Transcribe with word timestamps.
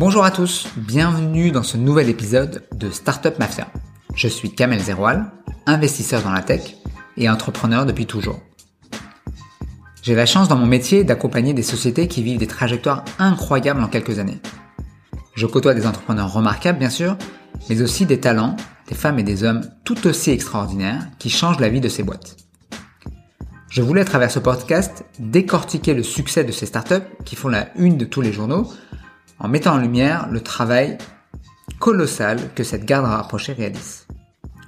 Bonjour 0.00 0.24
à 0.24 0.30
tous, 0.30 0.66
bienvenue 0.78 1.50
dans 1.50 1.62
ce 1.62 1.76
nouvel 1.76 2.08
épisode 2.08 2.62
de 2.74 2.88
Startup 2.88 3.38
Mafia. 3.38 3.68
Je 4.14 4.28
suis 4.28 4.50
Kamel 4.50 4.80
Zeroual, 4.80 5.30
investisseur 5.66 6.22
dans 6.22 6.32
la 6.32 6.40
tech 6.40 6.76
et 7.18 7.28
entrepreneur 7.28 7.84
depuis 7.84 8.06
toujours. 8.06 8.40
J'ai 10.00 10.14
la 10.14 10.24
chance 10.24 10.48
dans 10.48 10.56
mon 10.56 10.64
métier 10.64 11.04
d'accompagner 11.04 11.52
des 11.52 11.62
sociétés 11.62 12.08
qui 12.08 12.22
vivent 12.22 12.38
des 12.38 12.46
trajectoires 12.46 13.04
incroyables 13.18 13.82
en 13.82 13.88
quelques 13.88 14.18
années. 14.18 14.40
Je 15.34 15.44
côtoie 15.44 15.74
des 15.74 15.86
entrepreneurs 15.86 16.32
remarquables 16.32 16.78
bien 16.78 16.88
sûr, 16.88 17.18
mais 17.68 17.82
aussi 17.82 18.06
des 18.06 18.20
talents, 18.20 18.56
des 18.88 18.94
femmes 18.94 19.18
et 19.18 19.22
des 19.22 19.44
hommes 19.44 19.68
tout 19.84 20.06
aussi 20.06 20.30
extraordinaires 20.30 21.08
qui 21.18 21.28
changent 21.28 21.60
la 21.60 21.68
vie 21.68 21.82
de 21.82 21.90
ces 21.90 22.04
boîtes. 22.04 22.38
Je 23.68 23.82
voulais 23.82 24.00
à 24.00 24.06
travers 24.06 24.30
ce 24.30 24.38
podcast 24.38 25.04
décortiquer 25.18 25.92
le 25.92 26.02
succès 26.02 26.42
de 26.42 26.52
ces 26.52 26.64
startups 26.64 27.04
qui 27.26 27.36
font 27.36 27.48
la 27.48 27.68
une 27.76 27.98
de 27.98 28.06
tous 28.06 28.22
les 28.22 28.32
journaux 28.32 28.66
en 29.40 29.48
mettant 29.48 29.74
en 29.74 29.78
lumière 29.78 30.28
le 30.30 30.40
travail 30.40 30.98
colossal 31.78 32.38
que 32.54 32.62
cette 32.62 32.84
garde 32.84 33.06
rapprochée 33.06 33.54
réalise. 33.54 34.06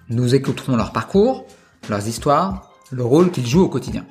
Nous 0.08 0.34
écouterons 0.34 0.76
leur 0.76 0.92
parcours, 0.92 1.46
leurs 1.88 2.08
histoires, 2.08 2.70
le 2.90 3.04
rôle 3.04 3.30
qu'ils 3.30 3.46
jouent 3.46 3.64
au 3.64 3.68
quotidien. 3.68 4.06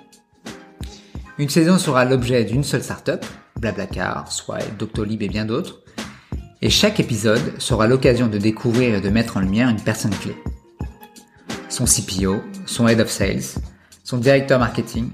Une 1.37 1.49
saison 1.49 1.77
sera 1.77 2.05
l'objet 2.05 2.45
d'une 2.45 2.63
seule 2.63 2.83
startup, 2.83 3.25
Blablacar, 3.59 4.31
Swipe, 4.31 4.77
Doctolib 4.77 5.21
et 5.23 5.27
bien 5.27 5.45
d'autres, 5.45 5.81
et 6.61 6.69
chaque 6.69 6.99
épisode 6.99 7.59
sera 7.59 7.87
l'occasion 7.87 8.27
de 8.27 8.37
découvrir 8.37 8.95
et 8.95 9.01
de 9.01 9.09
mettre 9.09 9.37
en 9.37 9.39
lumière 9.39 9.69
une 9.69 9.81
personne 9.81 10.13
clé. 10.13 10.35
Son 11.69 11.85
CPO, 11.85 12.41
son 12.67 12.87
Head 12.87 12.99
of 12.99 13.09
Sales, 13.09 13.61
son 14.03 14.17
directeur 14.17 14.59
marketing, 14.59 15.09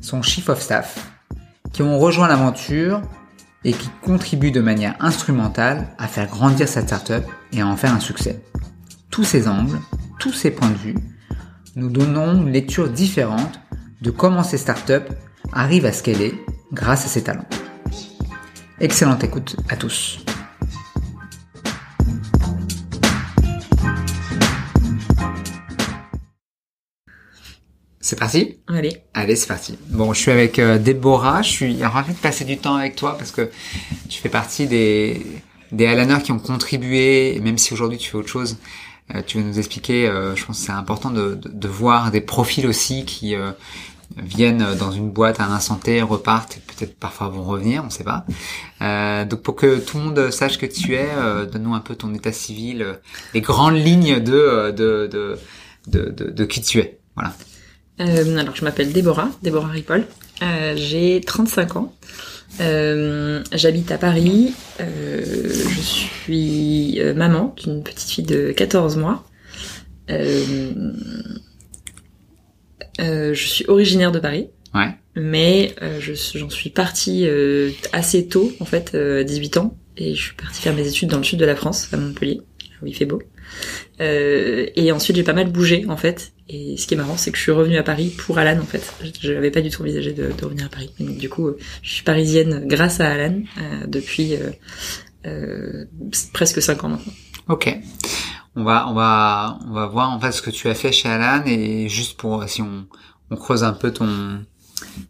son 0.00 0.22
chief 0.22 0.48
of 0.48 0.62
staff, 0.62 1.10
qui 1.72 1.82
ont 1.82 1.98
rejoint 1.98 2.28
l'aventure 2.28 3.02
et 3.66 3.72
qui 3.72 3.90
contribuent 4.00 4.52
de 4.52 4.60
manière 4.60 4.94
instrumentale 5.00 5.88
à 5.98 6.06
faire 6.06 6.28
grandir 6.28 6.68
cette 6.68 6.86
startup 6.86 7.24
et 7.52 7.60
à 7.60 7.66
en 7.66 7.76
faire 7.76 7.92
un 7.92 8.00
succès. 8.00 8.40
Tous 9.10 9.24
ces 9.24 9.48
angles, 9.48 9.80
tous 10.20 10.32
ces 10.32 10.52
points 10.52 10.70
de 10.70 10.76
vue, 10.76 10.94
nous 11.74 11.90
donnons 11.90 12.32
une 12.34 12.52
lecture 12.52 12.88
différente 12.88 13.60
de 14.00 14.10
comment 14.12 14.44
ces 14.44 14.56
startups 14.56 15.12
arrivent 15.52 15.84
à 15.84 15.92
scaler 15.92 16.40
grâce 16.72 17.06
à 17.06 17.08
ces 17.08 17.24
talents. 17.24 17.48
Excellente 18.78 19.24
écoute 19.24 19.56
à 19.68 19.76
tous. 19.76 20.20
C'est 28.06 28.16
parti 28.16 28.58
Allez. 28.68 29.02
Allez, 29.14 29.34
c'est 29.34 29.48
parti. 29.48 29.76
Bon, 29.88 30.12
je 30.12 30.20
suis 30.20 30.30
avec 30.30 30.60
euh, 30.60 30.78
Déborah. 30.78 31.42
Je 31.42 31.50
suis 31.50 31.82
ravi 31.82 32.12
de 32.14 32.18
passer 32.18 32.44
du 32.44 32.56
temps 32.56 32.76
avec 32.76 32.94
toi 32.94 33.18
parce 33.18 33.32
que 33.32 33.50
tu 34.08 34.20
fais 34.20 34.28
partie 34.28 34.68
des 34.68 35.26
des 35.72 35.86
Alaners 35.88 36.22
qui 36.22 36.30
ont 36.30 36.38
contribué, 36.38 37.40
même 37.42 37.58
si 37.58 37.74
aujourd'hui 37.74 37.98
tu 37.98 38.08
fais 38.08 38.16
autre 38.16 38.28
chose. 38.28 38.58
Euh, 39.12 39.22
tu 39.26 39.38
veux 39.38 39.42
nous 39.42 39.58
expliquer. 39.58 40.06
Euh, 40.06 40.36
je 40.36 40.46
pense 40.46 40.60
que 40.60 40.66
c'est 40.66 40.70
important 40.70 41.10
de, 41.10 41.34
de, 41.34 41.48
de, 41.48 41.66
voir 41.68 42.12
des 42.12 42.20
profils 42.20 42.64
aussi 42.68 43.04
qui 43.04 43.34
euh, 43.34 43.50
viennent 44.16 44.76
dans 44.78 44.92
une 44.92 45.10
boîte 45.10 45.40
à 45.40 45.46
un 45.46 45.52
instant 45.52 45.74
T, 45.74 46.00
repartent, 46.00 46.60
peut-être 46.68 46.96
parfois 46.96 47.26
vont 47.26 47.42
revenir, 47.42 47.82
on 47.82 47.86
ne 47.86 47.90
sait 47.90 48.04
pas. 48.04 48.24
Euh, 48.82 49.24
donc 49.24 49.42
pour 49.42 49.56
que 49.56 49.80
tout 49.80 49.98
le 49.98 50.04
monde 50.04 50.30
sache 50.30 50.58
que 50.58 50.66
tu 50.66 50.94
es, 50.94 51.08
donne-nous 51.50 51.74
un 51.74 51.80
peu 51.80 51.96
ton 51.96 52.14
état 52.14 52.30
civil, 52.30 53.00
les 53.34 53.40
grandes 53.40 53.74
lignes 53.74 54.20
de 54.20 54.70
de, 54.70 55.08
de 55.10 55.38
de, 55.88 56.10
de, 56.10 56.30
de 56.30 56.44
qui 56.44 56.60
tu 56.60 56.78
es. 56.78 57.00
Voilà. 57.16 57.34
Euh, 58.00 58.36
alors, 58.36 58.54
je 58.54 58.64
m'appelle 58.64 58.92
Déborah, 58.92 59.30
Déborah 59.42 59.68
Ripoll. 59.68 60.04
Euh, 60.42 60.74
j'ai 60.76 61.20
35 61.24 61.76
ans. 61.76 61.94
Euh, 62.60 63.42
J'habite 63.52 63.90
à 63.90 63.98
Paris. 63.98 64.54
Euh, 64.80 65.22
je 65.24 65.80
suis 65.80 67.00
maman 67.14 67.54
d'une 67.56 67.82
petite 67.82 68.10
fille 68.10 68.24
de 68.24 68.52
14 68.52 68.96
mois. 68.96 69.24
Euh, 70.10 70.94
je 72.98 73.46
suis 73.46 73.64
originaire 73.68 74.12
de 74.12 74.18
Paris. 74.18 74.48
Ouais. 74.74 74.94
Mais 75.14 75.74
j'en 76.34 76.50
suis 76.50 76.70
partie 76.70 77.26
assez 77.92 78.26
tôt, 78.28 78.52
en 78.60 78.64
fait, 78.64 78.96
18 78.96 79.56
ans. 79.56 79.76
Et 79.96 80.14
je 80.14 80.20
suis 80.20 80.34
partie 80.34 80.60
faire 80.60 80.74
mes 80.74 80.86
études 80.86 81.08
dans 81.08 81.18
le 81.18 81.24
sud 81.24 81.38
de 81.38 81.46
la 81.46 81.56
France, 81.56 81.88
à 81.92 81.96
Montpellier, 81.96 82.42
où 82.82 82.86
il 82.86 82.94
fait 82.94 83.06
beau. 83.06 83.22
Euh, 84.00 84.66
et 84.76 84.92
ensuite 84.92 85.16
j'ai 85.16 85.22
pas 85.22 85.32
mal 85.32 85.50
bougé 85.50 85.86
en 85.88 85.96
fait. 85.96 86.32
Et 86.48 86.76
ce 86.76 86.86
qui 86.86 86.94
est 86.94 86.96
marrant, 86.96 87.16
c'est 87.16 87.32
que 87.32 87.38
je 87.38 87.42
suis 87.42 87.52
revenue 87.52 87.76
à 87.76 87.82
Paris 87.82 88.14
pour 88.16 88.38
Alan 88.38 88.60
en 88.60 88.66
fait. 88.66 88.92
Je 89.20 89.32
n'avais 89.32 89.50
pas 89.50 89.60
du 89.60 89.70
tout 89.70 89.82
envisagé 89.82 90.12
de, 90.12 90.30
revenir 90.42 90.66
à 90.66 90.68
Paris. 90.68 90.90
Donc, 91.00 91.16
du 91.16 91.28
coup, 91.28 91.50
je 91.82 91.90
suis 91.90 92.04
parisienne 92.04 92.66
grâce 92.66 93.00
à 93.00 93.10
Alan 93.10 93.40
euh, 93.58 93.86
depuis 93.86 94.36
euh, 94.36 94.50
euh, 95.26 95.84
presque 96.32 96.62
cinq 96.62 96.84
ans 96.84 96.90
maintenant. 96.90 97.12
Ok. 97.48 97.76
On 98.54 98.64
va 98.64 98.88
on 98.88 98.94
va 98.94 99.58
on 99.68 99.72
va 99.72 99.86
voir 99.86 100.10
en 100.10 100.20
fait 100.20 100.32
ce 100.32 100.40
que 100.40 100.50
tu 100.50 100.68
as 100.68 100.74
fait 100.74 100.92
chez 100.92 101.08
Alan 101.08 101.44
et 101.46 101.88
juste 101.88 102.16
pour 102.16 102.48
si 102.48 102.62
on 102.62 102.86
on 103.30 103.36
creuse 103.36 103.64
un 103.64 103.72
peu 103.72 103.92
ton 103.92 104.44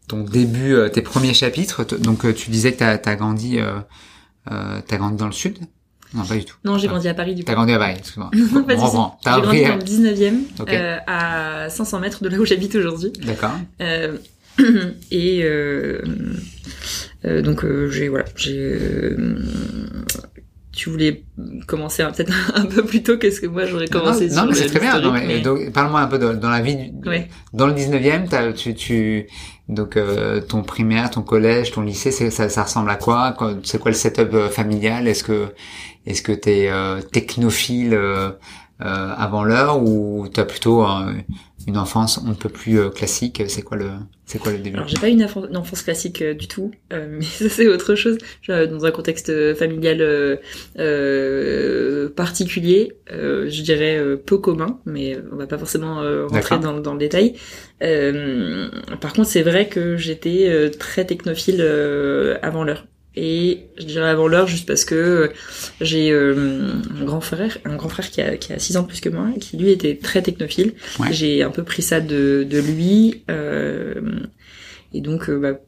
ton 0.08 0.22
début, 0.22 0.76
tes 0.92 1.02
premiers 1.02 1.34
chapitres. 1.34 1.84
Donc 1.98 2.34
tu 2.34 2.50
disais 2.50 2.72
que 2.72 2.78
t'as 2.78 2.98
as 3.04 3.16
grandi 3.16 3.58
euh, 4.50 4.80
t'as 4.86 4.96
grandi 4.96 5.16
dans 5.16 5.26
le 5.26 5.32
sud. 5.32 5.58
Non, 6.16 6.24
pas 6.24 6.34
du 6.34 6.44
tout. 6.44 6.56
Non, 6.64 6.78
j'ai 6.78 6.88
grandi 6.88 7.08
à 7.08 7.14
Paris 7.14 7.34
du 7.34 7.42
coup. 7.42 7.46
T'as 7.46 7.54
grandi 7.54 7.72
à 7.72 7.78
Paris, 7.78 7.94
excuse-moi. 7.98 8.30
non, 8.52 8.62
pas 8.64 8.74
du 8.74 8.80
tout. 8.80 8.86
J'ai 9.24 9.40
grandi 9.42 9.64
dans 9.64 9.76
le 9.76 9.82
19e, 9.82 10.34
okay. 10.60 10.76
euh, 10.76 10.96
à 11.06 11.68
500 11.68 12.00
mètres 12.00 12.22
de 12.22 12.28
là 12.28 12.38
où 12.38 12.44
j'habite 12.44 12.74
aujourd'hui. 12.74 13.12
D'accord. 13.24 13.52
Euh, 13.80 14.16
et 15.10 15.42
euh, 15.42 16.00
euh, 17.24 17.42
donc 17.42 17.64
euh, 17.64 17.90
j'ai 17.90 18.08
voilà, 18.08 18.24
j'ai 18.36 18.56
euh, 18.58 19.38
tu 20.72 20.90
voulais 20.90 21.24
commencer 21.66 22.04
peut-être 22.04 22.32
un 22.54 22.66
peu 22.66 22.84
plus 22.84 23.02
tôt 23.02 23.16
qu'est-ce 23.16 23.40
que 23.40 23.46
moi 23.46 23.64
j'aurais 23.66 23.88
commencé 23.88 24.28
non, 24.28 24.42
non 24.42 24.46
mais 24.48 24.54
c'est 24.54 24.66
très 24.66 24.80
bien 24.80 25.00
mais... 25.12 25.42
parle-moi 25.70 26.00
un 26.00 26.06
peu 26.06 26.18
de, 26.18 26.34
dans 26.34 26.50
la 26.50 26.60
vie 26.60 26.76
du, 26.76 27.08
ouais. 27.08 27.28
dans 27.52 27.66
le 27.66 27.72
19e 27.72 28.54
tu 28.54 28.74
tu 28.74 29.26
donc 29.68 29.96
euh, 29.96 30.40
ton 30.40 30.62
primaire 30.62 31.10
ton 31.10 31.22
collège 31.22 31.72
ton 31.72 31.80
lycée 31.80 32.10
ça, 32.12 32.48
ça 32.48 32.62
ressemble 32.62 32.90
à 32.90 32.96
quoi? 32.96 33.36
C'est 33.64 33.78
quoi 33.78 33.90
le 33.90 33.96
setup 33.96 34.36
familial? 34.50 35.08
Est-ce 35.08 35.24
que 35.24 35.48
est-ce 36.06 36.22
que 36.22 36.32
t'es 36.32 36.68
euh, 36.70 37.00
technophile 37.02 37.94
euh, 37.94 38.30
euh, 38.82 39.14
avant 39.16 39.42
l'heure 39.42 39.82
ou 39.82 40.28
t'as 40.28 40.44
plutôt 40.44 40.84
une 41.66 41.78
enfance 41.78 42.20
on 42.22 42.28
ne 42.28 42.34
peut 42.34 42.50
plus 42.50 42.78
euh, 42.78 42.90
classique? 42.90 43.42
C'est 43.48 43.62
quoi 43.62 43.78
le 43.78 43.88
c'est 44.26 44.38
quoi 44.38 44.52
le 44.52 44.58
début 44.58 44.76
alors 44.76 44.86
j'ai 44.86 44.98
pas 44.98 45.08
une, 45.08 45.22
une, 45.22 45.56
enfance 45.56 45.80
classique 45.82 46.20
euh, 46.20 46.34
du 46.34 46.46
tout 46.46 46.72
euh, 46.92 47.06
mais 47.18 47.24
ça 47.24 47.48
c'est 47.48 47.66
autre 47.68 47.94
chose. 47.94 48.18
Dans 48.48 48.84
un 48.84 48.90
contexte 48.90 49.54
familial 49.54 50.38
particulier 52.14 52.92
je 53.08 53.62
dirais 53.62 53.98
peu 54.26 54.36
commun 54.36 54.78
mais 54.84 55.16
on 55.32 55.36
va 55.36 55.46
pas 55.46 55.56
forcément 55.56 56.02
rentrer 56.28 56.58
dans, 56.58 56.78
dans, 56.78 56.92
le 56.92 56.98
détail. 56.98 57.34
Par 59.00 59.14
contre 59.14 59.28
c'est 59.28 59.42
vrai 59.42 59.68
que 59.68 59.96
j'étais 59.96 60.70
très 60.78 61.06
technophile 61.06 61.62
avant 62.42 62.62
l'heure 62.62 62.84
et 63.16 63.66
je 63.78 63.84
dirais 63.84 64.08
avant 64.08 64.28
l'heure 64.28 64.46
juste 64.46 64.66
parce 64.66 64.84
que 64.84 65.32
j'ai 65.80 66.10
euh, 66.10 66.72
un 67.00 67.04
grand 67.04 67.20
frère 67.20 67.58
un 67.64 67.76
grand 67.76 67.88
frère 67.88 68.10
qui 68.10 68.20
a 68.20 68.36
qui 68.36 68.52
a 68.52 68.58
6 68.58 68.76
ans 68.76 68.84
plus 68.84 69.00
que 69.00 69.08
moi 69.08 69.28
qui 69.40 69.56
lui 69.56 69.70
était 69.70 69.96
très 69.96 70.22
technophile 70.22 70.74
ouais. 71.00 71.12
j'ai 71.12 71.42
un 71.42 71.50
peu 71.50 71.62
pris 71.62 71.82
ça 71.82 72.00
de 72.00 72.46
de 72.48 72.58
lui 72.58 73.24
euh, 73.30 74.20
et 74.92 75.00
donc 75.00 75.30
euh, 75.30 75.38
bah, 75.38 75.58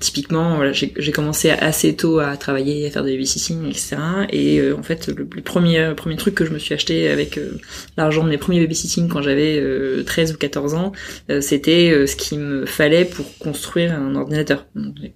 typiquement 0.00 0.56
voilà, 0.56 0.72
j'ai 0.72 1.12
commencé 1.12 1.48
assez 1.50 1.96
tôt 1.96 2.18
à 2.18 2.36
travailler 2.36 2.86
à 2.86 2.90
faire 2.90 3.04
des 3.04 3.12
babysitting 3.12 3.68
etc 3.68 3.96
et 4.28 4.58
euh, 4.58 4.76
en 4.76 4.82
fait 4.82 5.06
le, 5.06 5.26
le, 5.34 5.42
premier 5.42 5.92
premier 5.96 6.16
truc 6.16 6.34
que 6.34 6.44
je 6.44 6.50
me 6.50 6.58
suis 6.58 6.74
acheté 6.74 7.08
avec 7.08 7.38
euh, 7.38 7.58
l'argent 7.96 8.22
de 8.22 8.28
mes 8.28 8.36
premiers 8.36 8.60
babysitting 8.60 9.08
quand 9.08 9.22
j'avais 9.22 9.58
euh, 9.58 10.02
13 10.04 10.34
ou 10.34 10.36
14 10.36 10.74
ans 10.74 10.92
euh, 11.30 11.40
c'était 11.40 11.90
euh, 11.90 12.06
ce 12.06 12.16
qu'il 12.16 12.38
me 12.40 12.66
fallait 12.66 13.06
pour 13.06 13.26
construire 13.38 13.94
un 13.94 14.14
ordinateur. 14.14 14.66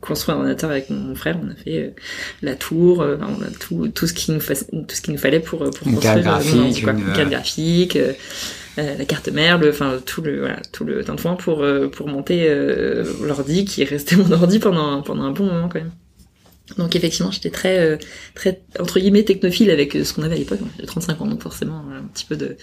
Construire 0.01 0.39
un 0.39 0.41
ordinateur 0.41 0.71
avec 0.71 0.89
mon 0.89 1.15
frère 1.15 1.39
on 1.43 1.51
a 1.51 1.55
fait 1.55 1.95
la 2.41 2.55
tour 2.55 3.01
on 3.01 3.43
a 3.43 3.51
tout 3.61 3.89
tout 3.89 4.07
ce 4.07 4.15
qui 4.15 4.33
nous 4.33 4.41
tout 4.41 4.95
ce 4.95 5.01
qu'il 5.03 5.13
nous 5.13 5.21
fallait 5.21 5.41
pour 5.41 5.59
pour 5.59 5.87
une 5.87 5.95
construire 5.95 6.23
graphique, 6.23 6.83
une, 6.83 7.13
carte 7.15 7.31
graphique 7.31 7.97
euh, 7.97 8.13
la 8.77 9.05
carte 9.05 9.29
mère, 9.29 9.59
le, 9.59 9.71
enfin 9.71 10.01
tout 10.05 10.23
le 10.23 10.41
voilà, 10.41 10.61
tout 10.73 10.85
le 10.85 11.03
tintouin 11.03 11.35
pour 11.35 11.63
euh, 11.63 11.89
pour 11.89 12.09
monter 12.09 12.47
euh, 12.49 13.05
l'ordi 13.23 13.65
qui 13.65 13.83
est 13.83 13.87
resté 13.87 14.17
mon 14.17 14.31
ordi 14.33 14.59
pendant 14.59 15.03
pendant 15.03 15.25
un 15.25 15.33
bon 15.33 15.45
moment 15.45 15.69
quand 15.69 15.79
même. 15.79 15.93
Donc 16.79 16.97
effectivement, 16.97 17.31
j'étais 17.31 17.51
très 17.51 17.97
très 18.35 18.61
entre 18.81 18.99
guillemets 18.99 19.23
technophile 19.23 19.71
avec 19.71 19.93
ce 19.93 20.13
qu'on 20.13 20.25
avait 20.25 20.35
à 20.35 20.39
l'époque. 20.39 20.59
J'ai 20.81 20.87
35 20.87 21.21
ans, 21.21 21.27
donc 21.27 21.41
forcément 21.41 21.85
un 21.97 22.03
petit 22.09 22.25
peu 22.25 22.35
de 22.35 22.57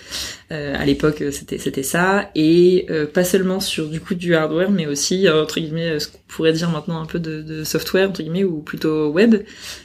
à 0.49 0.85
l'époque 0.85 1.23
c'était 1.31 1.57
c'était 1.57 1.83
ça 1.83 2.29
et 2.35 2.85
pas 3.13 3.23
seulement 3.23 3.61
sur 3.61 3.87
du 3.87 4.01
coup 4.01 4.13
du 4.13 4.35
hardware, 4.35 4.71
mais 4.71 4.87
aussi 4.87 5.29
entre 5.29 5.61
guillemets 5.61 6.01
ce 6.01 6.09
qu'on 6.09 6.19
pourrait 6.27 6.51
dire 6.51 6.69
maintenant 6.69 7.01
un 7.01 7.05
peu 7.05 7.17
de, 7.17 7.41
de 7.41 7.63
software 7.63 8.09
entre 8.09 8.23
guillemets 8.23 8.43
ou 8.43 8.59
plutôt 8.59 9.07
web, 9.07 9.37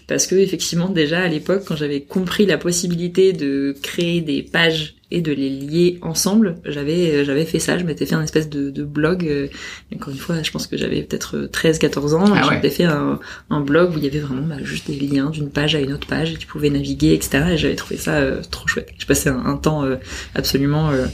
parce 0.09 0.27
que 0.27 0.35
effectivement 0.35 0.89
déjà 0.89 1.21
à 1.21 1.29
l'époque 1.29 1.63
quand 1.65 1.77
j'avais 1.77 2.01
compris 2.01 2.45
la 2.45 2.59
possibilité 2.59 3.33
de 3.33 3.73
créer 3.83 4.21
des 4.21 4.43
pages 4.43 4.98
et 5.11 5.23
de 5.23 5.33
les 5.33 5.49
lier 5.49 5.99
ensemble. 6.03 6.57
J'avais 6.65 7.25
j'avais 7.25 7.45
fait 7.45 7.59
ça, 7.59 7.79
je 7.79 7.85
m'étais 7.85 8.05
fait 8.07 8.15
un 8.15 8.23
espèce 8.23 8.49
de, 8.49 8.71
de 8.71 8.85
blog. 8.85 9.25
euh, 9.27 9.49
encore 9.95 10.13
une 10.13 10.19
fois, 10.19 10.43
je 10.43 10.51
pense 10.51 10.67
que 10.67 10.77
j'avais 10.77 11.03
peut-être 11.03 11.49
13-14 11.53 12.15
ans. 12.15 12.25
Ah 12.35 12.49
ouais. 12.49 12.71
Fait 12.71 12.85
un, 12.85 13.19
un 13.51 13.61
blog 13.61 13.95
où 13.95 13.99
il 13.99 14.05
y 14.05 14.07
avait 14.07 14.21
vraiment 14.21 14.47
bah, 14.47 14.63
juste 14.63 14.89
des 14.91 14.97
liens 14.99 15.31
d'une 15.31 15.51
page 15.51 15.75
à 15.75 15.81
une 15.81 15.93
autre 15.93 16.07
page 16.07 16.33
et 16.33 16.37
tu 16.37 16.47
pouvais 16.47 16.71
naviguer, 16.71 17.15
etc. 17.15 17.45
Et 17.53 17.57
j'avais 17.57 17.77
trouvé 17.77 17.97
ça 17.99 18.17
euh, 18.17 18.43
trop 18.51 18.69
chouette. 18.69 18.91
J'ai 18.99 19.07
passé 19.07 19.29
un, 19.31 19.45
un 19.47 19.57
temps 19.57 19.85
euh, 19.85 19.97
absolument 20.35 20.91
euh, 20.91 21.07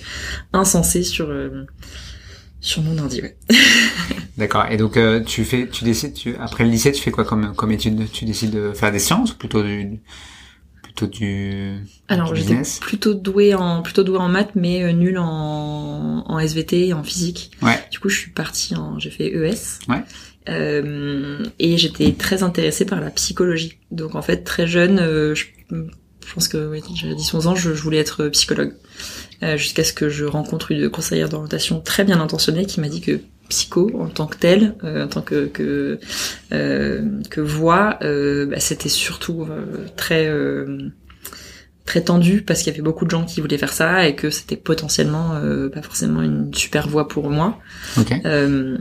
insensé 0.52 1.02
sur 1.05 1.31
euh, 1.31 1.64
sur 2.61 2.82
mon 2.82 2.99
ordi. 2.99 3.23
Ouais. 3.23 3.37
D'accord. 4.38 4.67
Et 4.70 4.76
donc 4.76 4.96
euh, 4.96 5.20
tu 5.20 5.44
fais, 5.44 5.69
tu 5.69 5.85
décides, 5.85 6.14
tu 6.14 6.35
après 6.41 6.64
le 6.64 6.70
lycée, 6.70 6.91
tu 6.93 7.00
fais 7.02 7.11
quoi 7.12 7.25
comme 7.25 7.55
comme 7.55 7.70
étude 7.70 8.11
Tu 8.12 8.25
décides 8.25 8.50
de 8.50 8.73
faire 8.73 8.91
des 8.91 8.99
sciences 8.99 9.32
ou 9.32 9.37
plutôt 9.37 9.62
du 9.62 10.00
plutôt 10.94 11.11
du, 11.11 11.75
Alors 12.08 12.32
du 12.32 12.37
j'étais 12.37 12.50
business 12.50 12.79
plutôt 12.81 13.14
douée 13.14 13.55
en 13.55 13.82
plutôt 13.82 14.05
douée 14.05 14.19
en 14.19 14.29
maths, 14.29 14.52
mais 14.55 14.82
euh, 14.85 14.93
nulle 14.93 15.19
en, 15.19 16.25
en 16.26 16.38
SVT 16.38 16.88
et 16.88 16.93
en 16.93 17.02
physique. 17.02 17.50
Ouais. 17.62 17.79
Du 17.91 17.99
coup, 17.99 18.08
je 18.08 18.19
suis 18.19 18.31
partie 18.31 18.76
en, 18.76 18.99
j'ai 18.99 19.11
fait 19.11 19.26
ES. 19.26 19.81
Ouais. 19.88 20.02
Euh, 20.49 21.43
et 21.58 21.79
j'étais 21.79 22.12
très 22.12 22.43
intéressée 22.43 22.85
par 22.85 23.00
la 23.00 23.11
psychologie. 23.11 23.79
Donc 23.91 24.14
en 24.14 24.23
fait, 24.23 24.44
très 24.44 24.67
jeune, 24.67 24.99
euh, 24.99 25.35
je, 25.35 25.46
je 25.70 26.35
pense 26.35 26.49
que 26.49 26.70
oui, 26.70 26.82
j'avais 26.94 27.14
10-11 27.14 27.46
ans, 27.46 27.55
je, 27.55 27.75
je 27.75 27.82
voulais 27.82 27.99
être 27.99 28.29
psychologue. 28.29 28.75
Euh, 29.43 29.56
Jusqu'à 29.56 29.85
ce 29.85 29.93
que 29.93 30.08
je 30.08 30.25
rencontre 30.25 30.70
une 30.70 30.88
conseillère 30.91 31.29
d'orientation 31.29 31.81
très 31.81 32.05
bien 32.05 32.20
intentionnée 32.20 32.67
qui 32.67 32.81
m'a 32.81 32.88
dit 32.88 33.00
que 33.00 33.20
psycho 33.49 33.91
en 33.99 34.08
tant 34.08 34.26
que 34.26 34.37
tel, 34.37 34.75
euh, 34.85 35.05
en 35.05 35.08
tant 35.08 35.23
que 35.23 35.46
que, 35.46 35.99
euh, 36.52 37.02
que 37.31 37.41
voix, 37.41 37.99
euh, 38.02 38.46
bah, 38.46 38.61
c'était 38.61 38.88
surtout 38.88 39.43
euh, 39.43 39.87
très 39.96 40.26
euh, 40.26 40.88
très 41.85 42.02
tendu 42.02 42.43
parce 42.43 42.61
qu'il 42.62 42.73
y 42.73 42.75
avait 42.75 42.82
beaucoup 42.82 43.05
de 43.05 43.11
gens 43.11 43.25
qui 43.25 43.41
voulaient 43.41 43.58
faire 43.58 43.73
ça 43.73 44.08
et 44.08 44.14
que 44.14 44.31
c'était 44.31 44.56
potentiellement 44.56 45.35
euh, 45.35 45.69
pas 45.69 45.82
forcément 45.82 46.23
une 46.23 46.52
super 46.55 46.88
voie 46.88 47.08
pour 47.08 47.31
moi. 47.31 47.58
Ok. 47.99 48.12
Euh, 48.25 48.79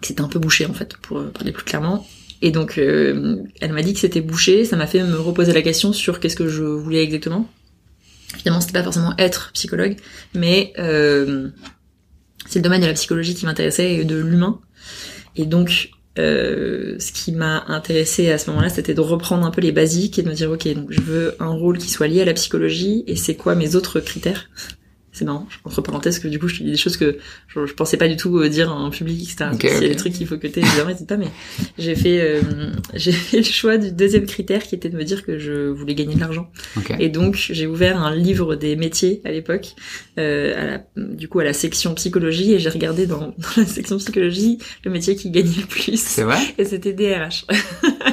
que 0.00 0.08
c'était 0.08 0.22
un 0.22 0.28
peu 0.28 0.38
bouché 0.38 0.66
en 0.66 0.74
fait, 0.74 0.96
pour 0.98 1.24
parler 1.30 1.52
plus 1.52 1.64
clairement. 1.64 2.06
Et 2.42 2.50
donc, 2.50 2.76
euh, 2.76 3.36
elle 3.62 3.72
m'a 3.72 3.80
dit 3.80 3.94
que 3.94 4.00
c'était 4.00 4.20
bouché, 4.20 4.66
ça 4.66 4.76
m'a 4.76 4.86
fait 4.86 5.02
me 5.02 5.16
reposer 5.16 5.52
la 5.52 5.62
question 5.62 5.94
sur 5.94 6.20
qu'est-ce 6.20 6.36
que 6.36 6.46
je 6.48 6.62
voulais 6.62 7.02
exactement. 7.02 7.48
Finalement, 8.36 8.60
c'était 8.60 8.74
pas 8.74 8.82
forcément 8.82 9.14
être 9.16 9.50
psychologue, 9.54 9.96
mais 10.34 10.72
euh, 10.78 11.48
c'est 12.46 12.58
le 12.58 12.62
domaine 12.62 12.80
de 12.80 12.86
la 12.86 12.92
psychologie 12.92 13.34
qui 13.34 13.46
m'intéressait 13.46 13.94
et 13.94 14.04
de 14.04 14.16
l'humain. 14.16 14.60
Et 15.36 15.46
donc, 15.46 15.90
euh, 16.18 16.96
ce 16.98 17.12
qui 17.12 17.32
m'a 17.32 17.64
intéressé 17.68 18.30
à 18.30 18.38
ce 18.38 18.50
moment-là, 18.50 18.68
c'était 18.68 18.94
de 18.94 19.00
reprendre 19.00 19.44
un 19.44 19.50
peu 19.50 19.60
les 19.60 19.72
basiques 19.72 20.18
et 20.18 20.22
de 20.22 20.28
me 20.28 20.34
dire, 20.34 20.50
ok, 20.50 20.68
donc 20.74 20.86
je 20.90 21.00
veux 21.00 21.34
un 21.40 21.48
rôle 21.48 21.78
qui 21.78 21.90
soit 21.90 22.06
lié 22.06 22.22
à 22.22 22.24
la 22.24 22.34
psychologie, 22.34 23.04
et 23.06 23.16
c'est 23.16 23.34
quoi 23.34 23.54
mes 23.54 23.74
autres 23.74 24.00
critères? 24.00 24.48
C'est 25.14 25.24
marrant, 25.24 25.46
entre 25.64 25.80
parenthèses, 25.80 26.18
que 26.18 26.28
du 26.28 26.38
coup 26.38 26.48
je 26.48 26.58
te 26.58 26.62
dis 26.64 26.72
des 26.72 26.76
choses 26.76 26.96
que 26.98 27.16
je, 27.48 27.64
je 27.64 27.72
pensais 27.72 27.96
pas 27.96 28.08
du 28.08 28.16
tout 28.16 28.36
euh, 28.38 28.48
dire 28.50 28.70
en 28.74 28.90
public, 28.90 29.22
etc. 29.22 29.50
Ok, 29.54 29.62
S'il 29.62 29.82
y 29.82 29.86
a 29.86 29.88
des 29.88 29.96
trucs 29.96 30.12
qu'il 30.12 30.26
faut 30.26 30.36
que 30.36 30.46
tu 30.48 30.58
évidemment, 30.58 30.90
n'hésite 30.90 31.08
pas, 31.08 31.16
mais 31.16 31.28
j'ai 31.78 31.94
fait, 31.94 32.20
euh, 32.20 32.42
j'ai 32.94 33.12
fait 33.12 33.38
le 33.38 33.42
choix 33.44 33.78
du 33.78 33.90
deuxième 33.92 34.26
critère 34.26 34.62
qui 34.64 34.74
était 34.74 34.90
de 34.90 34.96
me 34.96 35.04
dire 35.04 35.24
que 35.24 35.38
je 35.38 35.68
voulais 35.70 35.94
gagner 35.94 36.14
de 36.16 36.20
l'argent. 36.20 36.50
Et 36.98 37.08
donc 37.08 37.36
j'ai 37.36 37.66
ouvert 37.66 38.02
un 38.02 38.14
livre 38.14 38.56
des 38.56 38.76
métiers 38.76 39.22
à 39.24 39.30
l'époque, 39.30 39.74
euh, 40.18 40.52
à 40.60 40.64
la, 40.64 40.84
du 41.14 41.28
coup 41.28 41.38
à 41.40 41.44
la 41.44 41.52
section 41.52 41.94
psychologie, 41.94 42.52
et 42.52 42.58
j'ai 42.58 42.68
regardé 42.70 43.06
dans, 43.06 43.20
dans 43.38 43.48
la 43.56 43.66
section 43.66 43.96
psychologie 43.98 44.58
le 44.84 44.90
métier 44.90 45.14
qui 45.16 45.30
gagnait 45.30 45.60
le 45.60 45.66
plus. 45.66 45.96
C'est 46.00 46.24
vrai? 46.24 46.40
Et 46.58 46.64
c'était 46.64 46.92
DRH. 46.92 47.46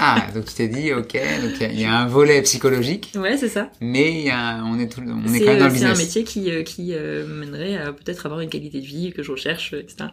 Ah, 0.04 0.26
donc 0.34 0.46
tu 0.46 0.54
t'es 0.56 0.68
dit, 0.68 0.94
ok, 0.94 1.14
donc 1.14 1.70
il 1.74 1.80
y 1.80 1.86
a- 1.86 1.94
un 2.00 2.08
volet 2.08 2.42
psychologique, 2.44 3.12
ouais, 3.18 3.36
c'est 3.38 3.50
ça. 3.50 3.70
mais 3.82 4.12
il 4.22 4.26
y 4.26 4.30
a, 4.30 4.64
on 4.66 4.80
est 4.80 4.88
tout, 4.92 5.02
on 5.06 5.32
est 5.34 5.40
quand 5.42 5.46
même 5.48 5.60
dans 5.60 5.66
le 5.68 5.76
c'est 5.76 5.86
un 5.86 5.90
business. 5.92 5.98
métier 6.00 6.24
qui, 6.24 6.50
qui 6.92 6.98
euh, 6.98 7.26
mènerait 7.26 7.78
à 7.78 7.94
peut-être 7.94 8.26
avoir 8.26 8.42
une 8.42 8.50
qualité 8.50 8.80
de 8.82 8.86
vie 8.86 9.12
que 9.12 9.24
je 9.24 9.32
recherche, 9.32 9.74
euh, 9.74 9.80
etc. 9.80 10.10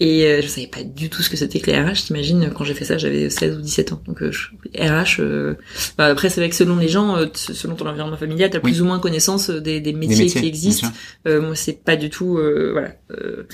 Et 0.00 0.24
euh, 0.26 0.40
je 0.42 0.46
savais 0.48 0.66
pas 0.66 0.82
du 0.82 1.08
tout 1.10 1.22
ce 1.22 1.30
que 1.30 1.36
c'était 1.36 1.60
que 1.60 1.70
les 1.70 1.78
RH. 1.80 2.06
T'imagines, 2.06 2.50
quand 2.54 2.64
j'ai 2.64 2.74
fait 2.74 2.84
ça, 2.84 2.98
j'avais 2.98 3.30
16 3.30 3.56
ou 3.58 3.60
17 3.60 3.92
ans. 3.92 4.02
Donc 4.06 4.22
euh, 4.22 4.32
je- 4.32 4.48
RH, 4.78 5.20
euh, 5.20 5.54
bah, 5.98 6.06
après 6.06 6.28
c'est 6.28 6.40
vrai 6.40 6.50
que 6.50 6.56
selon 6.56 6.76
les 6.76 6.88
gens, 6.88 7.16
selon 7.34 7.74
ton 7.74 7.86
environnement 7.86 8.16
familial, 8.16 8.50
t'as 8.50 8.58
Oui. 8.58 8.72
plus 8.72 8.82
ou 8.82 8.84
moins 8.84 8.98
connaissance 8.98 9.50
des, 9.50 9.80
métiers, 9.92 10.26
qui 10.26 10.46
existent. 10.46 10.88
Euh, 11.26 11.40
moi, 11.40 11.54
c'est 11.54 11.82
pas 11.84 11.96
du 11.96 12.10
tout, 12.10 12.38
euh, 12.38 12.70
voilà. 12.72 12.94
Euh, 13.12 13.44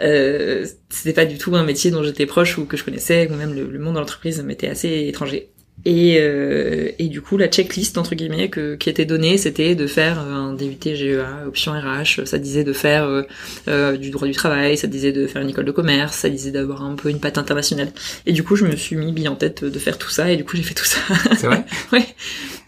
euh, 0.00 0.66
c'était 0.88 1.12
pas 1.12 1.26
du 1.26 1.38
tout 1.38 1.54
un 1.54 1.64
métier 1.64 1.90
dont 1.90 2.02
j'étais 2.02 2.26
proche 2.26 2.58
ou 2.58 2.64
que 2.64 2.76
je 2.76 2.84
connaissais, 2.84 3.28
ou 3.30 3.34
même 3.36 3.54
le, 3.54 3.64
le 3.70 3.78
monde 3.78 3.94
de 3.94 4.00
l'entreprise 4.00 4.42
m'était 4.42 4.68
assez 4.68 5.06
étranger. 5.08 5.50
Et, 5.84 6.18
euh, 6.20 6.90
et 7.00 7.08
du 7.08 7.20
coup, 7.22 7.36
la 7.36 7.48
checklist 7.48 7.98
entre 7.98 8.14
guillemets 8.14 8.48
que, 8.48 8.76
qui 8.76 8.88
était 8.88 9.04
donnée, 9.04 9.36
c'était 9.36 9.74
de 9.74 9.88
faire 9.88 10.20
euh, 10.20 10.32
un 10.32 10.52
DUT 10.54 10.76
GEA, 10.84 11.44
option 11.46 11.72
RH. 11.72 12.24
Ça 12.24 12.38
disait 12.38 12.62
de 12.62 12.72
faire 12.72 13.04
euh, 13.04 13.22
euh, 13.66 13.96
du 13.96 14.10
droit 14.10 14.28
du 14.28 14.34
travail, 14.34 14.76
ça 14.78 14.86
disait 14.86 15.10
de 15.10 15.26
faire 15.26 15.42
une 15.42 15.50
école 15.50 15.64
de 15.64 15.72
commerce, 15.72 16.16
ça 16.16 16.28
disait 16.28 16.52
d'avoir 16.52 16.84
un 16.84 16.94
peu 16.94 17.08
une 17.10 17.18
patte 17.18 17.36
internationale. 17.36 17.92
Et 18.26 18.32
du 18.32 18.44
coup, 18.44 18.54
je 18.54 18.64
me 18.64 18.76
suis 18.76 18.94
mis 18.94 19.10
bien 19.10 19.32
en 19.32 19.34
tête 19.34 19.64
de 19.64 19.78
faire 19.80 19.98
tout 19.98 20.10
ça, 20.10 20.30
et 20.30 20.36
du 20.36 20.44
coup, 20.44 20.56
j'ai 20.56 20.62
fait 20.62 20.74
tout 20.74 20.84
ça. 20.84 20.98
C'est 21.36 21.46
vrai? 21.46 21.64
Ouais. 21.92 22.06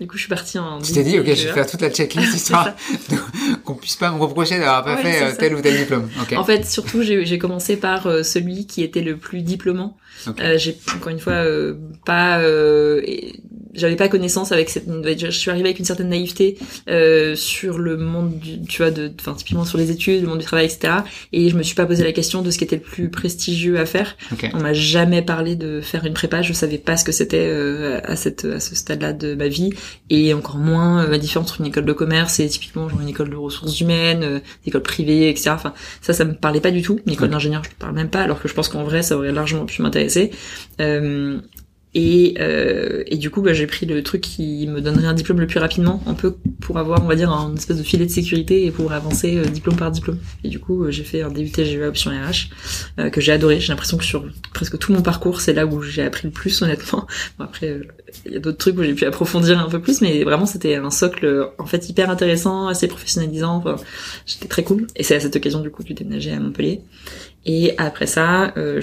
Du 0.01 0.09
coup, 0.09 0.17
je 0.17 0.23
suis 0.23 0.29
partie 0.29 0.59
en. 0.59 0.81
Tu 0.81 0.93
t'es 0.93 1.05
dit, 1.05 1.19
ok, 1.19 1.27
je 1.27 1.47
vais 1.47 1.53
faire 1.53 1.67
toute 1.69 1.81
la 1.81 1.91
checklist 1.91 2.31
C'est 2.33 2.37
histoire 2.37 2.75
qu'on 3.65 3.77
puisse 3.77 3.97
pas 3.97 4.11
me 4.11 4.19
reprocher 4.19 4.59
d'avoir 4.59 4.85
pas 4.85 4.97
Ouais, 4.97 5.03
fait 5.03 5.23
euh, 5.23 5.31
ça. 5.31 5.37
tel 5.37 5.55
ou 5.55 5.61
tel 5.61 5.77
diplôme. 5.77 6.11
Ok. 6.21 6.37
En 6.37 6.45
fait, 6.45 6.67
surtout, 6.67 7.03
j'ai 7.03 7.39
commencé 7.39 7.77
par 7.77 8.03
celui 8.25 8.67
qui 8.67 8.83
était 8.83 9.03
le 9.03 9.17
plus 9.17 9.43
diplômant. 9.43 9.97
Euh, 10.41 10.59
j'ai 10.59 10.77
encore 10.95 11.11
une 11.11 11.19
fois 11.19 11.35
euh, 11.35 11.75
pas, 12.05 12.41
euh, 12.41 13.03
j'avais 13.75 13.97
pas 13.97 14.09
connaissance 14.09 14.53
avec 14.53 14.71
cette. 14.71 14.85
Je 14.89 15.31
suis 15.31 15.51
arrivée 15.51 15.69
avec 15.69 15.79
une 15.79 15.85
certaine 15.85 16.09
naïveté 16.09 16.59
euh, 16.89 17.35
sur 17.35 17.79
le 17.79 17.97
monde, 17.97 18.39
du, 18.39 18.63
tu 18.63 18.83
vois, 18.83 18.91
de, 18.91 19.11
enfin 19.21 19.35
typiquement 19.35 19.65
sur 19.65 19.79
les 19.79 19.91
études, 19.91 20.23
le 20.23 20.29
monde 20.29 20.39
du 20.39 20.45
travail, 20.45 20.67
etc. 20.67 20.95
Et 21.33 21.49
je 21.49 21.57
me 21.57 21.63
suis 21.63 21.75
pas 21.75 21.87
posé 21.87 22.05
la 22.05 22.13
question 22.13 22.43
de 22.43 22.51
ce 22.51 22.59
qui 22.59 22.65
était 22.65 22.77
le 22.77 22.83
plus 22.83 23.11
prestigieux 23.11 23.79
à 23.79 23.87
faire. 23.87 24.17
Ok. 24.33 24.51
On 24.55 24.61
m'a 24.61 24.73
jamais 24.73 25.23
parlé 25.23 25.57
de 25.57 25.81
faire 25.81 26.05
une 26.05 26.15
prépa. 26.15 26.43
Je 26.43 26.53
savais 26.53 26.79
pas 26.79 26.97
ce 26.97 27.05
que 27.05 27.13
c'était 27.13 27.47
euh, 27.49 28.01
à 28.05 28.17
cette 28.17 28.45
à 28.45 28.61
ce 28.61 28.75
stade-là 28.75 29.13
de 29.13 29.35
ma 29.35 29.49
vie, 29.49 29.71
et 30.11 30.35
encore 30.35 30.57
moins 30.57 31.05
euh, 31.05 31.11
la 31.11 31.19
différence 31.19 31.51
entre 31.51 31.61
une 31.61 31.67
école 31.67 31.85
de 31.85 31.93
commerce 31.93 32.41
et 32.41 32.49
typiquement 32.49 32.89
genre 32.89 33.01
une 33.01 33.09
école 33.09 33.31
de 33.31 33.37
ressources 33.37 33.81
humaines, 33.81 34.23
euh, 34.23 34.39
une 34.39 34.69
école 34.69 34.83
privée, 34.83 35.29
etc. 35.29 35.51
Enfin, 35.51 35.75
ça, 36.01 36.13
ça 36.13 36.25
me 36.25 36.35
parlait 36.35 36.61
pas 36.61 36.71
du 36.71 36.83
tout. 36.83 37.01
Une 37.07 37.13
école 37.13 37.31
d'ingénieur, 37.31 37.63
je 37.65 37.71
ne 37.71 37.75
parle 37.75 37.95
même 37.95 38.11
pas, 38.11 38.23
alors 38.23 38.41
que 38.41 38.49
je 38.49 38.55
pense 38.55 38.69
qu'en 38.69 38.85
vrai, 38.85 39.03
ça 39.03 39.17
aurait 39.17 39.33
largement 39.33 39.67
pu 39.67 39.83
m'intéresser. 39.83 40.31
Euh, 40.81 41.39
et, 41.95 42.35
euh, 42.41 43.05
et 43.07 43.17
du 43.17 43.31
coup, 43.31 43.41
bah, 43.41 43.53
j'ai 43.53 43.67
pris 43.67 43.87
le 43.87 44.03
truc 44.03 44.21
qui 44.21 44.67
me 44.67 44.81
donnerait 44.81 45.07
un 45.07 45.15
diplôme 45.15 45.39
le 45.41 45.47
plus 45.47 45.61
rapidement, 45.61 46.03
un 46.07 46.15
peu 46.15 46.35
pour 46.61 46.79
avoir, 46.79 47.03
on 47.05 47.07
va 47.07 47.15
dire, 47.15 47.31
un 47.31 47.55
espèce 47.55 47.77
de 47.77 47.83
filet 47.85 48.05
de 48.05 48.11
sécurité 48.11 48.67
et 48.67 48.73
pour 48.73 48.93
avancer 48.93 49.37
euh, 49.37 49.45
diplôme 49.45 49.77
par 49.77 49.93
diplôme. 49.93 50.19
Et 50.43 50.49
du 50.49 50.59
coup, 50.59 50.85
euh, 50.85 50.91
j'ai 50.91 51.05
fait 51.05 51.23
un 51.23 51.31
DUT 51.31 51.53
GEA 51.55 51.87
option 51.87 52.11
RH 52.11 52.51
euh, 52.99 53.11
que 53.11 53.21
j'ai 53.21 53.31
adoré. 53.31 53.61
J'ai 53.61 53.69
l'impression 53.69 53.97
que 53.97 54.05
sur 54.05 54.25
presque 54.53 54.77
tout 54.79 54.93
mon 54.93 55.03
parcours, 55.03 55.41
c'est 55.41 55.53
là 55.53 55.67
où 55.67 55.83
j'ai 55.83 56.03
appris 56.03 56.27
le 56.27 56.33
plus, 56.33 56.63
honnêtement. 56.63 57.07
Bon, 57.39 57.45
après, 57.45 57.81
il 58.27 58.33
y 58.33 58.37
a 58.37 58.41
d'autres 58.41 58.59
trucs 58.59 58.77
où 58.77 58.83
j'ai 58.83 58.95
pu 58.95 59.05
approfondir 59.05 59.61
un 59.61 59.69
peu 59.69 59.81
plus, 59.81 60.01
mais 60.01 60.25
vraiment, 60.25 60.47
c'était 60.47 60.75
un 60.75 60.91
socle 60.91 61.51
en 61.59 61.67
fait 61.67 61.89
hyper 61.89 62.11
intéressant, 62.11 62.67
assez 62.67 62.89
professionnalisant. 62.89 63.57
Enfin, 63.57 63.77
j'étais 64.27 64.49
très 64.49 64.65
cool. 64.65 64.89
Et 64.97 65.05
c'est 65.05 65.15
à 65.15 65.21
cette 65.21 65.37
occasion 65.37 65.61
du 65.61 65.71
coup 65.71 65.83
que 65.83 65.89
j'ai 65.89 65.95
déménagé 65.95 66.33
à 66.33 66.41
Montpellier. 66.41 66.81
Et 67.47 67.75
après 67.77 68.07
ça, 68.07 68.53
euh, 68.57 68.81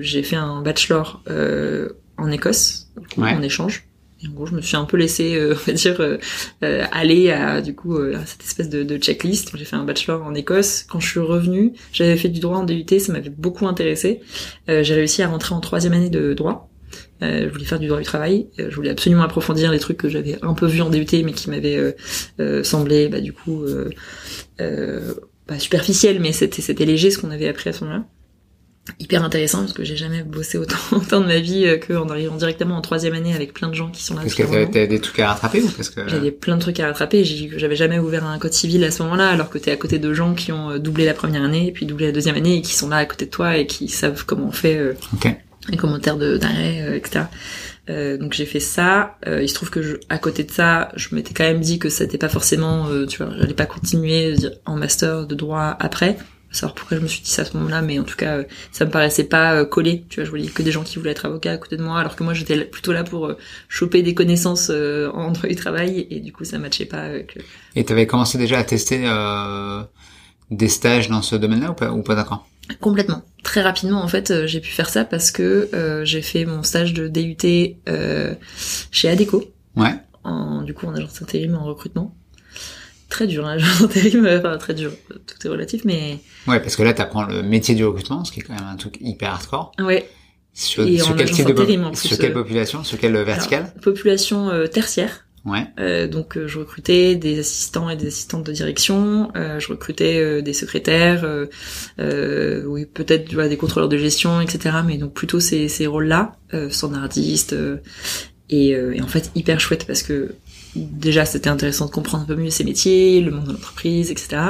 j'ai 0.00 0.22
fait 0.22 0.36
un 0.36 0.60
bachelor 0.60 1.22
euh, 1.30 1.90
en 2.22 2.30
Écosse, 2.30 2.88
du 3.00 3.06
coup, 3.08 3.22
Ouais. 3.22 3.32
en 3.34 3.42
échange. 3.42 3.84
Et 4.24 4.28
en 4.28 4.32
gros, 4.32 4.46
je 4.46 4.54
me 4.54 4.60
suis 4.60 4.76
un 4.76 4.84
peu 4.84 4.96
laissé, 4.96 5.34
euh, 5.34 5.54
on 5.66 5.66
va 5.66 5.72
dire, 5.72 6.00
euh, 6.00 6.16
euh, 6.62 6.84
aller 6.92 7.30
à 7.32 7.60
du 7.60 7.74
coup 7.74 7.96
euh, 7.96 8.16
à 8.16 8.24
cette 8.24 8.44
espèce 8.44 8.68
de, 8.68 8.84
de 8.84 8.96
checklist. 8.96 9.50
J'ai 9.56 9.64
fait 9.64 9.74
un 9.76 9.84
bachelor 9.84 10.22
en 10.24 10.32
Écosse. 10.34 10.84
Quand 10.88 11.00
je 11.00 11.08
suis 11.08 11.20
revenue, 11.20 11.72
j'avais 11.92 12.16
fait 12.16 12.28
du 12.28 12.38
droit 12.40 12.58
en 12.58 12.64
DUT, 12.64 12.86
ça 13.00 13.12
m'avait 13.12 13.30
beaucoup 13.30 13.66
intéressé. 13.66 14.20
Euh, 14.68 14.82
j'ai 14.84 14.94
réussi 14.94 15.22
à 15.22 15.28
rentrer 15.28 15.54
en 15.54 15.60
troisième 15.60 15.92
année 15.92 16.10
de 16.10 16.34
droit. 16.34 16.68
Euh, 17.22 17.46
je 17.48 17.52
voulais 17.52 17.64
faire 17.64 17.80
du 17.80 17.86
droit 17.88 17.98
du 17.98 18.04
travail. 18.04 18.46
Euh, 18.60 18.68
je 18.70 18.76
voulais 18.76 18.90
absolument 18.90 19.22
approfondir 19.22 19.72
les 19.72 19.78
trucs 19.80 19.96
que 19.96 20.08
j'avais 20.08 20.38
un 20.42 20.54
peu 20.54 20.66
vus 20.66 20.82
en 20.82 20.90
DUT, 20.90 21.06
mais 21.24 21.32
qui 21.32 21.50
m'avaient 21.50 21.96
semblé, 22.62 23.08
bah, 23.08 23.20
du 23.20 23.32
coup, 23.32 23.64
euh, 23.64 23.90
euh, 24.60 25.14
pas 25.48 25.58
superficiel, 25.58 26.20
mais 26.20 26.30
c'était 26.32 26.62
c'était 26.62 26.84
léger 26.84 27.10
ce 27.10 27.18
qu'on 27.18 27.30
avait 27.32 27.48
appris 27.48 27.70
à 27.70 27.72
ce 27.72 27.82
moment-là. 27.84 28.04
Hyper 28.98 29.22
intéressant 29.22 29.60
parce 29.60 29.72
que 29.72 29.84
j'ai 29.84 29.96
jamais 29.96 30.24
bossé 30.24 30.58
autant, 30.58 30.76
autant 30.92 31.20
de 31.20 31.26
ma 31.26 31.38
vie 31.38 31.66
euh, 31.66 31.78
qu'en 31.78 32.08
arrivant 32.08 32.34
directement 32.34 32.76
en 32.76 32.80
troisième 32.80 33.14
année 33.14 33.32
avec 33.32 33.54
plein 33.54 33.68
de 33.68 33.74
gens 33.74 33.90
qui 33.90 34.02
sont 34.02 34.14
là. 34.14 34.22
Parce 34.22 34.34
que 34.34 34.64
t'as 34.64 34.86
des 34.86 35.00
trucs 35.00 35.20
à 35.20 35.28
rattraper 35.28 35.62
ou 35.62 35.68
parce 35.68 35.88
que 35.88 36.08
J'avais 36.08 36.32
plein 36.32 36.56
de 36.56 36.60
trucs 36.60 36.80
à 36.80 36.86
rattraper. 36.88 37.24
J'avais 37.24 37.76
jamais 37.76 38.00
ouvert 38.00 38.24
un 38.26 38.38
code 38.38 38.52
civil 38.52 38.82
à 38.82 38.90
ce 38.90 39.02
moment-là, 39.04 39.28
alors 39.28 39.50
que 39.50 39.58
t'es 39.58 39.70
à 39.70 39.76
côté 39.76 40.00
de 40.00 40.12
gens 40.12 40.34
qui 40.34 40.50
ont 40.50 40.70
euh, 40.70 40.78
doublé 40.78 41.04
la 41.04 41.14
première 41.14 41.44
année, 41.44 41.70
puis 41.72 41.86
doublé 41.86 42.06
la 42.06 42.12
deuxième 42.12 42.34
année, 42.34 42.56
et 42.56 42.62
qui 42.62 42.74
sont 42.74 42.88
là 42.88 42.96
à 42.96 43.04
côté 43.04 43.26
de 43.26 43.30
toi 43.30 43.56
et 43.56 43.66
qui 43.66 43.88
savent 43.88 44.24
comment 44.26 44.48
on 44.48 44.52
fait 44.52 44.76
euh, 44.76 44.94
Ok. 45.14 45.32
les 45.68 45.76
commentaires 45.76 46.16
d'arrêt, 46.16 46.82
euh, 46.82 46.96
etc. 46.96 47.26
Euh, 47.90 48.16
donc 48.16 48.32
j'ai 48.32 48.46
fait 48.46 48.60
ça. 48.60 49.16
Euh, 49.26 49.42
il 49.42 49.48
se 49.48 49.54
trouve 49.54 49.70
que 49.70 49.82
je, 49.82 49.96
à 50.08 50.18
côté 50.18 50.44
de 50.44 50.50
ça, 50.50 50.90
je 50.96 51.14
m'étais 51.14 51.34
quand 51.34 51.44
même 51.44 51.60
dit 51.60 51.78
que 51.78 51.88
c'était 51.88 52.18
pas 52.18 52.28
forcément, 52.28 52.86
euh, 52.88 53.06
tu 53.06 53.22
vois, 53.22 53.32
j'allais 53.38 53.54
pas 53.54 53.66
continuer 53.66 54.32
dire, 54.32 54.52
en 54.66 54.76
master 54.76 55.26
de 55.26 55.34
droit 55.34 55.76
après. 55.80 56.16
Savoir 56.52 56.74
pourquoi 56.74 56.98
je 56.98 57.02
me 57.02 57.08
suis 57.08 57.22
dit 57.22 57.30
ça 57.30 57.42
à 57.42 57.44
ce 57.44 57.56
moment-là, 57.56 57.82
mais 57.82 57.98
en 57.98 58.04
tout 58.04 58.16
cas, 58.16 58.38
euh, 58.38 58.44
ça 58.70 58.84
me 58.84 58.90
paraissait 58.90 59.24
pas 59.24 59.54
euh, 59.54 59.64
collé. 59.64 60.04
Tu 60.08 60.16
vois, 60.16 60.24
je 60.24 60.30
voyais 60.30 60.48
que 60.48 60.62
des 60.62 60.70
gens 60.70 60.82
qui 60.82 60.98
voulaient 60.98 61.10
être 61.10 61.26
avocats 61.26 61.52
à 61.52 61.56
côté 61.56 61.76
de 61.76 61.82
moi, 61.82 61.98
alors 61.98 62.14
que 62.14 62.22
moi, 62.22 62.34
j'étais 62.34 62.64
plutôt 62.64 62.92
là 62.92 63.04
pour 63.04 63.26
euh, 63.26 63.38
choper 63.68 64.02
des 64.02 64.14
connaissances 64.14 64.70
en 64.70 65.30
droit 65.30 65.48
du 65.48 65.56
travail, 65.56 66.06
et 66.10 66.20
du 66.20 66.32
coup, 66.32 66.44
ça 66.44 66.58
matchait 66.58 66.84
pas 66.84 67.00
avec. 67.02 67.38
Et 67.74 67.84
t'avais 67.84 68.06
commencé 68.06 68.38
déjà 68.38 68.58
à 68.58 68.64
tester 68.64 69.02
des 70.50 70.68
stages 70.68 71.08
dans 71.08 71.22
ce 71.22 71.36
domaine-là 71.36 71.70
ou 71.70 71.74
pas, 71.74 71.90
ou 71.90 72.02
pas 72.02 72.14
d'accord 72.14 72.46
Complètement. 72.80 73.22
Très 73.42 73.62
rapidement, 73.62 74.02
en 74.02 74.08
fait, 74.08 74.46
j'ai 74.46 74.60
pu 74.60 74.70
faire 74.70 74.88
ça 74.88 75.04
parce 75.04 75.30
que 75.30 75.68
j'ai 76.04 76.22
fait 76.22 76.44
mon 76.44 76.62
stage 76.62 76.92
de 76.92 77.08
DUT 77.08 77.76
chez 78.90 79.08
Adeco. 79.08 79.44
Ouais. 79.76 79.94
En, 80.24 80.62
du 80.62 80.74
coup, 80.74 80.86
en 80.86 80.94
agence 80.94 81.20
intérim 81.22 81.56
en 81.56 81.64
recrutement 81.64 82.14
très 83.12 83.26
dur, 83.26 83.46
hein, 83.46 83.58
intérim, 83.82 84.26
enfin 84.26 84.56
très 84.56 84.74
dur, 84.74 84.90
tout 85.08 85.46
est 85.46 85.50
relatif, 85.50 85.84
mais... 85.84 86.18
Ouais, 86.48 86.58
parce 86.58 86.76
que 86.76 86.82
là, 86.82 86.92
t'apprends 86.94 87.24
le 87.24 87.42
métier 87.42 87.74
du 87.74 87.84
recrutement, 87.84 88.24
ce 88.24 88.32
qui 88.32 88.40
est 88.40 88.42
quand 88.42 88.54
même 88.54 88.66
un 88.66 88.76
truc 88.76 88.96
hyper 89.00 89.30
hardcore. 89.30 89.72
Ouais. 89.78 90.08
Sur, 90.54 90.84
sur 90.84 91.16
quel 91.16 91.30
type 91.30 91.46
de 91.46 91.94
sur 91.94 92.18
quelle 92.18 92.30
euh, 92.30 92.34
population, 92.34 92.84
sur 92.84 92.98
quelle 92.98 93.16
verticale 93.16 93.72
Population 93.80 94.50
euh, 94.50 94.66
tertiaire. 94.66 95.26
Ouais. 95.46 95.64
Euh, 95.80 96.06
donc 96.06 96.38
je 96.46 96.58
recrutais 96.58 97.16
des 97.16 97.38
assistants 97.38 97.88
et 97.88 97.96
des 97.96 98.08
assistantes 98.08 98.44
de 98.44 98.52
direction, 98.52 99.32
je 99.34 99.68
recrutais 99.68 100.40
des 100.42 100.52
secrétaires, 100.52 101.26
oui 101.98 102.86
peut-être 102.86 103.34
des 103.34 103.56
contrôleurs 103.56 103.88
de 103.88 103.96
gestion, 103.96 104.40
etc. 104.40 104.76
Mais 104.86 104.98
donc 104.98 105.14
plutôt 105.14 105.40
ces, 105.40 105.68
ces 105.68 105.86
rôles-là, 105.86 106.36
standardistes, 106.70 107.56
et, 108.50 108.68
et, 108.68 109.02
en 109.02 109.08
fait 109.08 109.32
hyper 109.34 109.58
chouette 109.58 109.86
parce 109.86 110.02
que 110.02 110.34
déjà 110.76 111.24
c'était 111.24 111.50
intéressant 111.50 111.86
de 111.86 111.90
comprendre 111.90 112.24
un 112.24 112.26
peu 112.26 112.36
mieux 112.36 112.50
ces 112.50 112.64
métiers, 112.64 113.20
le 113.20 113.30
monde 113.30 113.46
de 113.46 113.52
l'entreprise, 113.52 114.10
etc. 114.10 114.40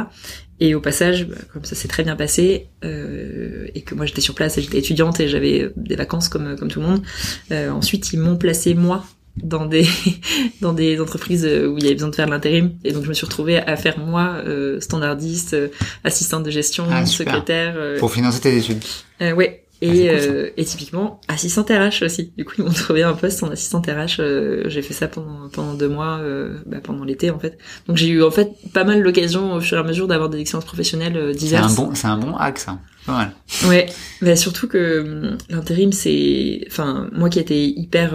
Et 0.60 0.74
au 0.74 0.80
passage, 0.80 1.26
bah, 1.26 1.36
comme 1.52 1.64
ça 1.64 1.74
s'est 1.74 1.88
très 1.88 2.04
bien 2.04 2.14
passé, 2.14 2.68
euh, 2.84 3.66
et 3.74 3.82
que 3.82 3.94
moi 3.94 4.06
j'étais 4.06 4.20
sur 4.20 4.34
place 4.34 4.58
et 4.58 4.62
j'étais 4.62 4.78
étudiante 4.78 5.18
et 5.18 5.28
j'avais 5.28 5.70
des 5.76 5.96
vacances 5.96 6.28
comme 6.28 6.56
comme 6.56 6.68
tout 6.68 6.80
le 6.80 6.86
monde. 6.86 7.02
Euh, 7.50 7.70
ensuite, 7.70 8.12
ils 8.12 8.20
m'ont 8.20 8.36
placé 8.36 8.74
moi 8.74 9.04
dans 9.42 9.66
des 9.66 9.86
dans 10.60 10.72
des 10.72 11.00
entreprises 11.00 11.44
où 11.44 11.78
il 11.78 11.82
y 11.82 11.86
avait 11.86 11.94
besoin 11.94 12.10
de 12.10 12.14
faire 12.14 12.26
de 12.26 12.30
l'intérim 12.30 12.72
et 12.84 12.92
donc 12.92 13.04
je 13.04 13.08
me 13.08 13.14
suis 13.14 13.24
retrouvée 13.24 13.58
à 13.58 13.76
faire 13.76 13.98
moi 13.98 14.36
euh, 14.46 14.78
standardiste 14.78 15.56
assistante 16.04 16.42
de 16.44 16.50
gestion 16.50 16.84
ah, 16.90 17.06
secrétaire 17.06 17.96
pour 17.98 18.12
financer 18.12 18.40
tes 18.40 18.54
études 18.58 18.84
ouais 19.20 19.64
et, 19.82 20.08
ah, 20.08 20.12
euh, 20.12 20.50
et 20.56 20.64
typiquement, 20.64 21.20
assistante 21.26 21.68
RH 21.68 22.04
aussi. 22.04 22.32
Du 22.36 22.44
coup, 22.44 22.54
ils 22.58 22.64
m'ont 22.64 22.70
trouvé 22.72 23.02
un 23.02 23.14
poste 23.14 23.42
en 23.42 23.50
assistante 23.50 23.86
RH. 23.86 24.20
Euh, 24.20 24.62
j'ai 24.66 24.80
fait 24.80 24.94
ça 24.94 25.08
pendant 25.08 25.48
pendant 25.48 25.74
deux 25.74 25.88
mois, 25.88 26.18
euh, 26.20 26.60
bah, 26.66 26.78
pendant 26.80 27.04
l'été 27.04 27.30
en 27.30 27.38
fait. 27.40 27.58
Donc 27.88 27.96
j'ai 27.96 28.06
eu 28.06 28.22
en 28.22 28.30
fait 28.30 28.52
pas 28.72 28.84
mal 28.84 29.00
l'occasion 29.00 29.54
au 29.54 29.60
fur 29.60 29.76
et 29.76 29.80
à 29.80 29.82
mesure 29.82 30.06
d'avoir 30.06 30.30
des 30.30 30.38
expériences 30.38 30.66
professionnelles 30.66 31.34
diverses. 31.34 31.74
C'est 31.74 31.80
un 31.80 31.84
bon, 31.84 31.94
c'est 31.94 32.06
un 32.06 32.16
bon 32.16 32.36
hack 32.36 32.58
ça. 32.58 32.78
Pas 33.06 33.12
mal. 33.12 33.32
Ouais, 33.66 33.86
mais 34.20 34.36
surtout 34.36 34.68
que 34.68 35.00
hum, 35.00 35.38
l'intérim, 35.50 35.90
c'est, 35.90 36.64
enfin, 36.68 37.08
moi 37.12 37.28
qui 37.28 37.40
étais 37.40 37.66
hyper 37.66 38.14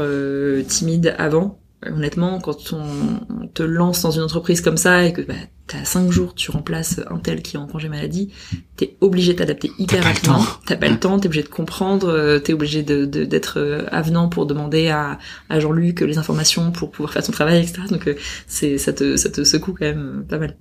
timide 0.68 1.16
avant, 1.18 1.60
honnêtement, 1.86 2.40
quand 2.40 2.74
on 2.74 3.48
te 3.54 3.64
lance 3.64 4.02
dans 4.02 4.12
une 4.12 4.24
entreprise 4.24 4.62
comme 4.62 4.78
ça 4.78 5.06
et 5.06 5.14
que 5.14 5.22
bah, 5.22 5.34
t'as 5.68 5.84
cinq 5.84 6.12
jours, 6.12 6.34
tu 6.34 6.50
remplaces 6.50 7.02
un 7.10 7.18
tel 7.18 7.42
qui 7.42 7.56
est 7.56 7.60
en 7.60 7.68
congé 7.68 7.88
maladie, 7.90 8.34
t'es 8.76 8.98
obligé 9.02 9.34
de 9.34 9.40
t'adapter 9.40 9.72
hyper 9.78 10.04
rapidement. 10.04 10.44
T'as 10.66 10.76
pas 10.76 10.90
le 10.90 11.00
temps, 11.00 11.20
t'es 11.20 11.28
obligé 11.28 11.44
de 11.44 11.50
comprendre, 11.50 12.10
euh, 12.10 12.40
t'es 12.40 12.54
obligé 12.54 12.84
de 12.84 13.06
d'être 13.06 13.60
euh, 13.60 13.86
avenant 13.92 14.28
pour 14.28 14.46
demander 14.46 14.90
à, 14.90 15.20
à 15.50 15.60
Jean-Luc 15.60 16.02
les 16.02 16.18
informations 16.18 16.72
pour 16.72 16.92
pouvoir 16.92 17.14
faire 17.14 17.24
son 17.24 17.32
travail, 17.32 17.62
etc. 17.62 17.84
Donc 17.90 18.08
euh, 18.08 18.16
c'est 18.48 18.78
ça 18.78 18.94
te 18.94 19.16
ça 19.16 19.30
te 19.30 19.44
secoue 19.44 19.74
quand 19.74 19.86
même 19.86 20.26
pas 20.28 20.40
mal. 20.40 20.58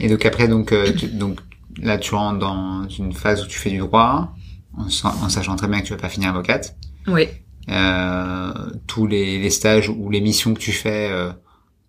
Et 0.00 0.08
donc 0.08 0.26
après 0.26 0.46
donc 0.46 0.74
donc 1.14 1.40
là 1.80 1.96
tu 1.98 2.14
rentres 2.14 2.38
dans 2.38 2.88
une 2.88 3.12
phase 3.12 3.42
où 3.42 3.46
tu 3.46 3.58
fais 3.58 3.70
du 3.70 3.78
droit 3.78 4.34
en, 4.76 4.84
en 4.84 5.28
sachant 5.28 5.56
très 5.56 5.68
bien 5.68 5.80
que 5.80 5.86
tu 5.86 5.92
vas 5.92 5.98
pas 5.98 6.08
finir 6.08 6.28
avocate. 6.30 6.76
Oui. 7.06 7.28
Euh, 7.68 8.52
tous 8.86 9.06
les, 9.06 9.38
les, 9.38 9.50
stages 9.50 9.90
ou 9.90 10.10
les 10.10 10.20
missions 10.20 10.54
que 10.54 10.58
tu 10.58 10.72
fais 10.72 11.10
euh, 11.10 11.30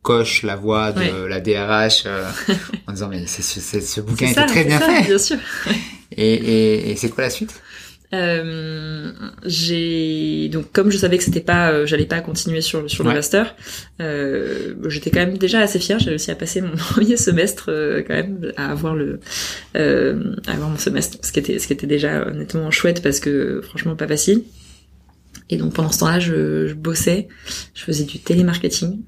coche 0.01 0.43
la 0.43 0.55
voix 0.57 0.91
de 0.91 1.23
la 1.23 1.39
DRH 1.39 2.03
euh, 2.05 2.29
en 2.87 2.91
disant 2.91 3.07
mais 3.07 3.25
c'est, 3.27 3.41
ce 3.41 4.01
bouquin 4.01 4.27
était 4.27 4.45
très 4.45 4.65
bien 4.65 4.79
fait. 4.79 5.05
Bien 5.05 5.17
sûr. 5.17 5.37
Et, 6.17 6.33
et, 6.33 6.91
et 6.91 6.95
c'est 6.95 7.09
quoi 7.09 7.23
la 7.23 7.29
suite? 7.29 7.61
Euh, 8.11 9.11
j'ai 9.45 10.49
donc 10.49 10.71
comme 10.71 10.89
je 10.89 10.97
savais 10.97 11.19
que 11.19 11.23
c'était 11.23 11.41
pas, 11.41 11.71
euh, 11.71 11.85
j'allais 11.85 12.07
pas 12.07 12.21
continuer 12.21 12.61
sur 12.61 12.89
sur 12.89 13.03
le 13.03 13.11
master. 13.11 13.55
Euh, 14.01 14.73
j'étais 14.87 15.11
quand 15.11 15.19
même 15.19 15.37
déjà 15.37 15.59
assez 15.59 15.79
fière. 15.79 15.99
J'ai 15.99 16.09
réussi 16.09 16.31
à 16.31 16.35
passer 16.35 16.61
mon 16.61 16.75
premier 16.75 17.17
semestre 17.17 17.69
quand 18.07 18.13
même 18.13 18.51
à 18.57 18.71
avoir 18.71 18.95
le 18.95 19.19
à 19.75 20.51
avoir 20.51 20.69
mon 20.69 20.77
semestre, 20.77 21.19
ce 21.21 21.31
qui 21.31 21.39
était 21.39 21.59
ce 21.59 21.67
qui 21.67 21.73
était 21.73 21.87
déjà 21.87 22.27
honnêtement 22.27 22.71
chouette 22.71 23.03
parce 23.03 23.19
que 23.19 23.61
franchement 23.61 23.95
pas 23.95 24.07
facile. 24.07 24.43
Et 25.49 25.57
donc 25.57 25.73
pendant 25.73 25.91
ce 25.91 25.99
temps-là, 25.99 26.19
je, 26.19 26.67
je, 26.67 26.73
bossais, 26.73 27.27
je 27.73 27.83
faisais 27.83 28.03
du 28.03 28.19
télémarketing. 28.19 29.01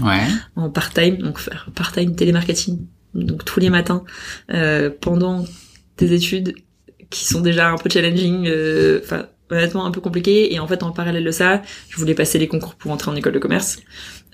Ouais. 0.00 0.26
en 0.56 0.70
part-time, 0.70 1.18
donc 1.18 1.38
faire 1.38 1.70
part-time 1.74 2.14
télémarketing, 2.16 2.86
donc 3.14 3.44
tous 3.44 3.60
les 3.60 3.70
matins, 3.70 4.04
euh, 4.52 4.90
pendant 5.00 5.44
tes 5.96 6.12
études 6.12 6.54
qui 7.10 7.24
sont 7.26 7.40
déjà 7.40 7.70
un 7.70 7.78
peu 7.78 7.88
challenging, 7.88 8.46
euh, 8.46 9.00
enfin 9.02 9.26
honnêtement 9.50 9.86
un 9.86 9.90
peu 9.90 10.00
compliqué. 10.00 10.52
Et 10.54 10.58
en 10.58 10.66
fait, 10.66 10.82
en 10.82 10.90
parallèle 10.90 11.24
de 11.24 11.30
ça, 11.30 11.62
je 11.88 11.96
voulais 11.96 12.14
passer 12.14 12.38
les 12.38 12.48
concours 12.48 12.74
pour 12.74 12.90
entrer 12.90 13.10
en 13.10 13.16
école 13.16 13.32
de 13.32 13.38
commerce. 13.38 13.78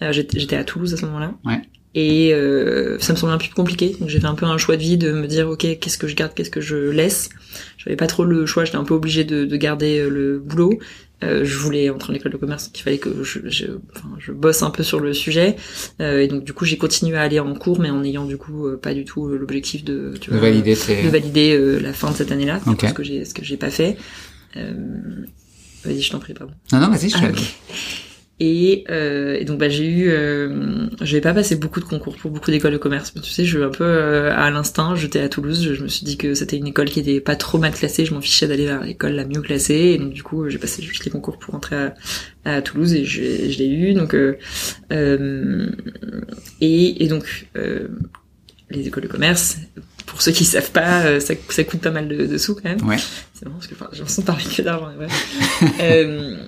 Euh, 0.03 0.13
J'étais 0.13 0.57
à 0.57 0.65
Toulouse 0.65 0.95
à 0.95 0.97
ce 0.97 1.05
moment-là. 1.07 1.35
Ouais. 1.45 1.61
Et 1.95 2.33
euh, 2.33 2.99
ça 3.01 3.13
me 3.13 3.19
semblait 3.19 3.35
un 3.35 3.39
peu 3.39 3.47
compliqué. 3.55 3.97
Donc 3.99 4.09
j'ai 4.09 4.21
fait 4.21 4.27
un 4.27 4.35
peu 4.35 4.47
un 4.47 4.59
choix 4.59 4.77
de 4.77 4.83
vie 4.83 4.97
de 4.97 5.11
me 5.13 5.27
dire 5.27 5.49
ok 5.49 5.67
qu'est-ce 5.81 5.99
que 5.99 6.07
je 6.07 6.15
garde, 6.15 6.33
qu'est-ce 6.35 6.51
que 6.51 6.61
je 6.61 6.77
laisse? 6.77 7.31
J'avais 7.79 7.97
pas 7.97 8.07
trop 8.07 8.25
le 8.25 8.47
choix, 8.47 8.65
j'étais 8.65 8.77
un 8.77 8.85
peu 8.85 8.95
obligée 8.95 9.25
de, 9.25 9.45
de 9.45 9.57
garder 9.57 9.99
euh, 9.99 10.09
le 10.09 10.39
boulot. 10.39 10.79
Euh, 11.23 11.45
je 11.45 11.59
voulais 11.59 11.91
entrer 11.91 12.13
en 12.13 12.17
école 12.17 12.33
de 12.33 12.37
commerce, 12.39 12.67
donc 12.67 12.79
il 12.79 12.83
fallait 12.83 12.99
que 12.99 13.23
je, 13.23 13.41
je, 13.45 13.67
enfin, 13.95 14.09
je 14.19 14.33
bosse 14.33 14.63
un 14.63 14.71
peu 14.71 14.83
sur 14.83 15.01
le 15.01 15.13
sujet. 15.13 15.57
Euh, 16.01 16.21
et 16.21 16.29
donc 16.29 16.45
du 16.45 16.55
coup, 16.55 16.65
j'ai 16.65 16.79
continué 16.79 17.17
à 17.17 17.23
aller 17.23 17.41
en 17.41 17.55
cours, 17.55 17.79
mais 17.79 17.91
en 17.91 18.03
ayant 18.03 18.25
du 18.25 18.39
coup 18.39 18.67
euh, 18.67 18.79
pas 18.79 18.95
du 18.95 19.05
tout 19.05 19.29
euh, 19.29 19.37
l'objectif 19.37 19.85
de, 19.85 20.15
tu 20.21 20.31
vois, 20.31 20.41
valider, 20.41 20.75
de 20.75 21.09
valider 21.09 21.79
la 21.81 21.93
fin 21.93 22.11
de 22.11 22.17
cette 22.17 22.33
année-là, 22.33 22.61
okay. 22.67 22.89
ce 22.89 22.95
que 22.95 23.03
j'ai 23.03 23.25
ce 23.25 23.35
que 23.35 23.45
j'ai 23.45 23.59
pas 23.59 23.71
fait. 23.71 23.99
vas-y, 24.55 26.01
je 26.01 26.11
t'en 26.11 26.21
prie, 26.21 26.33
pardon. 26.33 26.55
Non, 26.73 26.81
non, 26.81 26.89
vas-y, 26.89 27.11
je 27.11 27.17
ah, 27.19 27.29
et, 28.43 28.85
euh, 28.89 29.37
et, 29.39 29.45
donc 29.45 29.59
bah 29.59 29.69
j'ai 29.69 29.87
eu, 29.87 30.09
euh, 30.09 30.89
pas 31.23 31.35
passer 31.35 31.57
beaucoup 31.57 31.79
de 31.79 31.85
concours 31.85 32.17
pour 32.17 32.31
beaucoup 32.31 32.51
d'écoles 32.51 32.73
de 32.73 32.79
commerce. 32.79 33.13
Tu 33.13 33.31
sais, 33.31 33.45
je 33.45 33.61
un 33.61 33.69
peu 33.69 33.85
euh, 33.85 34.35
à 34.35 34.51
l'instinct. 34.51 34.95
J'étais 34.95 35.21
à 35.21 35.29
Toulouse, 35.29 35.75
je, 35.75 35.83
me 35.83 35.89
suis 35.89 36.07
dit 36.07 36.17
que 36.17 36.33
c'était 36.33 36.57
une 36.57 36.67
école 36.67 36.89
qui 36.89 37.01
était 37.01 37.21
pas 37.21 37.37
trop 37.37 37.59
mal 37.59 37.73
classée. 37.73 38.07
Je 38.07 38.15
m'en 38.15 38.23
fichais 38.23 38.49
d'aller 38.49 38.65
vers 38.65 38.83
l'école 38.83 39.13
la 39.13 39.27
mieux 39.27 39.43
classée. 39.43 39.95
Et 39.95 39.99
donc 39.99 40.15
du 40.15 40.23
coup, 40.23 40.49
j'ai 40.49 40.57
passé 40.57 40.83
juste 40.83 41.05
les 41.05 41.11
concours 41.11 41.39
pour 41.39 41.55
entrer 41.55 41.77
à, 41.77 41.95
à 42.47 42.63
Toulouse 42.63 42.95
et 42.95 43.05
je, 43.05 43.21
je 43.21 43.59
l'ai 43.59 43.69
eu. 43.69 43.93
Donc 43.93 44.15
euh, 44.15 44.37
et, 46.63 47.05
et, 47.05 47.09
donc 47.09 47.47
les 48.71 48.87
écoles 48.87 49.03
de 49.03 49.09
commerce. 49.09 49.59
Pour 50.07 50.23
ceux 50.23 50.33
qui 50.33 50.47
savent 50.47 50.73
pas, 50.73 51.21
ça, 51.21 51.35
ça 51.51 51.65
coûte 51.65 51.81
pas 51.83 51.91
mal 51.91 52.09
de, 52.09 52.27
de 52.27 52.39
sous 52.39 52.55
quand 52.55 52.65
même. 52.65 52.83
Ouais. 52.89 52.97
C'est 53.35 53.45
marrant 53.45 53.59
parce 53.59 53.67
que 53.67 53.75
enfin, 53.75 53.89
j'ai 53.93 53.99
l'impression 53.99 54.23
de 54.23 54.27
parler 54.27 54.45
que 54.45 54.63
d'argent. 54.63 54.91
Ouais. 54.99 56.39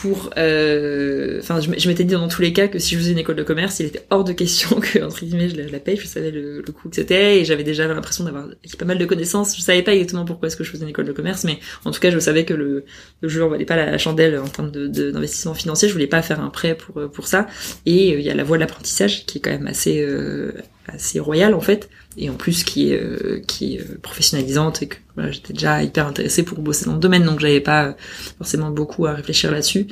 Pour 0.00 0.30
euh, 0.36 1.38
enfin 1.40 1.60
je, 1.60 1.88
m'étais 1.88 2.04
dit 2.04 2.14
dans 2.14 2.28
tous 2.28 2.42
les 2.42 2.52
cas 2.52 2.68
que 2.68 2.78
si 2.78 2.94
je 2.94 3.00
faisais 3.00 3.12
une 3.12 3.18
école 3.18 3.36
de 3.36 3.42
commerce 3.42 3.80
il 3.80 3.86
était 3.86 4.04
hors 4.10 4.24
de 4.24 4.32
question 4.32 4.80
que 4.80 5.00
entre 5.00 5.24
guillemets 5.24 5.48
je 5.48 5.56
la, 5.56 5.78
paye. 5.78 5.96
Je 5.96 6.06
savais 6.06 6.30
le, 6.30 6.62
le 6.66 6.72
coût 6.72 6.88
que 6.88 6.96
c'était 6.96 7.40
et 7.40 7.44
j'avais 7.44 7.64
déjà 7.64 7.86
l'impression 7.86 8.24
d'avoir 8.24 8.46
pas 8.78 8.84
mal 8.84 8.98
de 8.98 9.04
connaissances. 9.06 9.56
Je 9.56 9.62
savais 9.62 9.82
pas 9.82 9.92
exactement 9.92 10.24
pourquoi 10.24 10.48
est-ce 10.48 10.56
que 10.56 10.64
je 10.64 10.70
faisais 10.70 10.84
une 10.84 10.90
école 10.90 11.06
de 11.06 11.12
commerce 11.12 11.44
mais 11.44 11.58
en 11.84 11.90
tout 11.90 12.00
cas 12.00 12.10
je 12.10 12.18
savais 12.18 12.44
que 12.44 12.54
le, 12.54 12.84
le 13.20 13.28
jeu 13.28 13.44
en 13.44 13.48
valait 13.48 13.64
pas 13.64 13.76
la, 13.76 13.98
chandelle 13.98 14.38
en 14.38 14.48
termes 14.48 14.70
d'investissement 14.70 15.52
de, 15.52 15.58
financier. 15.58 15.88
Je 15.88 15.92
voulais 15.92 16.06
pas 16.06 16.22
faire 16.22 16.40
un 16.40 16.50
prêt 16.50 16.74
pour 16.74 17.10
pour 17.10 17.26
ça. 17.26 17.46
Et 17.86 18.14
euh, 18.14 18.20
il 18.20 18.24
y 18.24 18.30
a 18.30 18.34
la 18.34 18.44
voie 18.44 18.56
de 18.56 18.60
l'apprentissage 18.60 19.26
qui 19.26 19.38
est 19.38 19.40
quand 19.40 19.50
même 19.50 19.66
assez 19.66 20.00
euh, 20.00 20.52
assez 20.86 21.20
royale 21.20 21.54
en 21.54 21.60
fait 21.60 21.88
et 22.20 22.28
en 22.28 22.34
plus 22.34 22.62
qui 22.64 22.92
est 22.92 23.00
euh, 23.00 23.40
qui 23.46 23.74
est 23.74 23.80
euh, 23.80 23.98
professionnalisante 24.00 24.82
et 24.82 24.88
que 24.88 24.96
voilà, 25.16 25.32
j'étais 25.32 25.54
déjà 25.54 25.82
hyper 25.82 26.06
intéressée 26.06 26.42
pour 26.44 26.58
bosser 26.60 26.84
dans 26.84 26.92
le 26.92 27.00
domaine 27.00 27.24
donc 27.24 27.40
j'avais 27.40 27.60
pas 27.60 27.96
forcément 28.38 28.70
beaucoup 28.70 29.06
à 29.06 29.14
réfléchir 29.14 29.50
là-dessus. 29.50 29.86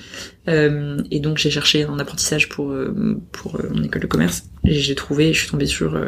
Euh, 0.48 1.02
et 1.10 1.20
donc 1.20 1.38
j'ai 1.38 1.50
cherché 1.50 1.84
un 1.84 1.98
apprentissage 1.98 2.48
pour 2.48 2.70
euh, 2.70 3.20
pour 3.32 3.58
mon 3.72 3.82
école 3.82 4.02
de 4.02 4.06
commerce 4.06 4.44
et 4.64 4.74
j'ai 4.74 4.94
trouvé 4.94 5.32
je 5.32 5.40
suis 5.40 5.50
tombée 5.50 5.66
sur 5.66 5.98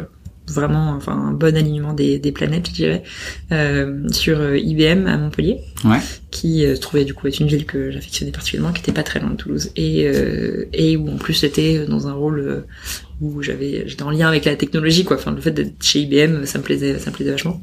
vraiment 0.51 0.91
enfin 0.91 1.13
un 1.13 1.31
bon 1.31 1.55
alignement 1.55 1.93
des, 1.93 2.19
des 2.19 2.31
planètes 2.31 2.67
je 2.69 2.73
dirais 2.73 3.03
euh, 3.51 4.07
sur 4.09 4.55
IBM 4.55 5.07
à 5.07 5.17
Montpellier. 5.17 5.59
Ouais. 5.83 5.99
qui 6.29 6.61
se 6.61 6.79
trouvait 6.79 7.05
du 7.05 7.13
coup 7.13 7.27
être 7.27 7.39
une 7.39 7.47
ville 7.47 7.65
que 7.65 7.91
j'affectionnais 7.91 8.31
particulièrement 8.31 8.71
qui 8.73 8.81
était 8.81 8.91
pas 8.91 9.03
très 9.03 9.19
loin 9.19 9.31
de 9.31 9.35
Toulouse. 9.35 9.71
Et 9.75 10.05
et 10.73 10.97
où 10.97 11.09
en 11.09 11.17
plus 11.17 11.39
j'étais 11.39 11.85
dans 11.85 12.07
un 12.07 12.13
rôle 12.13 12.65
où 13.21 13.41
j'avais 13.41 13.87
j'étais 13.87 14.03
en 14.03 14.11
lien 14.11 14.27
avec 14.27 14.45
la 14.45 14.55
technologie 14.55 15.03
quoi. 15.03 15.17
Enfin 15.17 15.31
le 15.31 15.41
fait 15.41 15.51
d'être 15.51 15.81
chez 15.81 16.01
IBM 16.01 16.45
ça 16.45 16.59
me 16.59 16.63
plaisait 16.63 16.99
ça 16.99 17.09
me 17.09 17.15
plaisait 17.15 17.31
vachement. 17.31 17.61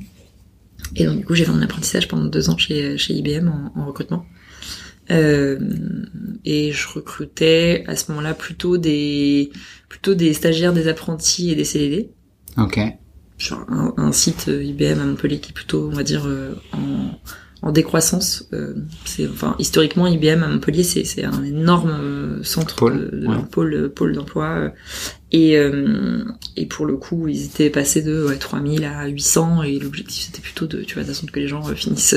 Et 0.97 1.05
donc 1.05 1.19
du 1.19 1.25
coup 1.25 1.35
j'ai 1.35 1.45
fait 1.45 1.51
un 1.51 1.63
apprentissage 1.63 2.09
pendant 2.09 2.27
deux 2.27 2.51
ans 2.51 2.57
chez 2.57 2.97
chez 2.99 3.15
IBM 3.15 3.49
en, 3.77 3.87
recrutement. 3.87 4.25
Euh, 5.11 5.59
et 6.45 6.73
je 6.73 6.87
recrutais 6.89 7.85
à 7.87 7.97
ce 7.97 8.11
moment-là 8.11 8.35
plutôt 8.35 8.77
des 8.77 9.51
plutôt 9.89 10.15
des 10.15 10.35
stagiaires 10.35 10.75
des 10.75 10.87
apprentis 10.87 11.51
et 11.51 11.55
des 11.55 11.65
CDD 11.65 12.11
ok. 12.59 12.81
Sur 13.39 13.65
un, 13.69 13.95
un, 13.97 14.13
site 14.13 14.49
IBM 14.49 15.01
à 15.01 15.05
Montpellier 15.05 15.39
qui 15.39 15.51
est 15.51 15.55
plutôt, 15.55 15.89
on 15.93 15.95
va 15.95 16.03
dire, 16.03 16.27
en 16.73 17.11
en 17.63 17.73
décroissance. 17.73 18.49
Euh, 18.53 18.75
c'est 19.05 19.27
enfin 19.27 19.57
historiquement 19.59 20.07
IBM 20.07 20.43
à 20.43 20.49
Montpellier 20.49 20.85
c'est 20.85 21.05
c'est 21.05 21.25
un 21.25 21.43
énorme 21.43 21.91
euh, 21.91 22.43
centre 22.45 22.77
pôle, 22.77 23.11
de, 23.13 23.27
pôle 23.51 23.91
pôle 23.91 24.13
d'emploi 24.15 24.47
euh, 24.47 24.71
et 25.33 25.59
et 26.57 26.67
pour 26.67 26.87
le 26.87 26.97
coup 26.97 27.29
ils 27.29 27.45
étaient 27.45 27.69
passés 27.69 28.01
de 28.01 28.27
ouais, 28.27 28.37
3000 28.37 28.85
à 28.85 29.07
800 29.09 29.63
et 29.65 29.79
l'objectif 29.79 30.25
c'était 30.25 30.41
plutôt 30.41 30.67
de 30.67 30.83
tu 30.83 30.95
vois 30.95 31.05
d'attendre 31.05 31.31
que 31.31 31.41
les 31.41 31.49
gens 31.49 31.63
finissent 31.75 32.17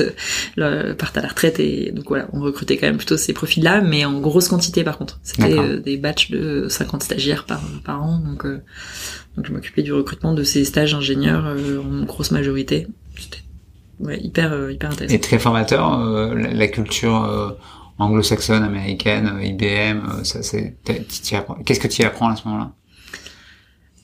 partent 0.56 1.18
à 1.18 1.20
la 1.20 1.28
retraite 1.28 1.60
et 1.60 1.92
donc 1.92 2.08
voilà 2.08 2.28
on 2.32 2.40
recrutait 2.40 2.78
quand 2.78 2.86
même 2.86 2.96
plutôt 2.96 3.18
ces 3.18 3.34
profils 3.34 3.62
là 3.62 3.82
mais 3.82 4.06
en 4.06 4.18
grosse 4.20 4.48
quantité 4.48 4.82
par 4.82 4.96
contre. 4.96 5.20
C'était 5.22 5.78
des 5.78 5.98
batchs 5.98 6.30
de 6.30 6.68
50 6.70 7.02
stagiaires 7.02 7.44
par 7.44 7.60
par 7.84 8.02
an 8.02 8.18
donc 8.24 8.46
donc 8.46 9.46
je 9.46 9.52
m'occupais 9.52 9.82
du 9.82 9.92
recrutement 9.92 10.32
de 10.32 10.42
ces 10.42 10.64
stages 10.64 10.94
ingénieurs 10.94 11.54
en 11.84 12.04
grosse 12.04 12.30
majorité. 12.30 12.86
C'était 13.18 13.41
ouais, 14.02 14.20
hyper, 14.20 14.52
euh, 14.52 14.72
hyper 14.72 14.90
intéressant. 14.90 15.14
Et 15.14 15.20
très 15.20 15.38
formateur, 15.38 16.00
euh, 16.00 16.34
la, 16.34 16.68
culture 16.68 17.24
euh, 17.24 17.50
anglo-saxonne, 17.98 18.62
américaine, 18.62 19.38
IBM, 19.42 20.24
ça 20.24 20.42
c'est, 20.42 20.76
qu'est-ce 20.84 21.80
que 21.80 21.88
tu 21.88 22.02
y 22.02 22.04
apprends 22.04 22.28
à 22.28 22.36
ce 22.36 22.46
moment-là? 22.48 22.72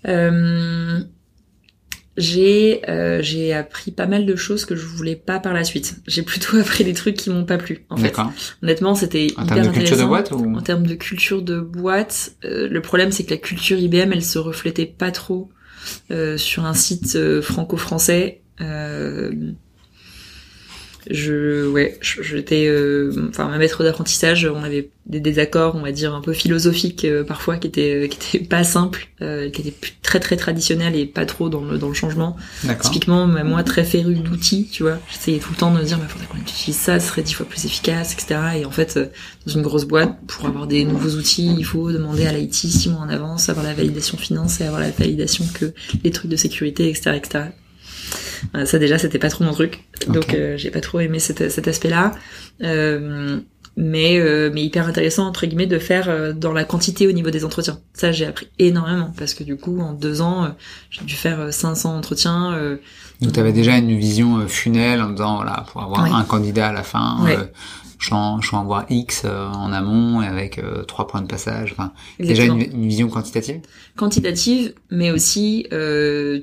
Euh, 0.07 1.01
j'ai 2.19 2.83
euh, 2.89 3.23
j'ai 3.23 3.53
appris 3.55 3.93
pas 3.93 4.07
mal 4.07 4.27
de 4.27 4.35
choses 4.35 4.65
que 4.65 4.75
je 4.75 4.85
voulais 4.85 5.17
pas 5.17 5.39
par 5.39 5.55
la 5.55 5.65
suite. 5.65 6.01
J'ai 6.07 6.23
plutôt 6.23 6.57
appris 6.61 6.85
des 6.85 6.93
trucs 6.93 7.17
qui 7.17 7.31
m'ont 7.31 7.45
pas 7.45 7.59
plu. 7.59 7.87
En 7.91 7.97
fait, 7.97 8.15
honnêtement, 8.63 8.95
c'était 8.95 9.27
hyper 9.27 9.47
termes 9.47 9.67
de 9.69 9.73
culture 9.73 9.97
de 9.97 10.05
boîte 10.05 10.33
ou... 10.33 10.57
En 10.57 10.61
termes 10.61 10.87
de 10.87 10.95
culture 10.95 11.43
de 11.43 11.61
boîte, 11.61 12.33
euh, 12.45 12.69
le 12.69 12.83
problème 12.83 13.13
c'est 13.13 13.25
que 13.25 13.31
la 13.31 13.37
culture 13.37 13.79
IBM, 13.79 14.13
elle 14.13 14.25
se 14.25 14.39
reflétait 14.39 14.87
pas 14.87 15.13
trop 15.13 15.49
euh, 16.11 16.37
sur 16.37 16.67
un 16.67 16.75
site 16.75 17.41
franco-français. 17.41 18.43
Euh, 18.61 19.53
je 21.11 21.67
ouais 21.69 21.99
j'étais 22.01 22.67
euh, 22.67 23.29
enfin 23.31 23.49
ma 23.49 23.59
maître 23.59 23.83
d'apprentissage 23.83 24.47
on 24.47 24.63
avait 24.63 24.91
des 25.07 25.21
désaccords 25.21 25.75
on 25.75 25.81
va 25.81 25.93
dire 25.93 26.15
un 26.15 26.21
peu 26.21 26.35
philosophiques 26.35 27.05
euh, 27.05 27.25
parfois 27.25 27.57
qui 27.57 27.67
étaient 27.67 28.05
euh, 28.05 28.07
qui 28.09 28.37
étaient 28.37 28.47
pas 28.47 28.65
simples 28.65 29.09
qui 29.19 29.63
étaient 29.63 29.75
très 30.03 30.21
très 30.21 30.37
traditionnels 30.37 30.95
et 30.95 31.05
pas 31.05 31.27
trop 31.27 31.49
dans 31.49 31.65
le 31.65 31.77
dans 31.77 31.89
le 31.89 31.95
changement. 31.95 32.37
Typiquement 32.81 33.27
moi 33.27 33.65
très 33.65 33.83
féru 33.85 34.15
d'outils 34.15 34.69
tu 34.71 34.85
vois. 34.85 34.99
J'essayais 35.11 35.39
tout 35.39 35.51
le 35.51 35.57
temps 35.57 35.73
de 35.73 35.79
me 35.79 35.85
dire 35.85 35.99
bah 35.99 36.07
faudrait 36.09 36.29
qu'on 36.29 36.39
utilise 36.39 36.77
ça 36.77 37.01
ce 37.01 37.09
serait 37.09 37.23
dix 37.23 37.33
fois 37.33 37.47
plus 37.47 37.65
efficace 37.65 38.15
etc 38.15 38.41
et 38.59 38.65
en 38.65 38.71
fait 38.71 38.99
dans 39.47 39.53
une 39.53 39.63
grosse 39.63 39.87
boîte 39.87 40.17
pour 40.29 40.47
avoir 40.47 40.69
des 40.69 40.85
nouveaux 40.85 41.17
outils 41.17 41.53
il 41.59 41.65
faut 41.65 41.91
demander 41.91 42.27
à 42.27 42.33
l'IT 42.33 42.55
six 42.55 42.89
mois 42.89 43.01
en 43.01 43.09
avance 43.09 43.49
avoir 43.49 43.65
la 43.65 43.75
validation 43.75 44.17
finance 44.19 44.61
et 44.61 44.65
avoir 44.65 44.81
la 44.81 44.91
validation 44.91 45.45
que 45.53 45.73
les 46.05 46.11
trucs 46.11 46.31
de 46.31 46.37
sécurité 46.37 46.89
etc 46.89 47.13
etc 47.17 47.29
euh, 47.35 47.68
ça 48.65 48.79
déjà, 48.79 48.99
c'était 48.99 49.19
pas 49.19 49.31
trop 49.31 49.45
mon 49.45 49.53
truc. 49.53 49.85
Donc 50.09 50.35
euh, 50.35 50.57
j'ai 50.57 50.71
pas 50.71 50.81
trop 50.81 51.01
aimé 51.01 51.19
cet, 51.19 51.51
cet 51.51 51.69
aspect-là. 51.69 52.13
Euh, 52.63 53.41
mais 53.77 54.19
mais 54.53 54.65
hyper 54.65 54.89
intéressant 54.89 55.29
entre 55.29 55.47
guillemets 55.47 55.67
de 55.67 55.79
faire 55.79 56.35
dans 56.35 56.53
la 56.53 56.65
quantité 56.65 57.07
au 57.07 57.13
niveau 57.13 57.31
des 57.31 57.45
entretiens. 57.45 57.79
Ça 57.95 58.11
j'ai 58.11 58.27
appris 58.27 58.49
énormément 58.59 59.13
parce 59.17 59.35
que 59.35 59.45
du 59.45 59.57
coup 59.57 59.79
en 59.79 59.93
deux 59.93 60.21
ans 60.21 60.53
j'ai 60.91 61.05
dû 61.05 61.15
faire 61.15 61.55
500 61.55 61.97
entretiens. 61.97 62.77
Donc 63.21 63.33
tu 63.33 63.39
avais 63.39 63.53
déjà 63.53 63.79
une 63.79 63.97
vision 63.97 64.49
funnel 64.49 65.01
en 65.01 65.11
disant 65.11 65.37
voilà 65.37 65.65
pour 65.71 65.81
avoir 65.81 66.13
un 66.13 66.25
candidat 66.25 66.71
à 66.71 66.73
la 66.73 66.83
fin. 66.83 67.23
Ouais. 67.23 67.39
je 68.01 68.57
envoie 68.57 68.85
X 68.91 69.25
en 69.25 69.73
amont 69.73 70.23
et 70.23 70.27
avec 70.27 70.61
trois 70.89 71.07
points 71.07 71.23
de 71.23 71.29
passage. 71.29 71.71
Enfin, 71.71 71.93
déjà 72.19 72.47
une, 72.47 72.61
une, 72.61 72.89
vision 72.89 73.09
quantitative? 73.09 73.61
Quantitative, 73.97 74.75
mais 74.91 75.13
aussi 75.13 75.69
euh, 75.73 76.41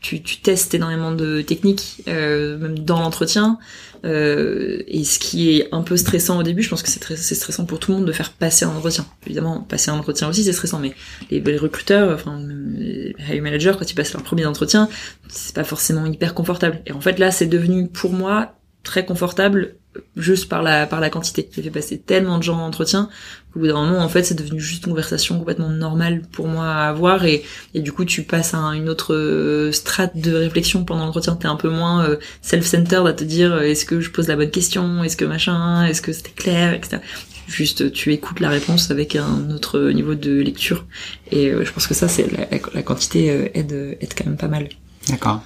tu, 0.00 0.22
tu 0.22 0.40
testes 0.40 0.74
énormément 0.74 1.12
de 1.12 1.42
techniques, 1.42 2.02
euh, 2.08 2.56
même 2.58 2.78
dans 2.78 3.00
l'entretien. 3.00 3.58
Euh, 4.04 4.82
et 4.86 5.04
ce 5.04 5.18
qui 5.18 5.50
est 5.50 5.68
un 5.72 5.82
peu 5.82 5.96
stressant 5.96 6.38
au 6.38 6.42
début, 6.42 6.62
je 6.62 6.70
pense 6.70 6.82
que 6.82 6.88
c'est 6.88 7.00
très 7.00 7.16
stressant 7.16 7.64
pour 7.64 7.78
tout 7.78 7.90
le 7.90 7.98
monde 7.98 8.06
de 8.06 8.12
faire 8.12 8.32
passer 8.32 8.64
un 8.64 8.70
entretien. 8.70 9.06
Évidemment, 9.26 9.60
passer 9.60 9.90
un 9.90 9.94
entretien 9.94 10.28
aussi, 10.28 10.44
c'est 10.44 10.52
stressant, 10.52 10.78
mais 10.78 10.94
les, 11.30 11.40
les 11.40 11.56
recruteurs, 11.56 12.12
enfin 12.14 12.40
les 12.76 13.14
hiring 13.18 13.42
managers, 13.42 13.72
quand 13.78 13.90
ils 13.90 13.94
passent 13.94 14.12
leur 14.12 14.22
premier 14.22 14.46
entretien, 14.46 14.88
c'est 15.28 15.54
pas 15.54 15.64
forcément 15.64 16.06
hyper 16.06 16.34
confortable. 16.34 16.80
Et 16.86 16.92
en 16.92 17.00
fait, 17.00 17.18
là, 17.18 17.30
c'est 17.30 17.46
devenu 17.46 17.88
pour 17.88 18.12
moi 18.12 18.55
très 18.86 19.04
confortable 19.04 19.74
juste 20.16 20.48
par 20.48 20.62
la 20.62 20.86
par 20.86 21.00
la 21.00 21.10
quantité. 21.10 21.48
J'ai 21.52 21.62
fait 21.62 21.70
passer 21.70 21.98
tellement 21.98 22.38
de 22.38 22.42
gens 22.42 22.58
en 22.58 22.66
entretien 22.66 23.08
qu'au 23.52 23.60
bout 23.60 23.66
d'un 23.66 23.84
moment, 23.84 23.98
en 23.98 24.08
fait, 24.08 24.22
c'est 24.22 24.34
devenu 24.34 24.60
juste 24.60 24.86
une 24.86 24.92
conversation 24.92 25.38
complètement 25.38 25.68
normale 25.68 26.22
pour 26.32 26.46
moi 26.46 26.66
à 26.66 26.88
avoir 26.88 27.24
et, 27.24 27.42
et 27.74 27.80
du 27.80 27.92
coup, 27.92 28.04
tu 28.04 28.22
passes 28.22 28.54
à 28.54 28.58
une 28.74 28.88
autre 28.88 29.14
euh, 29.14 29.72
strate 29.72 30.16
de 30.16 30.34
réflexion 30.34 30.84
pendant 30.84 31.04
l'entretien. 31.04 31.34
T'es 31.34 31.48
un 31.48 31.56
peu 31.56 31.68
moins 31.68 32.04
euh, 32.04 32.16
self-centered 32.42 33.06
à 33.06 33.12
te 33.12 33.24
dire 33.24 33.52
euh, 33.52 33.62
est-ce 33.62 33.84
que 33.84 34.00
je 34.00 34.10
pose 34.10 34.28
la 34.28 34.36
bonne 34.36 34.50
question, 34.50 35.02
est-ce 35.02 35.16
que 35.16 35.24
machin, 35.24 35.84
est-ce 35.84 36.00
que 36.00 36.12
c'était 36.12 36.30
clair, 36.30 36.72
etc. 36.72 36.98
Juste, 37.48 37.92
tu 37.92 38.12
écoutes 38.12 38.40
la 38.40 38.48
réponse 38.48 38.90
avec 38.90 39.16
un 39.16 39.50
autre 39.50 39.90
niveau 39.90 40.14
de 40.14 40.32
lecture 40.40 40.84
et 41.30 41.50
je 41.50 41.70
pense 41.72 41.86
que 41.86 41.94
ça, 41.94 42.08
c'est 42.08 42.26
la, 42.32 42.58
la, 42.74 42.82
quantité 42.82 43.50
aide 43.54 43.96
aide 44.00 44.14
quand 44.16 44.26
même 44.26 44.36
pas 44.36 44.48
mal. 44.48 44.68
D'accord. 45.08 45.42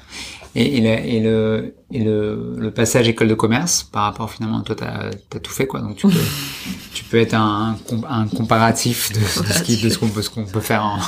Et, 0.57 0.79
et, 0.79 1.17
et, 1.17 1.21
le, 1.21 1.77
et 1.93 2.03
le, 2.03 2.57
le, 2.57 2.71
passage 2.73 3.09
école 3.09 3.29
de 3.29 3.35
commerce 3.35 3.85
par 3.85 4.03
rapport 4.03 4.33
finalement 4.33 4.63
toi 4.63 4.75
t'as 4.75 5.11
as 5.11 5.39
tout 5.39 5.53
fait 5.53 5.69
quoi 5.69 5.81
donc 5.81 5.97
tu 5.97 6.09
peux 6.09 6.19
tu 6.93 7.05
peux 7.05 7.19
être 7.19 7.35
un, 7.35 7.77
un 8.09 8.27
comparatif 8.27 9.13
de, 9.13 9.21
de 9.21 9.89
ce 9.89 9.99
qu'on 9.99 10.09
peut 10.09 10.23
ce 10.23 10.31
qu'on 10.31 10.47
peut 10.47 10.61
faire 10.61 10.85
en, 10.85 10.99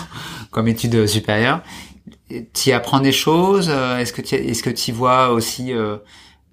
comme 0.53 0.69
étude 0.69 1.07
supérieure 1.09 1.61
tu 2.55 2.71
apprends 2.71 3.01
des 3.01 3.11
choses 3.11 3.69
euh, 3.69 3.99
est-ce 3.99 4.13
que 4.13 4.23
tu 4.23 4.37
est-ce 4.37 4.63
que 4.63 4.71
tu 4.71 4.93
vois 4.93 5.31
aussi 5.31 5.73
euh, 5.73 5.97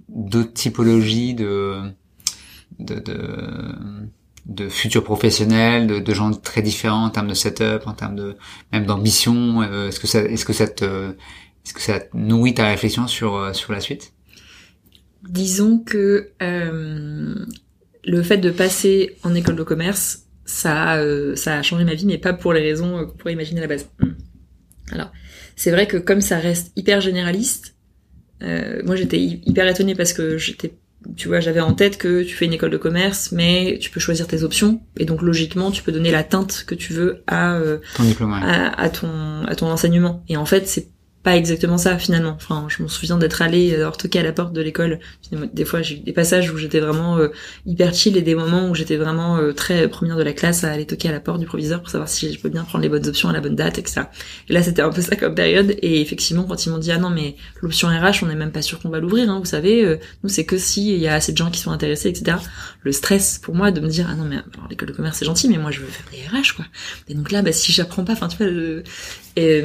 d'autres 0.08 0.54
typologies 0.54 1.36
de 1.36 1.82
de, 2.80 2.96
de 2.96 3.18
de 4.50 4.68
futurs 4.68 5.04
professionnels, 5.04 5.86
de, 5.86 6.00
de, 6.00 6.14
gens 6.14 6.32
très 6.32 6.64
différents 6.64 7.06
en 7.06 7.10
termes 7.12 7.28
de 7.28 7.36
setup, 7.36 7.84
en 7.86 7.94
termes 7.94 8.16
de 8.16 8.36
même 8.74 8.86
d'ambition. 8.86 9.62
Euh, 9.62 9.90
est-ce 9.90 10.00
que 10.00 10.08
ça, 10.08 10.22
est-ce 10.22 10.44
que 10.44 10.54
ça 10.54 10.68
te, 10.68 11.16
est-ce 11.66 11.74
que 11.74 11.82
ça 11.82 12.00
nourrit 12.14 12.54
ta 12.54 12.68
réflexion 12.68 13.08
sur, 13.08 13.36
euh, 13.36 13.54
sur 13.54 13.74
la 13.74 13.80
suite? 13.80 14.14
Disons 15.28 15.80
que 15.80 16.32
euh, 16.42 17.36
le 18.06 18.24
fait 18.24 18.38
de 18.38 18.50
passer 18.50 19.18
en 19.24 19.36
école 19.36 19.56
de 19.56 19.64
commerce, 19.64 20.24
ça, 20.46 20.96
euh, 20.96 21.36
ça 21.36 21.58
a 21.58 21.62
changé 21.62 21.84
ma 21.84 21.94
vie, 21.94 22.06
mais 22.06 22.18
pas 22.18 22.34
pour 22.34 22.54
les 22.54 22.62
raisons 22.62 23.06
qu'on 23.06 23.18
pourrait 23.18 23.34
imaginer 23.34 23.60
à 23.60 23.64
la 23.64 23.68
base. 23.68 23.88
Hmm. 24.00 24.14
Alors, 24.92 25.12
c'est 25.56 25.72
vrai 25.72 25.88
que 25.88 25.98
comme 25.98 26.22
ça 26.22 26.40
reste 26.40 26.72
hyper 26.76 27.02
généraliste, 27.02 27.76
moi 28.86 28.96
j'étais 28.96 29.20
hyper 29.20 29.68
étonnée 29.68 29.96
parce 29.96 30.14
que 30.14 30.38
j'étais 30.38 30.74
tu 31.16 31.28
vois, 31.28 31.40
j'avais 31.40 31.60
en 31.60 31.74
tête 31.74 31.98
que 31.98 32.24
tu 32.24 32.36
fais 32.36 32.46
une 32.46 32.54
école 32.54 32.72
de 32.72 32.78
commerce, 32.78 33.32
mais 33.32 33.78
tu 33.80 33.90
peux 33.90 34.00
choisir 34.00 34.28
tes 34.28 34.44
options, 34.44 34.82
et 34.98 35.06
donc 35.06 35.22
logiquement, 35.22 35.72
tu 35.72 35.82
peux 35.82 35.94
donner 35.94 36.12
la 36.12 36.24
teinte 36.24 36.66
que 36.68 36.76
tu 36.76 36.92
veux 36.92 37.24
à, 37.28 37.58
ton 37.96 38.04
diplôme, 38.04 38.34
à, 38.34 38.70
à, 38.82 38.90
ton 38.90 39.44
à 39.46 39.56
ton 39.56 39.68
enseignement. 39.68 40.24
Et 40.28 40.36
en 40.36 40.46
fait, 40.46 40.68
c'est 40.68 40.90
pas 41.24 41.36
exactement 41.36 41.78
ça 41.78 41.98
finalement. 41.98 42.34
Enfin, 42.36 42.68
je 42.70 42.82
me 42.82 42.88
souviens 42.88 43.18
d'être 43.18 43.42
allée 43.42 43.74
euh, 43.74 43.90
toquer 43.92 44.20
à 44.20 44.24
la 44.24 44.32
porte 44.32 44.54
de 44.54 44.62
l'école. 44.62 45.00
Des 45.32 45.66
fois, 45.66 45.82
j'ai 45.82 45.96
eu 45.96 46.00
des 46.00 46.14
passages 46.14 46.50
où 46.52 46.58
j'étais 46.58 46.80
vraiment 46.80 47.18
euh, 47.18 47.28
hyper 47.66 47.94
chill 47.94 48.16
et 48.16 48.22
des 48.22 48.36
moments 48.36 48.70
où 48.70 48.76
j'étais 48.76 48.96
vraiment 48.96 49.38
euh, 49.38 49.52
très 49.52 49.90
première 49.90 50.16
de 50.16 50.24
la 50.24 50.32
classe 50.32 50.64
à 50.64 50.72
aller 50.72 50.86
toquer 50.86 51.10
à 51.10 51.12
la 51.12 51.20
porte 51.20 51.40
du 51.40 51.46
proviseur 51.46 51.82
pour 51.82 51.90
savoir 51.90 52.08
si 52.08 52.34
je 52.34 52.40
peux 52.40 52.48
bien 52.48 52.64
prendre 52.64 52.82
les 52.84 52.90
bonnes 52.90 53.06
options 53.06 53.28
à 53.28 53.34
la 53.34 53.42
bonne 53.42 53.56
date, 53.56 53.78
etc. 53.78 54.04
Et 54.48 54.54
là, 54.54 54.64
c'était 54.64 54.82
un 54.82 54.92
peu 54.92 55.02
ça 55.02 55.18
comme 55.18 55.36
période. 55.36 55.76
Et 55.82 56.00
effectivement, 56.00 56.44
quand 56.44 56.66
ils 56.66 56.70
m'ont 56.70 56.78
dit 56.78 56.92
ah 56.92 56.98
non 56.98 57.10
mais 57.10 57.36
l'option 57.62 57.90
RH, 57.90 58.24
on 58.24 58.28
n'est 58.28 58.36
même 58.36 58.52
pas 58.52 58.62
sûr 58.62 58.80
qu'on 58.80 58.90
va 58.90 59.00
l'ouvrir. 59.00 59.30
Hein, 59.30 59.40
vous 59.40 59.46
savez, 59.46 59.84
euh, 59.84 59.98
nous 60.24 60.30
c'est 60.30 60.46
que 60.46 60.58
si 60.58 60.94
il 60.94 61.00
y 61.00 61.08
a 61.08 61.16
assez 61.16 61.34
de 61.34 61.38
gens 61.38 61.52
qui 61.52 61.60
sont 61.60 61.72
intéressés, 61.72 62.08
etc. 62.08 62.38
Le 62.82 62.92
stress 62.94 63.40
pour 63.40 63.56
moi 63.56 63.72
de 63.72 63.82
me 63.82 63.90
dire 63.90 64.08
ah 64.10 64.16
non 64.16 64.24
mais 64.24 64.38
l'école 64.70 64.88
de 64.88 64.94
commerce 64.94 65.18
c'est 65.18 65.26
gentil, 65.26 65.50
mais 65.50 65.58
moi 65.58 65.72
je 65.72 65.82
veux 65.82 65.88
faire 65.88 66.06
des 66.12 66.38
RH 66.38 66.56
quoi. 66.56 66.66
Et 67.10 67.14
donc 67.14 67.32
là, 67.32 67.42
bah 67.42 67.52
si 67.52 67.74
j'apprends 67.74 68.06
pas, 68.06 68.14
enfin 68.14 68.30
tu 68.30 68.38
vois, 68.38 68.48
et, 69.36 69.64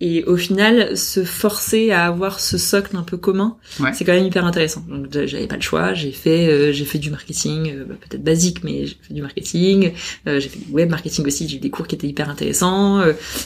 et, 0.00 0.24
au 0.24 0.36
final, 0.36 0.91
se 0.94 1.24
forcer 1.24 1.90
à 1.90 2.06
avoir 2.06 2.40
ce 2.40 2.58
socle 2.58 2.96
un 2.96 3.02
peu 3.02 3.16
commun, 3.16 3.56
c'est 3.92 4.04
quand 4.04 4.12
même 4.12 4.24
hyper 4.24 4.44
intéressant. 4.44 4.84
Donc 4.88 5.06
j'avais 5.10 5.46
pas 5.46 5.56
le 5.56 5.62
choix, 5.62 5.94
j'ai 5.94 6.12
fait 6.12 6.48
euh, 6.48 6.72
j'ai 6.72 6.84
fait 6.84 6.98
du 6.98 7.10
marketing, 7.10 7.70
euh, 7.70 7.84
bah, 7.84 7.94
peut-être 8.00 8.22
basique, 8.22 8.64
mais 8.64 8.86
j'ai 8.86 8.96
fait 9.00 9.14
du 9.14 9.22
marketing, 9.22 9.92
euh, 10.26 10.40
j'ai 10.40 10.48
fait 10.48 10.58
du 10.58 10.72
web 10.72 10.90
marketing 10.90 11.26
aussi, 11.26 11.48
j'ai 11.48 11.56
eu 11.56 11.60
des 11.60 11.70
cours 11.70 11.86
qui 11.86 11.94
étaient 11.94 12.06
hyper 12.06 12.28
intéressants, 12.28 13.02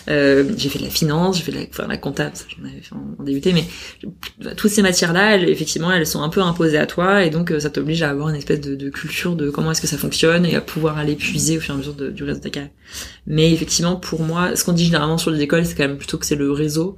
j'ai 0.07 0.69
fait 0.69 0.79
de 0.79 0.85
la 0.85 0.91
finance, 0.91 1.39
j'ai 1.39 1.43
fait 1.43 1.53
de 1.53 1.59
la, 1.59 1.65
enfin, 1.69 1.87
la 1.87 1.97
comptable, 1.97 2.33
j'en 2.49 2.65
avais 2.69 2.81
fait 2.81 2.95
en, 2.95 3.25
DUT, 3.25 3.41
mais 3.53 3.65
bah, 4.43 4.55
toutes 4.55 4.71
ces 4.71 4.83
matières-là, 4.83 5.37
effectivement, 5.39 5.93
elles 5.93 6.07
sont 6.07 6.23
un 6.23 6.29
peu 6.29 6.41
imposées 6.43 6.79
à 6.79 6.87
toi, 6.87 7.25
et 7.25 7.31
donc 7.31 7.53
ça 7.59 7.71
t'oblige 7.71 8.03
à 8.03 8.11
avoir 8.11 8.29
une 8.29 8.37
espèce 8.37 8.61
de, 8.61 8.75
de 8.75 8.91
culture 8.91 9.37
de 9.37 9.51
comment 9.51 9.73
est-ce 9.73 9.81
que 9.81 9.87
ça 9.87 9.99
fonctionne 9.99 10.47
et 10.47 10.55
à 10.55 10.61
pouvoir 10.61 10.99
aller 10.99 11.17
puiser 11.17 11.59
au 11.59 11.61
fur 11.61 11.75
et 11.75 11.77
à 11.77 11.79
mesure 11.79 11.95
du 11.95 12.25
reste 12.25 12.39
de 12.39 12.45
ta 12.45 12.51
carrière. 12.51 12.71
Mais 13.27 13.53
effectivement, 13.53 13.97
pour 13.97 14.23
moi, 14.23 14.55
ce 14.55 14.65
qu'on 14.65 14.73
dit 14.73 14.85
généralement 14.85 15.19
sur 15.19 15.31
les 15.31 15.41
écoles, 15.41 15.67
c'est 15.67 15.75
quand 15.75 15.87
même 15.87 15.99
plutôt 15.99 16.17
que 16.19 16.27
c'est 16.27 16.37
le 16.37 16.53
réseau. 16.53 16.97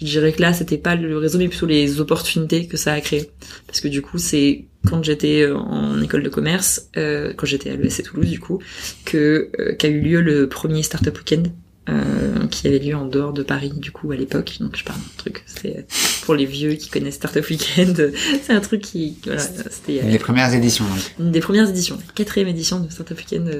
Je 0.00 0.06
dirais 0.06 0.32
que 0.32 0.40
là, 0.42 0.52
c'était 0.52 0.78
pas 0.78 0.94
le 0.94 1.16
réseau, 1.18 1.38
mais 1.38 1.48
plutôt 1.48 1.66
les 1.66 2.00
opportunités 2.00 2.66
que 2.66 2.76
ça 2.76 2.92
a 2.92 3.00
créé. 3.00 3.30
Parce 3.66 3.80
que 3.80 3.88
du 3.88 4.02
coup, 4.02 4.18
c'est 4.18 4.64
quand 4.86 5.02
j'étais 5.02 5.42
euh, 5.42 5.56
en 5.56 6.00
école 6.02 6.22
de 6.22 6.28
commerce, 6.28 6.88
euh, 6.96 7.32
quand 7.36 7.46
j'étais 7.46 7.70
à 7.70 7.76
l'ESC 7.76 8.02
Toulouse, 8.02 8.28
du 8.28 8.40
coup, 8.40 8.60
que 9.04 9.50
euh, 9.58 9.74
qu'a 9.74 9.88
eu 9.88 10.00
lieu 10.00 10.20
le 10.20 10.48
premier 10.48 10.82
Startup 10.82 11.16
Weekend 11.16 11.48
euh, 11.90 12.46
qui 12.50 12.66
avait 12.68 12.78
lieu 12.78 12.94
en 12.94 13.06
dehors 13.06 13.32
de 13.32 13.42
Paris 13.42 13.72
du 13.74 13.90
coup 13.90 14.12
à 14.12 14.16
l'époque. 14.16 14.56
Donc 14.60 14.76
je 14.76 14.84
parle 14.84 14.98
d'un 14.98 15.16
truc, 15.16 15.42
c'est 15.46 15.86
pour 16.22 16.34
les 16.34 16.46
vieux 16.46 16.74
qui 16.74 16.88
connaissent 16.88 17.16
Startup 17.16 17.44
Weekend, 17.48 18.12
c'est 18.42 18.52
un 18.52 18.60
truc 18.60 18.82
qui 18.82 19.16
voilà, 19.24 19.40
c'était 19.40 20.02
les 20.02 20.18
premières 20.18 20.52
éditions. 20.54 20.84
Donc. 20.84 21.14
Une 21.18 21.32
des 21.32 21.40
premières 21.40 21.68
éditions, 21.68 21.96
la 21.96 22.12
quatrième 22.14 22.48
édition 22.48 22.80
de 22.80 22.90
Startup 22.90 23.16
Weekend 23.16 23.50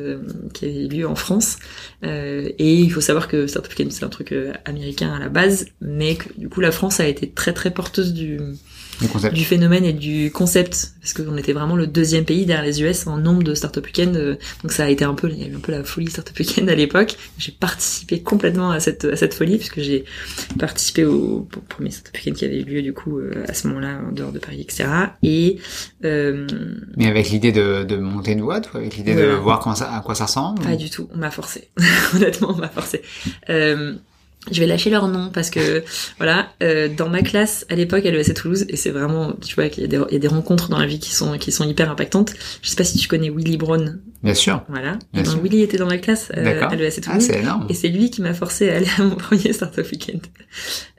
qui 0.52 0.64
avait 0.64 0.86
lieu 0.86 1.06
en 1.06 1.14
France. 1.14 1.58
et 2.02 2.74
il 2.74 2.90
faut 2.90 3.00
savoir 3.00 3.28
que 3.28 3.46
Startup 3.46 3.70
Weekend 3.70 3.92
c'est 3.92 4.04
un 4.04 4.08
truc 4.08 4.34
américain 4.64 5.12
à 5.12 5.18
la 5.18 5.28
base, 5.28 5.66
mais 5.80 6.16
que 6.16 6.28
du 6.38 6.48
coup 6.48 6.60
la 6.60 6.72
France 6.72 7.00
a 7.00 7.06
été 7.06 7.28
très 7.28 7.52
très 7.52 7.70
porteuse 7.70 8.12
du 8.12 8.38
du, 9.32 9.44
phénomène 9.44 9.84
et 9.84 9.92
du 9.92 10.30
concept, 10.30 10.92
parce 11.00 11.12
qu'on 11.12 11.36
était 11.36 11.52
vraiment 11.52 11.76
le 11.76 11.86
deuxième 11.86 12.24
pays 12.24 12.46
derrière 12.46 12.64
les 12.64 12.82
US 12.82 13.06
en 13.06 13.18
nombre 13.18 13.42
de 13.42 13.54
startup 13.54 13.84
week-end, 13.84 14.12
euh, 14.14 14.36
donc 14.62 14.72
ça 14.72 14.84
a 14.84 14.88
été 14.88 15.04
un 15.04 15.14
peu, 15.14 15.30
il 15.30 15.40
y 15.40 15.44
a 15.44 15.48
eu 15.48 15.56
un 15.56 15.60
peu 15.60 15.72
la 15.72 15.84
folie 15.84 16.10
startup 16.10 16.38
week-end 16.38 16.66
à 16.68 16.74
l'époque. 16.74 17.16
J'ai 17.38 17.52
participé 17.52 18.20
complètement 18.22 18.70
à 18.70 18.80
cette 18.80 19.04
à 19.04 19.16
cette 19.16 19.34
folie 19.34 19.56
puisque 19.56 19.80
j'ai 19.80 20.04
participé 20.58 21.04
au, 21.04 21.48
premier 21.68 21.90
startup 21.90 22.14
week-end 22.16 22.32
qui 22.34 22.44
avait 22.44 22.60
eu 22.60 22.64
lieu 22.64 22.82
du 22.82 22.92
coup 22.92 23.18
euh, 23.18 23.44
à 23.48 23.54
ce 23.54 23.68
moment-là 23.68 24.00
en 24.08 24.12
dehors 24.12 24.32
de 24.32 24.38
Paris, 24.38 24.60
etc. 24.60 24.88
Et 25.22 25.58
euh, 26.04 26.46
mais 26.96 27.06
avec 27.06 27.30
l'idée 27.30 27.52
de, 27.52 27.84
de 27.84 27.96
monter 27.96 28.32
une 28.32 28.42
boîte, 28.42 28.72
ou 28.72 28.78
avec 28.78 28.96
l'idée 28.96 29.14
de 29.14 29.26
voir 29.32 29.60
comment 29.60 29.74
ça, 29.74 29.94
à 29.94 30.00
quoi 30.00 30.14
ça 30.14 30.26
ressemble. 30.26 30.62
Pas 30.62 30.76
du 30.76 30.90
tout, 30.90 31.08
on 31.12 31.18
m'a 31.18 31.30
forcé. 31.30 31.70
Honnêtement, 32.14 32.50
on 32.50 32.56
m'a 32.56 32.68
forcé. 32.68 33.02
Euh, 33.48 33.94
je 34.50 34.60
vais 34.60 34.66
lâcher 34.66 34.90
leur 34.90 35.06
nom 35.08 35.30
parce 35.32 35.50
que 35.50 35.84
voilà 36.16 36.48
euh, 36.62 36.88
dans 36.88 37.08
ma 37.08 37.22
classe 37.22 37.66
à 37.68 37.74
l'époque 37.74 38.06
à 38.06 38.10
l'ESC 38.10 38.34
Toulouse 38.34 38.64
et 38.68 38.76
c'est 38.76 38.90
vraiment 38.90 39.34
tu 39.44 39.54
vois 39.54 39.68
qu'il 39.68 39.84
y, 39.84 39.96
y, 39.96 40.16
a 40.16 40.18
des 40.18 40.28
rencontres 40.28 40.70
dans 40.70 40.78
la 40.78 40.86
vie 40.86 40.98
qui 40.98 41.12
sont 41.12 41.36
qui 41.36 41.52
sont 41.52 41.68
hyper 41.68 41.90
impactantes. 41.90 42.32
Je 42.62 42.70
sais 42.70 42.76
pas 42.76 42.84
si 42.84 42.96
tu 42.96 43.06
connais 43.06 43.28
Willy 43.28 43.58
Brown 43.58 44.00
bien 44.22 44.34
sûr. 44.34 44.62
Voilà. 44.68 44.98
Ben, 45.14 45.24
Willy 45.42 45.62
était 45.62 45.78
dans 45.78 45.86
ma 45.86 45.98
classe 45.98 46.30
euh, 46.36 46.62
à 46.62 46.74
l'ESC 46.74 47.02
ah, 47.06 47.10
Toulouse 47.10 47.30
ah, 47.46 47.60
et 47.68 47.74
c'est 47.74 47.88
lui 47.88 48.10
qui 48.10 48.22
m'a 48.22 48.34
forcé 48.34 48.70
à 48.70 48.76
aller 48.76 48.88
à 48.98 49.02
mon 49.02 49.14
premier 49.16 49.52
startup 49.52 49.86
weekend. 49.90 50.22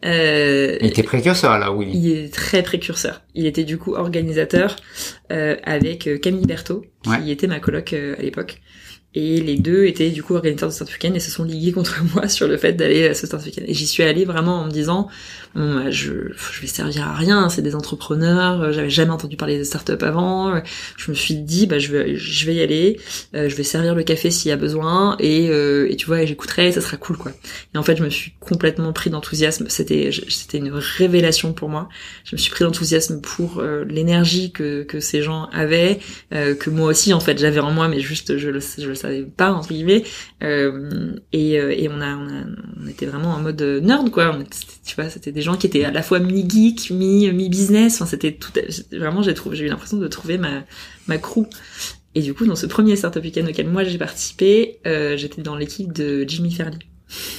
Euh, 0.06 0.78
il 0.82 0.88
était 0.88 1.04
précurseur 1.04 1.58
là 1.60 1.72
Willy. 1.76 1.98
il 1.98 2.12
est 2.12 2.34
très 2.34 2.64
précurseur. 2.64 3.22
Il 3.36 3.46
était 3.46 3.64
du 3.64 3.78
coup 3.78 3.94
organisateur 3.96 4.76
euh, 5.32 5.56
avec 5.64 6.08
euh, 6.08 6.18
Camille 6.18 6.46
Berthaud 6.46 6.86
qui 7.04 7.32
était 7.32 7.48
ma 7.48 7.60
coloc 7.60 7.94
à 7.94 8.22
l'époque 8.22 8.62
et 9.14 9.42
les 9.42 9.58
deux 9.58 9.86
étaient 9.86 10.10
du 10.10 10.24
coup 10.24 10.36
organisateurs 10.36 10.70
de 10.70 10.74
Startup 10.74 10.94
Weekend 10.94 11.16
et 11.16 11.20
se 11.20 11.32
sont 11.32 11.44
ligués 11.44 11.74
contre 11.74 12.02
moi 12.16 12.28
sur 12.30 12.48
le 12.48 12.58
fait 12.58 12.74
d'aller 12.74 13.08
à 13.08 13.14
ce 13.14 13.26
Weekend. 13.36 13.66
Et 13.68 13.74
j'y 13.74 13.86
suis 13.86 14.04
allée 14.04 14.26
vraiment 14.26 14.62
en 14.62 14.66
me 14.66 14.72
disant, 14.72 15.10
bon, 15.56 15.76
bah, 15.76 15.92
je, 15.92 16.12
je 16.34 16.62
vais 16.62 16.68
servir 16.68 17.08
à 17.08 17.14
rien, 17.14 17.50
c'est 17.50 17.62
des 17.62 17.76
entrepreneurs, 17.76 18.62
euh, 18.62 18.72
j'avais 18.72 18.90
jamais 18.90 19.12
entendu 19.12 19.38
parler 19.38 19.58
de 19.58 19.64
start-up 19.64 20.04
avant. 20.04 20.62
Je 20.98 21.12
me 21.12 21.16
suis 21.16 21.36
dit, 21.36 21.68
bah, 21.68 21.80
je 21.80 21.92
vais, 21.92 22.16
je 22.16 22.46
vais 22.46 22.56
y 22.56 22.62
aller, 22.62 23.00
euh, 23.36 23.50
je 23.50 23.56
vais 23.56 23.64
servir 23.64 23.96
le 23.96 24.04
café 24.04 24.32
s'il 24.32 24.50
y 24.50 24.52
a 24.52 24.58
besoin 24.58 25.16
et, 25.20 25.50
euh, 25.50 25.90
et 25.90 25.96
tu 25.96 26.06
vois, 26.08 26.26
j'écouterai, 26.26 26.72
ça 26.72 26.82
sera 26.82 26.98
cool 26.98 27.18
quoi. 27.18 27.32
Et 27.74 27.78
en 27.78 27.84
fait, 27.84 27.96
je 27.96 28.04
me 28.04 28.10
suis 28.10 28.34
complètement 28.40 28.94
pris 28.94 29.10
d'enthousiasme. 29.10 29.66
C'était, 29.70 30.12
c'était 30.30 30.58
une 30.58 30.72
révélation 30.72 31.54
pour 31.54 31.70
moi. 31.70 31.90
Je 32.24 32.36
me 32.36 32.38
suis 32.38 32.52
pris 32.52 32.64
d'enthousiasme 32.64 33.22
pour 33.22 33.62
l'énergie 33.62 34.52
que, 34.52 34.84
que 34.84 35.00
ces 35.00 35.22
gens 35.22 35.50
avaient, 35.52 36.00
que 36.32 36.70
moi 36.70 36.90
aussi 36.90 37.14
en 37.14 37.20
fait 37.20 37.38
j'avais 37.38 37.60
en 37.60 37.72
moi, 37.72 37.88
mais 37.88 38.00
juste 38.00 38.38
je 38.38 38.50
le, 38.50 38.60
le 38.88 38.96
savais 38.96 39.24
pas 39.24 39.52
entre 39.52 39.70
guillemets 39.70 40.04
euh, 40.44 41.16
et, 41.32 41.60
euh, 41.60 41.72
et 41.72 41.90
on 41.90 42.02
a, 42.02 42.16
on 42.16 42.28
a 42.28 42.44
on 42.84 42.88
était 42.88 43.06
vraiment 43.06 43.34
en 43.34 43.40
mode 43.40 43.62
nerd 43.62 44.10
quoi 44.10 44.36
on 44.36 44.44
tu 44.44 44.96
vois 44.96 45.10
c'était 45.10 45.32
des 45.42 45.46
gens 45.46 45.58
qui 45.58 45.66
étaient 45.66 45.84
à 45.84 45.92
la 45.92 46.04
fois 46.04 46.20
mi 46.20 46.48
geek 46.48 46.92
mi 46.92 47.32
mi 47.32 47.50
business 47.50 47.96
enfin 47.96 48.06
c'était 48.06 48.34
tout 48.34 48.52
vraiment 48.92 49.24
j'ai 49.24 49.34
trouvé 49.34 49.56
j'ai 49.56 49.66
eu 49.66 49.70
l'impression 49.70 49.98
de 49.98 50.08
trouver 50.08 50.38
ma 50.38 50.64
ma 51.08 51.18
crew. 51.18 51.48
Et 52.14 52.22
du 52.22 52.36
coup 52.36 52.46
dans 52.46 52.56
ce 52.56 52.68
premier 52.68 52.96
startup 52.96 53.24
weekend 53.24 53.50
auquel 53.50 53.68
moi 53.68 53.84
j'ai 53.84 53.98
participé 53.98 54.80
euh, 54.86 55.18
j'étais 55.18 55.42
dans 55.42 55.56
l'équipe 55.56 55.92
de 55.94 56.26
Jimmy 56.28 56.52
Fairley 56.52 56.78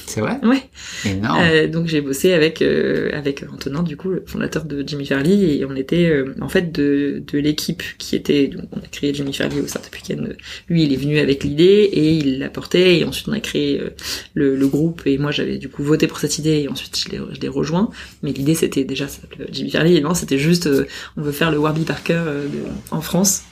c'est 0.07 0.21
vrai? 0.21 0.39
Ouais. 0.43 0.63
Énorme. 1.05 1.41
Euh, 1.41 1.67
donc 1.67 1.87
j'ai 1.87 2.01
bossé 2.01 2.33
avec 2.35 2.61
euh, 2.61 3.11
avec 3.13 3.45
Antonin 3.51 3.83
du 3.83 3.97
coup 3.97 4.11
le 4.11 4.23
fondateur 4.27 4.65
de 4.65 4.85
Jimmy 4.87 5.07
Farley 5.07 5.57
et 5.57 5.65
on 5.65 5.75
était 5.75 6.07
euh, 6.07 6.35
en 6.41 6.49
fait 6.49 6.71
de 6.73 7.23
de 7.27 7.39
l'équipe 7.39 7.83
qui 7.99 8.15
était 8.15 8.49
donc 8.49 8.67
on 8.73 8.79
a 8.79 8.87
créé 8.91 9.15
Jimmy 9.15 9.33
Farley 9.33 9.61
au 9.61 9.67
Startup 9.67 9.95
Weekend. 9.95 10.37
Lui 10.69 10.85
il 10.85 10.93
est 10.93 10.97
venu 10.97 11.19
avec 11.19 11.45
l'idée 11.45 11.89
et 11.93 12.13
il 12.13 12.39
l'a 12.39 12.51
porté 12.51 12.99
et 12.99 13.05
ensuite 13.05 13.29
on 13.29 13.33
a 13.33 13.41
créé 13.41 13.81
euh, 13.81 13.91
le, 14.35 14.57
le, 14.57 14.69
groupe 14.69 15.03
et 15.07 15.17
moi 15.17 15.31
j'avais 15.31 15.57
du 15.57 15.69
coup 15.69 15.83
voté 15.83 16.07
pour 16.07 16.19
cette 16.19 16.39
idée 16.39 16.61
et 16.61 16.69
ensuite 16.69 16.99
je 16.99 17.09
l'ai 17.11 17.21
je 17.33 17.41
l'ai 17.41 17.49
rejoint. 17.49 17.91
Mais 18.23 18.33
l'idée 18.33 18.55
c'était 18.55 18.85
déjà 18.85 19.07
Jimmy 19.51 19.71
Farley 19.71 19.95
et 19.95 20.01
non 20.03 20.15
c'était 20.15 20.39
juste 20.39 20.69
on 21.17 21.23
veut 21.23 21.33
faire 21.33 21.51
le 21.51 21.59
Warby 21.59 21.85
Parker 21.85 22.23
en 22.91 23.01
France 23.01 23.45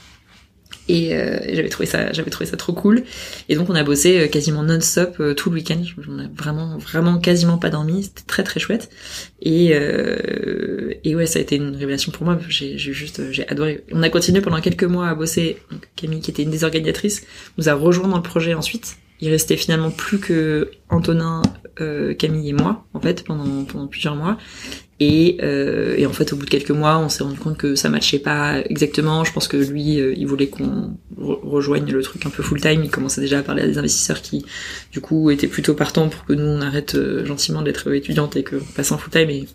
et, 0.90 1.14
euh, 1.14 1.38
j'avais 1.52 1.68
trouvé 1.68 1.86
ça 1.86 2.12
j'avais 2.12 2.30
trouvé 2.30 2.48
ça 2.50 2.56
trop 2.56 2.72
cool. 2.72 3.04
Et 3.48 3.54
donc 3.54 3.70
on 3.70 3.74
a 3.74 3.84
bossé 3.84 4.18
euh, 4.18 4.26
quasiment 4.26 4.62
non-stop 4.62 5.16
euh, 5.20 5.34
tout 5.34 5.50
le 5.50 5.56
week-end. 5.56 5.82
On 6.08 6.18
a 6.18 6.26
vraiment 6.34 6.78
vraiment 6.78 7.18
quasiment 7.18 7.58
pas 7.58 7.70
dormi. 7.70 8.02
C'était 8.02 8.22
très 8.26 8.42
très 8.42 8.58
chouette. 8.58 8.90
Et 9.40 9.72
et 11.04 11.14
ouais 11.14 11.26
ça 11.26 11.38
a 11.38 11.42
été 11.42 11.56
une 11.56 11.76
révélation 11.76 12.12
pour 12.12 12.24
moi. 12.24 12.38
J'ai 12.48 12.76
juste 12.78 13.30
j'ai 13.30 13.48
adoré. 13.48 13.84
On 13.92 14.02
a 14.02 14.10
continué 14.10 14.40
pendant 14.40 14.60
quelques 14.60 14.84
mois 14.84 15.08
à 15.08 15.14
bosser. 15.14 15.58
Camille 15.96 16.20
qui 16.20 16.30
était 16.30 16.42
une 16.42 16.50
des 16.50 16.64
organisatrices 16.64 17.24
nous 17.56 17.68
a 17.68 17.74
rejoint 17.74 18.08
dans 18.08 18.16
le 18.16 18.22
projet 18.22 18.54
ensuite 18.54 18.96
il 19.20 19.30
restait 19.30 19.56
finalement 19.56 19.90
plus 19.90 20.18
que 20.18 20.70
Antonin, 20.88 21.42
Camille 22.18 22.50
et 22.50 22.52
moi 22.52 22.84
en 22.92 23.00
fait 23.00 23.24
pendant 23.24 23.64
pendant 23.64 23.86
plusieurs 23.86 24.14
mois 24.14 24.36
et, 25.02 25.38
euh, 25.42 25.94
et, 25.96 26.04
en 26.04 26.12
fait, 26.12 26.34
au 26.34 26.36
bout 26.36 26.44
de 26.44 26.50
quelques 26.50 26.70
mois, 26.70 26.98
on 26.98 27.08
s'est 27.08 27.24
rendu 27.24 27.38
compte 27.38 27.56
que 27.56 27.74
ça 27.74 27.88
matchait 27.88 28.18
pas 28.18 28.60
exactement. 28.68 29.24
Je 29.24 29.32
pense 29.32 29.48
que 29.48 29.56
lui, 29.56 29.98
euh, 29.98 30.12
il 30.14 30.26
voulait 30.26 30.48
qu'on 30.48 30.94
rejoigne 31.16 31.90
le 31.90 32.02
truc 32.02 32.26
un 32.26 32.30
peu 32.30 32.42
full 32.42 32.60
time. 32.60 32.84
Il 32.84 32.90
commençait 32.90 33.22
déjà 33.22 33.38
à 33.38 33.42
parler 33.42 33.62
à 33.62 33.66
des 33.66 33.78
investisseurs 33.78 34.20
qui, 34.20 34.44
du 34.92 35.00
coup, 35.00 35.30
étaient 35.30 35.46
plutôt 35.46 35.72
partants 35.72 36.10
pour 36.10 36.26
que 36.26 36.34
nous 36.34 36.44
on 36.44 36.60
arrête 36.60 36.96
euh, 36.96 37.24
gentiment 37.24 37.62
d'être 37.62 37.90
étudiantes 37.94 38.36
et 38.36 38.44
qu'on 38.44 38.60
passe 38.76 38.92
en 38.92 38.98
full 38.98 39.10
time. 39.10 39.30
Et 39.30 39.48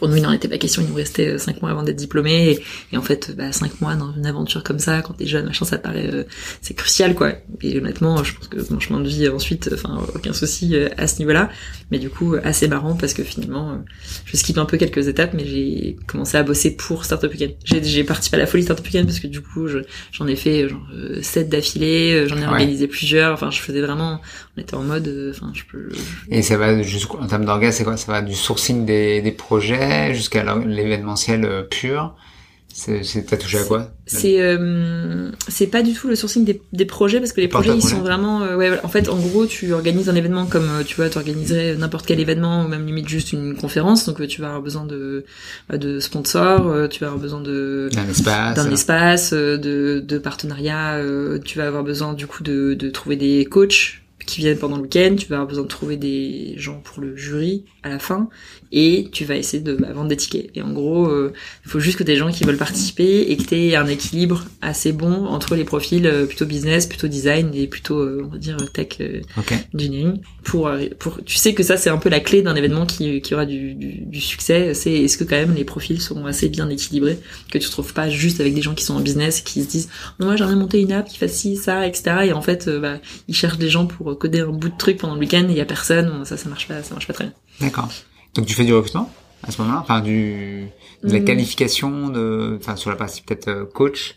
pour 0.00 0.08
nous, 0.08 0.16
il 0.16 0.22
n'en 0.22 0.32
était 0.32 0.48
pas 0.48 0.56
question. 0.56 0.80
Il 0.80 0.88
nous 0.88 0.94
restait 0.94 1.28
euh, 1.28 1.36
cinq 1.38 1.60
mois 1.60 1.70
avant 1.70 1.82
d'être 1.82 1.96
diplômé. 1.96 2.58
Et, 2.90 2.96
en 2.96 3.02
fait, 3.02 3.36
bah, 3.36 3.52
cinq 3.52 3.82
mois 3.82 3.96
dans 3.96 4.14
une 4.14 4.24
aventure 4.24 4.64
comme 4.64 4.78
ça, 4.78 5.02
quand 5.02 5.12
t'es 5.12 5.26
jeune, 5.26 5.44
machin, 5.44 5.66
ça 5.66 5.76
paraît, 5.76 6.08
euh, 6.10 6.24
c'est 6.62 6.72
crucial, 6.72 7.14
quoi. 7.14 7.34
Et 7.60 7.76
honnêtement, 7.76 8.24
je 8.24 8.34
pense 8.34 8.48
que 8.48 8.72
mon 8.72 8.80
chemin 8.80 9.00
de 9.00 9.08
vie 9.08 9.28
ensuite, 9.28 9.68
enfin, 9.74 10.02
aucun 10.14 10.32
souci 10.32 10.74
euh, 10.74 10.88
à 10.96 11.06
ce 11.06 11.18
niveau-là. 11.18 11.50
Mais 11.90 11.98
du 11.98 12.08
coup, 12.08 12.34
assez 12.42 12.66
marrant 12.66 12.94
parce 12.94 13.12
que 13.12 13.22
finalement, 13.22 13.76
je 14.24 14.38
skip 14.38 14.56
un 14.56 14.64
peu 14.64 14.78
quelques 14.78 15.06
étapes, 15.08 15.34
mais 15.34 15.44
j'ai 15.44 15.98
commencé 16.06 16.38
à 16.38 16.42
bosser 16.44 16.70
pour 16.70 17.04
Startup 17.04 17.30
Weekend. 17.30 17.52
J'ai 17.64 18.04
participé 18.04 18.38
à 18.38 18.40
la 18.40 18.46
folie 18.46 18.62
Startup 18.62 18.86
Weekend 18.86 19.06
parce 19.06 19.20
que 19.20 19.26
du 19.26 19.42
coup, 19.42 19.66
j'en 20.12 20.26
ai 20.26 20.36
fait 20.36 20.68
genre 20.68 20.86
sept 21.20 21.48
d'affilée. 21.50 22.26
J'en 22.26 22.38
ai 22.38 22.46
organisé 22.46 22.86
plusieurs. 22.86 23.34
Enfin, 23.34 23.50
je 23.50 23.60
faisais 23.60 23.80
vraiment, 23.80 24.20
on 24.56 24.60
était 24.60 24.76
en 24.76 24.82
mode, 24.82 25.32
enfin, 25.34 25.52
je 25.52 25.64
peux. 25.70 25.88
Et 26.30 26.42
ça 26.42 26.56
va 26.56 26.80
jusqu'en 26.80 27.26
termes 27.26 27.44
d'orgas, 27.44 27.72
c'est 27.72 27.84
quoi? 27.84 27.96
Ça 27.96 28.12
va 28.12 28.22
du 28.22 28.36
sourcing 28.36 28.86
des, 28.86 29.20
des 29.20 29.32
projets 29.32 29.89
jusqu'à 30.14 30.44
l'événementiel 30.66 31.44
euh, 31.44 31.62
pur. 31.62 32.14
T'as 32.86 33.36
touché 33.36 33.58
à 33.58 33.64
quoi? 33.64 33.90
C'est 34.06 34.40
euh, 34.40 35.30
c'est 35.48 35.66
pas 35.66 35.82
du 35.82 35.92
tout 35.92 36.06
le 36.06 36.14
sourcing 36.14 36.44
des, 36.44 36.62
des 36.72 36.84
projets 36.84 37.18
parce 37.18 37.32
que 37.32 37.40
les 37.40 37.48
projets 37.48 37.74
ils 37.74 37.82
sont 37.82 37.98
vraiment 37.98 38.42
euh, 38.42 38.56
ouais 38.56 38.70
en 38.84 38.88
fait 38.88 39.08
en 39.08 39.18
gros 39.18 39.44
tu 39.44 39.72
organises 39.72 40.08
un 40.08 40.14
événement 40.14 40.46
comme 40.46 40.68
tu 40.86 40.94
vois 40.94 41.10
tu 41.10 41.18
organiserais 41.18 41.74
n'importe 41.74 42.06
quel 42.06 42.20
événement 42.20 42.64
ou 42.64 42.68
même 42.68 42.86
limite 42.86 43.08
juste 43.08 43.32
une 43.32 43.56
conférence 43.56 44.06
donc 44.06 44.24
tu 44.28 44.40
vas 44.40 44.46
avoir 44.46 44.62
besoin 44.62 44.86
de 44.86 45.24
de 45.72 45.98
sponsors 45.98 46.88
tu 46.88 47.00
vas 47.00 47.08
avoir 47.08 47.20
besoin 47.20 47.40
de 47.40 47.90
d'un 47.92 48.08
espace 48.08 48.54
d'un 48.54 48.70
espace 48.70 49.32
de 49.32 50.02
de 50.06 50.18
partenariats 50.18 50.96
tu 51.44 51.58
vas 51.58 51.66
avoir 51.66 51.82
besoin 51.82 52.14
du 52.14 52.28
coup 52.28 52.44
de 52.44 52.74
de 52.74 52.88
trouver 52.88 53.16
des 53.16 53.44
coachs 53.46 54.00
qui 54.30 54.40
viennent 54.40 54.58
pendant 54.58 54.76
le 54.76 54.82
week-end, 54.82 55.14
tu 55.18 55.26
vas 55.26 55.36
avoir 55.36 55.48
besoin 55.48 55.64
de 55.64 55.68
trouver 55.68 55.96
des 55.96 56.54
gens 56.56 56.80
pour 56.82 57.02
le 57.02 57.16
jury 57.16 57.64
à 57.82 57.88
la 57.88 57.98
fin, 57.98 58.28
et 58.72 59.08
tu 59.10 59.24
vas 59.24 59.36
essayer 59.36 59.62
de 59.62 59.74
bah, 59.74 59.92
vendre 59.92 60.08
des 60.08 60.16
tickets. 60.16 60.50
Et 60.54 60.62
en 60.62 60.72
gros, 60.72 61.06
euh, 61.06 61.32
il 61.64 61.70
faut 61.70 61.80
juste 61.80 61.98
que 61.98 62.04
des 62.04 62.16
gens 62.16 62.30
qui 62.30 62.44
veulent 62.44 62.56
participer 62.56 63.22
et 63.22 63.36
que 63.36 63.42
tu 63.42 63.56
aies 63.56 63.76
un 63.76 63.86
équilibre 63.86 64.44
assez 64.62 64.92
bon 64.92 65.26
entre 65.26 65.56
les 65.56 65.64
profils 65.64 66.06
euh, 66.06 66.26
plutôt 66.26 66.46
business, 66.46 66.86
plutôt 66.86 67.08
design 67.08 67.50
et 67.54 67.66
plutôt, 67.66 67.98
euh, 67.98 68.22
on 68.24 68.28
va 68.28 68.38
dire, 68.38 68.56
tech 68.72 68.98
engineering. 69.74 70.20
Pour, 70.44 70.70
pour, 70.98 71.22
tu 71.24 71.36
sais 71.36 71.54
que 71.54 71.62
ça, 71.62 71.76
c'est 71.76 71.90
un 71.90 71.98
peu 71.98 72.08
la 72.08 72.20
clé 72.20 72.42
d'un 72.42 72.54
événement 72.54 72.86
qui, 72.86 73.20
qui 73.20 73.34
aura 73.34 73.46
du, 73.46 73.74
du, 73.74 74.00
du 74.00 74.20
succès. 74.20 74.74
C'est 74.74 74.92
est-ce 74.92 75.18
que 75.18 75.24
quand 75.24 75.36
même 75.36 75.54
les 75.54 75.64
profils 75.64 76.00
sont 76.00 76.26
assez 76.26 76.48
bien 76.48 76.68
équilibrés, 76.68 77.18
que 77.50 77.58
tu 77.58 77.66
te 77.66 77.70
trouves 77.72 77.92
pas 77.92 78.08
juste 78.08 78.40
avec 78.40 78.54
des 78.54 78.62
gens 78.62 78.74
qui 78.74 78.84
sont 78.84 78.94
en 78.94 79.00
business 79.00 79.40
et 79.40 79.42
qui 79.42 79.62
se 79.62 79.68
disent, 79.68 79.88
moi 80.18 80.36
j'aimerais 80.36 80.56
monter 80.56 80.80
une 80.80 80.92
app 80.92 81.08
qui 81.08 81.18
fasse 81.18 81.32
ci, 81.32 81.56
ça, 81.56 81.86
etc. 81.86 82.26
Et 82.26 82.32
en 82.32 82.42
fait, 82.42 82.68
bah, 82.68 82.98
ils 83.28 83.34
cherchent 83.34 83.58
des 83.58 83.68
gens 83.68 83.86
pour 83.86 84.18
coder 84.20 84.40
un 84.40 84.52
bout 84.52 84.68
de 84.68 84.76
truc 84.76 84.98
pendant 84.98 85.14
le 85.14 85.20
week-end 85.20 85.44
et 85.48 85.52
il 85.52 85.56
y 85.56 85.60
a 85.60 85.64
personne. 85.64 86.24
Ça, 86.24 86.36
ça 86.36 86.48
marche 86.48 86.68
pas, 86.68 86.82
ça 86.84 86.94
marche 86.94 87.08
pas 87.08 87.12
très 87.12 87.24
bien. 87.24 87.34
D'accord. 87.60 87.88
Donc 88.34 88.46
tu 88.46 88.54
fais 88.54 88.64
du 88.64 88.72
recrutement 88.72 89.10
à 89.42 89.50
ce 89.50 89.60
moment-là, 89.62 89.80
enfin 89.80 90.00
du 90.00 90.68
de 91.02 91.12
la 91.12 91.20
mm. 91.20 91.24
qualification 91.24 92.08
de, 92.10 92.58
enfin 92.60 92.76
sur 92.76 92.90
la 92.90 92.96
partie 92.96 93.22
peut-être 93.22 93.48
euh, 93.48 93.64
coach? 93.64 94.16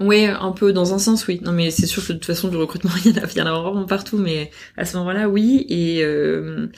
Ouais, 0.00 0.26
un 0.26 0.52
peu 0.52 0.72
dans 0.72 0.94
un 0.94 0.98
sens, 0.98 1.26
oui. 1.26 1.40
Non, 1.44 1.52
mais 1.52 1.70
c'est 1.70 1.86
sûr 1.86 2.02
que 2.02 2.14
de 2.14 2.18
toute 2.18 2.26
façon, 2.26 2.48
du 2.48 2.56
recrutement, 2.56 2.90
il 3.04 3.10
y 3.10 3.18
en 3.18 3.22
a, 3.22 3.26
il 3.30 3.38
y 3.38 3.42
en 3.42 3.46
a 3.46 3.60
vraiment 3.60 3.84
partout, 3.84 4.16
mais 4.16 4.50
à 4.78 4.86
ce 4.86 4.96
moment-là, 4.96 5.28
oui. 5.28 5.66
Et 5.68 6.02
euh, 6.02 6.68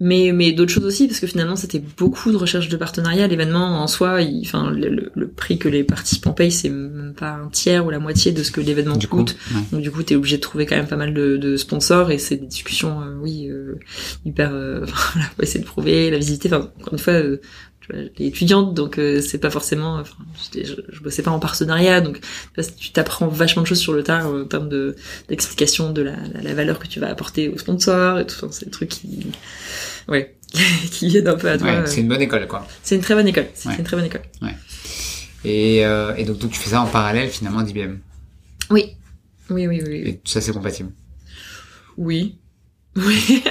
mais 0.00 0.32
mais 0.32 0.52
d'autres 0.52 0.72
choses 0.72 0.84
aussi, 0.84 1.06
parce 1.06 1.20
que 1.20 1.26
finalement, 1.26 1.56
c'était 1.56 1.82
beaucoup 1.98 2.32
de 2.32 2.36
recherche 2.36 2.70
de 2.70 2.76
partenariat. 2.78 3.26
L'événement 3.26 3.82
en 3.82 3.86
soi, 3.86 4.22
il, 4.22 4.42
enfin, 4.46 4.70
le, 4.70 5.10
le, 5.14 5.28
prix 5.28 5.58
que 5.58 5.68
les 5.68 5.84
participants 5.84 6.32
payent, 6.32 6.52
c'est 6.52 6.70
même 6.70 7.14
pas 7.14 7.32
un 7.32 7.48
tiers 7.48 7.84
ou 7.84 7.90
la 7.90 7.98
moitié 7.98 8.32
de 8.32 8.42
ce 8.42 8.50
que 8.50 8.62
l'événement 8.62 8.98
coûte. 8.98 9.36
Donc 9.70 9.82
du 9.82 9.90
coup, 9.90 10.02
t'es 10.02 10.16
obligé 10.16 10.36
de 10.36 10.42
trouver 10.42 10.64
quand 10.64 10.76
même 10.76 10.86
pas 10.86 10.96
mal 10.96 11.12
de, 11.12 11.36
de 11.36 11.56
sponsors, 11.56 12.10
et 12.10 12.18
c'est 12.18 12.36
des 12.36 12.46
discussions, 12.46 13.02
euh, 13.02 13.14
oui, 13.20 13.48
euh, 13.50 13.78
hyper. 14.24 14.52
Euh, 14.54 14.86
voilà, 15.14 15.28
essayer 15.42 15.60
de 15.60 15.66
prouver 15.68 16.10
la 16.10 16.18
visiter. 16.18 16.48
Enfin, 16.48 16.70
encore 16.80 16.94
une 16.94 16.98
fois 16.98 17.20
j'étais 17.90 18.24
étudiante 18.24 18.74
donc 18.74 18.98
euh, 18.98 19.20
c'est 19.20 19.38
pas 19.38 19.50
forcément 19.50 19.96
enfin 19.96 20.16
je, 20.54 20.74
je, 20.88 21.00
bossais 21.00 21.22
pas 21.22 21.30
en 21.30 21.38
partenariat 21.38 22.00
donc 22.00 22.20
tu 22.78 22.92
t'apprends 22.92 23.28
vachement 23.28 23.62
de 23.62 23.66
choses 23.66 23.80
sur 23.80 23.92
le 23.92 24.02
tard 24.02 24.26
en 24.26 24.44
termes 24.44 24.68
de 24.68 24.96
d'explication 25.28 25.92
de 25.92 26.02
la, 26.02 26.16
la, 26.42 26.54
valeur 26.54 26.78
que 26.78 26.86
tu 26.86 27.00
vas 27.00 27.08
apporter 27.08 27.48
aux 27.48 27.58
sponsors 27.58 28.18
et 28.18 28.26
tout 28.26 28.34
ça 28.34 28.46
c'est 28.50 28.66
des 28.66 28.70
trucs 28.70 28.88
qui 28.88 29.26
ouais 30.08 30.34
qui 30.90 31.08
viennent 31.08 31.28
un 31.28 31.36
peu 31.36 31.50
à 31.50 31.58
toi 31.58 31.68
ouais, 31.68 31.86
c'est 31.86 32.00
une 32.00 32.08
bonne 32.08 32.22
école 32.22 32.46
quoi. 32.46 32.66
C'est 32.82 32.94
une 32.94 33.02
très 33.02 33.14
bonne 33.14 33.28
école 33.28 33.46
c'est 33.54 33.76
une 33.76 33.84
très 33.84 33.96
bonne 33.96 34.06
école. 34.06 34.22
Ouais. 34.40 34.54
Et, 35.44 35.84
euh, 35.84 36.14
et 36.16 36.24
donc, 36.24 36.38
donc 36.38 36.52
tu 36.52 36.58
fais 36.58 36.70
ça 36.70 36.80
en 36.80 36.86
parallèle 36.86 37.28
finalement 37.28 37.62
d'IBM 37.62 37.96
oui 38.70 38.96
oui 39.50 39.66
oui 39.66 39.82
oui. 39.86 39.96
Et 40.06 40.20
ça 40.24 40.40
c'est 40.40 40.52
compatible. 40.52 40.90
Oui 41.96 42.38
oui, 43.06 43.42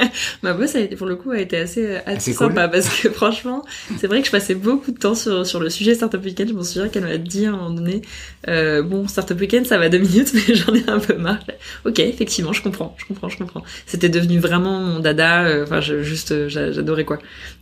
ma 0.42 0.54
boss 0.54 0.76
a 0.76 0.80
été 0.80 0.96
pour 0.96 1.08
le 1.08 1.18
coup 1.18 1.32
a 1.32 1.38
été 1.38 1.58
assez, 1.58 1.98
assez 2.06 2.32
sympa 2.32 2.70
parce 2.70 2.88
que 2.88 3.10
franchement, 3.14 3.66
c'est 3.98 4.08
vrai 4.08 4.22
que 4.22 4.28
je 4.28 4.32
passais 4.32 4.56
beaucoup 4.56 4.92
de 4.92 4.98
temps 4.98 5.16
sur 5.16 5.46
sur 5.46 5.60
le 5.60 5.70
sujet 5.70 5.96
Startup 5.96 6.24
Weekend. 6.24 6.50
Je 6.50 6.54
m'en 6.54 6.64
souviens 6.64 6.88
qu'elle 6.88 7.04
m'a 7.04 7.18
dit 7.18 7.46
à 7.46 7.50
un 7.50 7.58
moment 7.58 7.72
donné, 7.72 8.02
euh, 8.48 8.82
bon 8.84 9.06
Startup 9.08 9.38
Weekend 9.38 9.66
ça 9.66 9.78
va 9.78 9.90
deux 9.90 9.98
minutes, 10.00 10.34
mais 10.34 10.56
j'en 10.56 10.74
ai 10.74 10.90
un 10.90 11.00
peu 11.00 11.16
marre. 11.16 11.44
Ok, 11.84 12.00
effectivement, 12.00 12.54
je 12.54 12.64
comprends, 12.64 12.96
je 12.98 13.06
comprends, 13.06 13.28
je 13.28 13.38
comprends. 13.38 13.64
C'était 13.86 14.10
devenu 14.10 14.40
vraiment 14.40 14.80
mon 14.80 15.00
dada. 15.00 15.44
Euh, 15.44 15.64
enfin, 15.64 15.82
je, 15.82 16.02
juste, 16.04 16.32
euh, 16.32 16.48
j'adorais 16.48 17.04
quoi. 17.04 17.20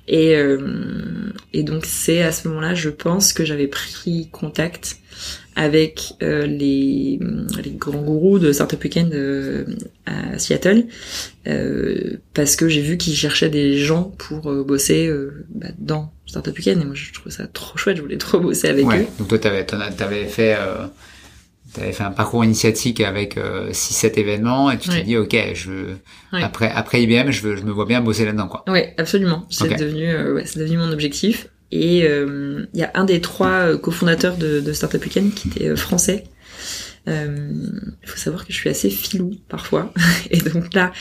Et 0.08 0.36
euh, 0.36 1.34
et 1.54 1.64
donc 1.64 1.86
c'est 1.86 2.22
à 2.22 2.32
ce 2.32 2.48
moment-là, 2.48 2.76
je 2.76 2.90
pense 2.90 3.34
que 3.34 3.44
j'avais 3.44 3.68
pris 3.68 4.30
contact 4.32 4.98
avec 5.56 6.14
euh, 6.24 6.46
les, 6.46 7.20
les, 7.64 7.72
grands 7.72 8.02
gourous 8.02 8.40
de 8.40 8.52
Startup 8.52 8.82
Weekend 8.82 9.14
euh, 9.14 9.66
à 10.06 10.40
Seattle 10.40 10.86
euh, 11.48 12.18
parce 12.34 12.56
que 12.56 12.70
j'ai 12.70 12.82
vu 12.82 12.98
qu'ils 12.98 13.16
cherchaient 13.16 13.50
des 13.50 13.78
gens 13.78 14.04
pour 14.18 14.50
euh, 14.50 14.64
bosser 14.64 15.08
euh, 15.08 15.46
bah, 15.50 15.68
dans 15.78 16.14
Startup 16.26 16.56
Weekend 16.58 16.82
et 16.82 16.86
moi 16.86 16.96
je 16.96 17.12
trouvais 17.12 17.32
ça 17.32 17.48
trop 17.48 17.78
chouette, 17.78 17.98
je 17.98 18.02
voulais 18.02 18.18
trop 18.18 18.40
bosser 18.40 18.70
avec 18.70 18.88
ouais. 18.88 19.02
eux. 19.02 19.06
Donc 19.20 19.28
toi 19.28 19.40
t'avais 19.40 19.66
avais 20.00 20.26
fait 20.26 20.58
t'avais 21.74 21.92
fait 21.92 22.04
un 22.04 22.12
parcours 22.12 22.46
initiatique 22.46 23.02
avec 23.02 23.38
6-7 23.38 24.20
événements 24.20 24.72
et 24.72 24.78
tu 24.78 24.90
t'es 24.90 25.04
dit 25.04 25.18
ok 25.18 25.36
je 25.54 25.72
ouais. 26.34 26.44
après 26.44 26.70
après 26.70 27.04
IBM 27.04 27.32
je 27.32 27.42
veux 27.42 27.56
je 27.56 27.64
me 27.64 27.72
vois 27.72 27.86
bien 27.86 28.02
bosser 28.02 28.26
là-dedans 28.26 28.48
quoi. 28.48 28.64
Oui 28.68 28.82
absolument 28.98 29.46
c'est 29.50 29.66
okay. 29.66 29.76
devenu 29.76 30.34
ouais, 30.34 30.46
c'est 30.46 30.60
devenu 30.60 30.78
mon 30.78 30.92
objectif 30.92 31.48
et 31.72 32.00
il 32.00 32.06
euh, 32.06 32.66
y 32.74 32.84
a 32.84 32.92
un 32.96 33.06
des 33.06 33.22
trois 33.22 33.68
euh, 33.68 33.78
cofondateurs 33.78 34.38
de, 34.38 34.60
de 34.60 34.74
Startup 34.74 35.02
Weekend 35.04 35.34
qui 35.34 35.48
était 35.48 35.70
euh, 35.70 35.76
français. 35.76 36.26
Il 37.08 37.94
faut 38.06 38.18
savoir 38.18 38.46
que 38.46 38.54
je 38.54 38.58
suis 38.58 38.70
assez 38.70 38.92
filou 38.92 39.32
parfois, 39.50 39.92
et 40.30 40.38
donc 40.38 40.74
là, 40.76 40.92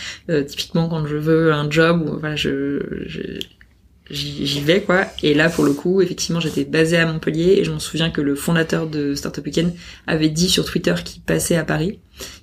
typiquement 0.46 0.88
quand 0.88 1.06
je 1.06 1.16
veux 1.16 1.52
un 1.52 1.70
job, 1.70 2.16
voilà, 2.20 2.37
je, 2.37 2.80
j'y 4.11 4.61
vais 4.62 4.80
quoi. 4.80 5.06
Et 5.22 5.35
là 5.35 5.50
pour 5.50 5.62
le 5.62 5.74
coup, 5.74 6.00
effectivement, 6.00 6.40
j'étais 6.40 6.64
basée 6.64 6.96
à 6.96 7.04
Montpellier 7.04 7.56
et 7.59 7.64
je 7.64 7.70
me 7.70 7.78
souviens 7.78 8.11
que 8.11 8.22
le 8.22 8.35
fondateur 8.35 8.87
de 8.87 9.14
Startup 9.14 9.44
Weekend 9.44 9.74
avait 10.06 10.30
dit 10.30 10.48
sur 10.48 10.64
Twitter 10.64 10.94
qu'il 11.04 11.20
passait 11.20 11.56
à 11.56 11.64
Paris. 11.64 12.00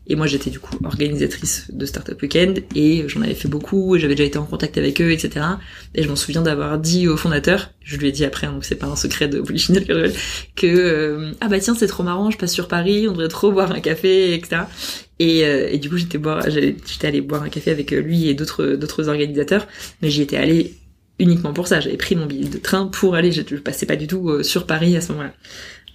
Et 0.08 0.16
moi 0.16 0.28
j'étais 0.28 0.50
du 0.50 0.60
coup 0.60 0.78
organisatrice 0.84 1.68
de 1.72 1.86
Startup 1.86 2.20
Weekend 2.22 2.64
et 2.76 3.06
j'en 3.08 3.22
avais 3.22 3.34
fait 3.34 3.48
beaucoup 3.48 3.96
et 3.96 4.00
j'avais 4.00 4.16
déjà 4.16 4.28
été 4.28 4.38
en 4.38 4.46
contact 4.46 4.78
avec 4.78 5.02
eux, 5.02 5.12
etc. 5.12 5.46
Et 5.96 6.04
je 6.04 6.10
m'en 6.10 6.16
souviens 6.16 6.42
d'avoir 6.42 6.78
dit 6.80 7.08
au 7.08 7.18
fondateur, 7.18 7.72
je 7.82 7.98
lui 7.98 8.08
ai 8.08 8.12
dit 8.12 8.26
après, 8.26 8.48
hein, 8.48 8.54
donc 8.54 8.66
c'est 8.66 8.76
pas 8.76 8.88
un 8.88 8.96
secret 8.96 9.28
de 9.28 9.42
Polichinelle 9.42 10.14
que 10.56 10.68
euh, 10.68 11.32
ah 11.42 11.48
bah 11.48 11.60
tiens 11.60 11.76
c'est 11.76 11.88
trop 11.88 12.04
marrant, 12.04 12.32
je 12.32 12.38
passe 12.38 12.54
sur 12.54 12.68
Paris, 12.68 13.08
on 13.08 13.12
devrait 13.12 13.28
trop 13.28 13.52
boire 13.52 13.72
un 13.72 13.80
café, 13.80 14.34
etc. 14.34 14.64
Et, 15.20 15.44
euh, 15.46 15.70
et 15.72 15.78
du 15.78 15.90
coup 15.90 15.98
j'étais 15.98 16.18
boire, 16.18 16.50
j'étais 16.50 17.08
allée 17.08 17.22
boire 17.22 17.44
un 17.44 17.50
café 17.50 17.72
avec 17.72 17.92
lui 17.92 18.28
et 18.28 18.34
d'autres 18.34 18.76
d'autres 18.76 19.10
organisateurs, 19.10 19.68
mais 20.02 20.10
j'y 20.10 20.22
étais 20.22 20.38
allée 20.38 20.76
uniquement 21.20 21.54
pour 21.54 21.68
ça. 21.68 21.80
J'avais 21.80 21.98
pris 21.98 22.16
mon 22.16 22.26
billet 22.26 22.50
de 22.50 22.58
train 22.58 22.88
pour 22.88 23.16
aller. 23.16 23.32
Je, 23.32 23.42
je 23.48 23.56
passais 23.56 23.86
pas 23.86 23.96
du 23.96 24.08
tout 24.08 24.30
euh, 24.30 24.44
sur 24.44 24.66
Paris 24.66 24.96
à 24.96 25.02
ce 25.02 25.12
moment-là. 25.14 25.34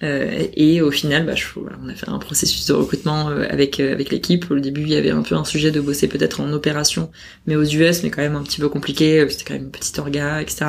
Euh, 0.02 0.46
et 0.54 0.80
au 0.80 0.90
final, 0.90 1.26
bah, 1.26 1.34
on 1.82 1.88
a 1.88 1.94
fait 1.94 2.08
un 2.08 2.18
processus 2.18 2.66
de 2.66 2.72
recrutement 2.72 3.28
euh, 3.28 3.46
avec 3.48 3.78
euh, 3.78 3.92
avec 3.92 4.10
l'équipe. 4.10 4.50
Au 4.50 4.58
début, 4.58 4.82
il 4.82 4.88
y 4.88 4.96
avait 4.96 5.10
un 5.10 5.22
peu 5.22 5.36
un 5.36 5.44
sujet 5.44 5.70
de 5.70 5.80
bosser 5.80 6.08
peut-être 6.08 6.40
en 6.40 6.52
opération, 6.52 7.10
mais 7.46 7.56
aux 7.56 7.64
US, 7.64 8.02
mais 8.02 8.10
quand 8.10 8.22
même 8.22 8.36
un 8.36 8.42
petit 8.42 8.60
peu 8.60 8.68
compliqué. 8.68 9.24
C'était 9.28 9.44
quand 9.44 9.54
même 9.54 9.64
une 9.64 9.70
petite 9.70 9.98
orga, 9.98 10.42
etc. 10.42 10.66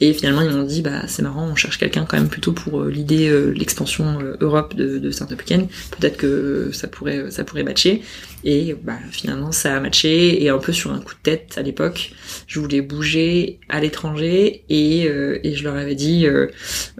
Et 0.00 0.12
finalement, 0.12 0.42
ils 0.42 0.50
m'ont 0.50 0.64
dit, 0.64 0.82
bah 0.82 1.06
c'est 1.06 1.22
marrant, 1.22 1.46
on 1.46 1.54
cherche 1.54 1.78
quelqu'un 1.78 2.04
quand 2.04 2.16
même 2.16 2.28
plutôt 2.28 2.52
pour 2.52 2.82
l'idée 2.84 3.30
l'expansion 3.54 4.18
Europe 4.40 4.74
de, 4.74 4.98
de 4.98 5.10
Startup 5.10 5.38
Weekend. 5.38 5.68
Peut-être 5.98 6.16
que 6.16 6.70
ça 6.72 6.88
pourrait 6.88 7.30
ça 7.30 7.44
pourrait 7.44 7.62
matcher. 7.62 8.02
Et 8.44 8.74
bah 8.82 8.98
finalement, 9.10 9.52
ça 9.52 9.76
a 9.76 9.80
matché. 9.80 10.42
Et 10.42 10.48
un 10.48 10.58
peu 10.58 10.72
sur 10.72 10.92
un 10.92 10.98
coup 10.98 11.14
de 11.14 11.22
tête 11.22 11.54
à 11.56 11.62
l'époque, 11.62 12.12
je 12.46 12.60
voulais 12.60 12.80
bouger 12.80 13.60
à 13.68 13.80
l'étranger 13.80 14.64
et 14.68 15.04
et 15.04 15.54
je 15.54 15.64
leur 15.64 15.76
avais 15.76 15.94
dit, 15.94 16.26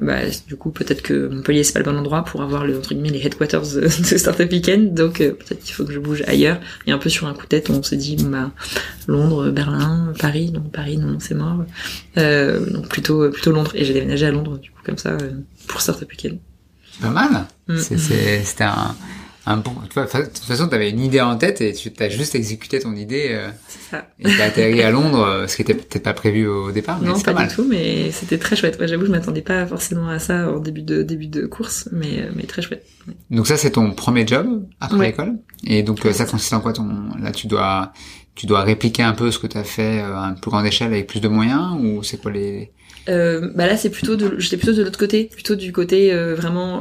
bah 0.00 0.20
du 0.46 0.56
coup 0.56 0.70
peut-être 0.70 1.02
que 1.02 1.28
Montpellier 1.28 1.64
c'est 1.64 1.72
pas 1.72 1.78
le 1.78 1.84
bon 1.84 1.96
endroit 1.96 2.24
pour 2.24 2.42
avoir 2.42 2.66
le 2.66 2.78
entre 2.78 2.94
guillemets 2.94 3.10
les 3.10 3.24
headquarters 3.24 3.62
de, 3.76 3.88
Startup 3.88 4.50
Weekend 4.50 4.94
donc 4.94 5.20
euh, 5.20 5.30
peut-être 5.32 5.62
qu'il 5.62 5.74
faut 5.74 5.84
que 5.84 5.92
je 5.92 5.98
bouge 5.98 6.22
ailleurs 6.26 6.60
et 6.86 6.92
un 6.92 6.98
peu 6.98 7.08
sur 7.08 7.26
un 7.26 7.34
coup 7.34 7.44
de 7.44 7.48
tête 7.48 7.70
on 7.70 7.82
s'est 7.82 7.96
dit 7.96 8.16
bah 8.16 8.50
Londres 9.06 9.50
Berlin 9.50 10.12
Paris 10.18 10.50
non 10.52 10.62
Paris 10.62 10.98
non 10.98 11.18
c'est 11.20 11.34
mort 11.34 11.64
euh, 12.18 12.66
donc 12.84 12.90
plutôt 12.90 13.30
plutôt 13.30 13.52
Londres 13.52 13.72
et 13.74 13.84
j'ai 13.84 13.94
déménagé 13.94 14.26
à 14.26 14.30
Londres 14.30 14.58
du 14.58 14.70
coup 14.70 14.80
comme 14.84 14.98
ça 14.98 15.10
euh, 15.10 15.32
pour 15.66 15.80
Startup 15.80 16.08
Weekend 16.08 16.38
pas 17.00 17.10
mal 17.10 17.46
mm. 17.68 17.78
c'était 17.78 18.64
un 18.64 18.94
un 19.46 19.58
bon. 19.58 19.72
De 19.72 19.88
toute 19.88 20.38
façon, 20.38 20.68
tu 20.68 20.74
avais 20.74 20.90
une 20.90 21.00
idée 21.00 21.20
en 21.20 21.36
tête 21.36 21.60
et 21.60 21.72
tu 21.72 21.92
as 21.98 22.08
juste 22.08 22.34
exécuté 22.34 22.78
ton 22.78 22.94
idée. 22.94 23.28
Euh, 23.30 23.50
c'est 23.68 23.90
ça. 23.90 24.08
Et 24.18 24.24
t'as 24.24 24.46
atterri 24.46 24.82
à 24.82 24.90
Londres, 24.90 25.20
euh, 25.20 25.46
ce 25.46 25.56
qui 25.56 25.62
était 25.62 25.74
peut-être 25.74 26.02
pas 26.02 26.14
prévu 26.14 26.46
au 26.46 26.72
départ. 26.72 26.98
Mais 27.00 27.08
non, 27.08 27.20
pas, 27.20 27.34
pas 27.34 27.46
du 27.46 27.54
tout, 27.54 27.66
mais 27.68 28.10
c'était 28.10 28.38
très 28.38 28.56
chouette. 28.56 28.78
Ouais, 28.80 28.88
J'avoue, 28.88 29.04
je 29.04 29.10
m'attendais 29.10 29.42
pas 29.42 29.66
forcément 29.66 30.08
à 30.08 30.18
ça 30.18 30.50
en 30.50 30.60
début 30.60 30.82
de 30.82 31.02
début 31.02 31.26
de 31.26 31.46
course, 31.46 31.88
mais 31.92 32.20
euh, 32.20 32.30
mais 32.34 32.44
très 32.44 32.62
chouette. 32.62 32.86
Ouais. 33.06 33.14
Donc 33.30 33.46
ça, 33.46 33.56
c'est 33.58 33.72
ton 33.72 33.90
premier 33.90 34.26
job 34.26 34.66
après 34.80 34.98
Ouais. 34.98 35.06
l'école. 35.08 35.34
Et 35.64 35.82
donc 35.82 36.04
euh, 36.06 36.12
ça 36.12 36.24
consiste 36.24 36.54
en 36.54 36.60
quoi 36.60 36.72
ton 36.72 36.88
Là, 37.20 37.30
tu 37.30 37.46
dois 37.46 37.92
tu 38.34 38.46
dois 38.46 38.62
répliquer 38.62 39.02
un 39.02 39.12
peu 39.12 39.30
ce 39.30 39.38
que 39.38 39.46
tu 39.46 39.56
as 39.58 39.64
fait 39.64 40.00
euh, 40.02 40.14
à 40.16 40.26
une 40.30 40.40
plus 40.40 40.50
grande 40.50 40.66
échelle 40.66 40.88
avec 40.88 41.06
plus 41.06 41.20
de 41.20 41.28
moyens 41.28 41.76
ou 41.80 42.02
c'est 42.02 42.16
quoi 42.20 42.30
les 42.32 42.70
Euh, 43.08 43.50
bah 43.54 43.66
là, 43.66 43.76
c'est 43.76 43.90
plutôt 43.90 44.16
de, 44.16 44.38
j'étais 44.38 44.56
plutôt 44.56 44.72
de 44.72 44.82
l'autre 44.82 44.98
côté, 44.98 45.24
plutôt 45.24 45.54
du 45.56 45.72
côté 45.72 46.10
euh, 46.12 46.34
vraiment 46.34 46.80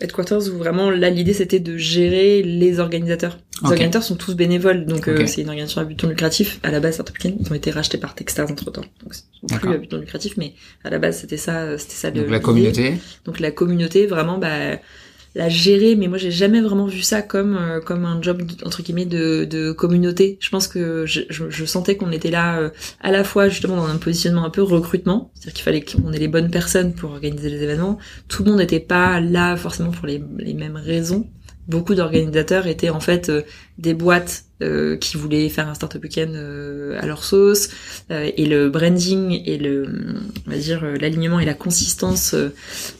headquarters 0.00 0.48
où 0.52 0.56
vraiment 0.58 0.88
là 0.90 1.10
l'idée 1.10 1.32
c'était 1.34 1.58
de 1.60 1.76
gérer 1.76 2.42
les 2.42 2.78
organisateurs. 2.78 3.38
Les 3.62 3.68
organisateurs 3.72 4.02
sont 4.04 4.16
tous 4.16 4.34
bénévoles, 4.34 4.84
donc 4.86 5.08
euh, 5.08 5.26
c'est 5.26 5.42
une 5.42 5.48
organisation 5.48 5.80
à 5.80 5.84
but 5.84 6.00
non 6.02 6.08
lucratif. 6.10 6.58
À 6.62 6.70
la 6.70 6.80
base, 6.80 6.94
Startup 6.94 7.16
ils 7.24 7.50
ont 7.52 7.54
été 7.54 7.70
rachetés 7.72 7.98
par 7.98 8.14
Techstars 8.14 8.50
entre 8.50 8.70
temps, 8.70 8.84
donc 9.02 9.14
sont 9.14 9.56
plus 9.58 9.68
à 9.74 9.76
but 9.78 9.92
non 9.92 9.98
lucratif, 9.98 10.36
mais 10.36 10.54
à 10.84 10.90
la 10.90 10.98
base 10.98 11.18
c'était 11.18 11.36
ça, 11.36 11.62
euh, 11.62 11.76
c'était 11.78 11.94
ça. 11.94 12.10
le- 12.10 12.22
donc 12.22 12.30
la 12.30 12.40
communauté 12.40 12.94
Donc 13.24 13.40
la 13.40 13.50
communauté, 13.50 14.06
vraiment, 14.06 14.38
bah, 14.38 14.78
la 15.34 15.48
gérer, 15.48 15.96
mais 15.96 16.06
moi 16.06 16.18
j'ai 16.18 16.30
jamais 16.30 16.60
vraiment 16.60 16.86
vu 16.86 17.02
ça 17.02 17.20
comme 17.22 17.56
euh, 17.56 17.80
comme 17.80 18.04
un 18.04 18.22
job 18.22 18.42
entre 18.64 18.82
guillemets 18.82 19.04
de, 19.04 19.44
de 19.44 19.72
communauté. 19.72 20.38
Je 20.40 20.48
pense 20.48 20.68
que 20.68 21.06
je, 21.06 21.22
je, 21.28 21.50
je 21.50 21.64
sentais 21.64 21.96
qu'on 21.96 22.12
était 22.12 22.30
là 22.30 22.60
euh, 22.60 22.70
à 23.00 23.10
la 23.10 23.24
fois 23.24 23.48
justement 23.48 23.76
dans 23.76 23.86
un 23.86 23.96
positionnement 23.96 24.44
un 24.44 24.50
peu 24.50 24.62
recrutement, 24.62 25.32
c'est-à-dire 25.34 25.54
qu'il 25.54 25.64
fallait 25.64 25.84
qu'on 25.84 26.12
ait 26.12 26.18
les 26.18 26.28
bonnes 26.28 26.50
personnes 26.50 26.94
pour 26.94 27.10
organiser 27.10 27.50
les 27.50 27.62
événements. 27.62 27.98
Tout 28.28 28.44
le 28.44 28.50
monde 28.50 28.60
n'était 28.60 28.80
pas 28.80 29.20
là 29.20 29.56
forcément 29.56 29.90
pour 29.90 30.06
les, 30.06 30.22
les 30.38 30.54
mêmes 30.54 30.76
raisons. 30.76 31.28
Beaucoup 31.66 31.94
d'organisateurs 31.94 32.66
étaient 32.66 32.90
en 32.90 33.00
fait 33.00 33.28
euh, 33.28 33.42
des 33.78 33.94
boîtes 33.94 34.44
euh, 34.64 34.96
qui 34.96 35.16
voulaient 35.16 35.48
faire 35.48 35.68
un 35.68 35.74
startup 35.74 36.02
weekend 36.02 36.34
euh, 36.34 36.98
à 37.00 37.06
leur 37.06 37.24
sauce 37.24 37.68
euh, 38.10 38.30
et 38.36 38.46
le 38.46 38.70
branding 38.70 39.42
et 39.44 39.58
le 39.58 39.86
on 40.46 40.50
va 40.50 40.56
dire 40.56 40.82
euh, 40.82 40.96
l'alignement 40.96 41.40
et 41.40 41.44
la 41.44 41.54
consistance 41.54 42.34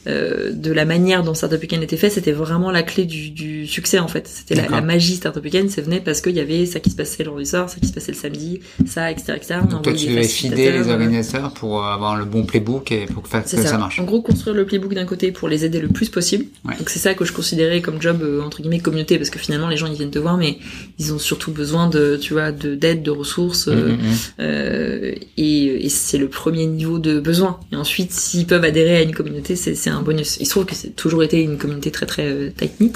de 0.05 0.71
la 0.71 0.85
manière 0.85 1.23
dont 1.23 1.33
Startup 1.33 1.59
Weekend 1.61 1.83
était 1.83 1.97
fait, 1.97 2.09
c'était 2.09 2.31
vraiment 2.31 2.71
la 2.71 2.83
clé 2.83 3.05
du, 3.05 3.29
du 3.31 3.67
succès 3.67 3.99
en 3.99 4.07
fait. 4.07 4.27
C'était 4.27 4.55
la, 4.55 4.81
magie 4.81 5.15
Startup 5.15 5.43
Weekend, 5.43 5.69
ça 5.69 5.81
venait 5.81 5.99
parce 5.99 6.21
qu'il 6.21 6.35
y 6.35 6.39
avait 6.39 6.65
ça 6.65 6.79
qui 6.79 6.89
se 6.89 6.95
passait 6.95 7.23
le 7.23 7.31
lundi 7.31 7.45
soir, 7.45 7.69
ça 7.69 7.77
qui 7.79 7.87
se 7.87 7.93
passait 7.93 8.11
le 8.11 8.17
samedi, 8.17 8.59
ça, 8.85 9.11
etc. 9.11 9.33
etc. 9.35 9.59
On 9.63 9.65
donc 9.67 9.83
toi 9.83 9.93
tu 9.93 10.07
devais 10.07 10.23
fider 10.23 10.71
les 10.71 10.89
organisateurs 10.89 11.53
pour 11.53 11.85
avoir 11.85 12.17
le 12.17 12.25
bon 12.25 12.45
playbook 12.45 12.91
et 12.91 13.05
pour 13.05 13.23
que, 13.23 13.29
ça. 13.29 13.43
ça. 13.45 13.77
marche 13.77 13.99
En 13.99 14.03
gros, 14.03 14.21
construire 14.21 14.55
le 14.55 14.65
playbook 14.65 14.93
d'un 14.93 15.05
côté 15.05 15.31
pour 15.31 15.47
les 15.47 15.65
aider 15.65 15.79
le 15.79 15.89
plus 15.89 16.09
possible. 16.09 16.45
Ouais. 16.65 16.77
Donc 16.77 16.89
c'est 16.89 16.99
ça 16.99 17.13
que 17.13 17.25
je 17.25 17.33
considérais 17.33 17.81
comme 17.81 18.01
job 18.01 18.23
entre 18.43 18.61
guillemets 18.61 18.79
communauté 18.79 19.17
parce 19.17 19.29
que 19.29 19.39
finalement 19.39 19.67
les 19.67 19.77
gens 19.77 19.87
ils 19.87 19.95
viennent 19.95 20.11
te 20.11 20.19
voir 20.19 20.37
mais 20.37 20.57
ils 20.99 21.13
ont 21.13 21.19
surtout 21.19 21.51
besoin 21.55 21.89
de, 21.89 22.17
tu 22.21 22.33
vois, 22.33 22.51
de 22.51 22.75
d'aide, 22.75 23.01
de 23.01 23.11
ressources, 23.11 23.67
Mm, 23.67 23.71
mm, 23.73 23.91
mm. 23.93 23.97
euh, 24.41 25.11
et, 25.37 25.85
et 25.85 25.89
c'est 25.89 26.19
le 26.19 26.27
premier 26.29 26.67
niveau 26.67 26.99
de 26.99 27.19
besoin. 27.19 27.59
Et 27.71 27.75
ensuite, 27.75 28.11
s'ils 28.11 28.45
peuvent 28.45 28.63
adhérer 28.63 28.97
à 28.97 29.01
une 29.01 29.15
communauté, 29.15 29.55
c'est 29.55 29.73
c'est 29.75 29.89
un 29.89 30.01
bonus. 30.03 30.37
Il 30.39 30.45
se 30.45 30.51
trouve 30.51 30.65
que 30.65 30.75
c'est 30.75 30.95
toujours 30.95 31.23
été 31.23 31.41
une 31.41 31.57
communauté 31.57 31.89
très 31.91 32.05
très 32.05 32.27
euh, 32.27 32.49
tight 32.55 32.77
knit, 32.79 32.93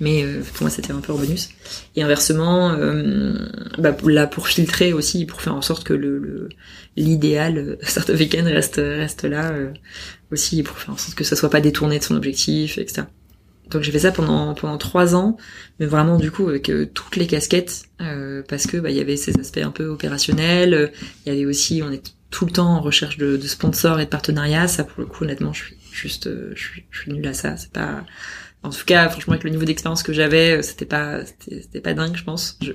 mais 0.00 0.22
euh, 0.24 0.42
pour 0.54 0.62
moi 0.64 0.70
c'était 0.70 0.92
un 0.92 1.00
peu 1.00 1.12
un 1.12 1.16
bonus. 1.16 1.48
Et 1.96 2.02
inversement, 2.02 2.72
euh, 2.72 3.32
bah, 3.78 3.96
là 4.04 4.26
pour 4.26 4.48
filtrer 4.48 4.92
aussi, 4.92 5.24
pour 5.24 5.40
faire 5.40 5.54
en 5.54 5.62
sorte 5.62 5.84
que 5.84 5.94
le 5.94 6.18
le- 6.18 6.48
l'idéal 6.96 7.58
euh, 7.58 7.76
Startup 7.82 8.16
Weekend 8.18 8.46
reste 8.48 8.76
reste 8.76 9.24
là 9.24 9.52
euh, 9.52 9.70
aussi, 10.32 10.62
pour 10.62 10.76
faire 10.78 10.94
en 10.94 10.96
sorte 10.98 11.14
que 11.16 11.24
ça 11.24 11.36
soit 11.36 11.50
pas 11.50 11.60
détourné 11.60 11.98
de 11.98 12.04
son 12.04 12.16
objectif, 12.16 12.78
etc. 12.78 13.02
Donc 13.70 13.82
j'ai 13.82 13.92
fait 13.92 14.00
ça 14.00 14.12
pendant 14.12 14.54
pendant 14.54 14.78
trois 14.78 15.14
ans, 15.14 15.36
mais 15.78 15.86
vraiment 15.86 16.18
du 16.18 16.30
coup 16.30 16.48
avec 16.48 16.68
euh, 16.70 16.86
toutes 16.92 17.16
les 17.16 17.26
casquettes, 17.26 17.84
euh, 18.00 18.42
parce 18.48 18.66
que 18.66 18.76
bah 18.76 18.90
il 18.90 18.96
y 18.96 19.00
avait 19.00 19.16
ces 19.16 19.38
aspects 19.38 19.58
un 19.62 19.70
peu 19.70 19.86
opérationnels, 19.86 20.92
il 21.24 21.32
y 21.32 21.36
avait 21.36 21.46
aussi 21.46 21.82
on 21.84 21.90
est 21.92 22.14
tout 22.30 22.46
le 22.46 22.52
temps 22.52 22.76
en 22.76 22.80
recherche 22.80 23.16
de, 23.18 23.36
de 23.36 23.46
sponsors 23.46 24.00
et 24.00 24.04
de 24.04 24.10
partenariats. 24.10 24.68
Ça 24.68 24.84
pour 24.84 25.00
le 25.00 25.06
coup 25.06 25.24
honnêtement 25.24 25.52
je 25.52 25.64
suis 25.64 25.76
juste 25.92 26.26
euh, 26.26 26.52
je 26.54 26.62
suis 26.62 26.84
je 26.90 27.00
suis 27.00 27.12
nulle 27.12 27.26
à 27.26 27.34
ça. 27.34 27.56
C'est 27.56 27.72
pas 27.72 28.04
en 28.62 28.68
tout 28.68 28.84
cas, 28.84 29.08
franchement, 29.08 29.32
avec 29.32 29.44
le 29.44 29.50
niveau 29.50 29.64
d'expérience 29.64 30.02
que 30.02 30.12
j'avais, 30.12 30.58
euh, 30.58 30.62
c'était 30.62 30.84
pas, 30.84 31.20
c'était 31.24 31.80
pas 31.80 31.94
dingue, 31.94 32.14
je 32.14 32.24
pense. 32.24 32.58
Je 32.62 32.72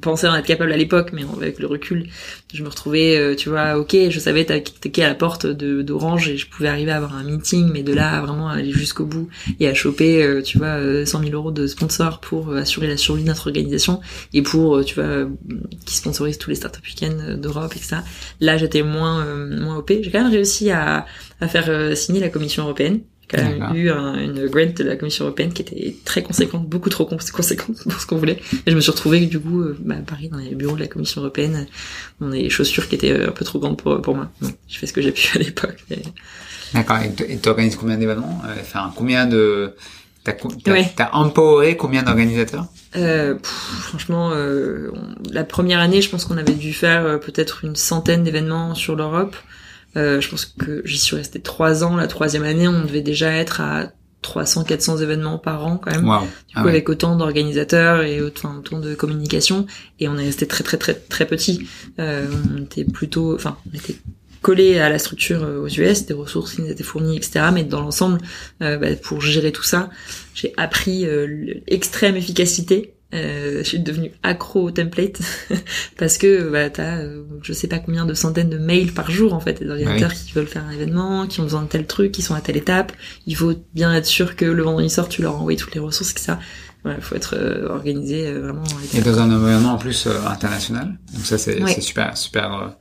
pensais 0.00 0.26
en 0.26 0.34
être 0.34 0.46
capable 0.46 0.72
à 0.72 0.78
l'époque, 0.78 1.10
mais 1.12 1.24
avec 1.36 1.58
le 1.58 1.66
recul, 1.66 2.08
je 2.54 2.62
me 2.62 2.68
retrouvais, 2.68 3.18
euh, 3.18 3.34
tu 3.34 3.50
vois, 3.50 3.76
ok, 3.76 3.94
je 4.08 4.18
savais 4.18 4.46
toquer 4.46 5.04
à 5.04 5.08
la 5.08 5.14
porte 5.14 5.46
d'Orange 5.46 6.28
et 6.30 6.38
je 6.38 6.48
pouvais 6.48 6.68
arriver 6.68 6.90
à 6.90 6.96
avoir 6.96 7.14
un 7.14 7.22
meeting, 7.22 7.70
mais 7.70 7.82
de 7.82 7.92
là 7.92 8.16
à 8.16 8.22
vraiment 8.22 8.48
aller 8.48 8.72
jusqu'au 8.72 9.04
bout 9.04 9.28
et 9.60 9.68
à 9.68 9.74
choper, 9.74 10.22
euh, 10.22 10.40
tu 10.40 10.56
vois, 10.56 10.78
euh, 10.78 11.04
100 11.04 11.24
000 11.24 11.32
euros 11.32 11.50
de 11.50 11.66
sponsors 11.66 12.20
pour 12.20 12.54
assurer 12.54 12.86
la 12.86 12.96
survie 12.96 13.22
de 13.22 13.28
notre 13.28 13.46
organisation 13.48 14.00
et 14.32 14.40
pour, 14.40 14.82
tu 14.86 14.94
vois, 14.94 15.28
qui 15.84 15.96
sponsorise 15.96 16.38
tous 16.38 16.48
les 16.48 16.56
startup 16.56 16.82
week-ends 16.82 17.36
d'Europe 17.36 17.74
et 17.76 17.80
ça. 17.80 18.04
Là, 18.40 18.56
j'étais 18.56 18.82
moins, 18.82 19.26
moins 19.46 19.76
op. 19.76 19.92
J'ai 20.00 20.10
quand 20.10 20.22
même 20.22 20.32
réussi 20.32 20.70
à, 20.70 21.04
à 21.40 21.48
faire 21.48 21.94
signer 21.96 22.20
la 22.20 22.30
Commission 22.30 22.62
européenne. 22.62 23.00
Même 23.32 23.58
D'accord. 23.58 23.74
eu 23.74 23.90
un- 23.90 24.14
une 24.20 24.46
grant 24.46 24.72
de 24.76 24.84
la 24.84 24.94
Commission 24.96 25.24
européenne 25.24 25.52
qui 25.52 25.62
était 25.62 25.96
très 26.04 26.22
conséquente, 26.22 26.68
beaucoup 26.68 26.90
trop 26.90 27.06
cons- 27.06 27.16
conséquente 27.32 27.76
pour 27.82 28.00
ce 28.00 28.06
qu'on 28.06 28.16
voulait. 28.18 28.38
Et 28.66 28.70
je 28.70 28.74
me 28.76 28.80
suis 28.80 28.92
retrouvée 28.92 29.26
du 29.26 29.40
coup 29.40 29.62
euh, 29.62 29.76
bah, 29.80 29.96
à 29.98 30.02
Paris 30.02 30.28
dans 30.28 30.38
les 30.38 30.54
bureaux 30.54 30.76
de 30.76 30.80
la 30.80 30.86
Commission 30.86 31.22
européenne, 31.22 31.66
dans 32.20 32.28
des 32.28 32.48
chaussures 32.50 32.88
qui 32.88 32.94
étaient 32.94 33.10
euh, 33.10 33.28
un 33.28 33.32
peu 33.32 33.44
trop 33.44 33.58
grandes 33.58 33.78
pour, 33.78 34.00
pour 34.00 34.14
moi. 34.14 34.30
Bon, 34.40 34.50
j'ai 34.68 34.78
fait 34.78 34.86
ce 34.86 34.92
que 34.92 35.02
j'ai 35.02 35.10
pu 35.12 35.28
à 35.36 35.40
l'époque. 35.40 35.76
mais- 35.90 36.02
D'accord. 36.74 36.98
Et 36.98 37.10
t- 37.12 37.32
Et 37.32 37.36
t'organises 37.38 37.74
combien 37.76 37.96
d'événements 37.96 38.42
euh, 38.46 38.54
Enfin, 38.60 38.92
combien 38.94 39.26
de 39.26 39.74
T'as 40.22 40.32
co- 40.32 40.48
t'as 40.64 40.72
Ouais. 40.72 40.92
t'as 40.96 41.10
empoweré 41.12 41.76
combien 41.76 42.02
d'organisateurs? 42.02 42.66
Euh, 42.96 43.34
pff, 43.34 43.48
franchement, 43.82 44.30
euh, 44.32 44.90
on- 44.92 45.32
la 45.32 45.44
première 45.44 45.78
année, 45.78 46.02
je 46.02 46.10
pense 46.10 46.24
qu'on 46.24 46.36
avait 46.36 46.54
dû 46.54 46.72
faire 46.72 47.04
euh, 47.06 47.16
peut-être 47.18 47.64
une 47.64 47.76
centaine 47.76 48.24
d'événements 48.24 48.74
sur 48.74 48.96
l'Europe. 48.96 49.36
Euh, 49.96 50.20
je 50.20 50.28
pense 50.28 50.44
que 50.44 50.82
j'y 50.84 50.98
suis 50.98 51.16
restée 51.16 51.40
trois 51.40 51.84
ans. 51.84 51.96
La 51.96 52.06
troisième 52.06 52.44
année, 52.44 52.68
on 52.68 52.82
devait 52.82 53.00
déjà 53.00 53.32
être 53.32 53.60
à 53.60 53.92
300-400 54.22 55.02
événements 55.02 55.38
par 55.38 55.66
an 55.66 55.78
quand 55.78 55.92
même. 55.92 56.06
Waouh. 56.06 56.24
Du 56.24 56.28
Ah 56.54 56.60
coup, 56.60 56.66
ouais. 56.66 56.72
avec 56.72 56.88
autant 56.88 57.16
d'organisateurs 57.16 58.02
et 58.02 58.20
autant, 58.20 58.56
autant 58.56 58.78
de 58.80 58.94
communication, 58.94 59.66
et 60.00 60.08
on 60.08 60.16
est 60.18 60.24
resté 60.24 60.46
très 60.46 60.64
très 60.64 60.76
très 60.76 60.94
très 60.94 61.26
petit. 61.26 61.66
Euh, 61.98 62.26
on 62.54 62.62
était 62.62 62.84
plutôt, 62.84 63.34
enfin, 63.34 63.56
on 63.72 63.76
était 63.76 63.96
collé 64.42 64.78
à 64.78 64.88
la 64.88 64.98
structure 64.98 65.42
euh, 65.42 65.60
aux 65.60 65.68
US, 65.68 66.06
des 66.06 66.14
ressources 66.14 66.54
qui 66.54 66.62
nous 66.62 66.70
étaient 66.70 66.84
fournies, 66.84 67.16
etc. 67.16 67.46
Mais 67.52 67.64
dans 67.64 67.80
l'ensemble, 67.80 68.18
euh, 68.62 68.76
bah, 68.78 68.88
pour 69.02 69.20
gérer 69.20 69.52
tout 69.52 69.64
ça, 69.64 69.90
j'ai 70.34 70.52
appris 70.56 71.04
euh, 71.06 71.26
l'extrême 71.68 72.16
efficacité. 72.16 72.94
Euh, 73.14 73.58
je 73.58 73.62
suis 73.68 73.78
devenue 73.78 74.10
accro 74.24 74.62
au 74.64 74.70
template 74.72 75.20
parce 75.96 76.18
que 76.18 76.50
bah, 76.50 76.68
t'as 76.70 76.96
euh, 76.98 77.22
je 77.42 77.52
sais 77.52 77.68
pas 77.68 77.78
combien 77.78 78.04
de 78.04 78.14
centaines 78.14 78.50
de 78.50 78.58
mails 78.58 78.92
par 78.92 79.12
jour 79.12 79.32
en 79.32 79.38
fait 79.38 79.62
des 79.62 79.70
organisateurs 79.70 80.12
qui 80.12 80.32
veulent 80.32 80.48
faire 80.48 80.64
un 80.64 80.72
événement, 80.72 81.26
qui 81.28 81.38
ont 81.40 81.44
besoin 81.44 81.62
de 81.62 81.68
tel 81.68 81.86
truc, 81.86 82.10
qui 82.10 82.22
sont 82.22 82.34
à 82.34 82.40
telle 82.40 82.56
étape. 82.56 82.92
Il 83.26 83.36
faut 83.36 83.54
bien 83.74 83.94
être 83.94 84.06
sûr 84.06 84.34
que 84.34 84.44
le 84.44 84.60
vendredi 84.62 84.90
soir 84.90 85.08
tu 85.08 85.22
leur 85.22 85.36
envoies 85.40 85.54
toutes 85.56 85.74
les 85.74 85.80
ressources 85.80 86.12
que 86.14 86.20
ça. 86.20 86.40
Voilà, 86.82 87.00
faut 87.00 87.14
être 87.14 87.36
euh, 87.38 87.68
organisé 87.68 88.26
euh, 88.26 88.40
vraiment. 88.40 88.64
Et 88.92 89.00
dans 89.00 89.18
un 89.20 89.30
environnement 89.32 89.74
en 89.74 89.78
plus 89.78 90.08
international. 90.26 90.98
Donc 91.14 91.24
ça 91.24 91.38
c'est 91.38 91.62
Ouais. 91.62 91.80
super 91.80 92.16
super 92.16 92.76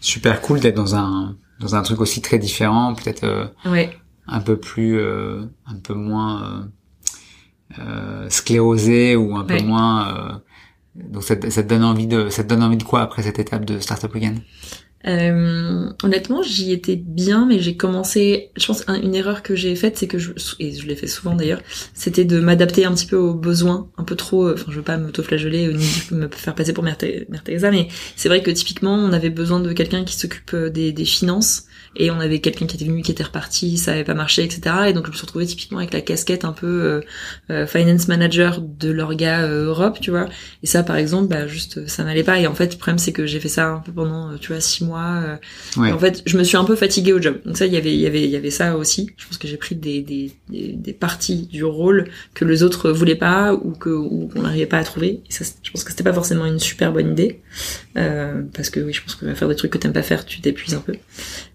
super 0.00 0.40
cool 0.42 0.60
d'être 0.60 0.76
dans 0.76 0.94
un 0.94 1.36
dans 1.58 1.74
un 1.74 1.82
truc 1.82 2.00
aussi 2.02 2.20
très 2.20 2.38
différent, 2.38 2.94
peut-être 2.94 3.24
euh, 3.24 3.46
Ouais. 3.64 3.96
un 4.26 4.40
peu 4.40 4.56
plus 4.58 4.98
euh, 4.98 5.42
un 5.66 5.76
peu 5.82 5.94
moins 5.94 6.68
sclérosé 8.28 9.16
ou 9.16 9.36
un 9.36 9.44
peu 9.44 9.58
moins 9.58 10.08
euh, 10.08 10.32
donc 10.96 11.22
ça, 11.24 11.36
ça 11.50 11.62
te 11.62 11.68
donne 11.68 11.84
envie 11.84 12.06
de 12.06 12.30
ça 12.30 12.42
te 12.44 12.48
donne 12.48 12.62
envie 12.62 12.76
de 12.78 12.82
quoi 12.84 13.02
après 13.02 13.22
cette 13.22 13.38
étape 13.38 13.64
de 13.64 13.80
Startup 13.80 14.12
Weekend 14.14 14.40
Euh, 15.06 15.88
honnêtement, 16.02 16.42
j'y 16.42 16.72
étais 16.72 16.96
bien, 16.96 17.46
mais 17.46 17.58
j'ai 17.58 17.74
commencé. 17.74 18.50
Je 18.58 18.66
pense 18.66 18.84
un- 18.86 19.00
une 19.00 19.14
erreur 19.14 19.42
que 19.42 19.54
j'ai 19.56 19.74
faite, 19.74 19.96
c'est 19.96 20.06
que 20.06 20.18
je 20.18 20.32
et 20.58 20.72
je 20.74 20.86
l'ai 20.86 20.94
fait 20.94 21.06
souvent 21.06 21.34
d'ailleurs, 21.34 21.62
c'était 21.94 22.26
de 22.26 22.38
m'adapter 22.38 22.84
un 22.84 22.92
petit 22.92 23.06
peu 23.06 23.16
aux 23.16 23.32
besoins, 23.32 23.88
un 23.96 24.04
peu 24.04 24.14
trop. 24.14 24.46
euh, 24.48 24.54
Enfin, 24.54 24.66
je 24.70 24.76
veux 24.76 24.82
pas 24.82 24.98
m'auto-flageller 24.98 25.68
euh, 25.68 25.72
ni 25.72 25.86
me 26.18 26.28
faire 26.28 26.54
passer 26.54 26.74
pour 26.74 26.84
Mère, 26.84 26.98
Teresa, 26.98 27.70
mais 27.70 27.88
c'est 28.14 28.28
vrai 28.28 28.42
que 28.42 28.50
typiquement, 28.50 28.94
on 28.94 29.12
avait 29.14 29.30
besoin 29.30 29.60
de 29.60 29.72
quelqu'un 29.72 30.04
qui 30.04 30.16
s'occupe 30.18 30.52
euh, 30.52 30.68
des, 30.68 30.92
des 30.92 31.04
finances, 31.06 31.64
et 31.96 32.10
on 32.10 32.20
avait 32.20 32.38
quelqu'un 32.38 32.66
qui 32.66 32.76
était 32.76 32.84
venu, 32.84 33.02
qui 33.02 33.10
était 33.10 33.24
reparti, 33.24 33.76
ça 33.76 33.92
avait 33.92 34.04
pas 34.04 34.14
marché, 34.14 34.44
etc. 34.44 34.60
Et 34.88 34.92
donc 34.92 35.06
je 35.06 35.10
me 35.10 35.16
suis 35.16 35.22
retrouvée 35.22 35.46
typiquement 35.46 35.78
avec 35.78 35.92
la 35.92 36.00
casquette 36.00 36.44
un 36.44 36.52
peu 36.52 36.66
euh, 36.66 37.00
euh, 37.50 37.66
finance 37.66 38.06
manager 38.06 38.60
de 38.60 38.90
l'orga 38.90 39.42
euh, 39.42 39.66
Europe, 39.66 39.98
tu 40.00 40.10
vois. 40.10 40.28
Et 40.62 40.66
ça, 40.66 40.82
par 40.82 40.96
exemple, 40.96 41.28
bah 41.28 41.46
juste 41.46 41.78
euh, 41.78 41.86
ça 41.88 42.04
n'allait 42.04 42.22
pas. 42.22 42.38
Et 42.38 42.46
en 42.46 42.54
fait, 42.54 42.72
le 42.72 42.78
problème 42.78 42.98
c'est 42.98 43.12
que 43.12 43.26
j'ai 43.26 43.40
fait 43.40 43.48
ça 43.48 43.68
un 43.68 43.78
peu 43.80 43.92
pendant, 43.92 44.36
tu 44.38 44.52
vois, 44.52 44.60
six 44.60 44.84
mois. 44.84 45.38
Ouais. 45.76 45.88
et 45.88 45.92
en 45.92 45.98
fait, 45.98 46.22
je 46.26 46.38
me 46.38 46.44
suis 46.44 46.56
un 46.56 46.64
peu 46.64 46.76
fatiguée 46.76 47.12
au 47.12 47.20
job. 47.20 47.40
Donc 47.44 47.56
ça, 47.56 47.66
il 47.66 47.72
y 47.72 47.76
avait, 47.76 47.92
il 47.92 48.00
y 48.00 48.06
avait, 48.06 48.22
il 48.22 48.30
y 48.30 48.36
avait 48.36 48.50
ça 48.50 48.76
aussi. 48.76 49.10
Je 49.16 49.26
pense 49.26 49.38
que 49.38 49.48
j'ai 49.48 49.56
pris 49.56 49.74
des, 49.74 50.00
des, 50.00 50.32
des, 50.48 50.72
des 50.72 50.92
parties 50.92 51.48
du 51.50 51.64
rôle 51.64 52.08
que 52.34 52.44
les 52.44 52.62
autres 52.62 52.90
voulaient 52.90 53.14
pas 53.16 53.54
ou 53.54 53.72
que 53.72 53.90
ou 53.90 54.30
qu'on 54.32 54.42
n'arrivait 54.42 54.66
pas 54.66 54.78
à 54.78 54.84
trouver. 54.84 55.22
Et 55.28 55.32
ça, 55.32 55.44
je 55.62 55.70
pense 55.70 55.84
que 55.84 55.90
c'était 55.90 56.04
pas 56.04 56.12
forcément 56.12 56.46
une 56.46 56.60
super 56.60 56.92
bonne 56.92 57.12
idée 57.12 57.40
euh, 57.96 58.42
parce 58.54 58.70
que 58.70 58.80
oui, 58.80 58.92
je 58.92 59.02
pense 59.02 59.14
que 59.14 59.34
faire 59.34 59.48
des 59.48 59.56
trucs 59.56 59.72
que 59.72 59.78
t'aimes 59.78 59.92
pas 59.92 60.02
faire, 60.02 60.24
tu 60.24 60.40
t'épuises 60.40 60.74
un 60.74 60.80
peu. 60.80 60.94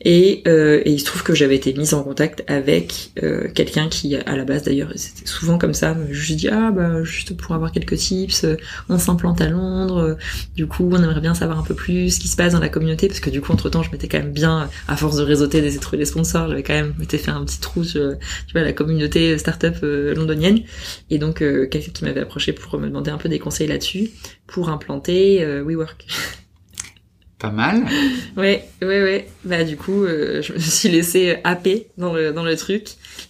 Et, 0.02 0.24
euh, 0.47 0.81
et 0.85 0.91
il 0.91 0.99
se 0.99 1.05
trouve 1.05 1.23
que 1.23 1.33
j'avais 1.33 1.55
été 1.55 1.73
mise 1.73 1.93
en 1.93 2.03
contact 2.03 2.43
avec 2.47 3.11
euh, 3.23 3.47
quelqu'un 3.53 3.89
qui, 3.89 4.15
à 4.15 4.35
la 4.35 4.45
base 4.45 4.63
d'ailleurs, 4.63 4.91
c'était 4.95 5.27
souvent 5.27 5.57
comme 5.57 5.73
ça, 5.73 5.95
juste 6.09 6.38
dit 6.38 6.49
ah 6.49 6.71
bah 6.71 7.03
juste 7.03 7.35
pour 7.35 7.55
avoir 7.55 7.71
quelques 7.71 7.97
tips, 7.97 8.43
euh, 8.43 8.57
on 8.89 8.97
s'implante 8.97 9.41
à 9.41 9.49
Londres, 9.49 9.97
euh, 9.97 10.15
du 10.55 10.67
coup 10.67 10.89
on 10.91 11.01
aimerait 11.01 11.21
bien 11.21 11.33
savoir 11.33 11.59
un 11.59 11.63
peu 11.63 11.73
plus 11.73 12.09
ce 12.11 12.19
qui 12.19 12.27
se 12.27 12.35
passe 12.35 12.53
dans 12.53 12.59
la 12.59 12.69
communauté 12.69 13.07
parce 13.07 13.19
que 13.19 13.29
du 13.29 13.41
coup 13.41 13.51
entre 13.51 13.69
temps 13.69 13.83
je 13.83 13.91
m'étais 13.91 14.07
quand 14.07 14.19
même 14.19 14.31
bien 14.31 14.69
à 14.88 14.97
force 14.97 15.17
de 15.17 15.23
réseauter 15.23 15.61
des 15.61 15.77
trouver 15.77 15.97
des 15.97 16.05
sponsors, 16.05 16.49
j'avais 16.49 16.63
quand 16.63 16.73
même 16.73 16.93
m'étais 16.97 17.17
fait 17.17 17.31
un 17.31 17.43
petit 17.43 17.59
trou 17.59 17.83
sur 17.83 18.17
tu 18.47 18.53
vois 18.53 18.61
la 18.61 18.73
communauté 18.73 19.38
startup 19.38 19.75
euh, 19.83 20.13
londonienne 20.15 20.61
et 21.09 21.17
donc 21.17 21.41
euh, 21.41 21.67
quelqu'un 21.67 21.91
qui 21.91 22.03
m'avait 22.03 22.21
approché 22.21 22.53
pour 22.53 22.79
me 22.79 22.88
demander 22.88 23.11
un 23.11 23.17
peu 23.17 23.29
des 23.29 23.39
conseils 23.39 23.67
là-dessus 23.67 24.09
pour 24.47 24.69
implanter 24.69 25.45
WeWork. 25.63 26.05
Pas 27.39 27.52
mal. 27.52 27.86
Ouais, 28.38 28.67
ouais, 28.82 28.88
ouais. 29.02 29.28
Bah 29.45 29.63
du 29.63 29.78
coup, 29.78 30.04
euh, 30.04 30.41
je 30.41 30.54
me 30.54 30.60
suis 30.60 30.89
laissée 30.89 31.38
happer 31.43 31.88
dans 31.98 32.13
le 32.13 32.32
dans 32.34 32.43
le 32.43 32.56
truc. 32.58 32.88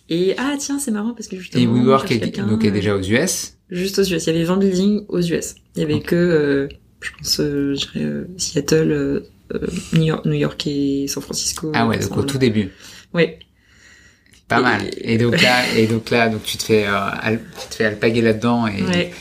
Et 0.09 0.33
ah 0.37 0.55
tiens, 0.59 0.79
c'est 0.79 0.91
marrant 0.91 1.13
parce 1.13 1.27
que 1.27 1.37
justement. 1.37 1.63
Et 1.63 1.67
WeWork 1.67 2.11
est, 2.11 2.37
donc 2.39 2.63
est 2.63 2.69
euh, 2.69 2.71
déjà 2.71 2.95
aux 2.95 3.01
US. 3.01 3.53
juste 3.69 3.99
aux 3.99 4.03
US. 4.03 4.25
Il 4.25 4.33
y 4.33 4.35
avait 4.35 4.43
20 4.43 4.57
buildings 4.57 5.05
aux 5.09 5.21
US. 5.21 5.55
Il 5.75 5.81
y 5.81 5.83
avait 5.85 5.99
que, 6.01 6.15
euh, 6.15 6.67
je 7.01 7.09
pense, 7.17 7.39
euh, 7.39 7.75
je 7.75 7.79
dirais, 7.87 8.05
euh, 8.05 8.25
Seattle, 8.37 8.91
euh, 8.91 9.19
New, 9.93 10.03
York, 10.05 10.25
New 10.25 10.33
York 10.33 10.67
et 10.67 11.07
San 11.07 11.21
Francisco. 11.21 11.71
Ah 11.75 11.87
ouais, 11.87 11.99
donc 11.99 12.17
au 12.17 12.23
tout 12.23 12.37
début. 12.39 12.69
Ouais. 13.13 13.39
Pas 14.47 14.59
Et- 14.59 14.63
mal. 14.63 14.81
Et 15.01 15.17
donc 15.17 15.39
là, 15.41 15.63
et 15.77 15.87
donc 15.87 16.09
là, 16.11 16.29
donc 16.29 16.43
tu 16.43 16.57
te 16.57 16.63
fais, 16.63 16.85
euh, 16.87 17.37
tu 17.61 17.69
te 17.69 17.75
fais 17.75 17.85
alpaguer 17.85 18.21
là-dedans 18.21 18.67
et, 18.67 18.83
Ouais. 18.83 19.11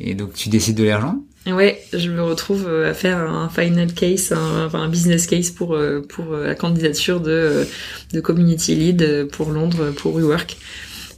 et 0.00 0.14
donc 0.14 0.34
tu 0.34 0.48
décides 0.48 0.76
de 0.76 0.84
rejoindre. 0.84 1.18
Ouais, 1.46 1.80
je 1.92 2.10
me 2.10 2.22
retrouve 2.22 2.66
euh, 2.66 2.90
à 2.90 2.94
faire 2.94 3.18
un 3.18 3.48
final 3.48 3.92
case, 3.92 4.32
un, 4.32 4.88
business 4.88 5.26
case 5.28 5.50
pour 5.50 5.74
euh, 5.74 6.00
pour 6.00 6.32
euh, 6.32 6.44
la 6.46 6.56
candidature 6.56 7.20
de 7.20 7.64
de 8.12 8.20
community 8.20 8.74
lead 8.74 9.28
pour 9.30 9.50
Londres 9.50 9.92
pour 9.96 10.14
WeWork. 10.16 10.56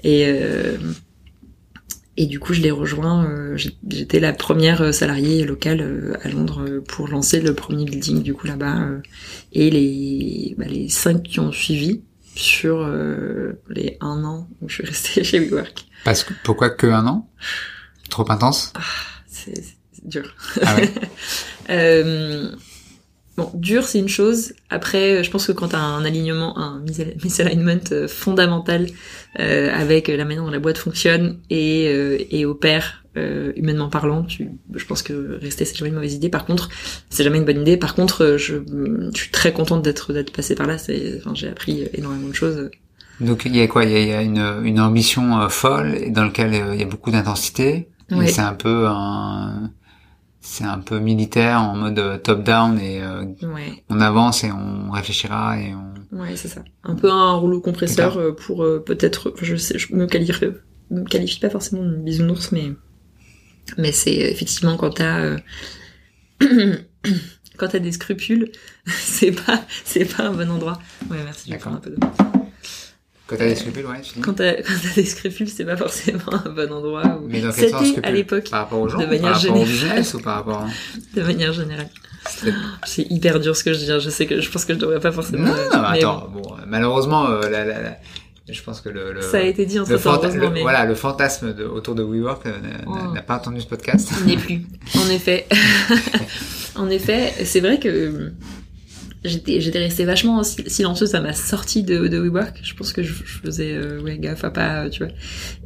Et 0.04 0.26
euh, 0.26 0.76
et 2.18 2.26
du 2.26 2.40
coup, 2.40 2.52
je 2.52 2.60
les 2.60 2.70
rejoins. 2.70 3.24
euh, 3.24 3.56
J'étais 3.56 4.20
la 4.20 4.34
première 4.34 4.92
salariée 4.92 5.44
locale 5.44 5.80
euh, 5.80 6.12
à 6.22 6.28
Londres 6.28 6.82
pour 6.86 7.08
lancer 7.08 7.40
le 7.40 7.54
premier 7.54 7.86
building 7.86 8.22
du 8.22 8.34
coup 8.34 8.46
là-bas. 8.46 8.86
et 9.52 9.70
les 9.70 10.54
bah, 10.58 10.66
les 10.68 10.90
cinq 10.90 11.22
qui 11.22 11.40
ont 11.40 11.52
suivi 11.52 12.02
sur 12.34 12.86
les 13.70 13.96
un 14.00 14.22
an 14.24 14.48
où 14.60 14.68
je 14.68 14.74
suis 14.74 14.84
restée 14.84 15.24
chez 15.24 15.40
WeWork. 15.40 15.86
Parce 16.04 16.22
que 16.22 16.34
pourquoi 16.44 16.68
que 16.68 16.86
un 16.86 17.06
an? 17.06 17.30
Trop 18.10 18.30
intense? 18.30 18.74
C'est 19.26 19.77
dur. 20.09 20.35
Ah 20.62 20.77
ouais. 20.77 20.88
Euh, 21.71 22.51
bon, 23.37 23.51
dur 23.53 23.85
c'est 23.85 23.99
une 23.99 24.09
chose. 24.09 24.55
Après, 24.71 25.23
je 25.23 25.31
pense 25.31 25.47
que 25.47 25.53
quand 25.53 25.68
t'as 25.68 25.79
un 25.81 26.03
alignement, 26.07 26.59
un 26.59 26.83
misalignment 27.23 27.92
euh, 27.92 28.09
fondamental 28.09 28.87
euh, 29.38 29.71
avec 29.75 30.09
la 30.09 30.25
manière 30.25 30.44
dont 30.44 30.51
la 30.51 30.61
boîte 30.61 30.79
fonctionne 30.79 31.40
et, 31.51 31.88
euh, 31.88 32.16
et 32.31 32.47
opère 32.47 33.05
euh, 33.18 33.53
humainement 33.55 33.90
parlant, 33.90 34.23
tu, 34.23 34.49
je 34.75 34.85
pense 34.87 35.03
que 35.03 35.38
rester 35.42 35.66
c'est 35.66 35.77
jamais 35.77 35.90
une 35.90 35.97
mauvaise 35.97 36.14
idée. 36.14 36.31
Par 36.31 36.47
contre, 36.47 36.71
c'est 37.11 37.23
jamais 37.23 37.37
une 37.37 37.44
bonne 37.44 37.61
idée. 37.61 37.77
Par 37.77 37.94
contre, 37.94 38.37
je, 38.38 38.57
je 39.14 39.21
suis 39.21 39.31
très 39.31 39.52
contente 39.52 39.83
d'être 39.83 40.15
d'être 40.15 40.33
passée 40.33 40.54
par 40.54 40.67
là. 40.67 40.79
C'est, 40.79 41.19
enfin, 41.19 41.35
j'ai 41.35 41.48
appris 41.48 41.87
énormément 41.92 42.29
de 42.29 42.35
choses. 42.35 42.71
Donc 43.21 43.44
il 43.44 43.56
y 43.56 43.61
a 43.61 43.67
quoi? 43.67 43.85
Il 43.85 43.90
y 43.90 44.13
a, 44.13 44.23
une, 44.23 44.63
une 44.65 44.81
ambition 44.81 45.40
euh, 45.40 45.48
folle 45.48 46.13
dans 46.13 46.25
laquelle 46.25 46.54
euh, 46.54 46.75
il 46.75 46.81
y 46.81 46.85
a 46.85 46.87
beaucoup 46.87 47.11
d'intensité. 47.11 47.88
Oui. 48.11 48.29
C'est 48.29 48.40
un 48.40 48.54
peu 48.54 48.87
un 48.87 49.71
c'est 50.40 50.64
un 50.64 50.78
peu 50.78 50.98
militaire 50.98 51.60
en 51.60 51.76
mode 51.76 51.98
euh, 51.98 52.18
top 52.18 52.44
down 52.44 52.78
et 52.78 53.02
ouais. 53.42 53.84
on 53.88 54.00
avance 54.00 54.44
et 54.44 54.52
on 54.52 54.90
réfléchira 54.90 55.60
et 55.60 55.74
on 55.74 56.20
ouais 56.20 56.36
c'est 56.36 56.48
ça 56.48 56.62
un 56.84 56.94
peu 56.94 57.10
un 57.10 57.32
rouleau 57.34 57.60
compresseur 57.60 58.34
pour 58.36 58.64
peut-être 58.86 59.34
je 59.42 59.56
sais 59.56 59.78
je 59.78 59.94
me 59.94 60.06
qualifie 60.06 60.46
me 60.90 61.04
qualifie 61.04 61.40
pas 61.40 61.50
forcément 61.50 61.84
de 61.84 61.96
bisounours 61.96 62.52
mais 62.52 62.72
mais 63.76 63.92
c'est 63.92 64.14
effectivement 64.14 64.76
quand 64.76 64.90
t'as 64.90 65.20
euh... 65.20 65.38
quand 67.56 67.68
t'as 67.68 67.78
des 67.78 67.92
scrupules 67.92 68.50
c'est 68.86 69.32
pas 69.32 69.62
c'est 69.84 70.04
pas 70.04 70.24
un 70.24 70.32
bon 70.32 70.50
endroit 70.50 70.78
ouais 71.10 71.18
merci 71.24 71.50
D'accord. 71.50 71.74
un 71.74 71.76
peu 71.76 71.90
de... 71.90 71.96
quand 73.29 73.37
t'as 73.37 73.46
des 73.46 73.54
scrupules 73.54 73.87
ouais 73.87 74.00
tu 74.02 74.14
dis 74.14 74.20
quand 74.24 74.33
t'as 74.35 74.54
des 74.96 75.04
scrupules 75.04 75.48
c'est 75.48 75.64
pas 75.64 75.76
forcément 75.76 76.33
un 76.44 76.48
bon 76.50 76.72
endroit 76.72 77.20
où... 77.22 77.29
mais 77.29 77.40
dans 77.40 77.52
quel 77.52 77.70
sens 77.70 77.87
à 78.02 78.10
l'époque 78.10 78.48
par 78.50 78.60
rapport 78.60 78.81
aux 78.81 78.88
gens 78.88 78.98
de 78.98 79.04
ou 79.04 79.08
manière 79.08 79.33
par 79.33 79.40
rapport 79.40 79.52
au 79.56 79.64
générale. 79.64 79.68
business 79.98 80.14
ou 80.14 80.18
par 80.20 80.35
rapport 80.37 80.66
de 81.14 81.22
manière 81.22 81.52
générale 81.52 81.88
C'est- 82.87 83.06
hyper 83.10 83.38
dur 83.40 83.54
ce 83.56 83.62
que 83.64 83.72
je 83.72 83.79
dis 83.79 83.92
hein. 83.92 83.98
je 84.00 84.10
sais 84.10 84.26
que 84.26 84.40
je 84.40 84.50
pense 84.50 84.64
que 84.64 84.74
je 84.74 84.79
devrais 84.79 84.98
pas 85.00 85.12
forcément 85.12 85.44
non, 85.48 85.52
non, 85.54 85.76
non, 85.79 85.83
attends 85.85 86.29
bon, 86.33 86.42
malheureusement 86.66 87.29
euh, 87.31 87.48
la, 87.48 87.64
la, 87.64 87.81
la- 87.83 87.96
je 88.50 88.62
pense 88.62 88.81
que 88.81 88.88
le, 88.88 89.20
ça 89.20 89.37
a 89.37 89.40
été 89.42 89.66
dit 89.66 89.79
entre 89.79 89.90
le, 89.92 90.38
le- 90.40 90.48
mais 90.50 90.62
voilà 90.62 90.87
le 90.87 90.94
fantasme 90.94 91.52
de, 91.52 91.64
autour 91.64 91.94
de 91.94 92.02
WeWork 92.02 92.46
euh, 92.46 92.52
Oh. 92.87 93.12
n'a 93.14 93.20
pas 93.20 93.37
entendu 93.37 93.60
ce 93.60 93.66
podcast 93.66 94.10
Il 94.20 94.26
n'est 94.26 94.37
plus. 94.38 94.62
En 94.96 95.06
effet. 95.10 95.46
en 96.74 96.88
effet, 96.88 97.35
c'est 97.44 97.60
vrai 97.60 97.79
que 97.79 98.33
j'étais 99.25 99.60
j'étais 99.60 99.79
restée 99.81 100.04
vachement 100.04 100.42
si- 100.42 100.62
silencieuse 100.69 101.10
ça 101.10 101.21
m'a 101.21 101.33
sorti 101.33 101.83
de, 101.83 102.06
de 102.06 102.19
WeWork 102.19 102.60
je 102.62 102.75
pense 102.75 102.92
que 102.92 103.02
je, 103.02 103.12
je 103.12 103.38
faisais 103.44 103.73
euh, 103.75 104.00
ouais 104.00 104.19
gaffe 104.19 104.44
à 104.44 104.50
pas 104.50 104.88
tu 104.90 105.02
vois 105.04 105.12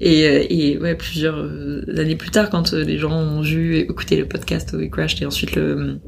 et, 0.00 0.26
euh, 0.26 0.44
et 0.48 0.78
ouais 0.78 0.94
plusieurs 0.94 1.36
euh, 1.38 1.84
années 1.98 2.16
plus 2.16 2.30
tard 2.30 2.48
quand 2.50 2.72
euh, 2.72 2.82
les 2.82 2.98
gens 2.98 3.12
ont 3.12 3.42
vu 3.42 3.76
et 3.76 3.80
écouté 3.80 4.16
le 4.16 4.26
podcast 4.26 4.72
We 4.72 4.88
Crashed 4.90 5.22
et 5.22 5.26
ensuite 5.26 5.54
le, 5.54 5.98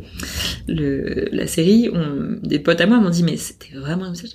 le 0.68 1.28
la 1.32 1.46
série 1.46 1.90
on, 1.92 2.38
des 2.42 2.58
potes 2.58 2.80
à 2.80 2.86
moi 2.86 2.98
m'ont 2.98 3.10
dit 3.10 3.22
mais 3.22 3.36
c'était 3.36 3.76
vraiment 3.76 4.04
comme 4.06 4.14
ça 4.14 4.26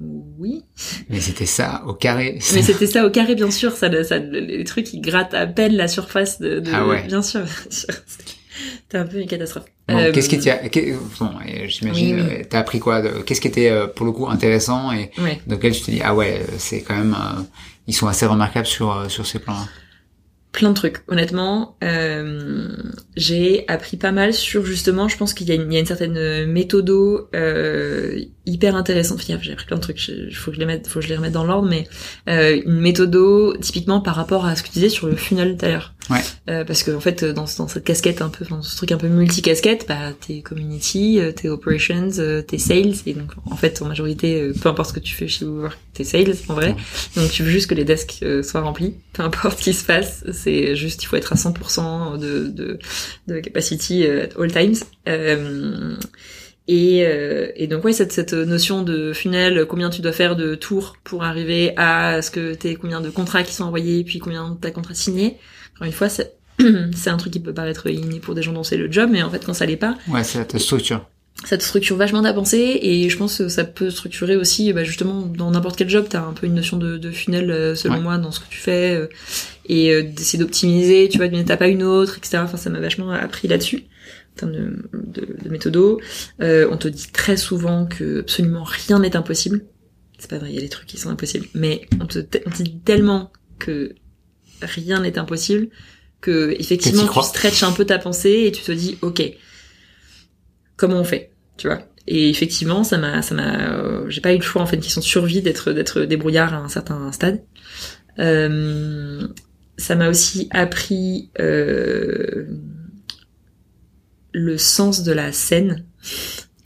oui 0.00 0.62
mais 1.10 1.20
c'était 1.20 1.44
ça 1.46 1.82
au 1.86 1.92
carré 1.94 2.38
mais 2.54 2.62
c'était 2.62 2.86
ça 2.86 3.04
au 3.04 3.10
carré, 3.10 3.34
bien 3.34 3.50
sûr. 3.50 3.72
Ça, 3.72 4.04
ça, 4.04 4.18
les 4.18 4.62
trucs 4.62 4.86
qui 4.86 5.00
grattent 5.00 5.34
à 5.34 5.44
peine 5.46 5.74
la 5.74 5.88
surface 5.88 6.40
de. 6.40 6.60
de 6.60 6.70
Ah 6.72 6.86
ouais. 6.86 7.04
Bien 7.08 7.20
sûr. 7.20 7.40
bien 7.40 7.70
sûr. 7.70 7.88
C'était 8.06 8.98
un 8.98 9.06
peu 9.06 9.18
une 9.20 9.26
catastrophe. 9.26 9.64
Bon, 9.88 9.96
Euh, 9.98 10.12
qu'est-ce 10.12 10.28
qui 10.28 10.38
qu'est- 10.38 10.92
bon, 11.18 11.30
j'imagine, 11.66 12.16
Oui, 12.16 12.22
oui. 12.28 12.34
euh, 12.40 12.44
t'as 12.48 12.58
appris 12.60 12.78
quoi 12.78 13.00
de- 13.00 13.22
Qu'est-ce 13.22 13.40
qui 13.40 13.48
était 13.48 13.70
euh, 13.70 13.86
pour 13.86 14.04
le 14.04 14.12
coup 14.12 14.28
intéressant 14.28 14.92
et 14.92 15.10
dans 15.46 15.56
lequel 15.56 15.72
tu 15.72 15.80
te 15.82 15.90
dis 15.90 16.00
ah 16.04 16.14
ouais, 16.14 16.44
c'est 16.58 16.82
quand 16.82 16.94
même, 16.96 17.16
ils 17.86 17.94
sont 17.94 18.06
assez 18.06 18.26
remarquables 18.26 18.66
sur 18.66 19.10
sur 19.10 19.26
ces 19.26 19.38
plans-là. 19.38 19.66
Plein 20.58 20.70
de 20.70 20.74
trucs. 20.74 21.04
Honnêtement, 21.06 21.76
euh, 21.84 22.66
j'ai 23.16 23.64
appris 23.68 23.96
pas 23.96 24.10
mal 24.10 24.34
sur 24.34 24.66
justement. 24.66 25.06
Je 25.06 25.16
pense 25.16 25.32
qu'il 25.32 25.46
y 25.46 25.52
a 25.52 25.54
une, 25.54 25.70
il 25.70 25.74
y 25.74 25.76
a 25.76 25.80
une 25.80 25.86
certaine 25.86 26.46
méthodo 26.46 27.28
euh, 27.32 28.20
hyper 28.44 28.74
intéressante. 28.74 29.20
Enfin, 29.22 29.38
j'ai 29.40 29.52
appris 29.52 29.66
plein 29.66 29.76
de 29.76 29.82
trucs. 29.82 30.08
Il 30.08 30.34
faut 30.34 30.50
que 30.50 30.56
je 30.56 30.60
les 30.60 30.66
mette, 30.66 30.88
faut 30.88 30.98
que 30.98 31.04
je 31.04 31.10
les 31.10 31.16
remette 31.16 31.30
dans 31.30 31.44
l'ordre, 31.44 31.68
mais 31.68 31.86
euh, 32.28 32.60
une 32.66 32.80
méthodo 32.80 33.56
typiquement 33.58 34.00
par 34.00 34.16
rapport 34.16 34.46
à 34.46 34.56
ce 34.56 34.64
que 34.64 34.68
tu 34.68 34.74
disais 34.74 34.88
sur 34.88 35.06
le 35.06 35.14
funnel 35.14 35.56
tout 35.56 35.66
à 35.66 35.68
l'heure. 35.68 35.94
Ouais. 36.10 36.22
Euh, 36.48 36.64
parce 36.64 36.82
que 36.82 36.90
en 36.90 37.00
fait, 37.00 37.22
dans, 37.22 37.44
dans 37.58 37.68
cette 37.68 37.84
casquette 37.84 38.22
un 38.22 38.30
peu, 38.30 38.46
dans 38.46 38.62
ce 38.62 38.74
truc 38.76 38.92
un 38.92 38.96
peu 38.96 39.08
multi-casquette, 39.08 39.84
bah 39.86 40.14
t'es 40.26 40.40
community, 40.40 41.20
euh, 41.20 41.32
t'es 41.32 41.50
operations, 41.50 42.08
euh, 42.18 42.40
t'es 42.40 42.56
sales, 42.56 42.94
et 43.04 43.12
donc 43.12 43.32
en 43.44 43.56
fait 43.56 43.82
en 43.82 43.86
majorité, 43.86 44.40
euh, 44.40 44.54
peu 44.58 44.70
importe 44.70 44.88
ce 44.88 44.94
que 44.94 45.00
tu 45.00 45.14
fais 45.14 45.28
chez 45.28 45.44
WeWork, 45.44 45.78
t'es 45.92 46.04
sales 46.04 46.34
en 46.48 46.54
vrai. 46.54 46.74
Donc 47.14 47.30
tu 47.30 47.42
veux 47.42 47.50
juste 47.50 47.68
que 47.68 47.74
les 47.74 47.84
desks 47.84 48.20
euh, 48.22 48.42
soient 48.42 48.62
remplis, 48.62 48.94
peu 49.12 49.22
importe 49.22 49.58
ce 49.58 49.64
qui 49.64 49.74
se 49.74 49.84
passe, 49.84 50.24
c'est 50.32 50.47
juste 50.74 51.02
il 51.02 51.06
faut 51.06 51.16
être 51.16 51.32
à 51.32 51.36
100% 51.36 52.18
de, 52.18 52.48
de, 52.48 52.78
de 53.26 53.40
capacity 53.40 54.04
euh, 54.06 54.24
at 54.24 54.40
all 54.40 54.52
times. 54.52 54.76
Euh, 55.08 55.94
et, 56.70 57.04
euh, 57.06 57.48
et 57.56 57.66
donc 57.66 57.84
ouais 57.84 57.92
cette, 57.94 58.12
cette 58.12 58.34
notion 58.34 58.82
de 58.82 59.12
funnel, 59.14 59.64
combien 59.66 59.88
tu 59.90 60.02
dois 60.02 60.12
faire 60.12 60.36
de 60.36 60.54
tours 60.54 60.96
pour 61.02 61.24
arriver 61.24 61.72
à 61.78 62.20
ce 62.20 62.30
que 62.30 62.54
t'aies 62.54 62.74
combien 62.74 63.00
de 63.00 63.08
contrats 63.10 63.42
qui 63.42 63.54
sont 63.54 63.64
envoyés, 63.64 64.04
puis 64.04 64.18
combien 64.18 64.56
t'as 64.60 64.70
contrats 64.70 64.94
signés. 64.94 65.36
Encore 65.74 65.86
une 65.86 65.92
fois, 65.92 66.08
c'est 66.94 67.08
un 67.10 67.16
truc 67.16 67.32
qui 67.32 67.40
peut 67.40 67.54
paraître 67.54 67.86
inné 67.88 68.18
pour 68.20 68.34
des 68.34 68.42
gens 68.42 68.52
dont 68.52 68.64
c'est 68.64 68.76
le 68.76 68.90
job, 68.92 69.08
mais 69.10 69.22
en 69.22 69.30
fait 69.30 69.44
quand 69.46 69.54
ça 69.54 69.64
l'est 69.64 69.76
pas, 69.76 69.96
Ouais, 70.08 70.24
c'est 70.24 70.44
ta 70.44 70.58
structure. 70.58 71.06
ça 71.44 71.56
te 71.56 71.62
structure 71.62 71.96
vachement 71.96 72.22
ta 72.22 72.34
pensée 72.34 72.78
et 72.82 73.08
je 73.08 73.16
pense 73.16 73.38
que 73.38 73.48
ça 73.48 73.64
peut 73.64 73.88
structurer 73.90 74.36
aussi 74.36 74.72
bah, 74.74 74.84
justement 74.84 75.22
dans 75.22 75.50
n'importe 75.52 75.76
quel 75.78 75.88
job 75.88 76.06
t'as 76.10 76.20
un 76.20 76.32
peu 76.34 76.46
une 76.48 76.54
notion 76.54 76.76
de, 76.76 76.98
de 76.98 77.10
funnel 77.10 77.74
selon 77.76 77.94
Ouais. 77.94 78.00
moi 78.02 78.18
dans 78.18 78.30
ce 78.32 78.40
que 78.40 78.46
tu 78.50 78.58
fais 78.58 79.08
et 79.68 79.92
euh, 79.92 80.02
d'essayer 80.02 80.38
d'optimiser 80.42 81.08
tu 81.08 81.18
vois 81.18 81.28
d'une 81.28 81.40
étape 81.40 81.62
à 81.62 81.68
une 81.68 81.82
autre 81.82 82.18
etc 82.18 82.38
enfin 82.38 82.56
ça 82.56 82.70
m'a 82.70 82.80
vachement 82.80 83.10
appris 83.10 83.48
là-dessus 83.48 83.84
en 84.32 84.36
termes 84.38 84.52
de, 84.52 84.88
de, 84.92 85.42
de 85.42 85.48
méthodo. 85.48 86.00
Euh, 86.40 86.68
on 86.70 86.76
te 86.76 86.88
dit 86.88 87.08
très 87.12 87.36
souvent 87.36 87.86
que 87.86 88.20
absolument 88.20 88.64
rien 88.64 88.98
n'est 89.00 89.16
impossible. 89.16 89.64
C'est 90.18 90.30
pas 90.30 90.38
vrai 90.38 90.50
il 90.50 90.54
y 90.54 90.58
a 90.58 90.62
des 90.62 90.68
trucs 90.68 90.86
qui 90.86 90.96
sont 90.96 91.10
impossibles. 91.10 91.46
Mais 91.54 91.86
on 92.00 92.06
te, 92.06 92.18
on 92.46 92.50
te 92.50 92.62
dit 92.62 92.80
tellement 92.80 93.32
que 93.58 93.94
rien 94.62 95.00
n'est 95.00 95.18
impossible 95.18 95.68
que 96.20 96.54
effectivement 96.58 97.06
tu 97.06 97.22
stretches 97.22 97.62
un 97.62 97.72
peu 97.72 97.84
ta 97.84 97.98
pensée 97.98 98.44
et 98.46 98.52
tu 98.52 98.62
te 98.62 98.72
dis 98.72 98.98
ok 99.02 99.22
comment 100.76 101.00
on 101.00 101.04
fait 101.04 101.32
tu 101.56 101.68
vois. 101.68 101.80
Et 102.06 102.28
effectivement 102.28 102.84
ça 102.84 102.98
m'a 102.98 103.22
ça 103.22 103.34
m'a 103.34 103.72
euh, 103.72 104.08
j'ai 104.08 104.20
pas 104.20 104.32
eu 104.32 104.38
le 104.38 104.42
choix 104.42 104.62
en 104.62 104.66
fait 104.66 104.76
une 104.76 104.82
question 104.82 105.00
de 105.00 105.06
survie 105.06 105.42
d'être 105.42 105.72
d'être 105.72 106.02
débrouillard 106.02 106.54
à 106.54 106.58
un 106.58 106.68
certain 106.68 107.12
stade. 107.12 107.44
Euh, 108.18 109.28
ça 109.78 109.96
m'a 109.96 110.08
aussi 110.10 110.48
appris 110.52 111.30
euh, 111.40 112.46
le 114.32 114.58
sens 114.58 115.02
de 115.02 115.12
la 115.12 115.32
scène 115.32 115.84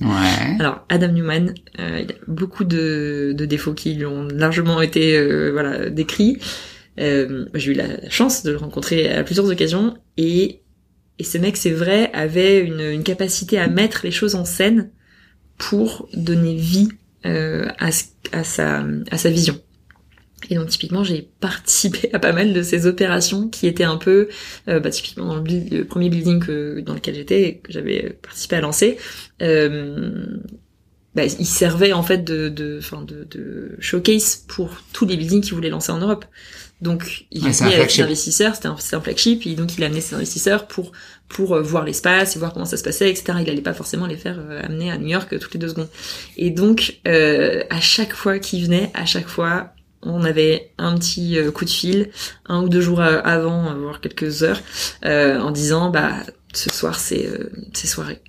Ouais. 0.01 0.57
alors 0.59 0.85
Adam 0.89 1.09
Newman 1.13 1.55
euh, 1.79 2.01
il 2.03 2.11
a 2.11 2.15
beaucoup 2.27 2.65
de, 2.65 3.35
de 3.37 3.47
défauts 3.47 3.73
qui 3.75 3.95
lui 3.95 4.05
ont 4.05 4.27
largement 4.27 4.81
été 4.83 5.17
euh, 5.17 5.51
voilà 5.53 5.91
décrits 5.91 6.39
euh, 7.01 7.47
j'ai 7.55 7.73
eu 7.73 7.75
la 7.75 8.11
chance 8.11 8.43
de 8.43 8.51
le 8.51 8.57
rencontrer 8.57 9.13
à 9.13 9.23
plusieurs 9.25 9.47
occasions 9.49 9.97
et 10.17 10.61
et 11.19 11.25
ce 11.25 11.39
mec, 11.39 11.57
c'est 11.57 11.71
vrai, 11.71 12.11
avait 12.15 12.61
une, 12.61 12.81
une 12.81 13.05
capacité 13.05 13.59
à 13.59 13.69
mettre 13.69 14.01
les 14.05 14.11
choses 14.11 14.35
en 14.35 14.45
scène 14.45 14.91
pour 15.59 16.09
donner 16.15 16.57
vie 16.57 16.89
euh, 17.27 17.69
à, 17.79 17.93
ce- 17.93 18.05
à, 18.33 18.45
sa, 18.45 18.85
à 19.11 19.19
sa 19.19 19.31
vision. 19.31 19.61
Et 20.51 20.57
donc 20.57 20.69
typiquement, 20.69 21.05
j'ai 21.05 21.23
participé 21.41 22.11
à 22.13 22.19
pas 22.19 22.33
mal 22.33 22.53
de 22.53 22.63
ces 22.63 22.87
opérations 22.87 23.49
qui 23.49 23.67
étaient 23.67 23.85
un 23.85 23.97
peu, 23.97 24.29
euh, 24.69 24.81
bah, 24.81 24.91
typiquement 24.91 25.27
dans 25.27 25.37
le, 25.37 25.43
build- 25.43 25.73
le 25.73 25.85
premier 25.87 26.11
building 26.11 26.41
que, 26.45 26.81
dans 26.81 26.95
lequel 26.95 27.15
j'étais, 27.15 27.61
que 27.63 27.73
j'avais 27.73 28.19
participé 28.23 28.57
à 28.57 28.61
lancer, 28.61 28.99
euh, 29.43 30.39
bah, 31.15 31.25
il 31.27 31.47
servait 31.47 31.93
en 31.93 32.03
fait 32.03 32.25
de, 32.25 32.49
de, 32.49 32.79
enfin 32.79 33.03
de, 33.03 33.25
de 33.25 33.77
showcase 33.81 34.45
pour 34.49 34.71
tous 34.95 35.05
les 35.05 35.17
buildings 35.19 35.43
qu'il 35.43 35.53
voulait 35.55 35.69
lancer 35.69 35.93
en 35.93 35.99
Europe. 35.99 36.25
Donc 36.81 37.27
il 37.31 37.43
Ouais, 37.43 37.51
venait 37.53 37.75
avec 37.75 37.91
ses 37.91 38.03
investisseurs, 38.03 38.55
c'était 38.57 38.69
un, 38.69 39.01
flagship, 39.01 39.47
et 39.47 39.55
donc 39.55 39.77
il 39.77 39.85
amenait 39.85 40.01
ses 40.01 40.15
investisseurs 40.17 40.67
pour 40.67 40.93
pour 41.29 41.55
euh, 41.55 41.63
voir 41.63 41.85
l'espace 41.85 42.35
et 42.37 42.39
voir 42.39 42.53
comment 42.53 42.65
ça 42.65 42.77
se 42.77 42.83
passait, 42.83 43.11
etc. 43.11 43.39
Il 43.43 43.49
allait 43.51 43.61
pas 43.63 43.75
forcément 43.75 44.07
les 44.07 44.17
faire 44.17 44.39
euh, 44.39 44.61
amener 44.63 44.91
à 44.91 44.99
New 44.99 45.09
York 45.09 45.39
toutes 45.39 45.55
les 45.55 45.61
deux 45.61 45.69
secondes. 45.69 45.89
Et 46.37 46.51
donc 46.51 47.01
euh, 47.07 47.63
à 47.71 47.81
chaque 47.81 48.15
fois 48.15 48.39
qu'il 48.39 48.65
venait, 48.65 48.91
à 48.95 49.05
chaque 49.07 49.29
fois 49.29 49.75
on 50.03 50.25
avait 50.25 50.73
un 50.79 50.97
petit 50.97 51.39
euh, 51.39 51.51
coup 51.51 51.65
de 51.65 51.71
fil, 51.71 52.11
un 52.47 52.63
ou 52.63 52.69
deux 52.69 52.81
jours 52.81 53.01
euh, 53.01 53.21
avant, 53.25 53.71
euh, 53.71 53.75
voire 53.75 54.01
quelques 54.01 54.43
heures, 54.43 54.61
en 55.05 55.51
disant 55.51 55.91
bah 55.91 56.15
ce 56.53 56.71
soir 56.71 56.99
c'est 56.99 57.29
c'est 57.73 57.87
soirée. 57.87 58.21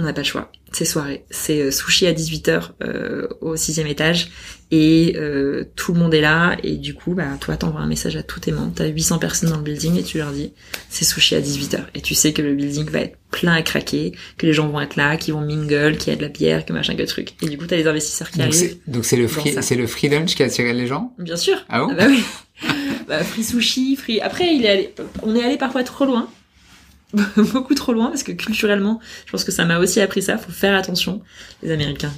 On 0.00 0.04
n'a 0.04 0.14
pas 0.14 0.22
le 0.22 0.26
choix. 0.26 0.50
C'est 0.72 0.86
soirée. 0.86 1.24
C'est 1.30 1.60
euh, 1.60 1.70
sushi 1.70 2.06
à 2.06 2.12
18h 2.14 2.70
euh, 2.82 3.28
au 3.42 3.56
sixième 3.56 3.86
étage 3.86 4.30
et 4.70 5.14
euh, 5.16 5.64
tout 5.76 5.92
le 5.92 5.98
monde 5.98 6.14
est 6.14 6.20
là 6.22 6.56
et 6.62 6.76
du 6.76 6.94
coup 6.94 7.12
bah 7.12 7.26
toi 7.40 7.56
t'envoies 7.56 7.80
un 7.80 7.86
message 7.86 8.16
à 8.16 8.22
tous 8.22 8.40
tes 8.40 8.52
membres. 8.52 8.72
T'as 8.74 8.86
800 8.86 9.18
personnes 9.18 9.50
dans 9.50 9.58
le 9.58 9.62
building 9.62 9.98
et 9.98 10.02
tu 10.02 10.16
leur 10.18 10.30
dis 10.30 10.52
c'est 10.88 11.04
sushi 11.04 11.34
à 11.34 11.40
18h 11.40 11.80
et 11.94 12.00
tu 12.00 12.14
sais 12.14 12.32
que 12.32 12.40
le 12.40 12.54
building 12.54 12.88
va 12.88 13.00
être 13.00 13.18
plein 13.30 13.52
à 13.52 13.62
craquer, 13.62 14.12
que 14.38 14.46
les 14.46 14.54
gens 14.54 14.68
vont 14.68 14.80
être 14.80 14.96
là, 14.96 15.16
qu'ils 15.16 15.34
vont 15.34 15.42
mingle, 15.42 15.98
qu'il 15.98 16.12
y 16.12 16.14
a 16.14 16.16
de 16.16 16.22
la 16.22 16.28
bière, 16.28 16.64
que 16.64 16.72
machin 16.72 16.94
que 16.94 17.02
truc. 17.02 17.34
Et 17.42 17.48
du 17.48 17.58
coup 17.58 17.66
t'as 17.66 17.76
les 17.76 17.86
investisseurs 17.86 18.30
qui 18.30 18.38
Donc 18.38 18.54
arrivent. 18.54 18.78
donc 18.86 19.04
c'est 19.04 19.16
le 19.16 19.28
free 19.28 19.52
ça. 19.52 19.60
c'est 19.62 19.76
le 19.76 19.86
free 19.86 20.08
lunch 20.08 20.34
qui 20.34 20.42
a 20.42 20.46
attiré 20.46 20.72
les 20.72 20.86
gens? 20.86 21.12
Bien 21.18 21.36
sûr. 21.36 21.56
Ah 21.68 21.80
bon? 21.80 21.92
Bah 21.94 22.06
oui. 22.08 22.22
bah 23.08 23.22
free 23.24 23.44
sushi, 23.44 23.96
free. 23.96 24.20
Après 24.20 24.46
il 24.54 24.64
est 24.64 24.70
allé, 24.70 24.94
on 25.24 25.34
est 25.34 25.44
allé 25.44 25.58
parfois 25.58 25.82
trop 25.82 26.06
loin. 26.06 26.28
beaucoup 27.52 27.74
trop 27.74 27.92
loin 27.92 28.08
parce 28.08 28.22
que 28.22 28.32
culturellement, 28.32 29.00
je 29.26 29.32
pense 29.32 29.44
que 29.44 29.52
ça 29.52 29.64
m'a 29.64 29.78
aussi 29.78 30.00
appris 30.00 30.22
ça. 30.22 30.38
Faut 30.38 30.52
faire 30.52 30.76
attention. 30.76 31.22
Les 31.62 31.70
Américains, 31.70 32.12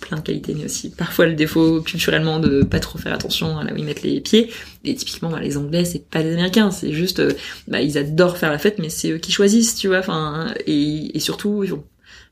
plein 0.00 0.18
de 0.18 0.22
qualités, 0.22 0.54
mais 0.54 0.64
aussi 0.64 0.90
parfois 0.90 1.26
le 1.26 1.34
défaut 1.34 1.82
culturellement 1.82 2.38
de 2.38 2.62
pas 2.62 2.80
trop 2.80 2.98
faire 2.98 3.12
attention 3.12 3.58
à 3.58 3.64
là 3.64 3.72
où 3.72 3.76
ils 3.76 3.84
mettent 3.84 4.02
les 4.02 4.20
pieds. 4.20 4.50
Et 4.84 4.94
typiquement, 4.94 5.30
bah, 5.30 5.40
les 5.40 5.56
Anglais, 5.56 5.84
c'est 5.84 6.08
pas 6.08 6.22
les 6.22 6.32
Américains, 6.32 6.70
c'est 6.70 6.92
juste, 6.92 7.20
euh, 7.20 7.32
bah, 7.68 7.80
ils 7.80 7.98
adorent 7.98 8.38
faire 8.38 8.50
la 8.50 8.58
fête, 8.58 8.78
mais 8.78 8.88
c'est 8.88 9.10
eux 9.10 9.18
qui 9.18 9.32
choisissent, 9.32 9.74
tu 9.76 9.88
vois. 9.88 9.98
Enfin, 9.98 10.54
et, 10.66 11.16
et 11.16 11.20
surtout, 11.20 11.64
ils 11.64 11.70
vont 11.70 11.84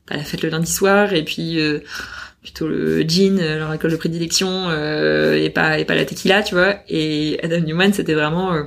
pas 0.05 0.17
la 0.17 0.23
fête 0.23 0.41
le 0.41 0.49
lundi 0.49 0.71
soir, 0.71 1.13
et 1.13 1.23
puis 1.23 1.59
euh, 1.59 1.79
plutôt 2.41 2.67
le 2.67 3.01
gin, 3.01 3.39
euh, 3.39 3.59
leur 3.59 3.69
alcool 3.69 3.91
de 3.91 3.97
prédilection, 3.97 4.71
et 4.71 5.49
pas 5.49 5.79
et 5.79 5.85
pas 5.85 5.95
la 5.95 6.05
tequila, 6.05 6.41
tu 6.43 6.55
vois. 6.55 6.77
Et 6.87 7.39
Adam 7.43 7.59
Newman, 7.59 7.93
c'était 7.93 8.15
vraiment 8.15 8.65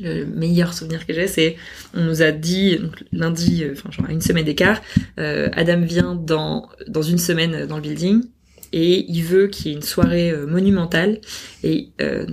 le 0.00 0.24
meilleur 0.26 0.74
souvenir 0.74 1.06
que 1.06 1.12
j'ai, 1.12 1.26
c'est 1.26 1.56
on 1.94 2.02
nous 2.02 2.22
a 2.22 2.32
dit 2.32 2.78
donc, 2.78 3.04
lundi, 3.12 3.64
enfin 3.70 3.90
genre 3.90 4.06
à 4.08 4.12
une 4.12 4.20
semaine 4.20 4.44
d'écart, 4.44 4.80
euh, 5.18 5.48
Adam 5.52 5.80
vient 5.80 6.14
dans 6.14 6.68
dans 6.88 7.02
une 7.02 7.18
semaine 7.18 7.66
dans 7.66 7.76
le 7.76 7.82
building 7.82 8.22
et 8.72 9.04
il 9.08 9.22
veut 9.22 9.48
qu'il 9.48 9.66
y 9.66 9.70
ait 9.70 9.76
une 9.76 9.82
soirée 9.82 10.30
euh, 10.30 10.46
monumentale 10.46 11.20
et 11.62 11.90
euh, 12.00 12.26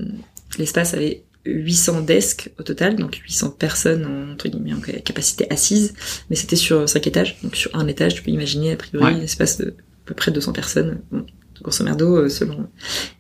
l'espace 0.57 0.93
avait 0.93 1.23
800 1.45 2.01
desks 2.01 2.51
au 2.59 2.63
total, 2.63 2.95
donc 2.95 3.15
800 3.15 3.51
personnes 3.51 4.05
en, 4.05 4.33
entre 4.33 4.47
guillemets 4.47 4.73
en 4.73 4.79
capacité 4.79 5.47
assise, 5.51 5.93
mais 6.29 6.35
c'était 6.35 6.55
sur 6.55 6.87
cinq 6.87 7.07
étages, 7.07 7.37
donc 7.41 7.55
sur 7.55 7.75
un 7.75 7.87
étage, 7.87 8.15
tu 8.15 8.21
peux 8.21 8.31
imaginer 8.31 8.73
a 8.73 8.75
priori 8.75 9.13
un 9.15 9.21
espace 9.21 9.57
de 9.57 9.69
à 9.69 10.07
peu 10.07 10.13
près 10.13 10.31
200 10.31 10.53
personnes, 10.53 11.01
bon, 11.11 11.25
grosso 11.61 11.83
merdo 11.83 12.27
selon. 12.29 12.67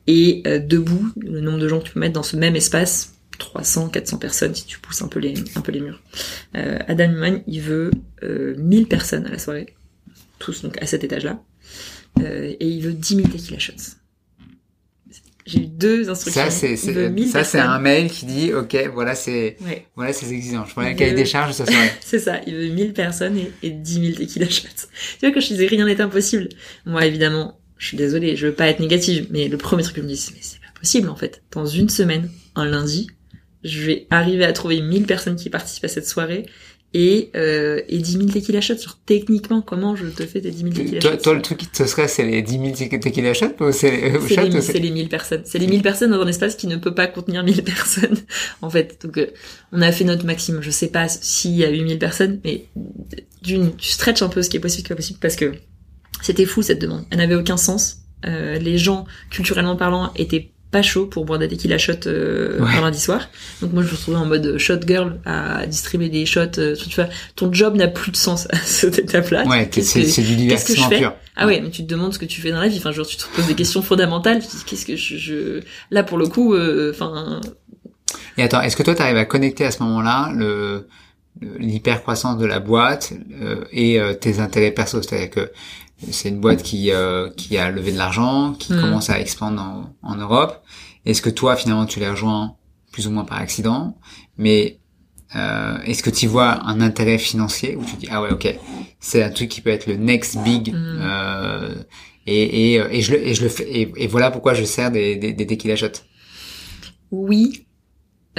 Et 0.05 0.43
debout, 0.67 1.09
le 1.17 1.41
nombre 1.41 1.59
de 1.59 1.67
gens 1.67 1.79
que 1.79 1.85
tu 1.85 1.93
peux 1.93 1.99
mettre 1.99 2.13
dans 2.13 2.23
ce 2.23 2.35
même 2.37 2.55
espace 2.55 3.20
300, 3.41 3.89
400 3.89 4.17
personnes 4.17 4.55
si 4.55 4.65
tu 4.65 4.79
pousses 4.79 5.01
un 5.01 5.07
peu 5.07 5.19
les, 5.19 5.33
un 5.55 5.61
peu 5.61 5.71
les 5.71 5.81
murs. 5.81 6.01
Euh, 6.55 6.77
Adam 6.87 7.07
Newman, 7.07 7.41
il 7.47 7.61
veut 7.61 7.91
euh, 8.23 8.55
1000 8.57 8.87
personnes 8.87 9.25
à 9.25 9.31
la 9.31 9.39
soirée, 9.39 9.75
tous 10.39 10.61
donc 10.61 10.81
à 10.81 10.85
cet 10.85 11.03
étage-là, 11.03 11.41
euh, 12.19 12.53
et 12.59 12.67
il 12.67 12.81
veut 12.81 12.93
10 12.93 13.15
000 13.15 13.27
tequila 13.27 13.59
shots. 13.59 13.97
J'ai 15.47 15.61
eu 15.61 15.65
deux 15.65 16.07
instructions. 16.07 16.43
Ça, 16.43 16.51
c'est, 16.51 16.77
ça, 16.77 17.43
c'est 17.43 17.59
un 17.59 17.79
mail 17.79 18.11
qui 18.11 18.27
dit, 18.27 18.53
OK, 18.53 18.77
voilà, 18.93 19.15
c'est, 19.15 19.57
ouais. 19.61 19.87
voilà, 19.95 20.13
c'est 20.13 20.29
exigeant. 20.31 20.65
Je 20.65 20.71
prends 20.71 20.81
un 20.81 20.93
cahier 20.93 21.13
des 21.13 21.25
charges 21.25 21.53
ça 21.53 21.65
soirée. 21.65 21.91
c'est 21.99 22.19
ça. 22.19 22.41
Il 22.45 22.55
veut 22.55 22.67
1000 22.67 22.93
personnes 22.93 23.37
et, 23.37 23.51
et 23.63 23.71
10 23.71 24.15
000 24.15 24.17
tequila 24.19 24.47
shots. 24.47 24.87
Tu 25.19 25.25
vois, 25.25 25.31
quand 25.31 25.39
je 25.39 25.47
disais 25.47 25.65
rien 25.65 25.85
n'est 25.87 25.99
impossible. 25.99 26.47
Moi, 26.85 27.07
évidemment, 27.07 27.59
je 27.77 27.87
suis 27.87 27.97
désolée, 27.97 28.35
je 28.35 28.45
veux 28.45 28.53
pas 28.53 28.67
être 28.67 28.79
négative, 28.79 29.27
mais 29.31 29.47
le 29.47 29.57
premier 29.57 29.81
truc 29.81 29.95
que 29.95 30.01
je 30.01 30.07
me 30.07 30.13
dis, 30.13 30.29
mais 30.33 30.39
c'est 30.41 30.59
pas 30.59 30.79
possible, 30.79 31.09
en 31.09 31.15
fait. 31.15 31.41
Dans 31.51 31.65
une 31.65 31.89
semaine, 31.89 32.29
un 32.53 32.65
lundi, 32.65 33.07
je 33.63 33.85
vais 33.85 34.07
arriver 34.09 34.45
à 34.45 34.53
trouver 34.53 34.81
1000 34.81 35.05
personnes 35.05 35.35
qui 35.35 35.49
participent 35.49 35.85
à 35.85 35.89
cette 35.89 36.07
soirée 36.07 36.45
et, 36.93 37.29
euh, 37.35 37.81
et 37.87 37.99
10 37.99 38.11
000 38.13 38.25
tequila 38.25 38.59
shots. 38.59 38.77
Sur 38.77 38.97
techniquement, 38.97 39.61
comment 39.61 39.95
je 39.95 40.07
te 40.07 40.25
fais 40.25 40.41
tes 40.41 40.51
10 40.51 40.57
000 40.57 40.69
tequila 40.73 40.99
toi, 40.99 41.11
shots 41.11 41.17
Toi, 41.17 41.33
le 41.35 41.41
truc 41.41 41.57
qui 41.59 41.67
te 41.67 41.85
serait, 41.85 42.07
c'est 42.07 42.25
les 42.25 42.41
10 42.41 42.75
000 42.75 42.99
tequila 42.99 43.33
shots 43.33 43.55
ou 43.61 43.71
c'est 43.71 43.91
les, 43.91 44.19
c'est 44.27 44.49
les, 44.49 44.61
c'est 44.61 44.79
les 44.79 44.91
1000 44.91 45.09
personnes. 45.09 45.41
C'est 45.45 45.59
les 45.59 45.67
1000 45.67 45.81
personnes 45.81 46.11
dans 46.11 46.21
un 46.21 46.27
espace 46.27 46.55
qui 46.55 46.67
ne 46.67 46.75
peut 46.75 46.93
pas 46.93 47.07
contenir 47.07 47.43
1000 47.43 47.63
personnes, 47.63 48.17
en 48.61 48.69
fait. 48.69 48.99
Donc, 49.03 49.17
euh, 49.17 49.27
on 49.71 49.81
a 49.81 49.91
fait 49.91 50.03
notre 50.03 50.25
maximum. 50.25 50.61
Je 50.61 50.71
sais 50.71 50.89
pas 50.89 51.07
s'il 51.07 51.55
y 51.55 51.63
a 51.63 51.69
8000 51.69 51.99
personnes, 51.99 52.39
mais 52.43 52.65
d'une, 53.41 53.75
tu 53.75 53.89
stretches 53.89 54.21
un 54.21 54.29
peu 54.29 54.41
ce 54.41 54.49
qui 54.49 54.57
est 54.57 54.61
possible, 54.61 54.83
ce 54.83 54.87
qui 54.87 54.93
est 54.93 54.95
possible, 54.95 55.19
parce 55.19 55.35
que 55.35 55.53
c'était 56.21 56.45
fou 56.45 56.61
cette 56.61 56.79
demande. 56.79 57.05
Elle 57.09 57.19
n'avait 57.19 57.35
aucun 57.35 57.57
sens. 57.57 57.99
Euh, 58.25 58.59
les 58.59 58.77
gens, 58.77 59.05
culturellement 59.29 59.75
parlant, 59.75 60.11
étaient 60.15 60.51
pas 60.71 60.81
chaud 60.81 61.05
pour 61.05 61.25
boire 61.25 61.37
des 61.37 61.49
tequila 61.49 61.77
shots 61.77 62.07
euh, 62.07 62.59
ouais. 62.59 62.81
lundi 62.81 62.99
soir. 62.99 63.29
Donc 63.61 63.73
moi 63.73 63.83
je 63.83 63.89
me 63.89 63.93
retrouvais 63.93 64.17
en 64.17 64.25
mode 64.25 64.57
shot 64.57 64.79
girl 64.87 65.19
à 65.25 65.65
distribuer 65.67 66.09
des 66.09 66.25
shots. 66.25 66.57
Euh, 66.57 66.75
tu 66.75 66.95
vois, 66.95 67.09
ton 67.35 67.51
job 67.51 67.75
n'a 67.75 67.89
plus 67.89 68.11
de 68.11 68.17
sens 68.17 68.47
à 68.51 68.57
cette 68.63 68.97
étape-là. 68.97 69.45
Ouais, 69.45 69.69
c'est, 69.71 70.05
c'est 70.05 70.21
du 70.21 70.35
divertissement 70.35 70.89
pur. 70.89 71.13
Ah 71.35 71.45
ouais, 71.45 71.61
mais 71.61 71.69
tu 71.69 71.83
te 71.83 71.87
demandes 71.87 72.13
ce 72.13 72.19
que 72.19 72.25
tu 72.25 72.41
fais 72.41 72.51
dans 72.51 72.61
la 72.61 72.67
vie. 72.67 72.77
Enfin, 72.77 72.91
genre 72.91 73.05
tu 73.05 73.17
te 73.17 73.23
poses 73.35 73.47
des 73.47 73.55
questions 73.55 73.81
fondamentales. 73.81 74.39
Tu 74.41 74.47
te 74.47 74.55
dis 74.55 74.63
qu'est-ce 74.65 74.85
que 74.85 74.95
je, 74.95 75.17
je... 75.17 75.59
là 75.91 76.03
pour 76.03 76.17
le 76.17 76.27
coup, 76.27 76.53
euh, 76.53 76.91
enfin. 76.93 77.41
Et 78.37 78.43
attends, 78.43 78.61
est-ce 78.61 78.75
que 78.75 78.83
toi 78.83 78.95
t'arrives 78.95 79.17
à 79.17 79.25
connecter 79.25 79.65
à 79.65 79.71
ce 79.71 79.83
moment-là 79.83 80.31
le 80.35 80.87
l'hyper 81.41 82.01
croissance 82.01 82.37
de 82.37 82.45
la 82.45 82.59
boîte 82.59 83.13
euh, 83.41 83.63
et 83.71 83.99
euh, 83.99 84.13
tes 84.13 84.39
intérêts 84.39 84.71
perso, 84.71 85.01
c'est-à-dire 85.01 85.29
que 85.29 85.51
c'est 86.09 86.29
une 86.29 86.39
boîte 86.39 86.63
qui 86.63 86.91
euh, 86.91 87.29
qui 87.37 87.57
a 87.57 87.69
levé 87.69 87.91
de 87.91 87.97
l'argent, 87.97 88.53
qui 88.53 88.73
Mm. 88.73 88.81
commence 88.81 89.09
à 89.09 89.19
expandre 89.19 89.61
en, 89.61 89.95
en 90.01 90.15
Europe. 90.15 90.63
Est-ce 91.05 91.21
que 91.21 91.29
toi 91.29 91.55
finalement 91.55 91.85
tu 91.85 91.99
les 91.99 92.09
rejoins 92.09 92.55
plus 92.91 93.07
ou 93.07 93.11
moins 93.11 93.23
par 93.25 93.37
accident, 93.39 93.97
mais 94.37 94.79
euh, 95.35 95.77
est-ce 95.85 96.03
que 96.03 96.09
tu 96.09 96.27
vois 96.27 96.65
un 96.67 96.81
intérêt 96.81 97.17
financier 97.17 97.75
où 97.77 97.85
tu 97.85 97.95
dis 97.95 98.07
ah 98.11 98.21
ouais 98.21 98.31
ok 98.31 98.57
c'est 98.99 99.23
un 99.23 99.29
truc 99.29 99.49
qui 99.49 99.61
peut 99.61 99.69
être 99.69 99.87
le 99.87 99.95
next 99.95 100.37
big 100.43 100.73
Mm. 100.73 100.99
euh, 101.01 101.75
et, 102.27 102.73
et 102.73 102.97
et 102.97 103.01
je 103.01 103.11
le 103.13 103.27
et 103.27 103.33
je 103.33 103.41
le 103.43 103.49
fais 103.49 103.63
et, 103.71 103.91
et 103.95 104.07
voilà 104.07 104.29
pourquoi 104.29 104.53
je 104.53 104.63
sers 104.63 104.91
des 104.91 105.15
des, 105.15 105.33
des 105.33 105.47
tequila 105.47 105.75
shots. 105.75 106.01
Oui, 107.11 107.65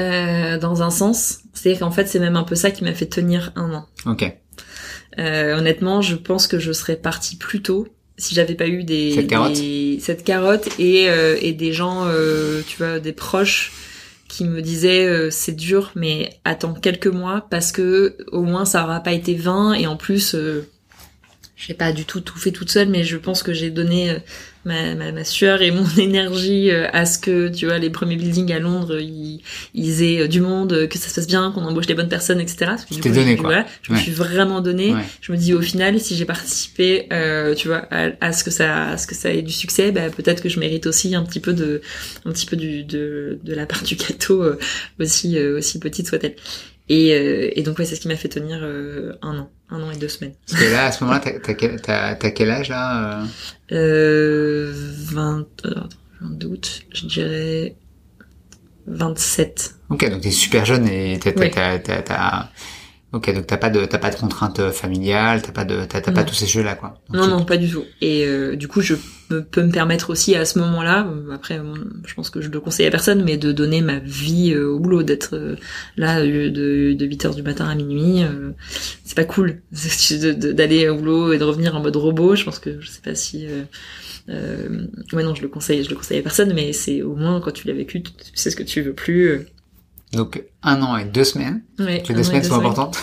euh, 0.00 0.58
dans 0.58 0.82
un 0.82 0.90
sens. 0.90 1.40
C'est-à-dire 1.52 1.80
qu'en 1.80 1.90
fait 1.90 2.06
c'est 2.08 2.18
même 2.20 2.36
un 2.36 2.44
peu 2.44 2.54
ça 2.54 2.70
qui 2.70 2.84
m'a 2.84 2.94
fait 2.94 3.06
tenir 3.06 3.52
un 3.56 3.72
an. 3.74 3.86
Ok. 4.06 4.38
Euh, 5.18 5.56
honnêtement, 5.58 6.00
je 6.02 6.16
pense 6.16 6.46
que 6.46 6.58
je 6.58 6.72
serais 6.72 6.96
partie 6.96 7.36
plus 7.36 7.62
tôt 7.62 7.88
si 8.18 8.34
j'avais 8.34 8.54
pas 8.54 8.68
eu 8.68 8.84
des 8.84 9.12
Cette 9.14 9.26
carotte. 9.26 9.52
des- 9.54 9.98
cette 10.00 10.24
carotte 10.24 10.68
et 10.78 11.08
euh, 11.10 11.36
et 11.40 11.52
des 11.52 11.72
gens, 11.72 12.04
euh, 12.06 12.62
tu 12.66 12.76
vois, 12.78 12.98
des 13.00 13.12
proches 13.12 13.72
qui 14.28 14.44
me 14.44 14.62
disaient 14.62 15.06
euh, 15.06 15.30
c'est 15.30 15.52
dur, 15.56 15.92
mais 15.96 16.30
attends 16.44 16.72
quelques 16.74 17.06
mois 17.08 17.46
parce 17.50 17.72
que 17.72 18.16
au 18.32 18.42
moins 18.42 18.64
ça 18.64 18.84
aura 18.84 19.00
pas 19.00 19.12
été 19.12 19.34
vain 19.34 19.74
et 19.74 19.86
en 19.86 19.96
plus 19.96 20.34
euh, 20.34 20.66
j'ai 21.56 21.74
pas 21.74 21.92
du 21.92 22.04
tout 22.04 22.20
tout 22.20 22.38
fait 22.38 22.50
toute 22.52 22.70
seule, 22.70 22.88
mais 22.88 23.04
je 23.04 23.16
pense 23.18 23.42
que 23.42 23.52
j'ai 23.52 23.70
donné 23.70 24.10
euh, 24.10 24.18
ma, 24.64 24.94
ma, 24.94 25.12
ma 25.12 25.24
sueur 25.24 25.62
et 25.62 25.70
mon 25.70 25.86
énergie 25.98 26.70
euh, 26.70 26.86
à 26.92 27.06
ce 27.06 27.18
que 27.18 27.48
tu 27.48 27.66
vois 27.66 27.78
les 27.78 27.90
premiers 27.90 28.16
buildings 28.16 28.52
à 28.52 28.58
Londres 28.58 28.98
ils, 29.00 29.42
ils 29.74 30.02
aient 30.02 30.20
euh, 30.22 30.28
du 30.28 30.40
monde, 30.40 30.72
euh, 30.72 30.86
que 30.86 30.98
ça 30.98 31.08
se 31.08 31.14
passe 31.14 31.26
bien, 31.26 31.50
qu'on 31.52 31.64
embauche 31.64 31.86
les 31.86 31.94
bonnes 31.94 32.08
personnes, 32.08 32.40
etc. 32.40 32.56
Parce 32.66 32.84
que 32.84 32.94
coup, 32.94 33.08
donné, 33.08 33.36
quoi. 33.36 33.46
voilà, 33.46 33.66
je 33.82 33.92
me 33.92 33.98
suis 33.98 34.12
vraiment 34.12 34.60
donné. 34.60 34.94
Ouais. 34.94 35.02
Je 35.20 35.32
me 35.32 35.36
dis 35.36 35.54
au 35.54 35.60
final, 35.60 35.98
si 36.00 36.16
j'ai 36.16 36.24
participé, 36.24 37.06
euh, 37.12 37.54
tu 37.54 37.68
vois, 37.68 37.86
à, 37.90 38.10
à 38.20 38.32
ce 38.32 38.44
que 38.44 38.50
ça, 38.50 38.88
à 38.90 38.96
ce 38.96 39.06
que 39.06 39.14
ça 39.14 39.32
ait 39.32 39.42
du 39.42 39.52
succès, 39.52 39.92
bah, 39.92 40.10
peut-être 40.10 40.42
que 40.42 40.48
je 40.48 40.58
mérite 40.60 40.86
aussi 40.86 41.14
un 41.14 41.22
petit 41.22 41.40
peu 41.40 41.52
de, 41.52 41.80
un 42.24 42.32
petit 42.32 42.46
peu 42.46 42.56
du, 42.56 42.84
de, 42.84 43.38
de 43.42 43.54
la 43.54 43.66
part 43.66 43.82
du 43.82 43.96
gâteau 43.96 44.42
euh, 44.42 44.58
aussi, 45.00 45.38
euh, 45.38 45.58
aussi 45.58 45.78
petite 45.78 46.08
soit-elle. 46.08 46.36
Et, 46.88 47.14
euh, 47.14 47.50
et 47.54 47.62
donc 47.62 47.78
ouais, 47.78 47.84
c'est 47.84 47.94
ce 47.94 48.00
qui 48.00 48.08
m'a 48.08 48.16
fait 48.16 48.28
tenir 48.28 48.60
euh, 48.62 49.12
un 49.22 49.38
an, 49.38 49.50
un 49.72 49.82
an 49.82 49.90
et 49.90 49.96
deux 49.96 50.08
semaines. 50.08 50.34
Parce 50.46 50.62
que 50.62 50.70
là 50.70 50.86
à 50.86 50.92
ce 50.92 51.02
moment-là 51.04 51.20
t'as 51.20 52.30
quel, 52.30 52.50
âge 52.50 52.68
là 52.68 53.22
euh? 53.22 53.26
Euh, 53.72 54.72
20, 54.74 55.46
euh, 55.66 55.74
22 56.20 56.46
août, 56.46 56.82
je 56.92 57.06
dirais 57.06 57.76
27. 58.86 59.74
Ok, 59.90 60.08
donc 60.10 60.20
t'es 60.20 60.30
super 60.30 60.64
jeune 60.64 60.86
et 60.88 61.18
t'as, 61.18 61.32
Oui. 61.36 61.50
ok, 63.12 63.34
donc 63.34 63.46
t'as 63.46 63.56
pas 63.56 63.70
de, 63.70 63.84
t'as 63.84 63.98
pas 63.98 64.10
de 64.10 64.16
contraintes 64.16 64.70
familiales, 64.70 65.42
t'as 65.42 65.52
pas 65.52 65.64
de, 65.64 65.84
t'as, 65.84 66.00
t'as 66.00 66.12
pas 66.12 66.24
tous 66.24 66.34
ces 66.34 66.46
jeux-là, 66.46 66.74
quoi. 66.74 67.00
Donc 67.08 67.22
Non, 67.22 67.26
non, 67.28 67.44
pas 67.44 67.56
du 67.56 67.70
tout. 67.70 67.84
Et 68.00 68.26
euh, 68.26 68.56
du 68.56 68.68
coup, 68.68 68.80
je 68.80 68.94
me- 69.36 69.44
peux 69.44 69.62
me 69.62 69.70
permettre 69.72 70.10
aussi 70.10 70.34
à 70.36 70.44
ce 70.44 70.58
moment-là, 70.58 71.06
euh, 71.06 71.32
après, 71.34 71.60
je 72.06 72.14
pense 72.14 72.30
que 72.30 72.40
je 72.40 72.48
le 72.48 72.60
conseille 72.60 72.86
à 72.86 72.90
personne, 72.90 73.22
mais 73.24 73.36
de 73.36 73.52
donner 73.52 73.80
ma 73.80 73.98
vie 73.98 74.52
euh, 74.54 74.68
au 74.68 74.78
boulot, 74.78 75.02
d'être 75.02 75.34
euh, 75.36 75.56
là 75.96 76.20
de, 76.24 76.92
de 76.92 77.04
8 77.06 77.24
heures 77.26 77.34
du 77.34 77.42
matin 77.42 77.66
à 77.66 77.74
minuit, 77.74 78.22
c'est 79.04 79.16
pas 79.16 79.24
cool 79.24 79.60
d'aller 79.72 80.88
au 80.88 80.96
boulot 80.96 81.32
et 81.32 81.38
de 81.38 81.44
revenir 81.44 81.74
en 81.76 81.80
mode 81.80 81.96
robot. 81.96 82.36
Je 82.36 82.44
pense 82.44 82.58
que 82.58 82.80
je 82.80 82.88
sais 82.90 83.00
pas 83.02 83.14
si. 83.14 83.46
Euh, 84.28 84.86
ouais, 85.12 85.22
non, 85.24 85.34
je 85.34 85.42
le 85.42 85.48
conseille, 85.48 85.82
je 85.84 85.90
le 85.90 85.96
conseille 85.96 86.18
à 86.18 86.22
personne, 86.22 86.52
mais 86.54 86.72
c'est 86.72 87.02
au 87.02 87.14
moins 87.16 87.40
quand 87.40 87.50
tu 87.50 87.66
l'as 87.66 87.74
vécu, 87.74 88.02
tu 88.02 88.12
sais 88.34 88.50
ce 88.50 88.56
que 88.56 88.62
tu 88.62 88.80
veux 88.80 88.92
plus. 88.94 89.46
Donc 90.12 90.42
un 90.62 90.80
an 90.82 90.96
et 90.96 91.04
deux 91.04 91.24
semaines. 91.24 91.62
Ouais, 91.78 92.02
Les 92.08 92.14
deux 92.14 92.22
semaines 92.22 92.42
deux 92.42 92.48
sont 92.48 92.54
semaines. 92.56 92.70
importantes. 92.70 92.98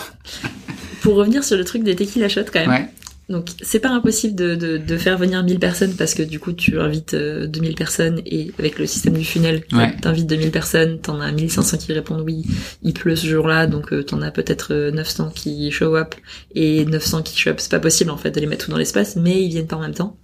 Pour 1.02 1.14
revenir 1.16 1.42
sur 1.44 1.56
le 1.56 1.64
truc 1.64 1.82
des 1.82 1.96
tequila 1.96 2.28
shots 2.28 2.42
quand 2.52 2.60
même. 2.60 2.70
Ouais. 2.70 2.88
Donc 3.30 3.46
c'est 3.62 3.78
pas 3.78 3.90
impossible 3.90 4.34
de, 4.34 4.54
de, 4.56 4.76
de 4.76 4.96
faire 4.98 5.16
venir 5.16 5.42
1000 5.42 5.58
personnes 5.60 5.94
parce 5.94 6.14
que 6.14 6.22
du 6.22 6.38
coup 6.40 6.52
tu 6.52 6.78
invites 6.80 7.14
euh, 7.14 7.46
2000 7.46 7.74
personnes 7.76 8.20
et 8.26 8.50
avec 8.58 8.78
le 8.78 8.86
système 8.86 9.14
du 9.14 9.24
funnel, 9.24 9.62
Ouais. 9.72 9.94
t'invites 10.02 10.26
2000 10.26 10.50
personnes, 10.50 10.98
t'en 11.00 11.20
as 11.20 11.30
1500 11.30 11.78
qui 11.78 11.92
répondent 11.92 12.22
oui, 12.26 12.42
il 12.82 12.92
pleut 12.92 13.14
ce 13.16 13.26
jour-là, 13.28 13.66
donc 13.68 13.92
euh, 13.92 14.02
t'en 14.02 14.20
as 14.20 14.30
peut-être 14.32 14.74
euh, 14.74 14.90
900 14.90 15.30
qui 15.34 15.70
show 15.70 15.94
up 15.96 16.14
et 16.54 16.84
900 16.84 17.22
qui 17.22 17.38
show 17.38 17.50
up. 17.50 17.56
C'est 17.60 17.70
pas 17.70 17.78
possible 17.80 18.10
en 18.10 18.16
fait 18.16 18.32
de 18.32 18.40
les 18.40 18.46
mettre 18.46 18.64
tout 18.66 18.70
dans 18.72 18.78
l'espace, 18.78 19.16
mais 19.16 19.42
ils 19.42 19.48
viennent 19.48 19.66
pas 19.68 19.76
en 19.76 19.80
même 19.80 19.94
temps. 19.94 20.16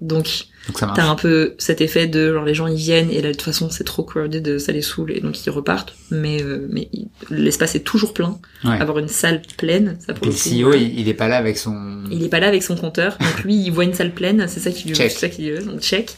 Donc 0.00 0.46
Donc 0.68 0.78
t'as 0.94 1.06
un 1.08 1.14
peu 1.14 1.54
cet 1.58 1.80
effet 1.82 2.06
de 2.06 2.32
genre 2.32 2.44
les 2.44 2.54
gens 2.54 2.66
ils 2.66 2.76
viennent 2.76 3.10
et 3.10 3.20
là 3.20 3.28
de 3.28 3.32
toute 3.34 3.42
façon 3.42 3.68
c'est 3.70 3.84
trop 3.84 4.02
crowded, 4.02 4.58
ça 4.58 4.72
les 4.72 4.82
saoule 4.82 5.12
et 5.12 5.20
donc 5.20 5.44
ils 5.44 5.50
repartent. 5.50 5.94
Mais 6.10 6.42
euh, 6.42 6.66
mais 6.70 6.88
l'espace 7.30 7.74
est 7.74 7.80
toujours 7.84 8.14
plein. 8.14 8.38
Ouais. 8.64 8.80
Avoir 8.80 8.98
une 8.98 9.08
salle 9.08 9.42
pleine, 9.58 9.98
ça 10.04 10.14
pour 10.14 10.26
Et 10.26 10.30
le 10.30 10.34
CEO, 10.62 10.68
voilà. 10.70 10.80
il, 10.82 11.00
il 11.00 11.08
est 11.08 11.14
pas 11.14 11.28
là 11.28 11.36
avec 11.36 11.58
son. 11.58 12.04
Il 12.10 12.22
est 12.24 12.28
pas 12.28 12.40
là 12.40 12.48
avec 12.48 12.62
son 12.62 12.76
compteur, 12.76 13.18
donc 13.18 13.44
lui 13.44 13.54
il 13.56 13.70
voit 13.70 13.84
une 13.84 13.94
salle 13.94 14.12
pleine, 14.12 14.46
c'est 14.48 14.60
ça 14.60 14.70
qui 14.70 14.88
lui 14.88 14.96
c'est 14.96 15.08
ça 15.10 15.28
qui 15.28 15.42
lui 15.42 15.50
veut, 15.50 15.62
donc 15.64 15.80
check. 15.80 16.10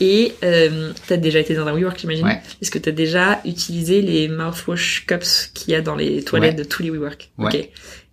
Et 0.00 0.32
euh, 0.44 0.92
t'as 1.08 1.16
déjà 1.16 1.40
été 1.40 1.54
dans 1.54 1.66
un 1.66 1.72
WeWork 1.74 1.98
j'imagine. 1.98 2.24
Ouais. 2.24 2.40
Est-ce 2.62 2.70
que 2.70 2.78
t'as 2.78 2.92
déjà 2.92 3.40
utilisé 3.44 4.00
les 4.00 4.28
mouthwash 4.28 5.06
cups 5.06 5.50
qu'il 5.54 5.72
y 5.72 5.74
a 5.74 5.80
dans 5.80 5.96
les 5.96 6.22
toilettes 6.22 6.56
Ouais. 6.56 6.64
de 6.64 6.68
tous 6.68 6.82
les 6.84 6.90
WeWork? 6.90 7.30
Ouais. 7.38 7.46
Ok. 7.56 7.68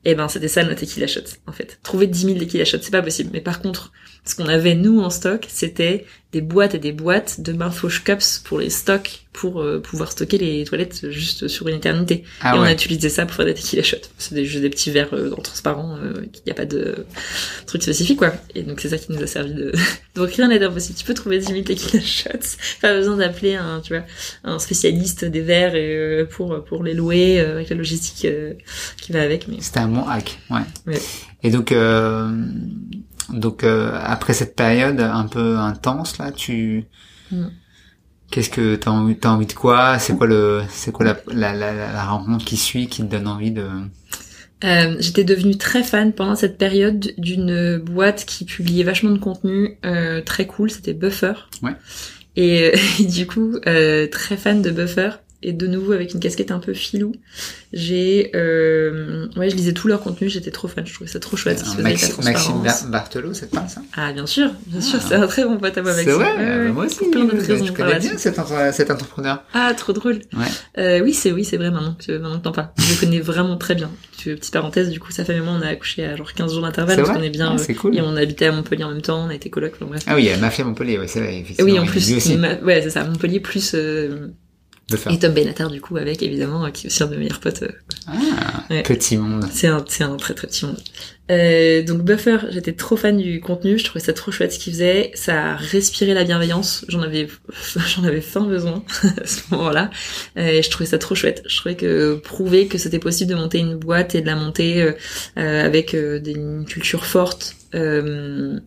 Et 0.07 0.13
ben 0.15 0.27
c'était 0.27 0.47
ça 0.47 0.63
notre 0.63 0.79
tequila 0.81 1.05
shot 1.07 1.21
en 1.47 1.51
fait. 1.51 1.79
Trouver 1.83 2.05
10 2.07 2.25
000 2.25 2.39
tequila 2.39 2.65
shots, 2.65 2.77
c'est 2.81 2.91
pas 2.91 3.01
possible. 3.03 3.29
Mais 3.33 3.41
par 3.41 3.59
contre, 3.61 3.91
ce 4.25 4.35
qu'on 4.35 4.47
avait 4.47 4.75
nous 4.75 5.01
en 5.01 5.09
stock, 5.09 5.45
c'était 5.49 6.05
des 6.31 6.41
boîtes 6.41 6.75
et 6.75 6.79
des 6.79 6.91
boîtes 6.91 7.39
de 7.39 7.53
Marfauche 7.53 8.03
Cups 8.03 8.39
pour 8.43 8.59
les 8.59 8.69
stocks, 8.69 9.25
pour 9.31 9.61
euh, 9.61 9.79
pouvoir 9.79 10.11
stocker 10.11 10.37
les 10.37 10.65
toilettes 10.65 11.09
juste 11.09 11.47
sur 11.47 11.67
une 11.69 11.75
éternité. 11.75 12.23
Ah 12.41 12.55
et 12.55 12.59
on 12.59 12.63
a 12.63 12.73
utilisé 12.73 13.07
ça 13.07 13.25
pour 13.25 13.35
faire 13.35 13.45
des 13.45 13.53
tequila 13.53 13.83
shots. 13.83 14.09
C'est 14.17 14.43
juste 14.43 14.61
des 14.61 14.69
petits 14.69 14.91
verres 14.91 15.13
euh, 15.13 15.31
en 15.31 15.41
transparent, 15.41 15.97
il 16.21 16.41
n'y 16.45 16.51
a 16.51 16.55
pas 16.55 16.65
de 16.65 17.05
truc 17.67 17.83
spécifique 17.83 18.17
quoi. 18.17 18.33
Et 18.53 18.63
donc 18.63 18.81
c'est 18.81 18.89
ça 18.89 18.97
qui 18.97 19.11
nous 19.13 19.21
a 19.21 19.27
servi 19.27 19.53
de... 19.53 19.71
donc 20.15 20.29
rien 20.31 20.49
n'est 20.49 20.61
impossible. 20.61 20.97
Tu 20.97 21.05
peux 21.05 21.13
trouver 21.13 21.39
10 21.39 21.45
000 21.45 21.61
tequila 21.61 22.03
shots. 22.03 22.57
Pas 22.81 22.93
besoin 22.93 23.15
d'appeler 23.15 23.55
un, 23.55 23.79
tu 23.79 23.93
vois, 23.93 24.03
un 24.43 24.59
spécialiste 24.59 25.23
des 25.23 25.41
verres 25.41 25.73
euh, 25.75 26.25
pour, 26.25 26.63
pour 26.65 26.83
les 26.83 26.93
louer 26.93 27.39
euh, 27.39 27.55
avec 27.55 27.69
la 27.69 27.75
logistique 27.75 28.25
euh, 28.25 28.53
qui 29.01 29.11
va 29.11 29.21
avec. 29.21 29.47
Mais 29.47 29.57
C'était 29.59 29.79
un 29.79 29.87
bon 29.87 30.05
hack, 30.05 30.39
ouais. 30.49 30.59
Ouais. 30.87 30.99
Et 31.43 31.49
donc, 31.49 31.71
euh, 31.71 32.31
donc 33.29 33.63
euh, 33.63 33.91
après 34.03 34.33
cette 34.33 34.55
période 34.55 34.99
un 34.99 35.27
peu 35.27 35.57
intense 35.57 36.17
là, 36.17 36.31
tu, 36.31 36.85
Mm. 37.31 37.47
qu'est-ce 38.31 38.49
que 38.49 38.75
t'as 38.75 38.91
envie, 38.91 39.17
t'as 39.17 39.29
envie 39.29 39.45
de 39.47 39.53
quoi? 39.53 39.99
C'est 39.99 40.15
quoi 40.17 40.27
le, 40.27 40.63
c'est 40.69 40.91
quoi 40.91 41.05
la, 41.05 41.17
la, 41.33 41.53
la, 41.53 41.73
la- 41.93 42.05
rencontre 42.05 42.45
qui 42.45 42.57
suit 42.57 42.87
qui 42.87 43.01
te 43.03 43.07
donne 43.07 43.27
envie 43.27 43.51
de 43.51 43.67
Euh, 44.63 44.95
j'étais 44.99 45.23
devenue 45.23 45.57
très 45.57 45.83
fan 45.83 46.13
pendant 46.13 46.35
cette 46.35 46.57
période 46.57 47.13
d'une 47.17 47.77
boîte 47.77 48.25
qui 48.25 48.45
publiait 48.45 48.83
vachement 48.83 49.11
de 49.11 49.17
contenu 49.19 49.77
euh, 49.85 50.21
très 50.21 50.47
cool, 50.47 50.71
c'était 50.71 50.93
Buffer. 50.93 51.33
Ouais. 51.61 51.75
Et, 52.35 52.63
euh, 52.73 52.77
et 52.99 53.05
du 53.05 53.27
coup, 53.27 53.57
euh, 53.67 54.07
très 54.07 54.37
fan 54.37 54.61
de 54.61 54.71
Buffer. 54.71 55.09
Et 55.47 55.53
de 55.53 55.67
nouveau 55.67 55.91
avec 55.91 56.11
une 56.15 56.19
casquette 56.19 56.49
un 56.49 56.57
peu 56.57 56.73
filou, 56.73 57.11
j'ai, 57.71 58.31
euh, 58.33 59.27
ouais, 59.37 59.47
je 59.51 59.55
lisais 59.55 59.73
tout 59.73 59.87
leur 59.87 60.01
contenu, 60.01 60.27
j'étais 60.27 60.49
trop 60.49 60.67
fan, 60.67 60.87
je 60.87 60.91
trouvais 60.93 61.07
ça 61.09 61.19
trop 61.19 61.37
chouette. 61.37 61.63
la 61.77 61.83
Maxime. 61.83 62.63
Bar- 62.63 62.87
Barthelot, 62.89 63.33
ça 63.35 63.45
te 63.45 63.53
parle 63.53 63.69
ça? 63.69 63.81
Ah 63.95 64.11
bien 64.11 64.25
sûr, 64.25 64.49
bien 64.65 64.81
sûr, 64.81 64.97
Ah. 65.03 65.05
c'est 65.07 65.13
un 65.15 65.27
très 65.27 65.43
bon 65.45 65.57
pote 65.57 65.77
à 65.77 65.83
moi, 65.83 65.91
C'est 65.93 66.05
Maxime. 66.05 66.13
vrai, 66.23 66.35
Ouais, 66.35 66.49
euh, 66.49 66.65
ouais, 66.65 66.71
moi 66.71 66.85
aussi. 66.85 67.09
plein 67.11 67.25
d'autres 67.25 67.45
raisons. 67.45 67.63
je 67.65 67.71
connais 67.73 67.99
bien 67.99 68.17
cet, 68.17 68.39
entre- 68.39 68.73
cet 68.73 68.89
entrepreneur. 68.89 69.43
Ah, 69.53 69.71
trop 69.77 69.93
drôle. 69.93 70.19
Ouais. 70.33 70.45
Euh, 70.79 71.01
oui, 71.03 71.13
c'est 71.13 71.31
oui, 71.31 71.45
c'est 71.45 71.57
vrai 71.57 71.69
maintenant 71.69 71.95
que 72.03 72.13
maintenant 72.17 72.39
t'en 72.39 72.51
parles. 72.51 72.69
Je 72.77 72.93
le 72.95 72.99
connais 72.99 73.19
vraiment 73.19 73.57
très 73.57 73.75
bien. 73.75 73.91
Petite 74.23 74.51
parenthèse, 74.51 74.89
du 74.89 74.99
coup, 74.99 75.11
sa 75.11 75.25
femme 75.25 75.35
et 75.37 75.41
moi, 75.41 75.53
on 75.55 75.61
a 75.61 75.67
accouché 75.67 76.03
à 76.05 76.15
genre 76.15 76.33
15 76.33 76.53
jours 76.53 76.63
d'intervalle, 76.63 76.95
C'est 76.95 77.01
parce 77.03 77.09
vrai? 77.11 77.19
qu'on 77.19 77.23
est 77.23 77.29
bien. 77.29 77.51
Ah, 77.53 77.57
c'est 77.59 77.75
cool. 77.75 77.95
Et 77.95 78.01
on 78.01 78.15
habitait 78.15 78.47
à 78.47 78.51
Montpellier 78.51 78.83
en 78.85 78.89
même 78.91 79.03
temps, 79.03 79.23
on 79.25 79.29
a 79.29 79.35
été 79.35 79.51
coloc, 79.51 79.73
enfin, 79.75 79.85
bref. 79.85 80.01
Ah 80.07 80.15
oui, 80.15 80.23
il 80.23 80.25
y 80.25 80.31
a 80.31 80.37
Mafia 80.37 80.65
Montpellier, 80.65 80.97
ouais, 80.97 81.07
c'est 81.07 81.19
vrai, 81.19 81.43
oui, 81.59 81.77
en 81.77 81.85
plus, 81.85 82.09
ouais, 82.11 82.81
c'est 82.81 82.89
ça, 82.89 83.03
Montpellier 83.03 83.39
plus 83.39 83.73
euh, 83.75 84.29
de 84.89 84.97
faire. 84.97 85.11
et 85.11 85.19
Tom 85.19 85.33
Benatar 85.33 85.69
du 85.71 85.81
coup 85.81 85.97
avec 85.97 86.21
évidemment, 86.21 86.65
euh, 86.65 86.69
qui 86.69 86.85
est 86.85 86.89
aussi 86.91 87.01
un 87.03 87.07
de 87.07 87.11
mes 87.13 87.17
meilleurs 87.23 87.39
potes. 87.39 87.63
euh. 87.63 87.71
Ah, 88.07 88.13
Ouais. 88.69 88.83
petit 88.83 89.17
monde. 89.17 89.45
C'est 89.51 89.67
un, 89.67 89.83
c'est 89.87 90.03
un 90.03 90.15
très 90.17 90.33
très 90.33 90.47
petit 90.47 90.65
monde. 90.65 90.77
Euh, 91.31 91.81
donc 91.83 92.03
Buffer, 92.03 92.37
j'étais 92.51 92.73
trop 92.73 92.95
fan 92.95 93.17
du 93.17 93.39
contenu, 93.39 93.79
je 93.79 93.83
trouvais 93.83 94.03
ça 94.03 94.13
trop 94.13 94.31
chouette 94.31 94.53
ce 94.53 94.59
qu'il 94.59 94.73
faisait, 94.73 95.09
ça 95.15 95.55
respirait 95.55 96.13
la 96.13 96.23
bienveillance, 96.23 96.85
j'en 96.87 97.01
avais, 97.01 97.27
j'en 97.95 98.03
avais 98.03 98.21
fin 98.21 98.41
besoin 98.45 98.83
à 99.03 99.25
ce 99.25 99.41
moment-là, 99.51 99.89
Euh, 100.37 100.47
et 100.49 100.61
je 100.61 100.69
trouvais 100.69 100.85
ça 100.89 100.99
trop 100.99 101.15
chouette. 101.15 101.41
Je 101.47 101.57
trouvais 101.57 101.75
que 101.75 102.15
prouver 102.23 102.67
que 102.67 102.77
c'était 102.77 102.99
possible 102.99 103.31
de 103.31 103.35
monter 103.35 103.57
une 103.57 103.75
boîte 103.75 104.13
et 104.13 104.21
de 104.21 104.27
la 104.27 104.35
monter 104.35 104.83
euh, 104.83 104.91
euh, 105.39 105.65
avec 105.65 105.95
euh, 105.95 106.19
des, 106.19 106.33
une 106.33 106.65
culture 106.65 107.05
forte 107.05 107.55
euh, 107.73 108.59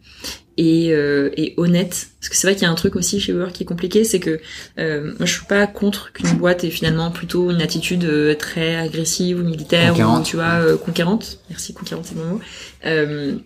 et, 0.59 0.93
euh, 0.93 1.31
et 1.37 1.55
honnête, 1.57 2.09
parce 2.19 2.29
que 2.29 2.35
c'est 2.37 2.49
vrai 2.49 2.55
qu'il 2.55 2.65
y 2.65 2.67
a 2.67 2.71
un 2.71 2.75
truc 2.75 2.97
aussi 2.97 3.21
chez 3.21 3.31
Uber 3.33 3.47
qui 3.55 3.63
est 3.63 3.67
compliqué, 3.67 4.03
c'est 4.03 4.19
que 4.19 4.41
euh, 4.81 5.15
moi 5.17 5.25
je 5.25 5.33
suis 5.33 5.47
pas 5.47 5.69
contre 5.69 6.13
qu'une 6.13 6.33
boîte 6.37 6.65
ait 6.65 6.71
finalement 6.71 7.13
plutôt 7.13 7.53
une 7.53 7.63
attitude 7.63 8.05
euh, 8.05 8.35
très 8.35 8.75
agressive 8.75 9.39
ou 9.39 9.45
militaire 9.45 9.91
Conquérante. 9.93 10.27
ou 10.27 10.31
tu 10.31 10.37
vois 10.37 10.61
euh, 10.61 10.77
conquérante. 10.77 11.39
Merci 11.49 11.75
conquérante 11.75 12.07
c'est 12.07 12.17
bon 12.17 12.25
mot. 12.25 12.41
Euh, 12.87 13.37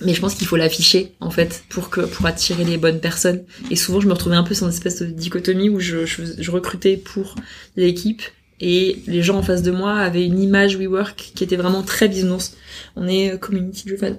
mais 0.00 0.14
je 0.14 0.20
pense 0.20 0.34
qu'il 0.34 0.46
faut 0.46 0.56
l'afficher 0.56 1.12
en 1.20 1.28
fait 1.30 1.62
pour 1.68 1.90
que 1.90 2.00
pour 2.00 2.24
attirer 2.24 2.64
les 2.64 2.78
bonnes 2.78 3.00
personnes. 3.00 3.44
Et 3.70 3.76
souvent 3.76 4.00
je 4.00 4.06
me 4.08 4.14
retrouvais 4.14 4.36
un 4.36 4.42
peu 4.42 4.54
dans 4.54 4.66
une 4.66 4.72
espèce 4.72 5.02
de 5.02 5.06
dichotomie 5.06 5.68
où 5.68 5.78
je, 5.78 6.06
je, 6.06 6.22
je 6.38 6.50
recrutais 6.50 6.96
pour 6.96 7.34
l'équipe 7.76 8.22
et 8.60 9.02
les 9.06 9.22
gens 9.22 9.36
en 9.36 9.42
face 9.42 9.60
de 9.60 9.70
moi 9.72 9.92
avaient 9.98 10.24
une 10.24 10.40
image 10.40 10.78
WeWork 10.78 11.32
qui 11.34 11.44
était 11.44 11.56
vraiment 11.56 11.82
très 11.82 12.08
business. 12.08 12.56
On 12.96 13.06
est 13.06 13.38
community 13.38 13.86
driven. 13.86 14.16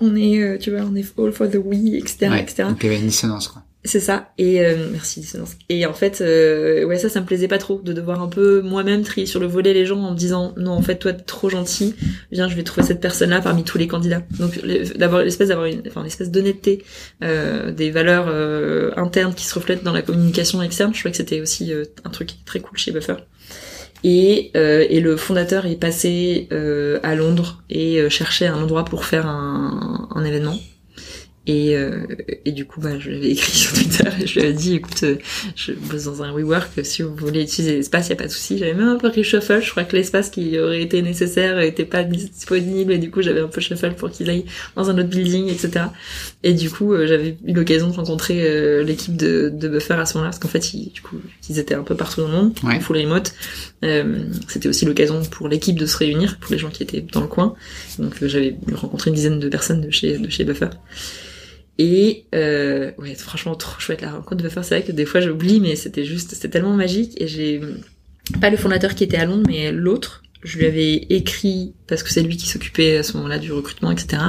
On 0.00 0.16
est, 0.16 0.40
euh, 0.40 0.58
tu 0.58 0.70
vois, 0.70 0.80
on 0.80 0.94
est 0.94 1.04
all 1.18 1.32
for 1.32 1.48
the 1.48 1.56
we, 1.56 1.94
etc., 1.94 2.28
Ouais, 2.30 2.42
etc. 2.42 2.64
Donc 2.68 2.82
il 2.82 2.86
y 2.86 2.88
avait 2.90 3.00
une 3.00 3.08
dissonance, 3.08 3.48
quoi. 3.48 3.62
C'est 3.86 4.00
ça. 4.00 4.32
Et 4.38 4.64
euh, 4.64 4.88
merci 4.90 5.20
dissonance. 5.20 5.56
Et 5.68 5.84
en 5.84 5.92
fait, 5.92 6.22
euh, 6.22 6.84
ouais, 6.84 6.96
ça, 6.96 7.10
ça 7.10 7.20
me 7.20 7.26
plaisait 7.26 7.48
pas 7.48 7.58
trop 7.58 7.82
de 7.82 7.92
devoir 7.92 8.22
un 8.22 8.28
peu 8.28 8.62
moi-même 8.62 9.02
trier 9.02 9.26
sur 9.26 9.40
le 9.40 9.46
volet 9.46 9.74
les 9.74 9.84
gens 9.84 10.00
en 10.00 10.12
me 10.12 10.16
disant 10.16 10.54
non, 10.56 10.70
en 10.70 10.80
fait, 10.80 10.96
toi, 10.96 11.12
t'es 11.12 11.22
trop 11.22 11.50
gentil. 11.50 11.94
Viens, 12.32 12.48
je 12.48 12.56
vais 12.56 12.62
trouver 12.62 12.86
cette 12.86 13.02
personne-là 13.02 13.42
parmi 13.42 13.62
tous 13.62 13.76
les 13.76 13.86
candidats. 13.86 14.22
Donc, 14.38 14.58
d'avoir 14.96 15.22
l'espèce 15.22 15.48
d'avoir 15.48 15.66
une, 15.66 15.82
enfin, 15.86 16.02
l'espèce 16.02 16.30
d'honnêteté, 16.30 16.82
euh, 17.22 17.72
des 17.72 17.90
valeurs 17.90 18.26
euh, 18.28 18.90
internes 18.96 19.34
qui 19.34 19.44
se 19.44 19.54
reflètent 19.54 19.84
dans 19.84 19.92
la 19.92 20.00
communication 20.00 20.62
externe. 20.62 20.94
Je 20.94 21.00
trouvais 21.00 21.10
que 21.10 21.18
c'était 21.18 21.42
aussi 21.42 21.70
euh, 21.70 21.84
un 22.04 22.10
truc 22.10 22.30
très 22.46 22.60
cool 22.60 22.78
chez 22.78 22.90
Buffer. 22.90 23.16
Et, 24.06 24.50
euh, 24.54 24.86
et 24.90 25.00
le 25.00 25.16
fondateur 25.16 25.64
est 25.64 25.76
passé 25.76 26.46
euh, 26.52 27.00
à 27.02 27.14
Londres 27.14 27.62
et 27.70 27.98
euh, 27.98 28.10
cherchait 28.10 28.46
un 28.46 28.62
endroit 28.62 28.84
pour 28.84 29.06
faire 29.06 29.26
un, 29.26 30.08
un 30.14 30.24
événement. 30.24 30.58
Et, 31.46 31.76
euh, 31.76 32.06
et 32.46 32.52
du 32.52 32.64
coup, 32.64 32.80
bah, 32.80 32.98
je 32.98 33.10
lui 33.10 33.16
avais 33.18 33.30
écrit 33.32 33.52
sur 33.56 33.74
Twitter 33.74 34.04
et 34.22 34.26
je 34.26 34.34
lui 34.34 34.40
avais 34.46 34.52
dit, 34.54 34.76
écoute, 34.76 35.02
euh, 35.02 35.16
je 35.54 35.72
bosse 35.72 36.04
dans 36.04 36.22
un 36.22 36.32
WeWork, 36.32 36.70
si 36.84 37.02
vous 37.02 37.14
voulez 37.14 37.42
utiliser 37.42 37.76
l'espace, 37.76 38.08
y 38.08 38.12
a 38.12 38.16
pas 38.16 38.24
de 38.24 38.30
souci. 38.30 38.56
J'avais 38.56 38.72
même 38.72 38.88
un 38.88 38.96
peu 38.96 39.08
reshuffle, 39.08 39.60
je 39.62 39.70
crois 39.70 39.84
que 39.84 39.94
l'espace 39.94 40.30
qui 40.30 40.58
aurait 40.58 40.80
été 40.80 41.02
nécessaire 41.02 41.58
était 41.60 41.84
pas 41.84 42.02
disponible 42.02 42.92
et 42.92 42.98
du 42.98 43.10
coup, 43.10 43.20
j'avais 43.20 43.40
un 43.40 43.48
peu 43.48 43.60
shuffle 43.60 43.92
pour 43.94 44.10
qu'ils 44.10 44.30
aillent 44.30 44.46
dans 44.74 44.88
un 44.88 44.96
autre 44.98 45.10
building, 45.10 45.48
etc. 45.48 45.86
Et 46.42 46.54
du 46.54 46.70
coup, 46.70 46.94
euh, 46.94 47.06
j'avais 47.06 47.36
eu 47.44 47.52
l'occasion 47.52 47.88
de 47.90 47.94
rencontrer 47.94 48.40
euh, 48.48 48.82
l'équipe 48.82 49.14
de, 49.16 49.50
de 49.52 49.68
Buffer 49.68 49.94
à 49.94 50.06
ce 50.06 50.14
moment-là, 50.14 50.30
parce 50.30 50.38
qu'en 50.38 50.48
fait, 50.48 50.72
ils, 50.72 50.90
du 50.92 51.02
coup, 51.02 51.16
ils 51.50 51.58
étaient 51.58 51.74
un 51.74 51.82
peu 51.82 51.94
partout 51.94 52.22
dans 52.22 52.28
le 52.28 52.32
monde, 52.34 52.52
Ouais. 52.64 52.80
full 52.80 52.96
remote. 52.96 53.34
Euh, 53.84 54.24
C'était 54.48 54.68
aussi 54.70 54.86
l'occasion 54.86 55.22
pour 55.24 55.48
l'équipe 55.48 55.76
de 55.78 55.84
se 55.84 55.98
réunir, 55.98 56.38
pour 56.38 56.52
les 56.52 56.58
gens 56.58 56.70
qui 56.70 56.82
étaient 56.82 57.04
dans 57.12 57.20
le 57.20 57.26
coin. 57.28 57.54
Donc, 57.98 58.14
j'avais 58.22 58.56
rencontré 58.72 59.10
une 59.10 59.16
dizaine 59.16 59.38
de 59.38 59.48
personnes 59.50 59.82
de 59.82 59.90
chez, 59.90 60.16
de 60.16 60.30
chez 60.30 60.44
Buffer. 60.44 60.68
Et 61.78 62.26
euh, 62.34 62.92
ouais, 62.98 63.14
franchement 63.14 63.54
trop 63.56 63.80
chouette 63.80 64.00
la 64.00 64.12
rencontre 64.12 64.36
de 64.36 64.42
Buffer. 64.42 64.62
C'est 64.62 64.78
vrai 64.78 64.86
que 64.86 64.92
des 64.92 65.06
fois 65.06 65.20
j'oublie, 65.20 65.60
mais 65.60 65.76
c'était 65.76 66.04
juste, 66.04 66.32
c'était 66.32 66.48
tellement 66.48 66.74
magique. 66.74 67.20
Et 67.20 67.26
j'ai 67.26 67.60
pas 68.40 68.50
le 68.50 68.56
fondateur 68.56 68.94
qui 68.94 69.04
était 69.04 69.16
à 69.16 69.24
Londres, 69.24 69.44
mais 69.48 69.72
l'autre. 69.72 70.22
Je 70.42 70.58
lui 70.58 70.66
avais 70.66 70.94
écrit 71.08 71.72
parce 71.86 72.02
que 72.02 72.10
c'est 72.10 72.22
lui 72.22 72.36
qui 72.36 72.46
s'occupait 72.46 72.98
à 72.98 73.02
ce 73.02 73.16
moment-là 73.16 73.38
du 73.38 73.50
recrutement, 73.50 73.90
etc. 73.90 74.22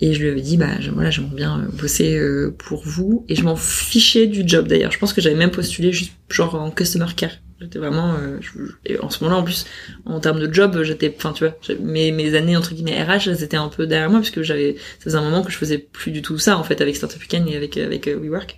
Et 0.00 0.14
je 0.14 0.20
lui 0.20 0.30
avais 0.30 0.40
dit, 0.40 0.56
bah 0.56 0.68
voilà, 0.94 1.10
j'aimerais 1.10 1.34
bien 1.34 1.58
euh, 1.58 1.76
bosser 1.76 2.16
euh, 2.16 2.54
pour 2.56 2.84
vous. 2.84 3.26
Et 3.28 3.34
je 3.34 3.42
m'en 3.42 3.56
fichais 3.56 4.28
du 4.28 4.44
job 4.46 4.68
d'ailleurs. 4.68 4.92
Je 4.92 4.98
pense 4.98 5.12
que 5.12 5.20
j'avais 5.20 5.34
même 5.34 5.50
postulé 5.50 5.92
juste 5.92 6.12
genre 6.30 6.54
en 6.54 6.70
customer 6.70 7.12
care. 7.16 7.32
J'étais 7.60 7.80
vraiment, 7.80 8.14
euh, 8.14 8.38
je- 8.40 8.98
en 9.00 9.10
ce 9.10 9.24
moment-là 9.24 9.40
en 9.40 9.44
plus, 9.44 9.66
en 10.04 10.20
termes 10.20 10.38
de 10.38 10.52
job, 10.52 10.80
j'étais, 10.84 11.12
enfin 11.16 11.32
tu 11.32 11.44
vois, 11.44 11.56
mes 11.80 12.12
mes 12.12 12.36
années 12.36 12.56
entre 12.56 12.72
guillemets 12.72 13.02
RH, 13.02 13.26
elles 13.28 13.42
étaient 13.42 13.56
un 13.56 13.68
peu 13.68 13.84
derrière 13.88 14.10
moi 14.10 14.20
puisque 14.20 14.42
j'avais, 14.42 14.76
ça 14.76 15.04
faisait 15.04 15.16
un 15.18 15.22
moment 15.22 15.42
que 15.42 15.50
je 15.50 15.56
faisais 15.56 15.78
plus 15.78 16.12
du 16.12 16.22
tout 16.22 16.38
ça 16.38 16.56
en 16.56 16.62
fait 16.62 16.80
avec 16.80 16.94
Startup 16.94 17.20
Weekend 17.20 17.48
et 17.48 17.56
avec 17.56 17.76
avec 17.76 18.06
euh, 18.06 18.16
WeWork. 18.16 18.56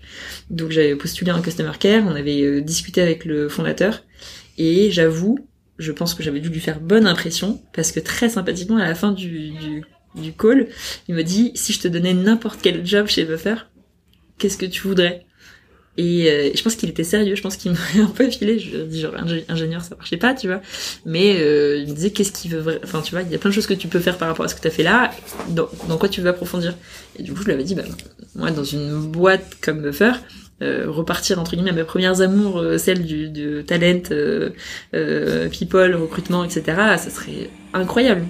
Donc 0.51 0.71
j'avais 0.71 0.95
postulé 0.97 1.33
en 1.33 1.41
customer 1.41 1.73
care, 1.81 2.05
on 2.07 2.15
avait 2.15 2.43
euh, 2.43 2.61
discuté 2.61 3.01
avec 3.01 3.25
le 3.25 3.49
fondateur 3.49 4.03
et 4.59 4.91
j'avoue, 4.91 5.39
je 5.79 5.93
pense 5.93 6.13
que 6.15 6.23
j'avais 6.23 6.41
dû 6.41 6.51
lui 6.51 6.61
faire 6.61 6.79
bonne 6.81 7.07
impression 7.07 7.63
parce 7.73 7.93
que 7.93 8.01
très 8.01 8.29
sympathiquement 8.29 8.77
à 8.77 8.85
la 8.87 8.95
fin 8.95 9.13
du 9.13 9.51
du, 9.53 9.85
du 10.15 10.33
call, 10.35 10.69
il 11.09 11.15
me 11.15 11.23
dit 11.25 11.53
si 11.55 11.73
je 11.73 11.81
te 11.81 11.89
donnais 11.89 12.13
n'importe 12.15 12.61
quel 12.63 12.85
job 12.87 13.07
chez 13.07 13.25
Buffer, 13.25 13.57
qu'est-ce 14.39 14.59
que 14.59 14.67
tu 14.67 14.83
voudrais? 14.89 15.27
Et 16.01 16.31
euh, 16.31 16.51
je 16.55 16.63
pense 16.63 16.77
qu'il 16.77 16.89
était 16.89 17.05
sérieux, 17.05 17.35
je 17.35 17.43
pense 17.43 17.59
qu'il 17.59 17.71
m'aurait 17.73 18.01
un 18.01 18.11
peu 18.11 18.31
filé, 18.31 18.59
je 18.59 18.79
dit 18.79 19.01
genre 19.01 19.13
ingé- 19.13 19.45
ingénieur 19.51 19.83
ça 19.85 19.95
marchait 19.97 20.17
pas, 20.17 20.33
tu 20.33 20.47
vois. 20.47 20.63
Mais 21.05 21.37
euh, 21.39 21.77
il 21.77 21.91
me 21.91 21.95
disait 21.95 22.11
qu'est-ce 22.11 22.33
qu'il 22.33 22.57
veut 22.57 22.81
enfin 22.83 23.03
tu 23.03 23.11
vois, 23.11 23.21
il 23.23 23.31
y 23.31 23.35
a 23.35 23.39
plein 23.39 23.51
de 23.51 23.55
choses 23.55 23.67
que 23.67 23.75
tu 23.75 23.87
peux 23.87 24.01
faire 24.01 24.17
par 24.17 24.29
rapport 24.29 24.47
à 24.47 24.49
ce 24.49 24.55
que 24.55 24.63
tu 24.63 24.69
as 24.69 24.71
fait 24.71 24.83
là, 24.83 25.11
dans, 25.51 25.69
quoi 25.99 26.09
tu 26.09 26.23
veux 26.23 26.31
approfondir. 26.31 26.75
Et 27.19 27.23
du 27.23 27.35
coup, 27.35 27.41
je 27.41 27.45
lui 27.45 27.53
avais 27.53 27.65
dit 27.65 27.75
bah 27.75 27.83
moi 28.35 28.51
dans 28.51 28.65
une 28.65 29.11
boîte 29.11 29.57
comme 29.61 29.83
Buffer, 29.83 30.13
euh, 30.63 30.87
repartir 30.89 31.39
entre 31.39 31.51
guillemets 31.55 31.71
à 31.71 31.75
mes 31.75 31.85
premières 31.85 32.23
amours, 32.23 32.65
celles 32.79 33.05
du, 33.05 33.29
du 33.29 33.63
talent, 33.67 34.01
people, 35.51 35.95
recrutement, 35.97 36.45
etc. 36.45 36.63
Ça 36.97 37.11
serait 37.11 37.51
incroyable. 37.75 38.25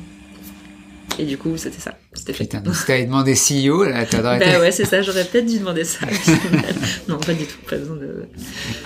Et 1.21 1.25
du 1.25 1.39
coup, 1.39 1.57
c'était 1.57 1.81
ça. 1.81 1.97
C'était. 2.13 2.33
Putain, 2.33 2.61
donc 2.61 2.75
si 2.75 2.87
t'avais 2.87 3.05
demandé 3.05 3.35
CEO, 3.35 3.85
là, 3.85 4.05
t'aurais. 4.05 4.39
Bah 4.41 4.59
ouais, 4.59 4.73
c'est 4.73 4.85
ça, 4.85 5.01
j'aurais 5.01 5.25
peut-être 5.25 5.47
dû 5.47 5.61
demander 5.61 5.85
ça. 5.85 6.01
non, 7.09 7.19
pas 7.19 7.35
du 7.35 7.45
tout, 7.45 7.59
pas 7.69 7.77
besoin 7.77 7.97
de... 7.97 8.27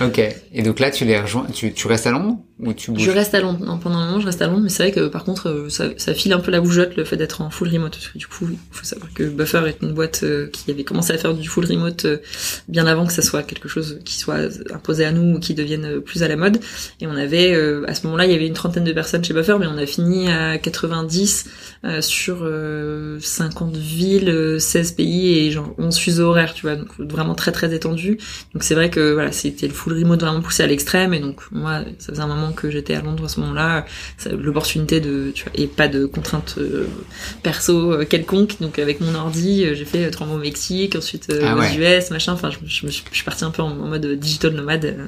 Ok. 0.05 0.21
Et 0.53 0.61
donc 0.61 0.79
là, 0.79 0.91
tu 0.91 1.05
les 1.05 1.19
rejoins, 1.19 1.47
tu, 1.51 1.73
tu 1.73 1.87
restes 1.87 2.05
à 2.05 2.11
Londres 2.11 2.37
ou 2.59 2.73
tu 2.73 2.91
bouges? 2.91 3.03
Je 3.03 3.09
reste 3.09 3.33
à 3.33 3.41
Londres. 3.41 3.65
Non, 3.65 3.79
pendant 3.79 3.97
un 3.97 4.05
moment, 4.05 4.19
je 4.19 4.27
reste 4.27 4.41
à 4.43 4.47
Londres, 4.47 4.61
mais 4.61 4.69
c'est 4.69 4.83
vrai 4.83 4.91
que 4.91 5.07
par 5.07 5.23
contre, 5.23 5.49
euh, 5.49 5.69
ça, 5.69 5.85
ça 5.97 6.13
file 6.13 6.33
un 6.33 6.39
peu 6.39 6.51
la 6.51 6.61
bougeotte 6.61 6.95
le 6.95 7.03
fait 7.03 7.17
d'être 7.17 7.41
en 7.41 7.49
full 7.49 7.69
remote. 7.69 7.93
Parce 7.93 8.09
que 8.09 8.17
du 8.19 8.27
coup, 8.27 8.47
il 8.49 8.57
faut 8.71 8.85
savoir 8.85 9.11
que 9.13 9.23
Buffer 9.23 9.63
est 9.67 9.81
une 9.81 9.93
boîte 9.93 10.21
euh, 10.23 10.47
qui 10.51 10.69
avait 10.69 10.83
commencé 10.83 11.11
à 11.11 11.17
faire 11.17 11.33
du 11.33 11.47
full 11.49 11.65
remote 11.65 12.05
euh, 12.05 12.17
bien 12.67 12.85
avant 12.85 13.07
que 13.07 13.13
ça 13.13 13.23
soit 13.23 13.41
quelque 13.41 13.67
chose 13.67 13.99
qui 14.05 14.19
soit 14.19 14.49
imposé 14.71 15.03
à 15.03 15.11
nous 15.11 15.37
ou 15.37 15.39
qui 15.39 15.55
devienne 15.55 15.99
plus 15.99 16.21
à 16.21 16.27
la 16.27 16.35
mode. 16.35 16.59
Et 17.01 17.07
on 17.07 17.15
avait, 17.15 17.55
à 17.87 17.95
ce 17.95 18.05
moment-là, 18.05 18.25
il 18.25 18.31
y 18.31 18.35
avait 18.35 18.47
une 18.47 18.53
trentaine 18.53 18.83
de 18.83 18.93
personnes 18.93 19.23
chez 19.23 19.33
Buffer, 19.33 19.57
mais 19.59 19.67
on 19.67 19.77
a 19.77 19.85
fini 19.87 20.29
à 20.29 20.57
90 20.59 21.45
euh, 21.85 22.01
sur 22.01 22.43
50 23.19 23.75
villes, 23.75 24.29
euh, 24.29 24.59
16 24.59 24.91
pays 24.93 25.37
et 25.39 25.51
genre 25.51 25.73
11 25.77 25.97
fuseaux 25.97 26.25
horaires, 26.25 26.53
tu 26.53 26.63
vois. 26.63 26.75
Donc 26.75 26.89
vraiment 26.99 27.35
très 27.35 27.51
très 27.51 27.73
étendu. 27.73 28.17
Donc 28.53 28.63
c'est 28.63 28.75
vrai 28.75 28.89
que 28.89 29.13
voilà, 29.13 29.31
c'était 29.31 29.67
le 29.67 29.73
full 29.73 29.93
remote 29.93 30.19
vraiment 30.21 30.41
poussé 30.41 30.63
à 30.63 30.67
l'extrême. 30.67 31.13
Et 31.13 31.19
donc 31.19 31.41
moi, 31.51 31.81
ça 31.99 32.11
faisait 32.13 32.21
un 32.21 32.27
moment 32.27 32.51
que 32.51 32.69
j'étais 32.71 32.93
à 32.95 33.01
Londres 33.01 33.25
à 33.25 33.29
ce 33.29 33.39
moment-là. 33.41 33.85
L'opportunité 34.31 34.99
de, 34.99 35.31
tu 35.33 35.43
vois, 35.43 35.53
et 35.55 35.67
pas 35.67 35.87
de 35.87 36.05
contraintes 36.05 36.55
euh, 36.57 36.85
perso 37.43 37.93
euh, 37.93 38.05
quelconque. 38.05 38.59
Donc 38.61 38.79
avec 38.79 39.01
mon 39.01 39.13
ordi, 39.15 39.65
euh, 39.65 39.75
j'ai 39.75 39.85
fait 39.85 40.09
trois 40.11 40.27
mois 40.27 40.37
au 40.37 40.39
Mexique, 40.39 40.95
ensuite 40.95 41.29
euh, 41.31 41.41
Ah 41.45 41.55
aux. 41.55 41.61
US, 41.61 42.11
machin. 42.11 42.33
Enfin, 42.33 42.49
je, 42.49 42.57
je, 42.65 42.87
je, 42.87 43.01
je 43.09 43.15
suis 43.15 43.23
partie 43.25 43.43
un 43.43 43.51
peu 43.51 43.61
en, 43.61 43.69
en 43.71 43.87
mode 43.87 44.05
digital 44.19 44.53
nomade. 44.53 44.85
euh. 44.85 45.05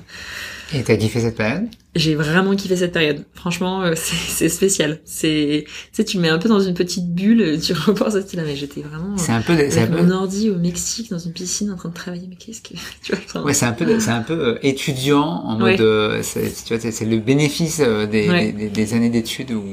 Et 0.73 0.83
t'as 0.83 0.97
kiffé 0.97 1.21
cette 1.21 1.37
période? 1.37 1.67
J'ai 1.95 2.13
vraiment 2.15 2.55
kiffé 2.55 2.75
cette 2.75 2.91
période. 2.91 3.23
Franchement, 3.33 3.81
euh, 3.83 3.93
c'est 3.95 4.49
spécial. 4.49 4.99
C'est, 5.05 5.65
tu 5.93 6.03
tu 6.05 6.17
me 6.17 6.23
mets 6.23 6.29
un 6.29 6.37
peu 6.37 6.49
dans 6.49 6.59
une 6.59 6.73
petite 6.73 7.13
bulle, 7.13 7.41
euh, 7.41 7.57
tu 7.61 7.73
repenses 7.73 8.15
à 8.15 8.21
ce 8.27 8.35
là 8.35 8.43
mais 8.45 8.55
j'étais 8.55 8.81
vraiment 8.81 9.13
euh, 9.13 9.17
C'est 9.17 9.31
un 9.31 9.41
peu, 9.41 9.55
c'est 9.69 9.79
un 9.81 9.87
peu, 9.87 10.01
mon 10.01 10.11
ordi 10.11 10.49
au 10.49 10.57
Mexique 10.57 11.09
dans 11.09 11.19
une 11.19 11.31
piscine 11.33 11.71
en 11.71 11.75
train 11.77 11.89
de 11.89 11.93
travailler. 11.93 12.27
Mais 12.29 12.35
qu'est-ce 12.35 12.61
que, 12.61 12.73
tu 13.03 13.13
vois, 13.33 13.43
ouais, 13.43 13.53
c'est 13.53 13.65
un 13.65 13.71
peu, 13.71 13.99
c'est 13.99 14.11
un 14.11 14.21
peu 14.21 14.33
euh, 14.33 14.59
étudiant 14.61 15.23
en 15.25 15.57
mode, 15.57 15.79
Ouais. 15.79 15.81
euh, 15.81 16.21
tu 16.65 16.75
vois, 16.77 16.91
c'est 16.91 17.05
le 17.05 17.17
bénéfice 17.19 17.81
euh, 17.83 18.05
des, 18.05 18.29
Ouais. 18.29 18.51
des, 18.51 18.69
des 18.69 18.93
années 18.93 19.09
d'études 19.09 19.51
où 19.51 19.63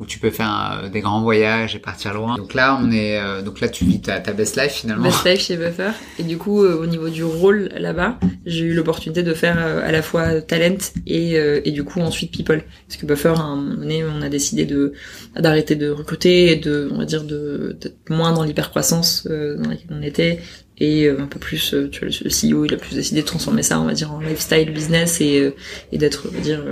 où 0.00 0.06
tu 0.06 0.18
peux 0.18 0.30
faire 0.30 0.80
euh, 0.82 0.88
des 0.88 1.00
grands 1.00 1.20
voyages 1.20 1.76
et 1.76 1.78
partir 1.78 2.14
loin. 2.14 2.36
Donc 2.38 2.54
là, 2.54 2.80
on 2.82 2.90
est, 2.90 3.20
euh, 3.20 3.42
donc 3.42 3.60
là, 3.60 3.68
tu 3.68 3.84
vis 3.84 4.00
ta, 4.00 4.18
ta 4.18 4.32
best 4.32 4.56
life 4.56 4.72
finalement. 4.72 5.04
Best 5.04 5.26
Life 5.26 5.40
chez 5.42 5.56
Buffer. 5.58 5.90
Et 6.18 6.22
du 6.22 6.38
coup, 6.38 6.64
euh, 6.64 6.80
au 6.80 6.86
niveau 6.86 7.10
du 7.10 7.22
rôle 7.22 7.68
là-bas, 7.76 8.18
j'ai 8.46 8.64
eu 8.64 8.72
l'opportunité 8.72 9.22
de 9.22 9.34
faire 9.34 9.58
à 9.58 9.92
la 9.92 10.00
fois 10.00 10.40
talent 10.40 10.78
et, 11.06 11.34
et 11.34 11.70
du 11.70 11.84
coup 11.84 12.00
ensuite 12.00 12.32
people. 12.32 12.62
Parce 12.88 12.98
que 12.98 13.04
Buffer, 13.04 13.34
à 13.36 13.42
un 13.42 13.56
moment 13.56 13.74
donné, 13.74 14.02
on 14.04 14.22
a 14.22 14.30
décidé 14.30 14.64
de 14.64 14.94
d'arrêter 15.36 15.76
de 15.76 15.90
recruter 15.90 16.52
et 16.52 16.56
de, 16.56 16.88
on 16.92 16.98
va 16.98 17.04
dire, 17.04 17.24
de 17.24 17.76
d'être 17.78 18.08
moins 18.08 18.32
dans 18.32 18.42
l'hypercroissance 18.42 19.26
dans 19.26 19.68
laquelle 19.68 19.90
on 19.90 20.02
était 20.02 20.40
et 20.78 21.10
un 21.10 21.26
peu 21.26 21.38
plus, 21.38 21.74
tu 21.92 22.00
vois, 22.00 22.08
le 22.08 22.54
CEO, 22.54 22.64
il 22.64 22.72
a 22.72 22.78
plus 22.78 22.94
décidé 22.94 23.20
de 23.20 23.26
transformer 23.26 23.62
ça, 23.62 23.78
on 23.78 23.84
va 23.84 23.92
dire, 23.92 24.10
en 24.12 24.20
lifestyle 24.20 24.72
business 24.72 25.20
et, 25.20 25.54
et 25.92 25.98
d'être, 25.98 26.28
on 26.30 26.34
va 26.34 26.40
dire, 26.40 26.64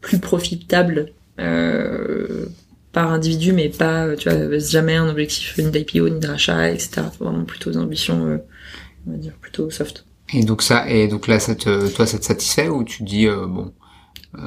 plus 0.00 0.18
profitable 0.18 1.12
par 2.92 3.12
individu, 3.12 3.52
mais 3.52 3.68
pas, 3.68 4.06
euh, 4.06 4.16
tu 4.16 4.28
vois, 4.28 4.58
jamais 4.58 4.96
un 4.96 5.08
objectif 5.08 5.56
ni 5.58 5.70
d'IPO, 5.70 6.08
ni 6.08 6.20
de 6.20 6.26
rachat, 6.26 6.70
etc. 6.70 7.02
Vraiment 7.20 7.44
plutôt 7.44 7.70
des 7.70 7.76
ambitions, 7.76 8.26
euh, 8.26 8.38
on 9.06 9.12
va 9.12 9.16
dire, 9.18 9.32
plutôt 9.40 9.70
soft. 9.70 10.04
Et 10.32 10.42
donc 10.44 10.62
ça, 10.62 10.88
et 10.90 11.08
donc 11.08 11.26
là, 11.26 11.38
ça 11.38 11.54
te, 11.54 11.88
toi, 11.94 12.06
ça 12.06 12.18
te 12.18 12.24
satisfait 12.24 12.68
ou 12.68 12.84
tu 12.84 13.02
dis 13.02 13.26
euh, 13.26 13.46
bon, 13.46 13.72
euh, 14.38 14.42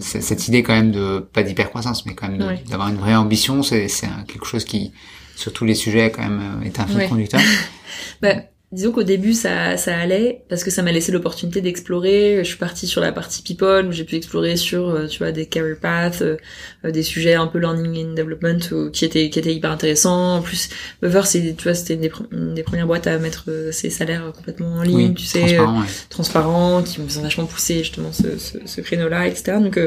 cette 0.00 0.48
idée 0.48 0.62
quand 0.62 0.72
même 0.74 0.92
de 0.92 1.18
pas 1.18 1.42
d'hypercroissance, 1.42 2.06
mais 2.06 2.14
quand 2.14 2.28
même 2.28 2.40
Ouais. 2.42 2.62
d'avoir 2.70 2.88
une 2.88 2.96
vraie 2.96 3.14
ambition, 3.14 3.62
c'est 3.62 3.86
quelque 4.28 4.46
chose 4.46 4.64
qui, 4.64 4.92
sur 5.36 5.52
tous 5.52 5.64
les 5.64 5.74
sujets, 5.74 6.10
quand 6.10 6.22
même, 6.22 6.60
euh, 6.62 6.64
est 6.66 6.80
un 6.80 6.86
fil 6.86 6.96
Ouais. 6.98 7.08
conducteur? 7.08 7.40
Bah, 8.22 8.36
disons 8.74 8.92
qu'au 8.92 9.02
début 9.04 9.32
ça, 9.32 9.76
ça 9.76 9.96
allait 9.96 10.42
parce 10.48 10.64
que 10.64 10.70
ça 10.70 10.82
m'a 10.82 10.92
laissé 10.92 11.12
l'opportunité 11.12 11.60
d'explorer. 11.60 12.38
Je 12.38 12.48
suis 12.48 12.56
partie 12.58 12.86
sur 12.86 13.00
la 13.00 13.12
partie 13.12 13.42
people 13.42 13.86
où 13.88 13.92
j'ai 13.92 14.04
pu 14.04 14.16
explorer 14.16 14.56
sur 14.56 14.88
euh, 14.90 15.06
tu 15.06 15.18
vois 15.18 15.32
des 15.32 15.46
career 15.46 15.76
paths, 15.80 16.22
euh, 16.22 16.36
des 16.84 17.02
sujets 17.02 17.34
un 17.34 17.46
peu 17.46 17.58
learning 17.58 18.04
and 18.10 18.14
development 18.14 18.60
euh, 18.72 18.90
qui 18.90 19.04
étaient 19.04 19.30
qui 19.30 19.38
étaient 19.38 19.54
hyper 19.54 19.70
intéressants. 19.70 20.36
En 20.36 20.42
plus, 20.42 20.68
Buffer 21.02 21.22
c'est 21.24 21.54
tu 21.56 21.62
vois 21.64 21.74
c'était 21.74 21.94
une 21.94 22.00
des, 22.02 22.08
pre- 22.10 22.26
une 22.32 22.54
des 22.54 22.62
premières 22.62 22.86
boîtes 22.86 23.06
à 23.06 23.18
mettre 23.18 23.44
euh, 23.48 23.72
ses 23.72 23.90
salaires 23.90 24.32
complètement 24.36 24.74
en 24.74 24.82
ligne, 24.82 25.08
Oui, 25.10 25.14
tu 25.14 25.24
sais, 25.24 25.40
transparent, 25.40 25.80
ouais. 25.80 25.86
transparent, 26.10 26.82
qui 26.82 27.00
me 27.00 27.06
faisait 27.08 27.22
vachement 27.22 27.46
pousser 27.46 27.78
justement 27.78 28.12
ce, 28.12 28.38
ce, 28.38 28.58
ce 28.66 28.80
créneau-là, 28.80 29.26
etc. 29.28 29.58
Donc 29.60 29.78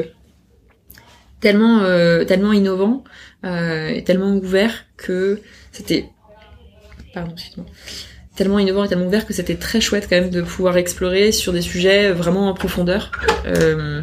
tellement 1.40 1.82
euh, 1.82 2.24
tellement 2.24 2.52
innovant 2.52 3.04
euh, 3.44 3.88
et 3.88 4.02
tellement 4.04 4.34
ouvert 4.34 4.72
que 4.96 5.40
c'était 5.72 6.06
pardon 7.14 7.32
excuse-moi 7.32 7.66
tellement 8.38 8.58
innovant 8.58 8.84
et 8.84 8.88
tellement 8.88 9.06
ouvert 9.06 9.26
que 9.26 9.34
c'était 9.34 9.56
très 9.56 9.80
chouette 9.80 10.06
quand 10.08 10.16
même 10.16 10.30
de 10.30 10.42
pouvoir 10.42 10.76
explorer 10.76 11.32
sur 11.32 11.52
des 11.52 11.60
sujets 11.62 12.12
vraiment 12.12 12.48
en 12.48 12.54
profondeur. 12.54 13.12
Euh, 13.46 14.02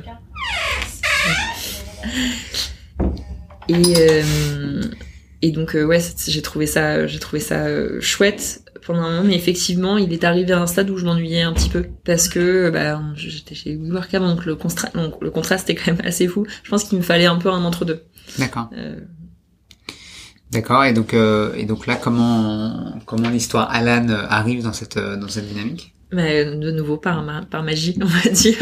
Et 3.68 3.96
euh, 3.98 4.82
et 5.42 5.52
donc 5.52 5.76
euh, 5.76 5.84
ouais, 5.84 6.00
j'ai 6.28 6.42
trouvé 6.42 6.68
ça 6.68 7.08
j'ai 7.08 7.20
trouvé 7.20 7.40
ça 7.40 7.66
chouette 8.00 8.62
pendant 8.86 9.02
un 9.02 9.10
moment, 9.10 9.24
mais 9.24 9.36
effectivement, 9.36 9.98
il 9.98 10.14
est 10.14 10.24
arrivé 10.24 10.54
à 10.54 10.62
un 10.62 10.68
stade 10.68 10.92
où 10.92 10.98
je 10.98 11.06
m'ennuyais 11.06 11.42
un 11.42 11.54
petit 11.54 11.70
peu 11.70 11.88
parce 12.04 12.28
que 12.30 12.70
bah 12.70 13.02
j'étais 13.16 13.56
chez 13.56 13.76
WeWork 13.76 14.14
avant, 14.14 14.30
donc 14.30 14.46
le 14.46 14.56
contraste 14.56 14.96
donc 14.96 15.16
le 15.22 15.32
contraste 15.32 15.68
est 15.72 15.76
quand 15.76 15.92
même 15.94 16.06
assez 16.06 16.28
fou. 16.28 16.46
Je 16.62 16.70
pense 16.70 16.84
qu'il 16.84 16.98
me 17.00 17.04
fallait 17.04 17.26
un 17.26 17.38
peu 17.38 17.50
un 17.50 17.64
entre 17.64 17.86
deux. 17.86 18.04
D'accord. 18.38 18.70
Euh, 18.78 18.98
D'accord. 20.52 20.84
Et 20.86 20.94
donc, 20.94 21.14
euh, 21.14 21.54
et 21.56 21.66
donc 21.66 21.88
là, 21.88 21.96
comment, 21.96 23.00
comment 23.06 23.30
l'histoire 23.30 23.70
Alan 23.72 24.08
euh, 24.10 24.26
arrive 24.30 24.64
dans 24.64 24.74
cette, 24.74 24.98
euh, 24.98 25.18
dans 25.18 25.28
cette 25.28 25.48
dynamique? 25.48 25.94
Mais 26.12 26.46
de 26.46 26.72
nouveau 26.72 26.98
par, 26.98 27.24
ma- 27.24 27.44
par 27.46 27.64
magie, 27.64 27.98
on 28.02 28.06
va 28.06 28.30
dire. 28.30 28.58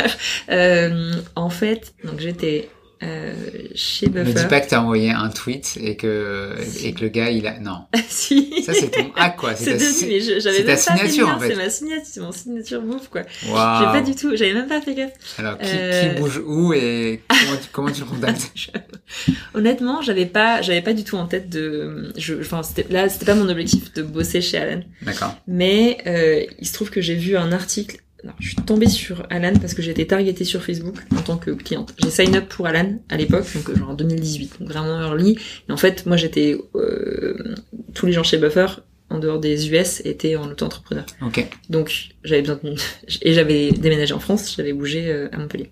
Euh, 0.50 1.22
en 1.36 1.50
fait, 1.50 1.94
donc 2.04 2.20
j'étais 2.20 2.70
euh, 3.04 3.34
chez 3.76 4.08
Ne 4.08 4.24
Buffer. 4.24 4.34
dis 4.42 4.46
pas 4.48 4.62
que 4.62 4.70
t'as 4.70 4.80
envoyé 4.82 5.12
un 5.12 5.30
tweet 5.30 5.78
et 5.82 5.96
que, 5.96 6.56
et 6.84 6.94
que 6.94 7.02
le 7.02 7.10
gars, 7.10 7.30
il 7.30 7.46
a, 7.48 7.60
non. 7.60 7.80
si. 8.08 8.64
Ça, 8.64 8.74
c'est 8.74 8.90
ton 8.92 9.12
hack, 9.16 9.36
quoi. 9.38 9.56
C'est 9.56 9.78
ta 9.78 9.86
devenu, 9.86 10.22
si- 10.22 10.40
j'avais 10.42 10.58
même 10.60 10.68
pas 10.68 10.78
signature, 10.78 11.28
en 11.30 11.40
fait. 11.40 11.50
C'est 11.50 11.56
ma 11.56 11.70
signature, 11.70 12.06
c'est 12.06 12.20
mon 12.22 12.32
signature 12.32 12.82
move, 12.82 13.10
quoi. 13.10 13.22
J'ai 13.46 13.52
Waouh. 13.52 13.92
pas 13.92 14.02
du 14.02 14.16
tout, 14.16 14.36
j'avais 14.36 14.54
même 14.54 14.68
pas 14.68 14.82
fait 14.82 14.96
gaffe. 14.96 15.14
Alors, 15.38 15.58
qui, 15.58 15.66
Euh, 15.70 16.14
qui 16.14 16.20
bouge 16.20 16.42
où 16.46 16.74
et 16.74 17.22
comment 17.30 17.58
tu, 17.58 17.68
comment 17.72 17.92
tu 17.92 18.00
le 18.02 18.06
contactes 18.08 18.52
Honnêtement, 19.54 20.02
j'avais 20.02 20.26
pas, 20.26 20.62
j'avais 20.62 20.82
pas 20.82 20.94
du 20.94 21.04
tout 21.04 21.18
en 21.18 21.28
tête 21.28 21.50
de, 21.50 22.12
je, 22.18 22.36
enfin, 22.36 22.62
là, 22.90 23.10
c'était 23.10 23.26
pas 23.26 23.36
mon 23.36 23.50
objectif 23.50 23.94
de 23.94 24.02
bosser 24.02 24.42
chez 24.42 24.58
Alan. 24.58 24.82
D'accord. 25.02 25.36
Mais, 25.48 25.98
euh, 26.08 26.44
il 26.60 26.68
se 26.68 26.74
trouve 26.74 26.90
que 26.90 27.02
j'ai 27.02 27.16
vu 27.16 27.36
un 27.38 27.52
article, 27.52 27.98
non, 28.24 28.32
je 28.40 28.48
suis 28.48 28.56
tombée 28.56 28.88
sur 28.88 29.26
Alan 29.30 29.54
parce 29.60 29.74
que 29.74 29.82
j'ai 29.82 29.92
été 29.92 30.08
targetée 30.08 30.46
sur 30.46 30.64
Facebook 30.64 30.96
en 31.16 31.22
tant 31.22 31.38
que 31.38 31.52
cliente. 31.52 31.94
J'ai 32.02 32.10
sign 32.10 32.36
up 32.36 32.48
pour 32.48 32.68
Alan 32.68 33.00
à 33.10 33.18
l'époque, 33.18 33.46
donc 33.54 33.70
euh, 33.70 33.76
genre 33.76 33.90
en 33.90 33.94
2018, 33.96 34.60
donc 34.60 34.70
vraiment 34.70 35.02
early. 35.02 35.38
Et 35.68 35.72
en 35.72 35.78
fait, 35.78 36.06
moi 36.06 36.16
j'étais, 36.16 36.58
euh, 36.76 37.56
tous 37.94 38.06
les 38.06 38.14
gens 38.14 38.24
chez 38.24 38.38
Buffer, 38.38 38.68
en 39.10 39.20
dehors 39.20 39.40
des 39.40 39.70
US, 39.70 40.02
étaient 40.06 40.36
en 40.36 40.50
auto-entrepreneur. 40.50 41.06
Ok. 41.22 41.46
Donc 41.70 42.12
j'avais 42.24 42.42
besoin 42.42 42.60
de... 42.64 42.76
et 43.22 43.34
j'avais 43.34 43.72
déménagé 43.72 44.14
en 44.14 44.20
France, 44.20 44.54
j'avais 44.56 44.74
bougé 44.74 45.10
euh, 45.10 45.28
à 45.32 45.38
Montpellier. 45.38 45.72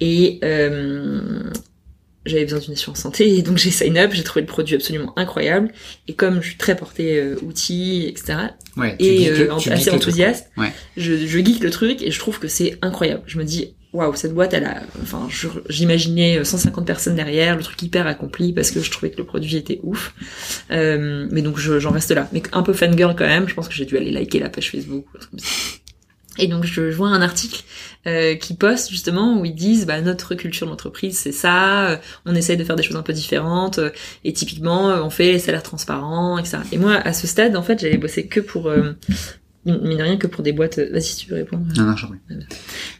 Et 0.00 0.38
euh, 0.44 1.50
j'avais 2.26 2.44
besoin 2.44 2.58
d'une 2.58 2.72
assurance 2.74 2.98
santé 3.00 3.36
et 3.36 3.42
donc 3.42 3.56
j'ai 3.56 3.70
sign 3.70 3.96
up, 3.98 4.10
j'ai 4.12 4.22
trouvé 4.24 4.42
le 4.42 4.46
produit 4.46 4.74
absolument 4.74 5.12
incroyable 5.18 5.72
et 6.08 6.14
comme 6.14 6.42
je 6.42 6.48
suis 6.48 6.56
très 6.58 6.76
portée 6.76 7.18
euh, 7.18 7.36
outils 7.42 8.06
etc 8.08 8.38
Ouais. 8.76 8.94
et 8.98 9.30
le- 9.30 9.50
euh, 9.50 9.54
assez 9.56 9.86
truc. 9.90 9.94
enthousiaste, 9.94 10.50
Ouais. 10.58 10.72
je, 10.98 11.16
je 11.16 11.38
geek 11.38 11.62
le 11.62 11.70
truc 11.70 12.02
et 12.02 12.10
je 12.10 12.18
trouve 12.18 12.38
que 12.38 12.48
c'est 12.48 12.76
incroyable. 12.82 13.22
Je 13.26 13.38
me 13.38 13.44
dis 13.44 13.74
waouh 13.92 14.14
cette 14.14 14.34
boîte 14.34 14.52
elle 14.52 14.64
a, 14.64 14.82
enfin 15.02 15.26
j'imaginais 15.70 16.44
150 16.44 16.84
personnes 16.86 17.14
derrière, 17.16 17.56
le 17.56 17.62
truc 17.62 17.80
hyper 17.82 18.06
accompli 18.06 18.52
parce 18.52 18.70
que 18.70 18.80
je 18.82 18.90
trouvais 18.90 19.10
que 19.10 19.16
le 19.16 19.24
produit 19.24 19.56
était 19.56 19.80
ouf. 19.82 20.12
Euh, 20.70 21.26
mais 21.30 21.40
donc 21.40 21.58
je- 21.58 21.78
j'en 21.78 21.90
reste 21.92 22.10
là, 22.10 22.28
mais 22.32 22.42
un 22.52 22.62
peu 22.62 22.74
fangirl 22.74 23.14
quand 23.16 23.26
même. 23.26 23.48
Je 23.48 23.54
pense 23.54 23.68
que 23.68 23.74
j'ai 23.74 23.86
dû 23.86 23.96
aller 23.96 24.10
liker 24.10 24.38
la 24.40 24.50
page 24.50 24.70
Facebook. 24.70 25.06
ou 25.32 25.36
Et 26.38 26.46
donc 26.48 26.64
je, 26.64 26.90
je 26.90 26.96
vois 26.96 27.08
un 27.08 27.22
article 27.22 27.62
euh, 28.06 28.36
qui 28.36 28.54
poste 28.54 28.90
justement 28.90 29.40
où 29.40 29.44
ils 29.44 29.54
disent 29.54 29.86
bah 29.86 30.00
notre 30.00 30.34
culture 30.34 30.66
d'entreprise 30.66 31.18
c'est 31.18 31.32
ça, 31.32 31.90
euh, 31.90 31.96
on 32.24 32.34
essaye 32.34 32.56
de 32.56 32.64
faire 32.64 32.76
des 32.76 32.82
choses 32.82 32.96
un 32.96 33.02
peu 33.02 33.12
différentes 33.12 33.78
euh, 33.78 33.90
et 34.24 34.32
typiquement 34.32 34.90
euh, 34.90 35.02
on 35.02 35.10
fait 35.10 35.32
les 35.32 35.38
salaires 35.38 35.62
transparents 35.62 36.38
etc. 36.38 36.58
Et 36.72 36.78
moi 36.78 36.94
à 36.94 37.12
ce 37.12 37.26
stade 37.26 37.56
en 37.56 37.62
fait 37.62 37.80
j'avais 37.80 37.98
bossé 37.98 38.26
que 38.26 38.40
pour 38.40 38.70
mine 39.66 39.98
de 39.98 40.02
rien 40.02 40.16
que 40.16 40.26
pour 40.26 40.42
des 40.42 40.52
boîtes. 40.52 40.78
Vas-y 40.78 41.02
si 41.02 41.16
tu 41.16 41.30
veux 41.30 41.36
répondre. 41.36 41.64
Non, 41.76 41.84
non, 41.84 41.96
j'en 41.96 42.08
prie. 42.08 42.18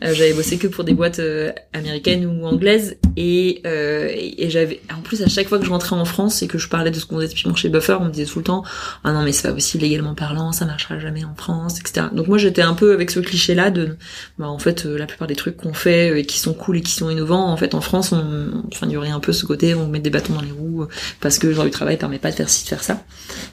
Euh, 0.02 0.14
j'avais 0.14 0.32
bossé 0.32 0.58
que 0.58 0.66
pour 0.66 0.84
des 0.84 0.94
boîtes 0.94 1.18
euh, 1.18 1.52
américaines 1.72 2.26
ou 2.26 2.46
anglaises 2.46 2.96
et, 3.16 3.62
euh, 3.66 4.08
et, 4.12 4.44
et 4.44 4.50
j'avais 4.50 4.80
en 4.94 5.00
plus 5.00 5.22
à 5.22 5.28
chaque 5.28 5.48
fois 5.48 5.58
que 5.58 5.64
je 5.64 5.70
rentrais 5.70 5.96
en 5.96 6.04
France 6.04 6.42
et 6.42 6.48
que 6.48 6.58
je 6.58 6.68
parlais 6.68 6.90
de 6.90 6.96
ce 6.96 7.06
qu'on 7.06 7.16
faisait 7.16 7.28
typiquement 7.28 7.54
chez 7.54 7.68
Buffer, 7.68 7.96
on 8.00 8.06
me 8.06 8.10
disait 8.10 8.30
tout 8.30 8.38
le 8.38 8.44
temps 8.44 8.64
ah 9.04 9.12
non 9.12 9.22
mais 9.22 9.32
c'est 9.32 9.48
pas 9.48 9.54
possible 9.54 9.82
légalement 9.84 10.14
parlant, 10.14 10.52
ça 10.52 10.66
marchera 10.66 10.98
jamais 10.98 11.24
en 11.24 11.34
France, 11.34 11.80
etc. 11.80 12.08
Donc 12.12 12.28
moi 12.28 12.38
j'étais 12.38 12.62
un 12.62 12.74
peu 12.74 12.92
avec 12.92 13.10
ce 13.10 13.20
cliché 13.20 13.54
là 13.54 13.70
de 13.70 13.96
bah 14.38 14.48
en 14.48 14.58
fait 14.58 14.86
euh, 14.86 14.98
la 14.98 15.06
plupart 15.06 15.28
des 15.28 15.36
trucs 15.36 15.56
qu'on 15.56 15.72
fait 15.72 16.10
euh, 16.10 16.18
et 16.18 16.26
qui 16.26 16.38
sont 16.38 16.54
cool 16.54 16.78
et 16.78 16.82
qui 16.82 16.92
sont 16.92 17.08
innovants 17.08 17.50
en 17.50 17.56
fait 17.56 17.74
en 17.74 17.80
France 17.80 18.12
on 18.12 18.64
enfin 18.72 18.86
il 18.86 18.92
y 18.92 18.96
aurait 18.96 19.10
un 19.10 19.20
peu 19.20 19.32
ce 19.32 19.46
côté 19.46 19.74
on 19.74 19.88
met 19.88 20.00
des 20.00 20.10
bâtons 20.10 20.34
dans 20.34 20.42
les 20.42 20.50
roues 20.50 20.66
ou 20.66 20.86
parce 21.20 21.38
que 21.38 21.46
le 21.46 21.54
genre 21.54 21.64
du 21.64 21.70
travail 21.70 21.96
permet 21.96 22.18
pas 22.18 22.30
de 22.30 22.36
faire 22.36 22.48
ci, 22.48 22.64
de 22.64 22.68
faire 22.68 22.82
ça. 22.82 23.02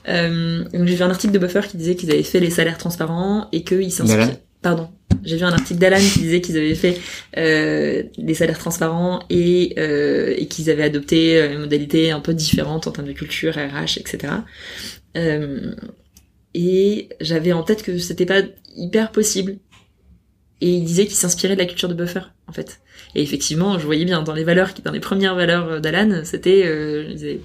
Euh, 0.10 0.64
donc 0.64 0.86
j'ai 0.88 0.96
vu 0.96 1.04
un 1.04 1.10
article 1.10 1.34
de 1.34 1.40
Buffer 1.40 1.62
qui 1.70 1.78
disait 1.78 1.96
qu'ils 1.96 2.12
avaient 2.12 2.24
fait 2.24 2.40
les 2.40 2.50
salaires 2.50 2.78
transparents 2.78 3.03
et 3.52 3.64
qu'ils 3.64 3.92
s'inspiraient. 3.92 4.42
Pardon. 4.62 4.90
J'ai 5.24 5.38
vu 5.38 5.44
un 5.44 5.52
article 5.52 5.80
d'Alan 5.80 5.98
qui 5.98 6.20
disait 6.20 6.42
qu'ils 6.42 6.58
avaient 6.58 6.76
fait 6.76 7.00
euh, 7.38 8.04
des 8.18 8.34
salaires 8.34 8.58
transparents 8.58 9.24
et, 9.30 9.74
euh, 9.78 10.34
et 10.38 10.48
qu'ils 10.48 10.70
avaient 10.70 10.84
adopté 10.84 11.40
une 11.40 11.60
modalité 11.60 12.12
un 12.12 12.20
peu 12.20 12.34
différente 12.34 12.88
en 12.88 12.92
termes 12.92 13.08
de 13.08 13.14
culture, 13.14 13.54
RH, 13.54 13.98
etc. 13.98 14.34
Euh, 15.18 15.76
et 16.54 17.10
j'avais 17.20 17.52
en 17.52 17.64
tête 17.64 17.84
que 17.84 17.98
c'était 17.98 18.26
pas 18.26 18.42
hyper 18.76 19.12
possible. 19.12 19.58
Et 20.62 20.70
il 20.70 20.86
disait 20.86 21.06
qu'il 21.06 21.16
s'inspirait 21.16 21.56
de 21.56 21.60
la 21.60 21.66
culture 21.66 21.90
de 21.90 21.94
Buffer, 21.94 22.22
en 22.48 22.54
fait. 22.54 22.80
Et 23.16 23.22
effectivement, 23.22 23.78
je 23.80 23.86
voyais 23.86 24.06
bien 24.06 24.22
dans 24.22 24.34
les 24.34 24.46
valeurs, 24.46 24.74
dans 24.84 24.92
les 24.92 25.02
premières 25.02 25.36
valeurs 25.36 25.82
d'Alan, 25.82 26.22
c'était, 26.24 26.64
euh, 26.66 27.38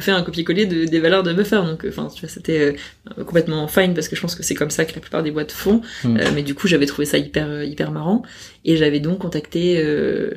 fait 0.00 0.10
un 0.10 0.22
copier-coller 0.22 0.66
de, 0.66 0.84
des 0.84 1.00
valeurs 1.00 1.22
de 1.22 1.32
Buffer. 1.32 1.62
Donc, 1.66 1.84
enfin, 1.88 2.08
tu 2.14 2.20
vois, 2.20 2.28
c'était 2.28 2.76
euh, 3.18 3.24
complètement 3.24 3.66
fine 3.68 3.94
parce 3.94 4.08
que 4.08 4.16
je 4.16 4.20
pense 4.20 4.34
que 4.34 4.42
c'est 4.42 4.54
comme 4.54 4.70
ça 4.70 4.84
que 4.84 4.94
la 4.94 5.00
plupart 5.00 5.22
des 5.22 5.30
boîtes 5.30 5.52
font. 5.52 5.80
Hmm. 6.02 6.16
Euh, 6.16 6.30
mais 6.34 6.42
du 6.42 6.54
coup, 6.54 6.68
j'avais 6.68 6.86
trouvé 6.86 7.06
ça 7.06 7.18
hyper, 7.18 7.62
hyper 7.64 7.90
marrant. 7.90 8.22
Et 8.64 8.76
j'avais 8.76 9.00
donc 9.00 9.18
contacté 9.18 9.84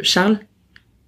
Charles, 0.01 0.39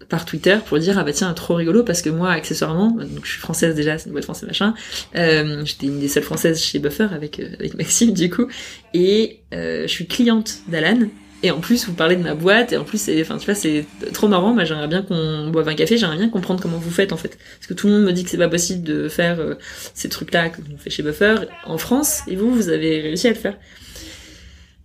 par 0.10 0.26
Twitter 0.26 0.58
pour 0.66 0.80
dire 0.80 0.98
ah 0.98 1.04
bah 1.04 1.14
tiens 1.14 1.32
trop 1.34 1.56
rigolo 1.56 1.84
parce 1.84 2.02
que 2.02 2.10
moi 2.10 2.32
accessoirement 2.32 2.90
donc 2.92 3.24
je 3.24 3.32
suis 3.32 3.40
française 3.40 3.76
déjà 3.76 3.98
c'est 3.98 4.08
une 4.08 4.14
boîte 4.14 4.24
française 4.24 4.48
machin 4.48 4.74
euh, 5.16 5.64
j'étais 5.64 5.86
une 5.86 6.00
des 6.00 6.08
seules 6.08 6.24
françaises 6.24 6.62
chez 6.62 6.80
Buffer 6.80 7.08
avec 7.12 7.40
euh, 7.40 7.50
avec 7.60 7.76
Maxime 7.76 8.14
du 8.14 8.30
coup 8.30 8.48
et 8.94 9.42
euh, 9.54 9.84
je 9.84 9.88
suis 9.88 10.08
cliente 10.08 10.60
d'Alan 10.68 11.08
et 11.42 11.52
en 11.52 11.60
plus 11.60 11.86
vous 11.88 11.94
parlez 11.94 12.16
de 12.16 12.24
ma 12.24 12.36
boîte 12.36 12.74
et 12.74 12.78
en 12.78 12.84
plus 12.84 13.00
c'est 13.00 13.22
enfin 13.22 13.38
tu 13.38 13.46
vois 13.46 13.56
c'est 13.56 13.86
trop 14.14 14.28
marrant. 14.28 14.54
Moi 14.54 14.66
j'aimerais 14.66 14.88
bien 14.88 15.02
qu'on 15.02 15.50
boive 15.50 15.68
un 15.68 15.76
café 15.76 15.98
j'aimerais 15.98 16.18
bien 16.18 16.30
comprendre 16.30 16.62
comment 16.62 16.78
vous 16.78 16.92
faites 16.92 17.14
en 17.14 17.18
fait. 17.18 17.38
Parce 17.58 17.68
que 17.68 17.74
tout 17.74 17.88
le 17.88 17.94
monde 17.94 18.04
me 18.04 18.12
dit 18.12 18.24
que 18.24 18.30
c'est 18.30 18.38
pas 18.38 18.50
possible 18.50 18.84
de 18.84 19.08
faire 19.08 19.40
euh, 19.40 19.56
ces 19.94 20.10
trucs 20.10 20.34
là 20.34 20.50
que 20.50 20.62
vous 20.62 20.78
fait 20.78 20.90
chez 20.90 21.04
Buffer. 21.04 21.36
En 21.66 21.78
France 21.78 22.22
et 22.28 22.36
vous 22.36 22.54
vous 22.54 22.70
avez 22.70 23.02
réussi 23.02 23.28
à 23.28 23.32
le 23.32 23.36
faire. 23.36 23.56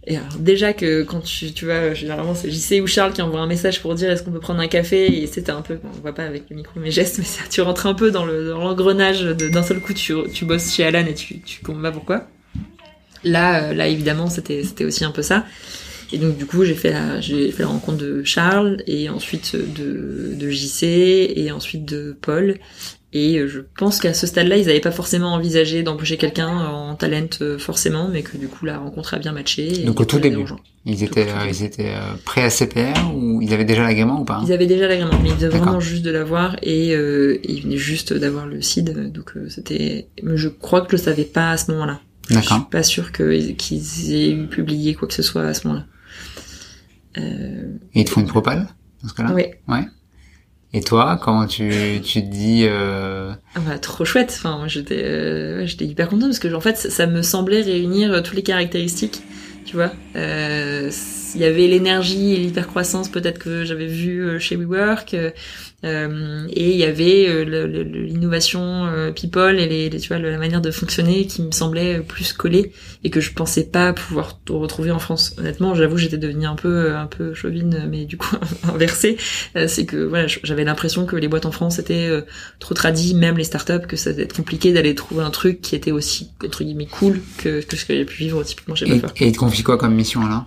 Et 0.07 0.17
alors, 0.19 0.37
déjà 0.39 0.75
que 0.75 1.03
quand 1.03 1.21
tu, 1.21 1.53
tu 1.53 1.65
vois, 1.65 1.95
généralement 1.95 2.35
c'est 2.35 2.51
JC 2.51 2.83
ou 2.83 2.87
Charles 2.87 3.15
qui 3.15 3.23
envoie 3.23 3.41
un 3.41 3.47
message 3.47 3.81
pour 3.81 3.95
dire 3.95 4.11
est-ce 4.11 4.23
qu'on 4.23 4.33
peut 4.33 4.41
prendre 4.41 4.61
un 4.61 4.69
café? 4.69 5.23
Et 5.23 5.27
c'était 5.27 5.53
un 5.53 5.63
peu, 5.63 5.79
on 5.83 6.01
voit 6.03 6.15
pas 6.15 6.25
avec 6.25 6.51
le 6.51 6.57
micro 6.57 6.79
mes 6.79 6.91
gestes, 6.91 7.19
mais 7.19 7.25
ça, 7.25 7.43
tu 7.51 7.63
rentres 7.63 7.87
un 7.87 7.95
peu 7.95 8.11
dans 8.11 8.27
le 8.27 8.51
dans 8.51 8.59
l'engrenage 8.59 9.23
d'un 9.23 9.63
seul 9.63 9.81
coup 9.81 9.95
tu, 9.95 10.15
tu 10.33 10.45
bosses 10.45 10.75
chez 10.75 10.85
Alan 10.85 11.07
et 11.07 11.15
tu 11.15 11.41
tu 11.41 11.63
comprends 11.63 11.83
pas 11.83 11.93
pourquoi? 11.93 12.27
Là 13.25 13.71
euh, 13.71 13.75
là 13.75 13.89
évidemment 13.89 14.29
c'était 14.29 14.63
c'était 14.63 14.85
aussi 14.85 15.05
un 15.07 15.11
peu 15.11 15.23
ça. 15.23 15.47
Et 16.13 16.19
donc 16.19 16.37
du 16.37 16.47
coup 16.47 16.65
j'ai 16.65 16.75
fait 16.75 16.91
la 16.93 17.21
j'ai 17.21 17.51
fait 17.51 17.63
la 17.63 17.69
rencontre 17.69 17.99
de 17.99 18.23
Charles 18.25 18.83
et 18.87 19.09
ensuite 19.09 19.57
de 19.57 20.35
de 20.35 20.51
JC 20.51 20.83
et 21.37 21.51
ensuite 21.51 21.85
de 21.85 22.17
Paul 22.21 22.59
et 23.15 23.39
euh, 23.39 23.47
je 23.47 23.61
pense 23.79 24.01
qu'à 24.01 24.13
ce 24.13 24.27
stade-là, 24.27 24.57
ils 24.57 24.67
n'avaient 24.67 24.81
pas 24.81 24.91
forcément 24.91 25.35
envisagé 25.35 25.85
d'embaucher 25.85 26.17
quelqu'un 26.17 26.49
en 26.49 26.97
talent 26.97 27.29
euh, 27.41 27.59
forcément, 27.59 28.09
mais 28.09 28.23
que 28.23 28.37
du 28.37 28.49
coup 28.49 28.67
la 28.67 28.79
rencontre 28.79 29.15
a 29.15 29.19
bien 29.19 29.31
matché. 29.31 29.85
Donc 29.85 30.01
au 30.01 30.05
tout 30.05 30.19
début, 30.19 30.45
ils 30.85 31.05
étaient, 31.05 31.29
euh, 31.29 31.49
ils 31.49 31.63
étaient 31.63 31.93
prêts 32.25 32.43
à 32.43 32.51
CPR 32.51 33.15
ou 33.15 33.41
ils 33.41 33.55
avaient 33.55 33.65
déjà 33.65 33.85
l'agrément 33.85 34.21
ou 34.21 34.25
pas? 34.25 34.43
Ils 34.45 34.53
avaient 34.53 34.67
déjà 34.67 34.89
l'agrément, 34.89 35.17
mais 35.23 35.29
ils 35.29 35.37
venaient 35.37 35.57
vraiment 35.57 35.79
juste 35.79 36.05
de 36.05 36.11
l'avoir 36.11 36.57
et, 36.63 36.93
euh, 36.97 37.39
ils 37.45 37.63
venaient 37.63 37.77
juste 37.77 38.13
d'avoir 38.13 38.47
le 38.47 38.61
CID, 38.61 39.13
donc 39.13 39.35
c'était. 39.49 40.09
Mais 40.25 40.37
je 40.37 40.49
crois 40.49 40.81
que 40.81 40.89
je 40.91 40.97
le 40.97 41.03
savais 41.03 41.25
pas 41.25 41.53
à 41.53 41.57
ce 41.57 41.71
moment-là. 41.71 42.01
D'accord. 42.31 42.43
Je 42.43 42.55
suis 42.55 42.71
pas 42.71 42.83
sûr 42.83 43.13
qu'ils 43.13 44.13
aient 44.13 44.35
publié 44.49 44.95
quoi 44.95 45.07
que 45.07 45.15
ce 45.15 45.23
soit 45.23 45.45
à 45.45 45.55
ce 45.55 45.69
moment-là. 45.69 45.87
Euh... 47.19 47.77
Et 47.95 48.01
ils 48.01 48.05
te 48.05 48.11
font 48.11 48.21
une 48.21 48.27
propale 48.27 48.69
dans 49.03 49.09
ce 49.09 49.15
cas-là 49.15 49.33
Oui. 49.33 49.45
Ouais. 49.69 49.85
Et 50.75 50.81
toi, 50.81 51.21
comment 51.23 51.47
tu, 51.47 51.71
tu 52.03 52.21
te 52.21 52.27
dis 52.27 52.67
euh... 52.69 53.33
ah 53.55 53.61
bah, 53.61 53.79
Trop 53.79 54.05
chouette. 54.05 54.35
Enfin, 54.37 54.65
j'étais 54.67 55.05
euh, 55.05 55.65
j'étais 55.67 55.85
hyper 55.85 56.09
contente 56.09 56.31
parce 56.31 56.41
que 56.41 56.53
en 56.53 56.61
fait, 56.61 56.77
ça, 56.77 57.07
me 57.07 57.23
semblait 57.23 57.63
réunir 57.63 58.13
euh, 58.13 58.21
toutes 58.23 58.35
les 58.35 58.43
caractéristiques. 58.43 59.23
Tu 59.65 59.77
vois, 59.77 59.93
euh, 60.17 60.91
il 61.37 61.41
y 61.41 61.45
avait 61.45 61.69
l'énergie 61.69 62.35
et 62.35 62.39
l'hypercroissance 62.39 63.09
peut-être 63.09 63.39
que 63.39 63.65
j'avais 63.65 63.87
vu 63.87 64.39
chez 64.41 64.57
WeWork. 64.57 65.17
Euh, 65.85 66.47
et 66.51 66.71
il 66.71 66.77
y 66.77 66.85
avait 66.85 67.29
euh, 67.29 67.45
l'innovation 67.85 68.87
euh, 68.87 69.13
people 69.13 69.59
et 69.59 69.91
les, 69.91 70.01
tu 70.01 70.09
vois 70.09 70.19
la 70.19 70.39
manière 70.39 70.63
de 70.63 70.71
fonctionner 70.71 71.27
qui 71.27 71.43
me 71.43 71.51
semblait 71.51 72.01
plus 72.01 72.33
collée 72.33 72.73
et 73.03 73.11
que 73.11 73.21
je 73.21 73.33
pensais 73.33 73.65
pas 73.65 73.93
pouvoir 73.93 74.41
retrouver 74.49 74.91
en 74.91 74.99
France. 74.99 75.35
Honnêtement, 75.39 75.75
j'avoue, 75.75 75.99
j'étais 75.99 76.17
devenue 76.17 76.47
un 76.47 76.55
peu 76.55 76.95
un 76.95 77.07
peu 77.07 77.35
chauvine, 77.35 77.87
mais 77.91 78.07
du 78.07 78.17
coup 78.17 78.37
inversée. 78.65 79.19
c'est 79.67 79.85
que 79.85 79.97
voilà, 80.05 80.27
j'avais 80.27 80.65
l'impression 80.65 81.05
que 81.05 81.17
les 81.17 81.29
boîtes 81.29 81.47
en 81.47 81.53
France 81.53 81.79
étaient 81.79 82.11
trop 82.61 82.75
tradies, 82.75 83.15
même 83.15 83.37
les 83.37 83.45
startups, 83.45 83.87
que 83.87 83.97
ça 83.97 84.11
allait 84.11 84.23
être 84.23 84.37
compliqué 84.37 84.73
d'aller 84.73 84.95
trouver 84.95 85.23
un 85.23 85.31
truc 85.31 85.61
qui 85.61 85.75
était 85.75 85.93
aussi 85.93 86.31
entre 86.43 86.65
guillemets 86.65 86.87
cool 86.87 87.21
que, 87.39 87.61
que 87.61 87.77
ce 87.77 87.85
que 87.85 87.95
j'ai 87.95 88.05
pu 88.05 88.17
vivre 88.19 88.43
typiquement 88.43 88.75
chez. 88.75 88.87
Et, 88.89 89.29
et 89.29 89.33
te 89.33 89.39
confie 89.39 89.63
quoi 89.63 89.77
comme 89.77 89.95
mission 89.95 90.27
là 90.27 90.47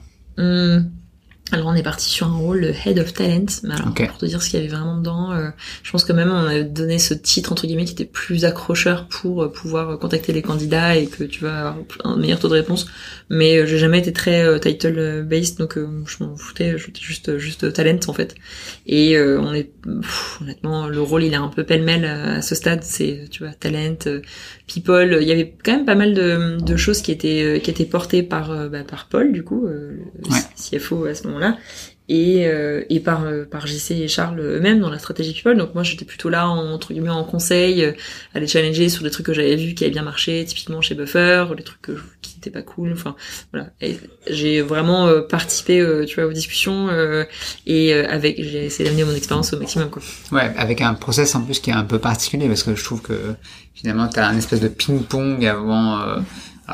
alors 1.52 1.68
on 1.68 1.76
est 1.76 1.84
parti 1.84 2.10
sur 2.10 2.28
un 2.28 2.36
rôle 2.36 2.74
Head 2.86 3.00
of 3.00 3.14
Talent, 3.14 3.46
mais 3.64 3.76
alors 3.76 3.94
pour 3.94 4.18
te 4.18 4.26
dire 4.26 4.42
ce 4.42 4.50
qu'il 4.50 4.60
y 4.60 4.64
avait 4.64 4.72
vraiment 4.72 4.98
dedans, 4.98 5.32
euh, 5.32 5.50
je 5.82 5.92
pense 5.92 6.04
que 6.04 6.12
même 6.12 6.30
on 6.30 6.46
a 6.46 6.62
donné 6.62 7.00
ce 7.00 7.14
titre 7.14 7.54
entre 7.54 7.68
guillemets 7.68 7.86
qui 7.86 7.94
était 7.94 8.06
plus 8.06 8.44
accrocheur 8.44 9.08
pour 9.08 9.44
euh, 9.44 9.52
pouvoir 9.52 9.98
contacter 9.98 10.34
les 10.34 10.42
candidats 10.42 10.98
et 10.98 11.08
que 11.08 11.24
tu 11.24 11.44
vas 11.44 11.70
avoir 11.70 11.76
un 12.04 12.18
meilleur 12.18 12.40
taux 12.40 12.50
de 12.50 12.54
réponse. 12.54 12.88
Mais 13.30 13.58
euh, 13.58 13.66
j'ai 13.66 13.78
jamais 13.78 14.00
été 14.00 14.12
très 14.12 14.60
title 14.60 15.24
based, 15.24 15.58
donc 15.58 15.78
je 15.78 16.24
m'en 16.24 16.36
foutais, 16.36 16.78
j'étais 16.78 17.02
juste 17.02 17.38
juste 17.38 17.72
talent 17.72 18.00
en 18.08 18.14
fait. 18.14 18.36
Et 18.86 19.18
on 19.20 19.54
est 19.54 19.72
honnêtement 20.42 20.88
le 20.88 21.02
rôle 21.02 21.24
il 21.24 21.34
est 21.34 21.38
un 21.38 21.48
peu 21.48 21.64
pêle-mêle 21.64 22.06
à 22.06 22.42
ce 22.42 22.56
stade, 22.56 22.84
c'est 22.84 23.26
tu 23.30 23.44
vois 23.44 23.54
talent, 23.54 23.96
people. 24.68 25.18
Il 25.22 25.28
y 25.28 25.32
avait 25.32 25.56
quand 25.64 25.78
même 25.78 25.86
pas 25.86 25.96
mal 25.96 26.14
de, 26.14 26.58
de 26.60 26.76
choses 26.76 27.02
qui 27.02 27.12
étaient 27.12 27.62
qui 27.64 27.72
étaient 27.72 27.86
portées 27.86 28.24
par 28.24 28.70
bah, 28.70 28.84
par 28.84 29.08
Paul 29.08 29.32
du 29.32 29.44
coup, 29.44 29.66
le 29.66 30.00
CFO 30.58 31.06
à 31.06 31.16
ce 31.16 31.28
moment 31.28 31.37
et, 32.10 32.48
euh, 32.48 32.84
et 32.90 33.00
par 33.00 33.26
euh, 33.26 33.46
par 33.46 33.68
JC 33.68 33.92
et 33.92 34.08
Charles 34.08 34.40
eux-mêmes 34.40 34.80
dans 34.80 34.90
la 34.90 35.00
stratégie 35.00 35.34
people. 35.34 35.58
Donc 35.58 35.74
moi 35.74 35.84
j'étais 35.84 36.06
plutôt 36.06 36.30
là 36.30 36.50
en, 36.50 36.72
entre 36.72 36.94
guillemets 36.94 37.10
en 37.10 37.24
conseil, 37.24 37.84
euh, 37.84 37.92
à 38.34 38.40
les 38.40 38.48
challenger 38.48 38.90
sur 38.90 39.04
des 39.04 39.12
trucs 39.12 39.26
que 39.26 39.34
j'avais 39.34 39.56
vus 39.56 39.74
qui 39.74 39.84
avaient 39.84 39.92
bien 39.92 40.04
marché, 40.04 40.46
typiquement 40.46 40.82
chez 40.82 40.96
Buffer, 40.96 41.46
les 41.58 41.64
trucs 41.64 41.82
que, 41.82 41.98
qui 42.22 42.36
n'étaient 42.36 42.50
pas 42.50 42.62
cool. 42.62 42.94
Enfin 42.94 43.16
voilà, 43.52 43.72
j'ai 44.30 44.62
vraiment 44.62 45.22
participé, 45.24 45.86
tu 46.08 46.16
vois, 46.16 46.30
aux 46.30 46.34
discussions 46.34 46.90
et 47.66 47.94
avec 47.94 48.42
j'ai 48.42 48.66
essayé 48.66 48.88
d'amener 48.88 49.04
mon 49.04 49.16
expérience 49.16 49.54
au 49.54 49.60
maximum 49.60 49.90
quoi. 49.90 50.02
Ouais, 50.32 50.54
avec 50.58 50.82
un 50.82 50.94
process 50.94 51.36
en 51.36 51.42
plus 51.42 51.60
qui 51.60 51.72
est 51.72 51.74
un 51.74 51.84
peu 51.84 52.00
particulier 52.00 52.48
parce 52.48 52.64
que 52.64 52.76
je 52.76 52.84
trouve 52.84 53.02
que 53.02 53.36
finalement 53.74 54.08
t'as 54.08 54.28
un 54.28 54.38
espèce 54.38 54.62
de 54.62 54.70
ping-pong 54.70 55.46
avant. 55.46 56.22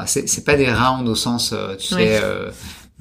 c'est 0.05 0.45
pas 0.45 0.55
des 0.55 0.71
rounds 0.71 1.09
au 1.09 1.15
sens, 1.15 1.55
tu 1.79 1.95
sais 1.95 2.21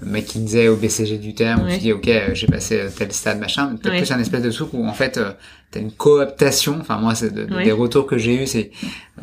McKinsey 0.05 0.69
au 0.69 0.77
BCG 0.77 1.19
du 1.19 1.35
terme, 1.35 1.67
où 1.67 1.71
tu 1.71 1.79
dis, 1.79 1.93
ok, 1.93 2.09
euh, 2.09 2.31
j'ai 2.35 2.47
passé 2.47 2.81
euh, 2.81 2.89
tel 2.97 3.13
stade, 3.13 3.39
machin, 3.39 3.77
t'as 3.83 3.91
plus 3.91 4.11
un 4.11 4.19
espèce 4.19 4.43
de 4.43 4.51
truc 4.51 4.69
où, 4.73 4.87
en 4.87 4.93
fait, 4.93 5.17
euh, 5.19 5.33
t'as 5.71 5.81
une 5.81 5.93
cooptation, 5.93 6.79
enfin, 6.81 6.99
moi, 6.99 7.15
c'est 7.15 7.33
des 7.33 7.73
retours 7.73 8.07
que 8.07 8.19
j'ai 8.19 8.43
eu, 8.43 8.47
c'est, 8.47 8.71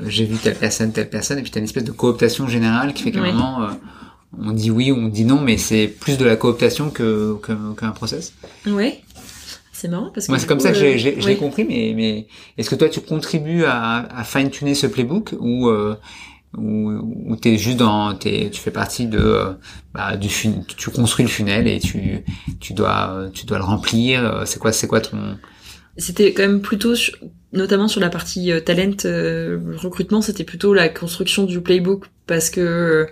j'ai 0.08 0.26
vu 0.26 0.38
telle 0.38 0.56
personne, 0.56 0.92
telle 0.92 1.10
personne, 1.10 1.40
et 1.40 1.42
puis 1.42 1.52
t'as 1.52 1.60
une 1.60 1.66
espèce 1.66 1.84
de 1.84 1.92
cooptation 1.92 2.48
générale 2.48 2.94
qui 2.94 3.04
fait 3.04 3.12
qu'à 3.12 3.22
un 3.22 3.32
moment, 3.32 3.70
on 4.40 4.52
dit 4.52 4.72
oui 4.72 4.92
ou 4.92 4.96
on 4.96 5.08
dit 5.08 5.26
non, 5.26 5.42
mais 5.42 5.58
c'est 5.58 5.88
plus 5.88 6.18
de 6.18 6.26
la 6.26 6.36
cooptation 6.36 6.90
que, 6.90 7.38
qu'un 7.78 7.92
process. 7.92 8.34
Ouais. 8.68 9.02
C'est 9.72 9.88
marrant 9.88 10.12
parce 10.14 10.28
que. 10.28 10.32
Moi, 10.34 10.40
c'est 10.40 10.48
comme 10.48 10.60
ça 10.60 10.72
que 10.72 10.78
j'ai, 10.78 10.98
j'ai, 10.98 11.38
compris, 11.38 11.64
mais, 11.64 11.94
mais 11.96 12.28
est-ce 12.58 12.70
que 12.70 12.76
toi, 12.76 12.90
tu 12.90 13.00
contribues 13.00 13.64
à, 13.64 14.08
à 14.14 14.24
fine-tuner 14.26 14.76
ce 14.76 14.88
playbook 14.88 15.34
ou, 15.40 15.72
ou, 16.58 17.32
ou 17.32 17.36
t'es 17.36 17.58
juste 17.58 17.78
dans 17.78 18.14
t'es, 18.16 18.50
tu 18.52 18.60
fais 18.60 18.72
partie 18.72 19.06
de 19.06 19.20
euh, 19.20 19.54
bah, 19.94 20.18
du 20.18 20.30
fun, 20.30 20.54
tu 20.68 20.90
construis 20.90 21.26
le 21.26 21.32
funnel 21.32 21.68
et 21.68 21.80
tu 21.80 22.24
tu 22.60 22.74
dois 22.74 23.28
tu 23.34 23.46
dois 23.46 23.60
le 23.60 23.64
remplir. 23.64 24.26
Euh, 24.26 24.46
c'est 24.46 24.60
quoi 24.60 24.72
c'est 24.72 24.88
quoi 24.88 25.02
ton 25.02 25.38
c'était 25.98 26.34
quand 26.34 26.44
même 26.44 26.62
plutôt 26.62 26.94
notamment 27.52 27.88
sur 27.88 28.00
la 28.00 28.10
partie 28.10 28.52
euh, 28.52 28.62
talent 28.62 28.96
recrutement 29.78 30.22
c'était 30.22 30.44
plutôt 30.44 30.74
la 30.74 30.90
construction 30.90 31.44
du 31.44 31.62
playbook 31.62 32.06
parce 32.26 32.50
que 32.50 33.08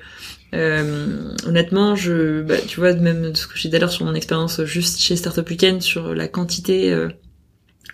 honnêtement 0.54 1.96
je 1.96 2.42
bah, 2.42 2.56
tu 2.66 2.80
vois 2.80 2.94
même 2.94 3.36
ce 3.36 3.46
que 3.48 3.58
j'ai 3.58 3.70
dit 3.70 3.78
sur 3.90 4.06
mon 4.06 4.16
expérience 4.16 4.64
juste 4.64 5.00
chez 5.00 5.16
Startup 5.16 5.48
Weekend 5.48 5.82
sur 5.82 6.16
la 6.16 6.28
quantité 6.28 6.96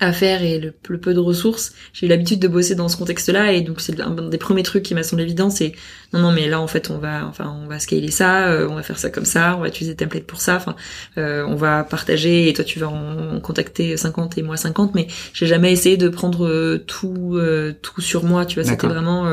à 0.03 0.13
faire 0.13 0.43
et 0.43 0.59
le, 0.59 0.97
peu 0.97 1.13
de 1.13 1.19
ressources, 1.19 1.73
j'ai 1.93 2.05
eu 2.05 2.09
l'habitude 2.09 2.39
de 2.39 2.47
bosser 2.47 2.75
dans 2.75 2.89
ce 2.89 2.97
contexte-là 2.97 3.53
et 3.53 3.61
donc 3.61 3.81
c'est 3.81 3.99
un 3.99 4.11
des 4.11 4.37
premiers 4.37 4.63
trucs 4.63 4.83
qui 4.83 4.93
m'a 4.93 5.03
semblé 5.03 5.23
évident, 5.25 5.49
c'est 5.49 5.73
non 6.13 6.19
non 6.19 6.31
mais 6.31 6.47
là 6.47 6.59
en 6.59 6.67
fait 6.67 6.89
on 6.89 6.97
va 6.97 7.25
enfin 7.27 7.55
on 7.63 7.67
va 7.67 7.79
scaler 7.79 8.11
ça, 8.11 8.47
euh, 8.47 8.67
on 8.69 8.75
va 8.75 8.83
faire 8.83 8.99
ça 8.99 9.09
comme 9.09 9.25
ça, 9.25 9.55
on 9.57 9.61
va 9.61 9.67
utiliser 9.67 9.95
template 9.95 10.25
pour 10.25 10.41
ça, 10.41 10.55
enfin 10.55 10.75
euh, 11.17 11.45
on 11.47 11.55
va 11.55 11.83
partager 11.83 12.49
et 12.49 12.53
toi 12.53 12.63
tu 12.63 12.79
vas 12.79 12.89
en, 12.89 13.39
contacter 13.41 13.97
50 13.97 14.37
et 14.37 14.43
moi 14.43 14.57
50 14.57 14.95
mais 14.95 15.07
j'ai 15.33 15.47
jamais 15.47 15.71
essayé 15.71 15.97
de 15.97 16.09
prendre 16.09 16.47
euh, 16.47 16.83
tout 16.85 17.39
tout 17.81 18.01
sur 18.01 18.23
moi, 18.23 18.45
tu 18.45 18.59
vois, 18.59 18.69
c'était 18.69 18.87
vraiment 18.87 19.25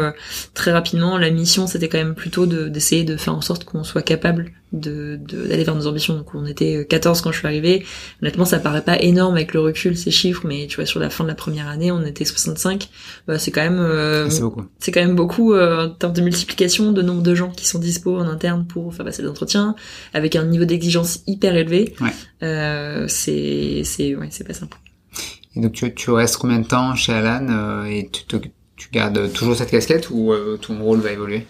très 0.55 0.73
rapidement 0.73 1.19
la 1.19 1.31
mission 1.31 1.67
c'était 1.67 1.89
quand 1.89 1.99
même 1.99 2.15
plutôt 2.15 2.47
d'essayer 2.47 3.05
de 3.05 3.17
faire 3.17 3.35
en 3.35 3.41
sorte 3.41 3.65
qu'on 3.65 3.85
soit 3.85 4.03
capable 4.03 4.53
de 4.73 5.17
d'aller 5.17 5.65
vers 5.65 5.75
nos 5.75 5.89
ambitions. 5.89 6.15
Donc 6.15 6.33
on 6.35 6.47
était 6.47 6.87
14 6.89 7.23
quand 7.23 7.33
je 7.33 7.39
suis 7.39 7.47
arrivée. 7.47 7.85
Honnêtement, 8.23 8.45
ça 8.45 8.61
paraît 8.61 8.85
pas 8.85 9.01
énorme 9.01 9.35
avec 9.35 9.53
le 9.53 9.61
recul 9.61 9.97
ces 9.97 10.11
chiffres 10.11 10.43
mais 10.45 10.67
tu 10.69 10.77
vois 10.77 10.87
sur 10.87 11.01
la 11.01 11.11
fin 11.11 11.25
de 11.25 11.29
la 11.29 11.35
première 11.35 11.69
année 11.69 11.93
on 11.93 12.05
était 12.05 12.25
65 12.25 12.89
bah, 13.27 13.39
c'est 13.39 13.51
quand 13.51 13.63
même 13.63 13.81
euh, 13.81 14.29
beaucoup 14.41 14.65
c'est 14.79 14.93
quand 14.93 15.01
même 15.01 15.15
beaucoup 15.15 15.55
euh, 15.55 15.87
en 15.87 15.91
termes 15.91 16.13
de 16.13 16.21
multiplication 16.21 16.70
de 16.79 17.03
nombre 17.03 17.23
de 17.23 17.35
gens 17.35 17.51
qui 17.51 17.67
sont 17.67 17.79
dispo 17.79 18.17
en 18.17 18.27
interne 18.29 18.65
pour 18.67 18.95
faire 18.95 19.05
passer 19.05 19.23
des 19.23 19.29
entretiens 19.29 19.75
avec 20.15 20.37
un 20.37 20.45
niveau 20.45 20.65
d'exigence 20.65 21.21
hyper 21.27 21.55
élevé 21.57 21.95
Ouais. 22.01 22.11
euh, 22.43 23.07
c'est 23.09 23.83
c'est 23.85 24.15
ouais 24.15 24.29
c'est 24.31 24.47
pas 24.47 24.55
simple 24.55 24.77
Et 25.57 25.61
donc 25.61 25.73
tu, 25.73 25.93
tu 25.95 26.11
restes 26.11 26.37
combien 26.37 26.61
de 26.61 26.67
temps 26.67 26.95
chez 26.95 27.13
Alan 27.13 27.47
euh, 27.51 27.85
et 27.85 28.09
tu, 28.11 28.25
te- 28.25 28.49
tu 28.77 28.89
gardes 28.93 29.33
toujours 29.33 29.57
cette 29.57 29.71
casquette 29.71 30.09
ou 30.11 30.33
euh, 30.33 30.57
ton 30.61 30.79
rôle 30.83 31.01
va 31.01 31.11
évoluer? 31.13 31.47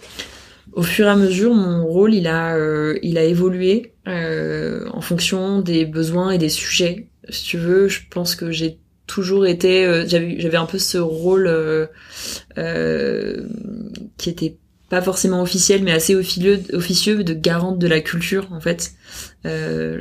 Au 0.73 0.83
fur 0.83 1.07
et 1.07 1.11
à 1.11 1.17
mesure, 1.17 1.53
mon 1.53 1.85
rôle, 1.87 2.15
il 2.15 2.27
a, 2.29 2.57
il 3.03 3.19
a 3.19 3.25
évolué 3.25 3.93
en 4.07 5.01
fonction 5.01 5.61
des 5.61 5.85
besoins 5.85 6.31
et 6.31 6.39
des 6.39 6.49
sujets. 6.49 7.09
Si 7.29 7.45
tu 7.45 7.59
veux, 7.59 7.89
je 7.89 8.01
pense 8.09 8.37
que 8.37 8.51
j'ai 8.53 8.79
toujours 9.09 9.47
été, 9.47 9.85
euh, 9.85 10.05
j'avais, 10.07 10.39
j'avais 10.39 10.57
un 10.57 10.67
peu 10.67 10.79
ce 10.79 10.97
rôle 10.99 11.49
euh, 11.49 11.87
euh, 12.59 13.47
qui 14.17 14.31
était 14.31 14.57
pas 14.91 15.01
forcément 15.01 15.41
officiel, 15.41 15.83
mais 15.83 15.93
assez 15.93 16.15
officieux, 16.15 16.63
officieux 16.75 17.25
de 17.25 17.33
garante 17.33 17.79
de 17.79 17.87
la 17.87 18.01
culture, 18.01 18.49
en 18.53 18.61
fait. 18.61 18.93
Euh, 19.47 20.01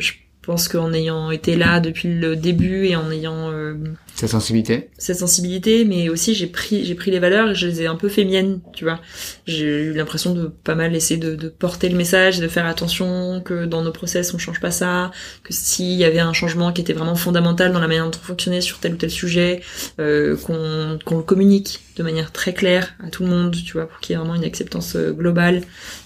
pense 0.49 0.67
qu'en 0.67 0.93
ayant 0.93 1.29
été 1.29 1.55
là 1.55 1.79
depuis 1.79 2.11
le 2.11 2.35
début 2.35 2.87
et 2.87 2.95
en 2.95 3.11
ayant 3.11 3.51
euh, 3.51 3.75
Cette 4.15 4.31
sensibilité 4.31 4.89
cette 4.97 5.19
sensibilité, 5.19 5.85
mais 5.85 6.09
aussi 6.09 6.33
j'ai 6.33 6.47
pris 6.47 6.83
j'ai 6.85 6.95
pris 6.95 7.11
les 7.11 7.19
valeurs 7.19 7.51
et 7.51 7.55
je 7.55 7.67
les 7.67 7.83
ai 7.83 7.85
un 7.85 7.95
peu 7.95 8.09
fait 8.09 8.25
miennes, 8.25 8.59
tu 8.73 8.83
vois. 8.83 8.99
J'ai 9.45 9.67
eu 9.67 9.93
l'impression 9.93 10.33
de 10.33 10.47
pas 10.47 10.73
mal 10.73 10.95
essayer 10.95 11.19
de, 11.19 11.35
de 11.35 11.49
porter 11.49 11.87
le 11.87 11.95
message, 11.95 12.39
de 12.39 12.47
faire 12.47 12.65
attention 12.65 13.43
que 13.45 13.65
dans 13.65 13.83
nos 13.83 13.91
process 13.91 14.33
on 14.33 14.39
change 14.39 14.59
pas 14.59 14.71
ça, 14.71 15.11
que 15.43 15.53
s'il 15.53 15.93
y 15.93 16.03
avait 16.03 16.17
un 16.17 16.33
changement 16.33 16.73
qui 16.73 16.81
était 16.81 16.93
vraiment 16.93 17.13
fondamental 17.13 17.71
dans 17.71 17.79
la 17.79 17.87
manière 17.87 18.05
dont 18.05 18.17
on 18.19 18.25
fonctionnait 18.25 18.61
sur 18.61 18.79
tel 18.79 18.95
ou 18.95 18.97
tel 18.97 19.11
sujet, 19.11 19.61
euh, 19.99 20.35
qu'on 20.35 20.97
qu'on 21.05 21.17
le 21.17 21.23
communique 21.23 21.81
de 21.95 22.01
manière 22.01 22.31
très 22.31 22.55
claire 22.55 22.95
à 23.05 23.11
tout 23.11 23.21
le 23.21 23.29
monde, 23.29 23.55
tu 23.55 23.73
vois, 23.73 23.87
pour 23.87 23.99
qu'il 23.99 24.13
y 24.13 24.15
ait 24.15 24.19
vraiment 24.19 24.33
une 24.33 24.45
acceptance 24.45 24.95
euh, 24.95 25.11
globale. 25.11 25.61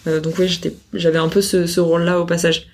Euh, 0.07 0.19
donc 0.19 0.37
oui, 0.37 0.49
j'étais 0.49 0.73
j'avais 0.93 1.19
un 1.19 1.29
peu 1.29 1.39
ce, 1.41 1.65
ce 1.65 1.79
rôle-là 1.79 2.19
au 2.19 2.25
passage. 2.25 2.67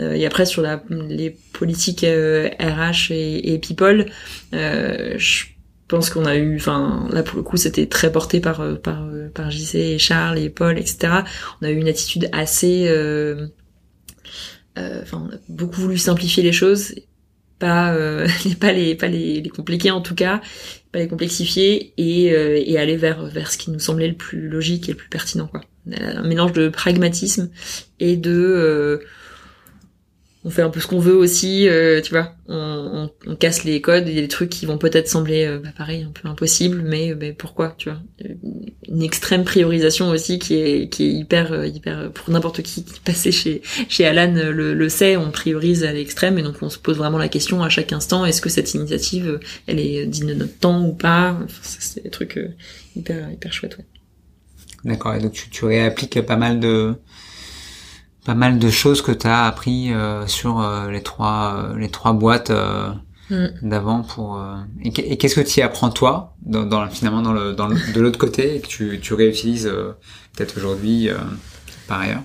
Euh, 0.00 0.12
et 0.12 0.26
après 0.26 0.44
sur 0.44 0.60
la, 0.62 0.82
les 0.90 1.36
politiques 1.52 2.04
euh, 2.04 2.48
RH 2.58 3.12
et, 3.12 3.54
et 3.54 3.58
people, 3.58 4.06
euh, 4.52 5.14
je 5.18 5.44
pense 5.88 6.10
qu'on 6.10 6.24
a 6.24 6.36
eu, 6.36 6.56
enfin 6.56 7.08
là 7.12 7.22
pour 7.22 7.36
le 7.36 7.42
coup 7.42 7.56
c'était 7.56 7.86
très 7.86 8.10
porté 8.10 8.40
par 8.40 8.60
euh, 8.60 8.74
par 8.74 9.04
euh, 9.04 9.28
par 9.28 9.50
JC 9.50 9.76
et 9.76 9.98
Charles 9.98 10.38
et 10.38 10.50
Paul, 10.50 10.78
etc. 10.78 11.12
On 11.60 11.66
a 11.66 11.70
eu 11.70 11.76
une 11.76 11.88
attitude 11.88 12.28
assez, 12.32 12.86
euh, 12.88 13.46
euh, 14.78 15.02
enfin 15.02 15.28
on 15.30 15.34
a 15.34 15.38
beaucoup 15.48 15.80
voulu 15.80 15.98
simplifier 15.98 16.42
les 16.42 16.52
choses, 16.52 16.94
pas 17.58 17.94
euh, 17.94 18.26
pas 18.60 18.72
les 18.72 18.94
pas 18.94 19.08
les, 19.08 19.40
les 19.40 19.50
compliquer 19.50 19.90
en 19.90 20.00
tout 20.00 20.14
cas, 20.14 20.40
pas 20.90 20.98
les 20.98 21.08
complexifier 21.08 21.92
et 21.98 22.32
euh, 22.32 22.60
et 22.64 22.78
aller 22.78 22.96
vers 22.96 23.26
vers 23.26 23.52
ce 23.52 23.58
qui 23.58 23.70
nous 23.70 23.78
semblait 23.80 24.08
le 24.08 24.16
plus 24.16 24.48
logique 24.48 24.88
et 24.88 24.92
le 24.92 24.98
plus 24.98 25.08
pertinent 25.08 25.46
quoi. 25.46 25.60
Un 25.92 26.22
mélange 26.22 26.54
de 26.54 26.70
pragmatisme 26.70 27.50
et 28.00 28.16
de 28.16 28.32
euh, 28.32 28.98
on 30.46 30.50
fait 30.50 30.62
un 30.62 30.68
peu 30.68 30.78
ce 30.78 30.86
qu'on 30.86 30.98
veut 30.98 31.16
aussi, 31.16 31.66
euh, 31.68 32.02
tu 32.02 32.10
vois. 32.12 32.34
On, 32.48 33.08
on, 33.26 33.30
on 33.32 33.36
casse 33.36 33.64
les 33.64 33.80
codes, 33.80 34.06
il 34.08 34.14
y 34.14 34.18
a 34.18 34.20
des 34.20 34.28
trucs 34.28 34.50
qui 34.50 34.66
vont 34.66 34.76
peut-être 34.76 35.08
sembler, 35.08 35.46
euh, 35.46 35.58
bah, 35.58 35.70
pareil, 35.76 36.02
un 36.02 36.10
peu 36.10 36.28
impossibles, 36.28 36.82
mais, 36.84 37.12
euh, 37.12 37.16
mais 37.18 37.32
pourquoi, 37.32 37.74
tu 37.78 37.88
vois. 37.88 37.98
Euh, 38.24 38.34
Une 38.88 39.02
extrême 39.02 39.44
priorisation 39.44 40.10
aussi 40.10 40.38
qui 40.38 40.54
est, 40.56 40.88
qui 40.90 41.04
est 41.04 41.12
hyper, 41.12 41.52
euh, 41.52 41.66
hyper, 41.66 42.12
pour 42.12 42.30
n'importe 42.30 42.62
qui 42.62 42.84
qui 42.84 43.00
passait 43.00 43.32
chez, 43.32 43.62
chez 43.88 44.04
Alan 44.06 44.36
euh, 44.36 44.52
le, 44.52 44.74
le 44.74 44.88
sait, 44.90 45.16
on 45.16 45.30
priorise 45.30 45.82
à 45.82 45.92
l'extrême 45.92 46.38
et 46.38 46.42
donc 46.42 46.56
on 46.60 46.68
se 46.68 46.78
pose 46.78 46.98
vraiment 46.98 47.18
la 47.18 47.28
question 47.28 47.62
à 47.62 47.70
chaque 47.70 47.92
instant, 47.94 48.26
est-ce 48.26 48.42
que 48.42 48.50
cette 48.50 48.74
initiative, 48.74 49.26
euh, 49.28 49.40
elle 49.66 49.80
est 49.80 50.04
digne 50.06 50.28
de 50.28 50.34
notre 50.34 50.58
temps 50.58 50.84
ou 50.84 50.92
pas? 50.92 51.38
Enfin, 51.42 51.60
c'est 51.62 52.04
des 52.04 52.10
trucs 52.10 52.36
euh, 52.36 52.48
hyper, 52.94 53.30
hyper 53.32 53.52
chouettes, 53.52 53.78
ouais. 53.78 53.84
D'accord. 54.84 55.14
Et 55.14 55.20
donc 55.20 55.32
tu, 55.32 55.48
tu 55.48 55.64
réappliques 55.64 56.20
pas 56.20 56.36
mal 56.36 56.60
de 56.60 56.94
pas 58.24 58.34
mal 58.34 58.58
de 58.58 58.70
choses 58.70 59.02
que 59.02 59.12
tu 59.12 59.26
as 59.26 59.44
appris 59.46 59.92
euh, 59.92 60.26
sur 60.26 60.60
euh, 60.60 60.90
les 60.90 61.02
trois 61.02 61.54
euh, 61.74 61.78
les 61.78 61.90
trois 61.90 62.12
boîtes 62.12 62.50
euh, 62.50 62.90
Mm. 63.30 63.46
d'avant 63.62 64.02
pour 64.02 64.38
euh, 64.38 64.56
et, 64.82 64.92
qu'est- 64.92 65.08
et 65.10 65.16
qu'est-ce 65.16 65.34
que 65.34 65.40
tu 65.40 65.60
y 65.60 65.62
apprends 65.62 65.88
toi 65.88 66.36
dans, 66.44 66.64
dans 66.66 66.86
finalement 66.90 67.22
dans 67.22 67.32
le 67.32 67.54
dans 67.54 67.68
le, 67.68 67.76
de 67.94 68.00
l'autre 68.02 68.18
côté 68.18 68.56
et 68.56 68.60
que 68.60 68.66
tu 68.66 69.00
tu 69.00 69.14
réutilises 69.14 69.66
euh, 69.66 69.92
peut-être 70.36 70.58
aujourd'hui 70.58 71.08
euh, 71.08 71.14
par 71.88 72.00
ailleurs? 72.02 72.20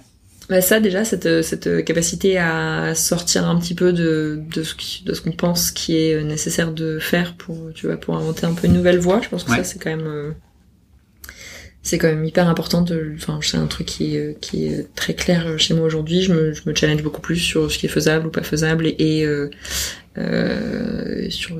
Bah 0.49 0.59
ça 0.61 0.81
déjà 0.81 1.05
cette 1.05 1.41
cette 1.41 1.85
capacité 1.85 2.37
à 2.37 2.95
sortir 2.95 3.47
un 3.47 3.57
petit 3.59 3.75
peu 3.75 3.93
de 3.93 4.41
de 4.53 4.61
ce 4.63 4.75
qui, 4.75 5.05
de 5.05 5.13
ce 5.13 5.21
qu'on 5.21 5.31
pense 5.31 5.71
qui 5.71 5.95
est 5.95 6.21
nécessaire 6.23 6.73
de 6.73 6.99
faire 6.99 7.35
pour 7.37 7.55
tu 7.73 7.87
vois 7.87 7.95
pour 7.95 8.17
inventer 8.17 8.45
un 8.45 8.53
peu 8.53 8.67
une 8.67 8.73
nouvelle 8.73 8.99
voie 8.99 9.21
je 9.21 9.29
pense 9.29 9.45
que 9.45 9.51
Ouais. 9.51 9.57
ça 9.57 9.63
c'est 9.63 9.79
quand 9.79 9.91
même 9.91 10.05
euh, 10.05 10.31
c'est 11.82 11.97
quand 11.97 12.07
même 12.07 12.25
hyper 12.25 12.47
important 12.49 12.82
de 12.82 13.13
enfin 13.15 13.39
c'est 13.41 13.57
un 13.57 13.67
truc 13.67 13.88
qui 13.88 14.15
est 14.15 14.39
qui 14.41 14.65
est 14.67 14.93
très 14.95 15.13
clair 15.13 15.57
chez 15.59 15.73
moi 15.73 15.86
aujourd'hui. 15.86 16.21
Je 16.21 16.34
me 16.34 16.53
je 16.53 16.61
me 16.65 16.75
challenge 16.75 17.03
beaucoup 17.03 17.21
plus 17.21 17.38
sur 17.38 17.71
ce 17.71 17.77
qui 17.77 17.86
est 17.86 17.89
faisable 17.89 18.27
ou 18.27 18.32
pas 18.32 18.43
faisable 18.43 18.88
et, 18.88 19.25
euh, 19.25 19.49
euh, 20.17 21.30
sur 21.30 21.57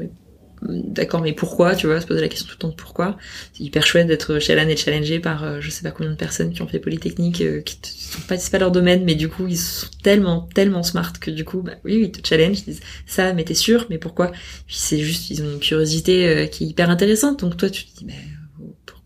d'accord 0.62 1.22
mais 1.22 1.34
pourquoi 1.34 1.76
tu 1.76 1.88
vois 1.88 2.02
se 2.02 2.08
poser 2.08 2.22
la 2.22 2.28
question 2.28 2.48
tout 2.48 2.56
le 2.56 2.60
temps 2.60 2.70
de 2.70 2.76
pourquoi. 2.76 3.18
C'est 3.54 3.64
hyper 3.64 3.86
chouette 3.86 4.08
d'être 4.08 4.40
Alan 4.50 4.68
et 4.68 4.76
challengé 4.76 5.20
par 5.20 5.44
euh, 5.44 5.58
je 5.62 5.70
sais 5.70 5.84
pas 5.84 5.92
combien 5.92 6.12
de 6.12 6.18
personnes 6.18 6.52
qui 6.52 6.62
ont 6.62 6.68
fait 6.68 6.80
Polytechnique 6.80 7.42
euh, 7.42 7.62
qui 7.62 7.80
sont 7.84 8.22
pas 8.28 8.38
c'est 8.38 8.52
pas 8.52 8.60
leur 8.60 8.72
domaine 8.72 9.04
mais 9.06 9.16
du 9.16 9.30
coup 9.30 9.48
ils 9.48 9.58
sont 9.58 9.88
tellement 10.04 10.50
tellement 10.54 10.84
smart 10.84 11.14
que 11.20 11.32
du 11.32 11.46
coup 11.46 11.62
bah 11.62 11.74
oui 11.86 12.02
ils 12.04 12.12
te 12.12 12.28
challenge 12.28 12.60
ils 12.60 12.66
disent 12.66 12.82
ça 13.06 13.34
mais 13.34 13.44
t'es 13.44 13.54
sûr 13.54 13.86
mais 13.90 13.98
pourquoi? 13.98 14.32
Puis 14.68 14.76
c'est 14.78 15.00
juste 15.00 15.30
ils 15.30 15.42
ont 15.44 15.52
une 15.54 15.60
curiosité 15.60 16.28
euh, 16.28 16.46
qui 16.48 16.66
est 16.66 16.68
hyper 16.68 16.90
intéressante. 16.90 17.40
Donc 17.42 17.58
toi 17.58 17.70
tu 17.70 17.86
te 17.86 17.98
dis 18.00 18.06
bah 18.06 18.14
euh, 18.14 18.39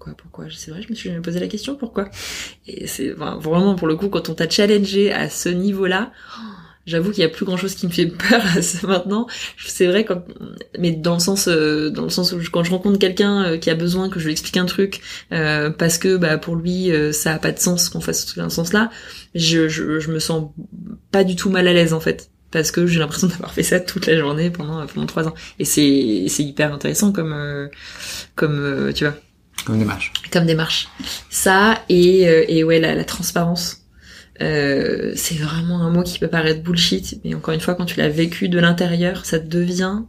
pourquoi 0.04 0.14
pourquoi 0.18 0.45
c'est 0.56 0.72
vrai 0.72 0.82
je 0.82 0.89
me 0.89 0.95
suis 0.95 1.10
jamais 1.10 1.22
posé 1.22 1.39
la 1.39 1.47
question 1.47 1.76
pourquoi 1.76 2.10
et 2.68 2.88
c'est 2.88 3.14
enfin, 3.14 3.38
vraiment 3.38 3.76
pour 3.76 3.88
le 3.88 3.95
coup 3.95 4.10
quand 4.10 4.30
on 4.30 4.34
t'a 4.34 4.49
challengé 4.49 5.12
à 5.12 5.30
ce 5.30 5.49
niveau 5.49 5.86
là 5.86 6.12
J'avoue 6.86 7.12
qu'il 7.12 7.22
y 7.22 7.26
a 7.26 7.30
plus 7.30 7.45
grand 7.45 7.56
chose 7.56 7.76
qui 7.76 7.88
me 7.88 7.91
fait 7.93 8.08
peur 8.30 8.43
maintenant. 8.84 9.26
C'est 9.66 9.88
vrai 9.88 10.04
quand, 10.04 10.26
mais 10.78 10.91
dans 10.91 11.14
le 11.14 11.20
sens, 11.22 11.47
euh, 11.47 11.89
dans 11.89 12.04
le 12.04 12.10
sens 12.10 12.34
où 12.34 12.41
je- 12.41 12.49
quand 12.49 12.66
je 12.66 12.72
rencontre 12.72 12.99
quelqu'un 12.99 13.43
euh, 13.45 13.58
qui 13.58 13.70
a 13.70 13.76
besoin 13.76 14.10
que 14.10 14.20
je 14.20 14.26
lui 14.26 14.34
explique 14.34 14.58
un 14.58 14.66
truc, 14.66 14.99
euh, 15.32 15.70
parce 15.70 15.97
que 15.97 16.18
bah 16.18 16.38
pour 16.38 16.58
lui 16.58 16.91
euh, 16.91 17.14
ça 17.14 17.36
a 17.36 17.39
pas 17.39 17.54
de 17.54 17.60
sens 17.60 17.88
qu'on 17.88 18.01
fasse 18.01 18.24
ce 18.24 18.28
truc 18.28 18.39
dans 18.39 18.49
ce 18.49 18.58
sens-là, 18.58 18.89
je, 19.34 19.70
je, 19.70 20.01
je 20.01 20.12
me 20.12 20.20
sens 20.20 20.51
pas 21.12 21.24
du 21.24 21.38
tout 21.38 21.49
mal 21.49 21.68
à 21.70 21.74
l'aise 21.74 21.93
en 21.93 22.01
fait. 22.01 22.30
Parce 22.51 22.70
que 22.72 22.86
j'ai 22.86 22.99
l'impression 22.99 23.28
d'avoir 23.30 23.54
fait 23.54 23.64
ça 23.64 23.80
toute 23.80 24.06
la 24.06 24.18
journée 24.18 24.49
pendant 24.51 24.86
pendant 24.86 25.06
trois 25.08 25.26
ans 25.28 25.34
et 25.60 25.66
c'est 25.66 26.26
c'est 26.28 26.43
hyper 26.43 26.74
intéressant 26.74 27.14
comme 27.14 27.32
euh, 27.34 27.70
comme 28.36 28.91
tu 28.93 29.06
vois 29.06 29.16
Comme 29.66 29.80
démarche. 29.80 30.11
comme 30.32 30.45
démarche. 30.45 30.88
Ça 31.30 31.82
et 31.89 32.28
euh, 32.28 32.43
et 32.47 32.64
ouais 32.64 32.80
la, 32.80 33.03
transparence. 33.05 33.82
Euh, 34.41 35.14
c'est 35.16 35.36
vraiment 35.36 35.82
un 35.82 35.91
mot 35.91 36.03
qui 36.03 36.20
peut 36.20 36.28
paraître 36.28 36.64
bullshit, 36.64 37.20
mais 37.24 37.34
encore 37.36 37.53
une 37.53 37.61
fois, 37.61 37.76
quand 37.76 37.86
tu 37.86 37.99
l'as 37.99 38.09
vécu 38.09 38.49
de 38.49 38.59
l'intérieur, 38.59 39.26
ça 39.26 39.39
devient, 39.39 40.01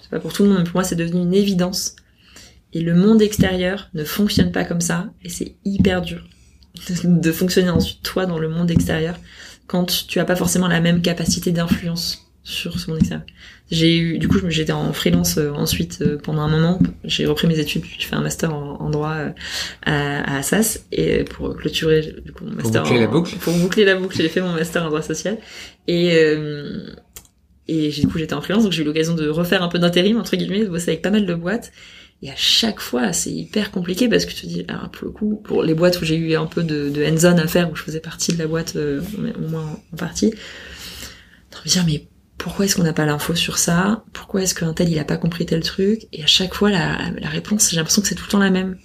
c'est 0.00 0.10
pas 0.10 0.18
pour 0.18 0.32
tout 0.32 0.42
le 0.42 0.48
monde, 0.48 0.58
mais 0.58 0.64
pour 0.64 0.74
moi, 0.74 0.84
c'est 0.84 0.96
devenu 0.96 1.20
une 1.20 1.32
évidence. 1.32 1.94
Et 2.72 2.80
le 2.80 2.94
monde 2.94 3.22
extérieur 3.22 3.88
ne 3.94 4.04
fonctionne 4.04 4.50
pas 4.50 4.64
comme 4.64 4.80
ça, 4.80 5.06
et 5.22 5.28
c'est 5.28 5.54
hyper 5.64 6.02
dur 6.02 6.26
de, 6.88 7.20
de 7.20 7.32
fonctionner 7.32 7.70
ensuite 7.70 8.02
toi 8.02 8.26
dans 8.26 8.38
le 8.38 8.48
monde 8.48 8.70
extérieur 8.70 9.16
quand 9.68 10.06
tu 10.06 10.18
as 10.18 10.24
pas 10.24 10.36
forcément 10.36 10.68
la 10.68 10.80
même 10.80 11.00
capacité 11.00 11.52
d'influence 11.52 12.31
sur 12.44 12.74
monde 12.88 12.98
extérieur. 12.98 13.24
J'ai 13.70 13.96
eu, 13.96 14.18
du 14.18 14.28
coup, 14.28 14.38
j'étais 14.48 14.72
en 14.72 14.92
freelance 14.92 15.38
euh, 15.38 15.50
ensuite 15.52 16.00
euh, 16.02 16.18
pendant 16.18 16.42
un 16.42 16.48
moment. 16.50 16.78
J'ai 17.04 17.24
repris 17.24 17.46
mes 17.46 17.58
études, 17.58 17.82
puis 17.82 17.96
j'ai 17.98 18.06
fait 18.06 18.16
un 18.16 18.20
master 18.20 18.52
en, 18.54 18.80
en 18.80 18.90
droit 18.90 19.14
euh, 19.14 19.30
à, 19.86 20.34
à 20.34 20.38
Assas 20.38 20.80
et 20.92 21.24
pour 21.24 21.56
clôturer 21.56 22.02
du 22.24 22.32
coup 22.32 22.44
mon 22.44 22.54
master 22.54 22.82
boucler 22.82 22.98
en- 22.98 23.00
la 23.00 23.06
boucle. 23.06 23.36
pour 23.36 23.54
boucler 23.54 23.84
la 23.84 23.94
boucle 23.96 24.16
j'ai 24.16 24.28
fait 24.28 24.40
mon 24.40 24.52
master 24.52 24.82
en 24.84 24.88
droit 24.88 25.02
social 25.02 25.38
et 25.88 26.16
euh, 26.16 26.86
et 27.68 27.90
du 27.90 28.06
coup 28.08 28.18
j'étais 28.18 28.34
en 28.34 28.40
freelance 28.42 28.64
donc 28.64 28.72
j'ai 28.72 28.82
eu 28.82 28.84
l'occasion 28.86 29.14
de 29.14 29.28
refaire 29.28 29.62
un 29.62 29.68
peu 29.68 29.78
d'intérim 29.78 30.18
entre 30.18 30.36
guillemets 30.36 30.64
de 30.64 30.68
bosser 30.68 30.90
avec 30.90 31.02
pas 31.02 31.10
mal 31.10 31.24
de 31.24 31.34
boîtes 31.34 31.72
et 32.22 32.30
à 32.30 32.36
chaque 32.36 32.80
fois 32.80 33.12
c'est 33.12 33.30
hyper 33.30 33.70
compliqué 33.70 34.08
parce 34.08 34.26
que 34.26 34.32
tu 34.32 34.42
te 34.42 34.46
dis 34.46 34.64
alors 34.68 34.90
pour 34.90 35.06
le 35.06 35.12
coup 35.12 35.40
pour 35.44 35.62
les 35.62 35.74
boîtes 35.74 36.00
où 36.02 36.04
j'ai 36.04 36.16
eu 36.16 36.34
un 36.34 36.46
peu 36.46 36.62
de, 36.64 36.90
de 36.90 37.04
hands-on 37.04 37.38
à 37.38 37.46
faire 37.46 37.70
où 37.70 37.76
je 37.76 37.82
faisais 37.82 38.00
partie 38.00 38.32
de 38.32 38.38
la 38.38 38.46
boîte 38.48 38.74
euh, 38.76 39.00
au 39.38 39.48
moins 39.48 39.80
en, 39.92 39.96
partie 39.96 40.30
de 40.30 41.56
me 41.64 41.68
dire 41.68 41.84
mais 41.86 42.06
pourquoi 42.38 42.64
est-ce 42.64 42.76
qu'on 42.76 42.82
n'a 42.82 42.92
pas 42.92 43.06
l'info 43.06 43.34
sur 43.34 43.58
ça? 43.58 44.04
Pourquoi 44.12 44.42
est-ce 44.42 44.54
qu'un 44.54 44.72
tel 44.72 44.88
il 44.88 44.98
a 44.98 45.04
pas 45.04 45.16
compris 45.16 45.46
tel 45.46 45.62
truc? 45.62 46.08
Et 46.12 46.22
à 46.22 46.26
chaque 46.26 46.54
fois 46.54 46.70
la, 46.70 46.96
réponse, 47.28 47.70
j'ai 47.70 47.76
l'impression 47.76 48.02
que 48.02 48.08
c'est 48.08 48.14
tout 48.14 48.24
le 48.26 48.30
temps 48.30 48.38
la 48.38 48.50
même. 48.50 48.76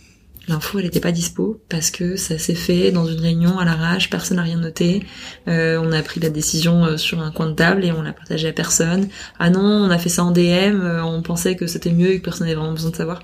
L'info 0.47 0.79
elle 0.79 0.85
était 0.85 1.01
pas 1.01 1.11
dispo 1.11 1.61
parce 1.67 1.91
que 1.91 2.15
ça 2.15 2.37
s'est 2.37 2.55
fait 2.55 2.91
dans 2.91 3.05
une 3.05 3.19
réunion 3.19 3.59
à 3.59 3.65
l'arrache, 3.65 4.09
personne 4.09 4.37
n'a 4.37 4.43
rien 4.43 4.59
noté. 4.59 5.03
Euh, 5.49 5.77
on 5.83 5.91
a 5.91 6.01
pris 6.01 6.21
la 6.21 6.29
décision 6.29 6.85
euh, 6.85 6.97
sur 6.97 7.19
un 7.19 7.31
coin 7.31 7.47
de 7.47 7.53
table 7.53 7.83
et 7.83 7.91
on 7.91 8.01
l'a 8.01 8.13
partagé 8.13 8.47
à 8.47 8.53
personne. 8.53 9.09
Ah 9.39 9.49
non, 9.49 9.59
on 9.59 9.89
a 9.89 9.97
fait 9.97 10.07
ça 10.07 10.23
en 10.23 10.31
DM, 10.31 10.39
euh, 10.81 11.03
on 11.03 11.21
pensait 11.21 11.55
que 11.55 11.67
c'était 11.67 11.91
mieux 11.91 12.11
et 12.11 12.19
que 12.19 12.23
personne 12.23 12.47
n'avait 12.47 12.55
vraiment 12.55 12.73
besoin 12.73 12.91
de 12.91 12.95
savoir. 12.95 13.23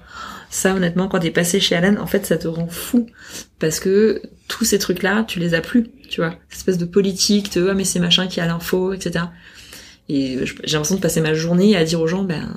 Ça 0.49 0.76
honnêtement 0.76 1.07
quand 1.07 1.19
t'es 1.19 1.32
passé 1.32 1.61
chez 1.61 1.76
Alan, 1.76 2.01
en 2.01 2.07
fait 2.07 2.26
ça 2.26 2.38
te 2.38 2.47
rend 2.47 2.67
fou 2.67 3.07
parce 3.59 3.80
que 3.80 4.21
tous 4.49 4.65
ces 4.65 4.80
trucs 4.80 5.01
là, 5.01 5.24
tu 5.26 5.39
les 5.39 5.53
as 5.53 5.61
plus, 5.61 5.89
tu 6.09 6.19
vois. 6.19 6.36
Espèce 6.51 6.78
de 6.78 6.86
politique 6.86 7.53
de 7.53 7.69
ah 7.69 7.74
mais 7.74 7.86
c'est 7.86 7.99
machin 7.99 8.28
qui 8.28 8.41
a 8.41 8.45
l'info, 8.45 8.91
etc. 8.91 9.26
Et 10.09 10.39
j'ai 10.63 10.73
l'impression 10.73 10.95
de 10.95 11.01
passer 11.01 11.21
ma 11.21 11.33
journée 11.33 11.75
à 11.75 11.83
dire 11.83 12.01
aux 12.01 12.07
gens, 12.07 12.23
ben 12.23 12.49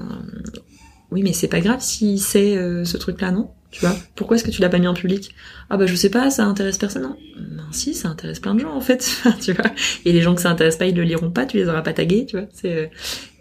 oui, 1.11 1.23
mais 1.23 1.33
c'est 1.33 1.49
pas 1.49 1.61
grave 1.61 1.81
s'il 1.81 2.21
sait 2.21 2.57
euh, 2.57 2.85
ce 2.85 2.97
truc-là, 2.97 3.31
non? 3.31 3.51
Tu 3.71 3.81
vois? 3.81 3.97
Pourquoi 4.15 4.37
est-ce 4.37 4.45
que 4.45 4.51
tu 4.51 4.63
l'as 4.63 4.69
pas 4.69 4.79
mis 4.79 4.87
en 4.87 4.95
public? 4.95 5.35
Ah 5.71 5.77
bah 5.77 5.87
je 5.87 5.95
sais 5.95 6.09
pas, 6.09 6.31
ça 6.31 6.45
intéresse 6.45 6.79
personne. 6.79 7.03
Non, 7.03 7.17
ben, 7.37 7.65
si, 7.73 7.95
ça 7.95 8.09
intéresse 8.09 8.41
plein 8.41 8.55
de 8.55 8.61
gens 8.61 8.75
en 8.75 8.81
fait, 8.81 9.23
tu 9.41 9.53
vois. 9.53 9.71
Et 10.05 10.13
les 10.13 10.23
gens 10.23 10.35
que 10.35 10.41
ça 10.41 10.51
intéresse 10.51 10.77
pas, 10.77 10.87
ils 10.87 10.97
le 10.97 11.03
liront 11.03 11.31
pas, 11.31 11.47
tu 11.47 11.57
les 11.59 11.69
auras 11.69 11.83
pas 11.83 11.93
tagués, 11.93 12.27
tu 12.27 12.37
vois. 12.37 12.47
C'est 12.53 12.73
euh, 12.73 12.87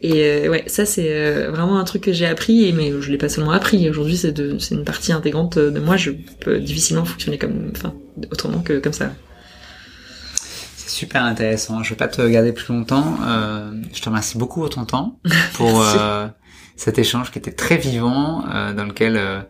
et 0.02 0.24
euh, 0.24 0.50
ouais, 0.50 0.64
ça 0.68 0.86
c'est 0.86 1.48
vraiment 1.48 1.80
un 1.80 1.84
truc 1.84 2.04
que 2.04 2.14
j'ai 2.14 2.26
appris, 2.26 2.66
et 2.66 2.72
mais 2.72 2.92
je 3.00 3.12
l'ai 3.12 3.18
pas 3.18 3.30
seulement 3.30 3.52
appris. 3.52 3.90
Aujourd'hui, 3.90 4.18
c'est 4.18 4.32
de, 4.32 4.58
c'est 4.60 4.76
une 4.76 4.84
partie 4.84 5.14
intégrante 5.14 5.58
de 5.58 5.80
moi. 5.80 5.96
Je 5.96 6.12
peux 6.42 6.60
difficilement 6.60 7.06
fonctionner 7.06 7.38
comme, 7.38 7.72
enfin, 7.72 7.94
autrement 8.32 8.60
que 8.60 8.80
comme 8.80 8.94
ça. 8.94 9.14
Super 10.96 11.24
intéressant. 11.24 11.84
Je 11.84 11.90
vais 11.90 11.96
pas 11.98 12.08
te 12.08 12.22
garder 12.28 12.54
plus 12.54 12.74
longtemps. 12.74 13.18
je 13.94 14.02
te 14.02 14.06
remercie 14.08 14.38
beaucoup 14.38 14.62
pour 14.62 14.70
ton 14.70 14.86
temps, 14.86 15.20
pour 15.54 15.84
cet 16.76 17.00
échange 17.00 17.32
qui 17.32 17.40
était 17.40 17.52
très 17.52 17.78
vivant, 17.78 18.44
euh, 18.54 18.74
dans 18.74 18.86
lequel 18.86 19.18
euh, 19.18 19.42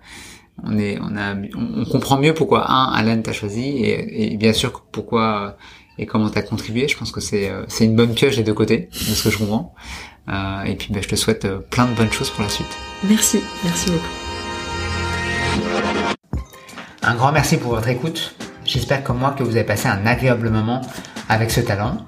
on 0.64 0.78
est, 0.78 1.00
on 1.02 1.16
a, 1.18 1.36
on, 1.56 1.86
comprend 1.86 2.18
mieux 2.18 2.34
pourquoi 2.34 2.72
un 2.72 2.94
Alan 2.94 3.22
t'a 3.22 3.34
choisi 3.34 3.64
et, 3.64 4.34
et, 4.34 4.38
bien 4.38 4.54
sûr 4.54 4.84
pourquoi 4.92 5.42
euh, 5.42 5.52
et 5.98 6.06
comment 6.06 6.30
t'as 6.30 6.42
contribué. 6.42 6.88
Je 6.88 6.98
pense 6.98 7.12
que 7.12 7.22
c'est 7.22 7.52
c'est 7.68 7.86
une 7.86 7.96
bonne 7.96 8.14
pioche 8.14 8.36
des 8.36 8.44
deux 8.44 8.54
côtés, 8.54 8.90
de 8.92 8.98
ce 8.98 9.24
que 9.24 9.30
je 9.30 9.38
comprends. 9.38 9.74
Euh, 10.28 10.64
et 10.64 10.76
puis 10.76 10.92
bah, 10.92 11.00
je 11.02 11.08
te 11.08 11.16
souhaite 11.16 11.48
plein 11.70 11.86
de 11.86 11.94
bonnes 11.94 12.12
choses 12.12 12.30
pour 12.30 12.44
la 12.44 12.50
suite. 12.50 12.68
Merci, 13.04 13.42
merci 13.64 13.92
beaucoup. 13.92 14.06
Un 17.04 17.16
grand 17.16 17.32
merci 17.32 17.58
pour 17.58 17.72
votre 17.72 17.88
écoute. 17.88 18.36
J'espère 18.66 19.04
comme 19.04 19.20
moi 19.20 19.32
que 19.38 19.44
vous 19.44 19.56
avez 19.56 19.66
passé 19.66 19.88
un 19.88 20.06
agréable 20.06 20.50
moment 20.50 20.82
avec 21.30 21.52
ce 21.52 21.62
talent. 21.62 22.06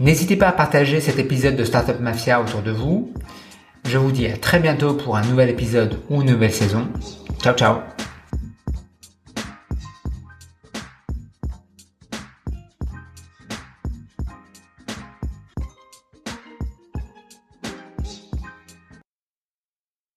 N'hésitez 0.00 0.36
pas 0.36 0.48
à 0.48 0.52
partager 0.52 1.00
cet 1.00 1.18
épisode 1.18 1.56
de 1.56 1.64
Startup 1.64 2.00
Mafia 2.00 2.40
autour 2.40 2.62
de 2.62 2.72
vous. 2.72 3.12
Je 3.86 3.98
vous 3.98 4.12
dis 4.12 4.26
à 4.26 4.36
très 4.36 4.58
bientôt 4.58 4.94
pour 4.94 5.16
un 5.16 5.22
nouvel 5.22 5.50
épisode 5.50 6.00
ou 6.08 6.22
une 6.22 6.30
nouvelle 6.30 6.52
saison. 6.52 6.88
Ciao 7.42 7.54
ciao 7.54 8.11